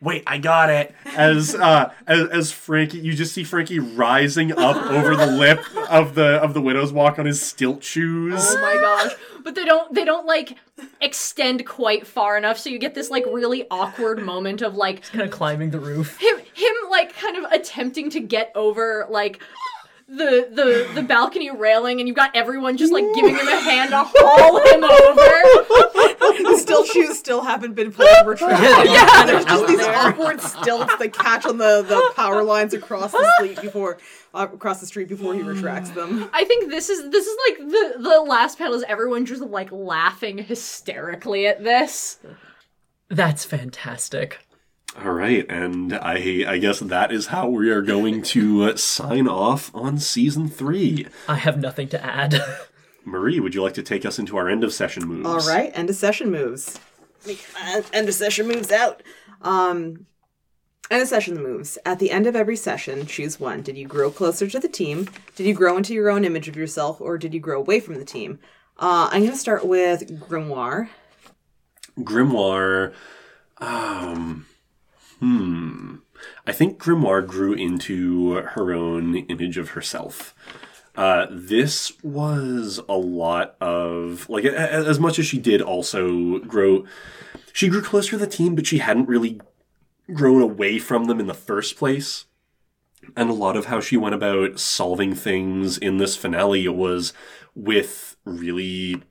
wait, 0.04 0.22
I 0.26 0.38
got 0.38 0.70
it. 0.70 0.94
As 1.16 1.54
uh 1.54 1.92
as, 2.06 2.28
as 2.28 2.52
Frankie 2.52 2.98
you 2.98 3.14
just 3.14 3.32
see 3.32 3.42
Frankie 3.42 3.78
rising 3.78 4.52
up 4.52 4.76
over 4.90 5.16
the 5.16 5.26
lip 5.26 5.64
of 5.90 6.14
the 6.14 6.36
of 6.42 6.54
the 6.54 6.60
widow's 6.60 6.92
walk 6.92 7.18
on 7.18 7.26
his 7.26 7.42
stilt 7.42 7.82
shoes. 7.82 8.40
Oh 8.40 8.60
my 8.60 8.74
gosh. 8.74 9.12
But 9.42 9.54
they 9.54 9.64
don't 9.64 9.92
they 9.94 10.04
don't 10.04 10.26
like 10.26 10.58
extend 11.00 11.66
quite 11.66 12.06
far 12.06 12.36
enough 12.36 12.58
so 12.58 12.70
you 12.70 12.78
get 12.78 12.94
this 12.94 13.10
like 13.10 13.24
really 13.26 13.66
awkward 13.70 14.22
moment 14.22 14.62
of 14.62 14.76
like 14.76 15.02
kind 15.02 15.22
of 15.22 15.30
climbing 15.30 15.70
the 15.70 15.80
roof. 15.80 16.18
him 16.18 16.36
him 16.38 16.72
like 16.90 17.16
kind 17.16 17.36
of 17.36 17.50
attempting 17.50 18.10
to 18.10 18.20
get 18.20 18.52
over 18.54 19.06
like 19.10 19.40
the 20.06 20.48
the 20.52 20.90
the 20.94 21.02
balcony 21.02 21.50
railing 21.50 21.98
and 21.98 22.06
you've 22.06 22.16
got 22.16 22.30
everyone 22.36 22.76
just 22.76 22.92
like 22.92 23.04
giving 23.14 23.34
him 23.34 23.48
a 23.48 23.60
hand 23.60 23.90
to 23.90 24.04
haul 24.04 24.60
him 24.66 24.84
over. 24.84 26.13
The 26.32 26.56
stilt 26.58 26.86
shoes 26.88 27.18
still 27.18 27.42
haven't 27.42 27.74
been 27.74 27.90
fully 27.90 28.08
retrieved. 28.26 28.60
Yeah, 28.60 29.26
There's 29.26 29.44
just 29.44 29.66
these 29.66 29.80
awkward 29.80 30.40
stilts 30.40 30.96
that 30.96 31.12
catch 31.12 31.46
on 31.46 31.58
the, 31.58 31.82
the 31.82 32.12
power 32.14 32.42
lines 32.42 32.74
across 32.74 33.12
the 33.12 33.30
street 33.36 33.60
before 33.60 33.98
uh, 34.34 34.48
across 34.52 34.80
the 34.80 34.86
street 34.86 35.08
before 35.08 35.34
he 35.34 35.42
retracts 35.42 35.90
them. 35.90 36.28
I 36.32 36.44
think 36.44 36.70
this 36.70 36.88
is 36.90 37.10
this 37.10 37.26
is 37.26 37.36
like 37.48 37.58
the 37.70 37.94
the 38.02 38.20
last 38.20 38.58
panel 38.58 38.74
is 38.74 38.84
everyone 38.88 39.26
just 39.26 39.42
like 39.42 39.70
laughing 39.72 40.38
hysterically 40.38 41.46
at 41.46 41.62
this. 41.62 42.18
That's 43.08 43.44
fantastic. 43.44 44.38
All 45.02 45.12
right, 45.12 45.44
and 45.50 45.92
I 45.94 46.44
I 46.46 46.58
guess 46.58 46.78
that 46.80 47.10
is 47.10 47.26
how 47.28 47.48
we 47.48 47.70
are 47.70 47.82
going 47.82 48.22
to 48.22 48.64
uh, 48.64 48.76
sign 48.76 49.26
off 49.26 49.74
on 49.74 49.98
season 49.98 50.48
3. 50.48 51.06
I 51.28 51.34
have 51.36 51.58
nothing 51.58 51.88
to 51.88 52.04
add. 52.04 52.34
Marie, 53.04 53.40
would 53.40 53.54
you 53.54 53.62
like 53.62 53.74
to 53.74 53.82
take 53.82 54.04
us 54.04 54.18
into 54.18 54.36
our 54.36 54.48
end 54.48 54.64
of 54.64 54.72
session 54.72 55.06
moves? 55.06 55.26
All 55.26 55.52
right, 55.52 55.70
end 55.74 55.90
of 55.90 55.96
session 55.96 56.30
moves. 56.30 56.78
End 57.92 58.08
of 58.08 58.14
session 58.14 58.46
moves 58.46 58.70
out. 58.70 59.02
Um, 59.42 60.06
end 60.90 61.02
of 61.02 61.08
session 61.08 61.42
moves. 61.42 61.78
At 61.86 61.98
the 61.98 62.10
end 62.10 62.26
of 62.26 62.36
every 62.36 62.56
session, 62.56 63.06
choose 63.06 63.40
one. 63.40 63.62
Did 63.62 63.76
you 63.78 63.86
grow 63.86 64.10
closer 64.10 64.46
to 64.48 64.58
the 64.60 64.68
team? 64.68 65.08
Did 65.36 65.46
you 65.46 65.54
grow 65.54 65.76
into 65.76 65.94
your 65.94 66.10
own 66.10 66.24
image 66.24 66.48
of 66.48 66.56
yourself, 66.56 67.00
or 67.00 67.18
did 67.18 67.32
you 67.34 67.40
grow 67.40 67.60
away 67.60 67.80
from 67.80 67.94
the 67.94 68.04
team? 68.04 68.38
Uh, 68.78 69.08
I'm 69.10 69.20
going 69.20 69.32
to 69.32 69.38
start 69.38 69.64
with 69.66 70.28
Grimoire. 70.28 70.88
Grimoire 71.98 72.92
um 73.58 74.46
hmm 75.20 75.96
I 76.46 76.52
think 76.52 76.78
Grimoire 76.82 77.26
grew 77.26 77.54
into 77.54 78.34
her 78.34 78.72
own 78.72 79.16
image 79.16 79.58
of 79.58 79.70
herself. 79.70 80.34
Uh, 80.96 81.26
this 81.30 81.92
was 82.02 82.80
a 82.88 82.96
lot 82.96 83.56
of 83.60 84.28
like 84.28 84.44
as 84.44 85.00
much 85.00 85.18
as 85.18 85.26
she 85.26 85.38
did 85.38 85.60
also 85.60 86.38
grow 86.38 86.84
she 87.52 87.68
grew 87.68 87.82
closer 87.82 88.10
to 88.10 88.16
the 88.16 88.28
team 88.28 88.54
but 88.54 88.64
she 88.64 88.78
hadn't 88.78 89.08
really 89.08 89.40
grown 90.12 90.42
away 90.42 90.78
from 90.78 91.04
them 91.04 91.20
in 91.20 91.26
the 91.26 91.34
first 91.34 91.76
place. 91.76 92.26
And 93.16 93.28
a 93.28 93.34
lot 93.34 93.56
of 93.56 93.66
how 93.66 93.80
she 93.80 93.96
went 93.96 94.14
about 94.14 94.58
solving 94.58 95.14
things 95.14 95.78
in 95.78 95.98
this 95.98 96.16
finale 96.16 96.66
was 96.68 97.12
with 97.54 98.16
really 98.24 99.02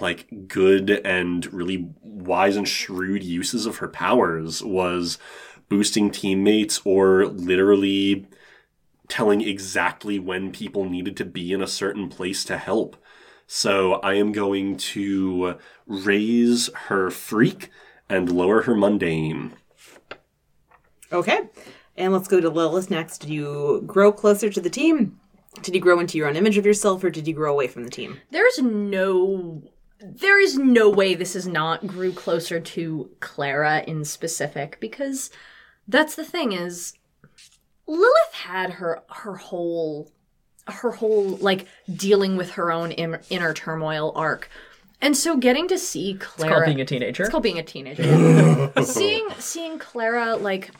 like 0.00 0.48
good 0.48 0.90
and 0.90 1.52
really 1.52 1.88
wise 2.02 2.56
and 2.56 2.66
shrewd 2.66 3.22
uses 3.22 3.66
of 3.66 3.76
her 3.76 3.88
powers 3.88 4.62
was 4.64 5.16
boosting 5.68 6.10
teammates 6.10 6.80
or 6.84 7.26
literally 7.26 8.26
telling 9.08 9.40
exactly 9.40 10.18
when 10.18 10.52
people 10.52 10.88
needed 10.88 11.16
to 11.16 11.24
be 11.24 11.52
in 11.52 11.62
a 11.62 11.66
certain 11.66 12.08
place 12.08 12.44
to 12.44 12.58
help. 12.58 12.96
So 13.46 13.94
I 13.94 14.14
am 14.14 14.32
going 14.32 14.76
to 14.76 15.58
raise 15.86 16.68
her 16.74 17.10
freak 17.10 17.70
and 18.08 18.30
lower 18.30 18.62
her 18.62 18.74
mundane. 18.74 19.52
Okay. 21.12 21.48
And 21.96 22.12
let's 22.12 22.28
go 22.28 22.40
to 22.40 22.50
Lilith 22.50 22.90
next. 22.90 23.18
Did 23.18 23.30
you 23.30 23.82
grow 23.86 24.12
closer 24.12 24.50
to 24.50 24.60
the 24.60 24.70
team? 24.70 25.20
Did 25.62 25.74
you 25.74 25.80
grow 25.80 25.98
into 26.00 26.18
your 26.18 26.28
own 26.28 26.36
image 26.36 26.58
of 26.58 26.66
yourself, 26.66 27.02
or 27.02 27.10
did 27.10 27.26
you 27.26 27.32
grow 27.32 27.52
away 27.52 27.66
from 27.68 27.84
the 27.84 27.90
team? 27.90 28.20
There's 28.30 28.58
no 28.58 29.62
there 29.98 30.38
is 30.38 30.58
no 30.58 30.90
way 30.90 31.14
this 31.14 31.34
is 31.34 31.46
not 31.46 31.86
grew 31.86 32.12
closer 32.12 32.60
to 32.60 33.10
Clara 33.20 33.82
in 33.86 34.04
specific 34.04 34.78
because 34.78 35.30
that's 35.88 36.14
the 36.14 36.24
thing 36.24 36.52
is 36.52 36.92
Lilith 37.86 38.32
had 38.32 38.70
her 38.70 39.02
her 39.08 39.36
whole 39.36 40.10
her 40.66 40.90
whole 40.90 41.36
like 41.36 41.66
dealing 41.94 42.36
with 42.36 42.52
her 42.52 42.72
own 42.72 42.92
Im- 42.92 43.18
inner 43.30 43.54
turmoil 43.54 44.12
arc. 44.14 44.50
And 45.00 45.16
so 45.16 45.36
getting 45.36 45.68
to 45.68 45.78
see 45.78 46.14
Clara 46.18 46.52
Called 46.52 46.64
being 46.66 46.80
a 46.80 46.84
teenager. 46.84 47.22
It's 47.24 47.30
called 47.30 47.42
being 47.42 47.58
a 47.58 47.62
teenager. 47.62 48.72
seeing 48.82 49.28
seeing 49.38 49.78
Clara 49.78 50.36
like 50.36 50.70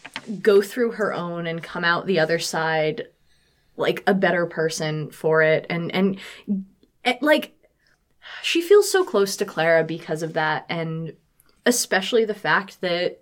go 0.40 0.62
through 0.62 0.92
her 0.92 1.12
own 1.12 1.46
and 1.46 1.62
come 1.62 1.84
out 1.84 2.06
the 2.06 2.18
other 2.18 2.38
side 2.38 3.08
like 3.76 4.02
a 4.06 4.14
better 4.14 4.46
person 4.46 5.10
for 5.10 5.42
it 5.42 5.66
and 5.68 5.94
and, 5.94 6.18
and 7.04 7.18
like 7.20 7.52
she 8.42 8.62
feels 8.62 8.90
so 8.90 9.04
close 9.04 9.36
to 9.36 9.44
Clara 9.44 9.84
because 9.84 10.22
of 10.22 10.32
that 10.32 10.64
and 10.68 11.12
especially 11.66 12.24
the 12.24 12.34
fact 12.34 12.80
that 12.80 13.20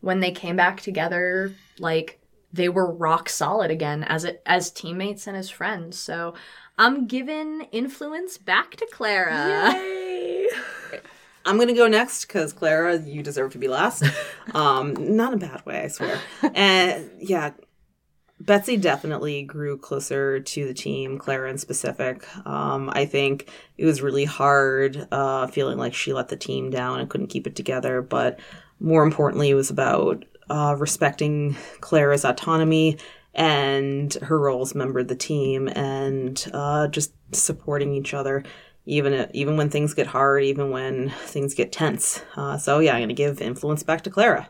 when 0.00 0.20
they 0.20 0.30
came 0.30 0.54
back 0.54 0.80
together 0.80 1.52
like 1.78 2.20
they 2.54 2.68
were 2.68 2.92
rock 2.92 3.28
solid 3.28 3.70
again 3.70 4.04
as 4.04 4.24
it 4.24 4.42
as 4.46 4.70
teammates 4.70 5.26
and 5.26 5.36
as 5.36 5.50
friends. 5.50 5.98
So 5.98 6.34
I'm 6.78 7.06
giving 7.06 7.62
influence 7.72 8.38
back 8.38 8.76
to 8.76 8.86
Clara. 8.90 9.74
I'm 11.46 11.58
gonna 11.58 11.74
go 11.74 11.88
next 11.88 12.24
because 12.24 12.52
Clara, 12.52 12.98
you 12.98 13.22
deserve 13.22 13.52
to 13.52 13.58
be 13.58 13.68
last. 13.68 14.04
um, 14.54 14.94
not 15.16 15.32
in 15.32 15.42
a 15.42 15.46
bad 15.46 15.66
way, 15.66 15.82
I 15.82 15.88
swear. 15.88 16.18
and 16.54 17.10
yeah, 17.18 17.50
Betsy 18.40 18.76
definitely 18.76 19.42
grew 19.42 19.76
closer 19.76 20.40
to 20.40 20.66
the 20.66 20.74
team, 20.74 21.18
Clara 21.18 21.50
in 21.50 21.58
specific. 21.58 22.24
Um, 22.46 22.90
I 22.92 23.04
think 23.04 23.50
it 23.76 23.84
was 23.84 24.00
really 24.00 24.24
hard 24.24 25.06
uh, 25.10 25.48
feeling 25.48 25.78
like 25.78 25.94
she 25.94 26.12
let 26.12 26.28
the 26.28 26.36
team 26.36 26.70
down 26.70 27.00
and 27.00 27.10
couldn't 27.10 27.28
keep 27.28 27.46
it 27.46 27.56
together. 27.56 28.00
But 28.00 28.38
more 28.80 29.02
importantly, 29.02 29.50
it 29.50 29.54
was 29.54 29.70
about 29.70 30.24
uh, 30.50 30.76
respecting 30.78 31.56
Clara's 31.80 32.24
autonomy 32.24 32.98
and 33.34 34.14
her 34.14 34.38
role 34.38 34.62
as 34.62 34.74
member 34.74 35.00
of 35.00 35.08
the 35.08 35.16
team 35.16 35.68
and 35.68 36.46
uh, 36.52 36.86
just 36.88 37.12
supporting 37.32 37.94
each 37.94 38.14
other 38.14 38.44
even 38.86 39.28
even 39.32 39.56
when 39.56 39.70
things 39.70 39.94
get 39.94 40.06
hard, 40.06 40.42
even 40.44 40.70
when 40.70 41.10
things 41.10 41.54
get 41.54 41.72
tense. 41.72 42.22
Uh, 42.36 42.58
so 42.58 42.78
yeah, 42.78 42.94
I'm 42.94 43.02
gonna 43.02 43.14
give 43.14 43.40
influence 43.40 43.82
back 43.82 44.02
to 44.02 44.10
Clara. 44.10 44.48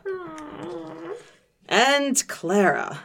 And 1.67 2.27
Clara, 2.27 2.99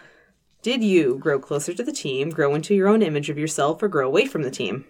did 0.63 0.85
you 0.85 1.19
grow 1.19 1.39
closer 1.39 1.73
to 1.73 1.83
the 1.83 1.93
team, 1.93 2.31
grow 2.31 2.55
into 2.55 2.75
your 2.75 2.89
own 2.89 3.03
image 3.03 3.31
of 3.31 3.39
yourself, 3.39 3.83
or 3.83 3.89
grow 3.89 4.07
away 4.07 4.27
from 4.27 4.43
the 4.43 4.51
team? 4.51 4.85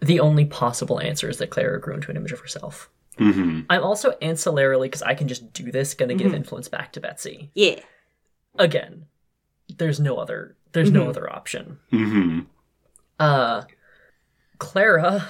The 0.00 0.20
only 0.20 0.44
possible 0.44 1.00
answer 1.00 1.28
is 1.28 1.38
that 1.38 1.50
Clara 1.50 1.80
grew 1.80 1.94
into 1.94 2.10
an 2.10 2.16
image 2.16 2.32
of 2.32 2.40
herself. 2.40 2.90
Mm-hmm. 3.18 3.62
I'm 3.70 3.82
also 3.82 4.12
ancillarily, 4.22 4.84
because 4.84 5.02
I 5.02 5.14
can 5.14 5.28
just 5.28 5.52
do 5.52 5.72
this, 5.72 5.94
going 5.94 6.10
to 6.10 6.14
give 6.14 6.34
influence 6.34 6.68
back 6.68 6.92
to 6.92 7.00
Betsy. 7.00 7.50
Yeah. 7.54 7.80
Again, 8.58 9.06
there's 9.76 10.00
no 10.00 10.16
other. 10.16 10.56
There's 10.72 10.90
no 10.90 11.08
other 11.08 11.32
option. 11.32 11.78
Mm-hmm. 11.90 12.40
Uh, 13.18 13.62
Clara 14.58 15.28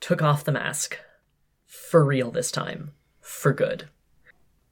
took 0.00 0.20
off 0.22 0.44
the 0.44 0.52
mask. 0.52 0.98
For 1.66 2.04
real 2.04 2.32
this 2.32 2.50
time. 2.50 2.92
For 3.20 3.52
good. 3.52 3.88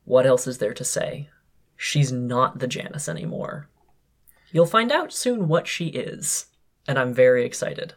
What 0.05 0.27
else 0.27 0.47
is 0.49 0.59
there 0.59 0.75
to 0.75 0.85
say? 0.85 1.29
She's 1.77 2.11
not 2.11 2.59
the 2.59 2.67
Janus 2.67 3.09
anymore. 3.09 3.69
You'll 4.51 4.67
find 4.67 4.91
out 4.91 5.13
soon 5.13 5.47
what 5.47 5.69
she 5.69 5.89
is, 5.89 6.47
and 6.89 6.99
I'm 6.99 7.15
very 7.15 7.45
excited. 7.45 7.95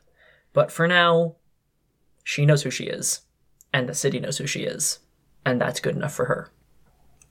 But 0.53 0.71
for 0.71 0.87
now, 0.87 1.37
she 2.23 2.45
knows 2.45 2.61
who 2.61 2.69
she 2.69 2.83
is, 2.83 3.21
and 3.73 3.87
the 3.87 3.93
city 3.93 4.19
knows 4.19 4.37
who 4.37 4.47
she 4.47 4.63
is, 4.63 4.99
and 5.45 5.59
that's 5.59 5.79
good 5.79 5.95
enough 5.95 6.13
for 6.13 6.25
her. 6.25 6.49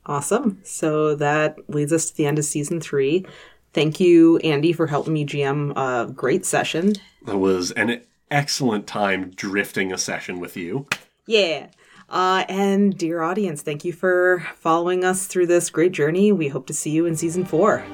Awesome. 0.06 0.60
So 0.64 1.14
that 1.14 1.56
leads 1.68 1.92
us 1.92 2.10
to 2.10 2.16
the 2.16 2.26
end 2.26 2.38
of 2.38 2.44
season 2.44 2.80
three. 2.80 3.26
Thank 3.72 4.00
you, 4.00 4.38
Andy, 4.38 4.72
for 4.72 4.86
helping 4.86 5.12
me 5.12 5.24
GM 5.24 5.76
a 5.76 6.10
great 6.10 6.44
session. 6.44 6.94
That 7.26 7.38
was 7.38 7.70
an 7.72 8.02
excellent 8.30 8.86
time 8.86 9.30
drifting 9.30 9.92
a 9.92 9.98
session 9.98 10.40
with 10.40 10.56
you. 10.56 10.86
Yeah. 11.26 11.68
Uh, 12.08 12.44
and 12.48 12.96
dear 12.98 13.22
audience, 13.22 13.62
thank 13.62 13.84
you 13.84 13.92
for 13.92 14.44
following 14.56 15.04
us 15.04 15.26
through 15.26 15.46
this 15.46 15.70
great 15.70 15.92
journey. 15.92 16.32
We 16.32 16.48
hope 16.48 16.66
to 16.66 16.74
see 16.74 16.90
you 16.90 17.06
in 17.06 17.14
season 17.14 17.44
four. 17.44 17.84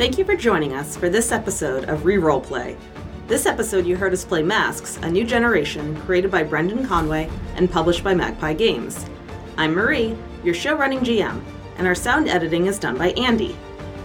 Thank 0.00 0.16
you 0.16 0.24
for 0.24 0.34
joining 0.34 0.72
us 0.72 0.96
for 0.96 1.10
this 1.10 1.30
episode 1.30 1.90
of 1.90 2.04
Reroll 2.04 2.42
Play. 2.42 2.74
This 3.26 3.44
episode, 3.44 3.84
you 3.84 3.98
heard 3.98 4.14
us 4.14 4.24
play 4.24 4.42
Masks, 4.42 4.96
a 5.02 5.10
new 5.10 5.24
generation, 5.24 5.94
created 6.06 6.30
by 6.30 6.42
Brendan 6.42 6.86
Conway 6.86 7.28
and 7.56 7.70
published 7.70 8.02
by 8.02 8.14
Magpie 8.14 8.54
Games. 8.54 9.04
I'm 9.58 9.74
Marie, 9.74 10.16
your 10.42 10.54
show 10.54 10.74
running 10.74 11.00
GM, 11.00 11.42
and 11.76 11.86
our 11.86 11.94
sound 11.94 12.30
editing 12.30 12.64
is 12.64 12.78
done 12.78 12.96
by 12.96 13.10
Andy. 13.10 13.54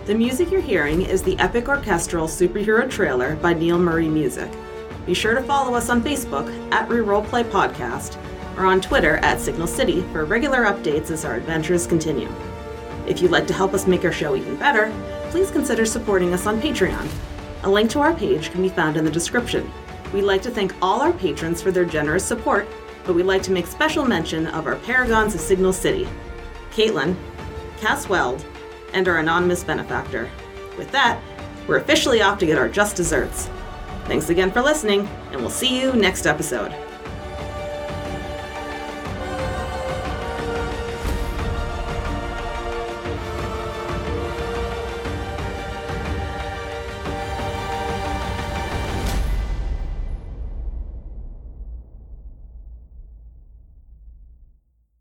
The 0.05 0.15
music 0.15 0.51
you're 0.51 0.59
hearing 0.59 1.01
is 1.01 1.23
the 1.23 1.39
epic 1.39 1.69
orchestral 1.69 2.27
superhero 2.27 2.89
trailer 2.89 3.37
by 3.37 3.53
Neil 3.53 3.79
Murray 3.79 4.09
Music. 4.09 4.51
Be 5.05 5.13
sure 5.13 5.33
to 5.33 5.43
follow 5.43 5.75
us 5.75 5.89
on 5.89 6.03
Facebook 6.03 6.51
at 6.73 6.89
Reroll 6.89 7.25
Play 7.25 7.45
Podcast 7.45 8.17
or 8.57 8.65
on 8.65 8.81
Twitter 8.81 9.15
at 9.19 9.39
Signal 9.39 9.65
City 9.65 10.01
for 10.11 10.25
regular 10.25 10.65
updates 10.65 11.09
as 11.09 11.23
our 11.23 11.35
adventures 11.35 11.87
continue. 11.87 12.29
If 13.07 13.21
you'd 13.21 13.31
like 13.31 13.47
to 13.47 13.53
help 13.53 13.73
us 13.73 13.87
make 13.87 14.03
our 14.03 14.11
show 14.11 14.35
even 14.35 14.57
better, 14.57 14.91
please 15.29 15.51
consider 15.51 15.85
supporting 15.85 16.33
us 16.33 16.45
on 16.45 16.61
Patreon. 16.61 17.07
A 17.63 17.69
link 17.69 17.89
to 17.91 17.99
our 17.99 18.13
page 18.13 18.51
can 18.51 18.61
be 18.61 18.69
found 18.69 18.97
in 18.97 19.05
the 19.05 19.11
description. 19.11 19.69
We'd 20.13 20.23
like 20.23 20.41
to 20.43 20.51
thank 20.51 20.73
all 20.81 21.01
our 21.01 21.13
patrons 21.13 21.61
for 21.61 21.71
their 21.71 21.85
generous 21.85 22.23
support, 22.23 22.67
but 23.03 23.13
we'd 23.13 23.23
like 23.23 23.43
to 23.43 23.51
make 23.51 23.67
special 23.67 24.05
mention 24.05 24.47
of 24.47 24.67
our 24.67 24.75
paragons 24.75 25.35
of 25.35 25.41
Signal 25.41 25.73
City 25.73 26.07
Caitlin, 26.71 27.15
Cass 27.79 28.09
Weld, 28.09 28.45
and 28.93 29.07
our 29.07 29.19
anonymous 29.19 29.63
benefactor. 29.63 30.29
With 30.77 30.91
that, 30.91 31.21
we're 31.67 31.77
officially 31.77 32.21
off 32.21 32.37
to 32.39 32.45
get 32.45 32.57
our 32.57 32.69
just 32.69 32.95
desserts. 32.95 33.49
Thanks 34.05 34.29
again 34.29 34.51
for 34.51 34.61
listening, 34.61 35.07
and 35.31 35.41
we'll 35.41 35.49
see 35.49 35.79
you 35.79 35.93
next 35.93 36.27
episode. 36.27 36.84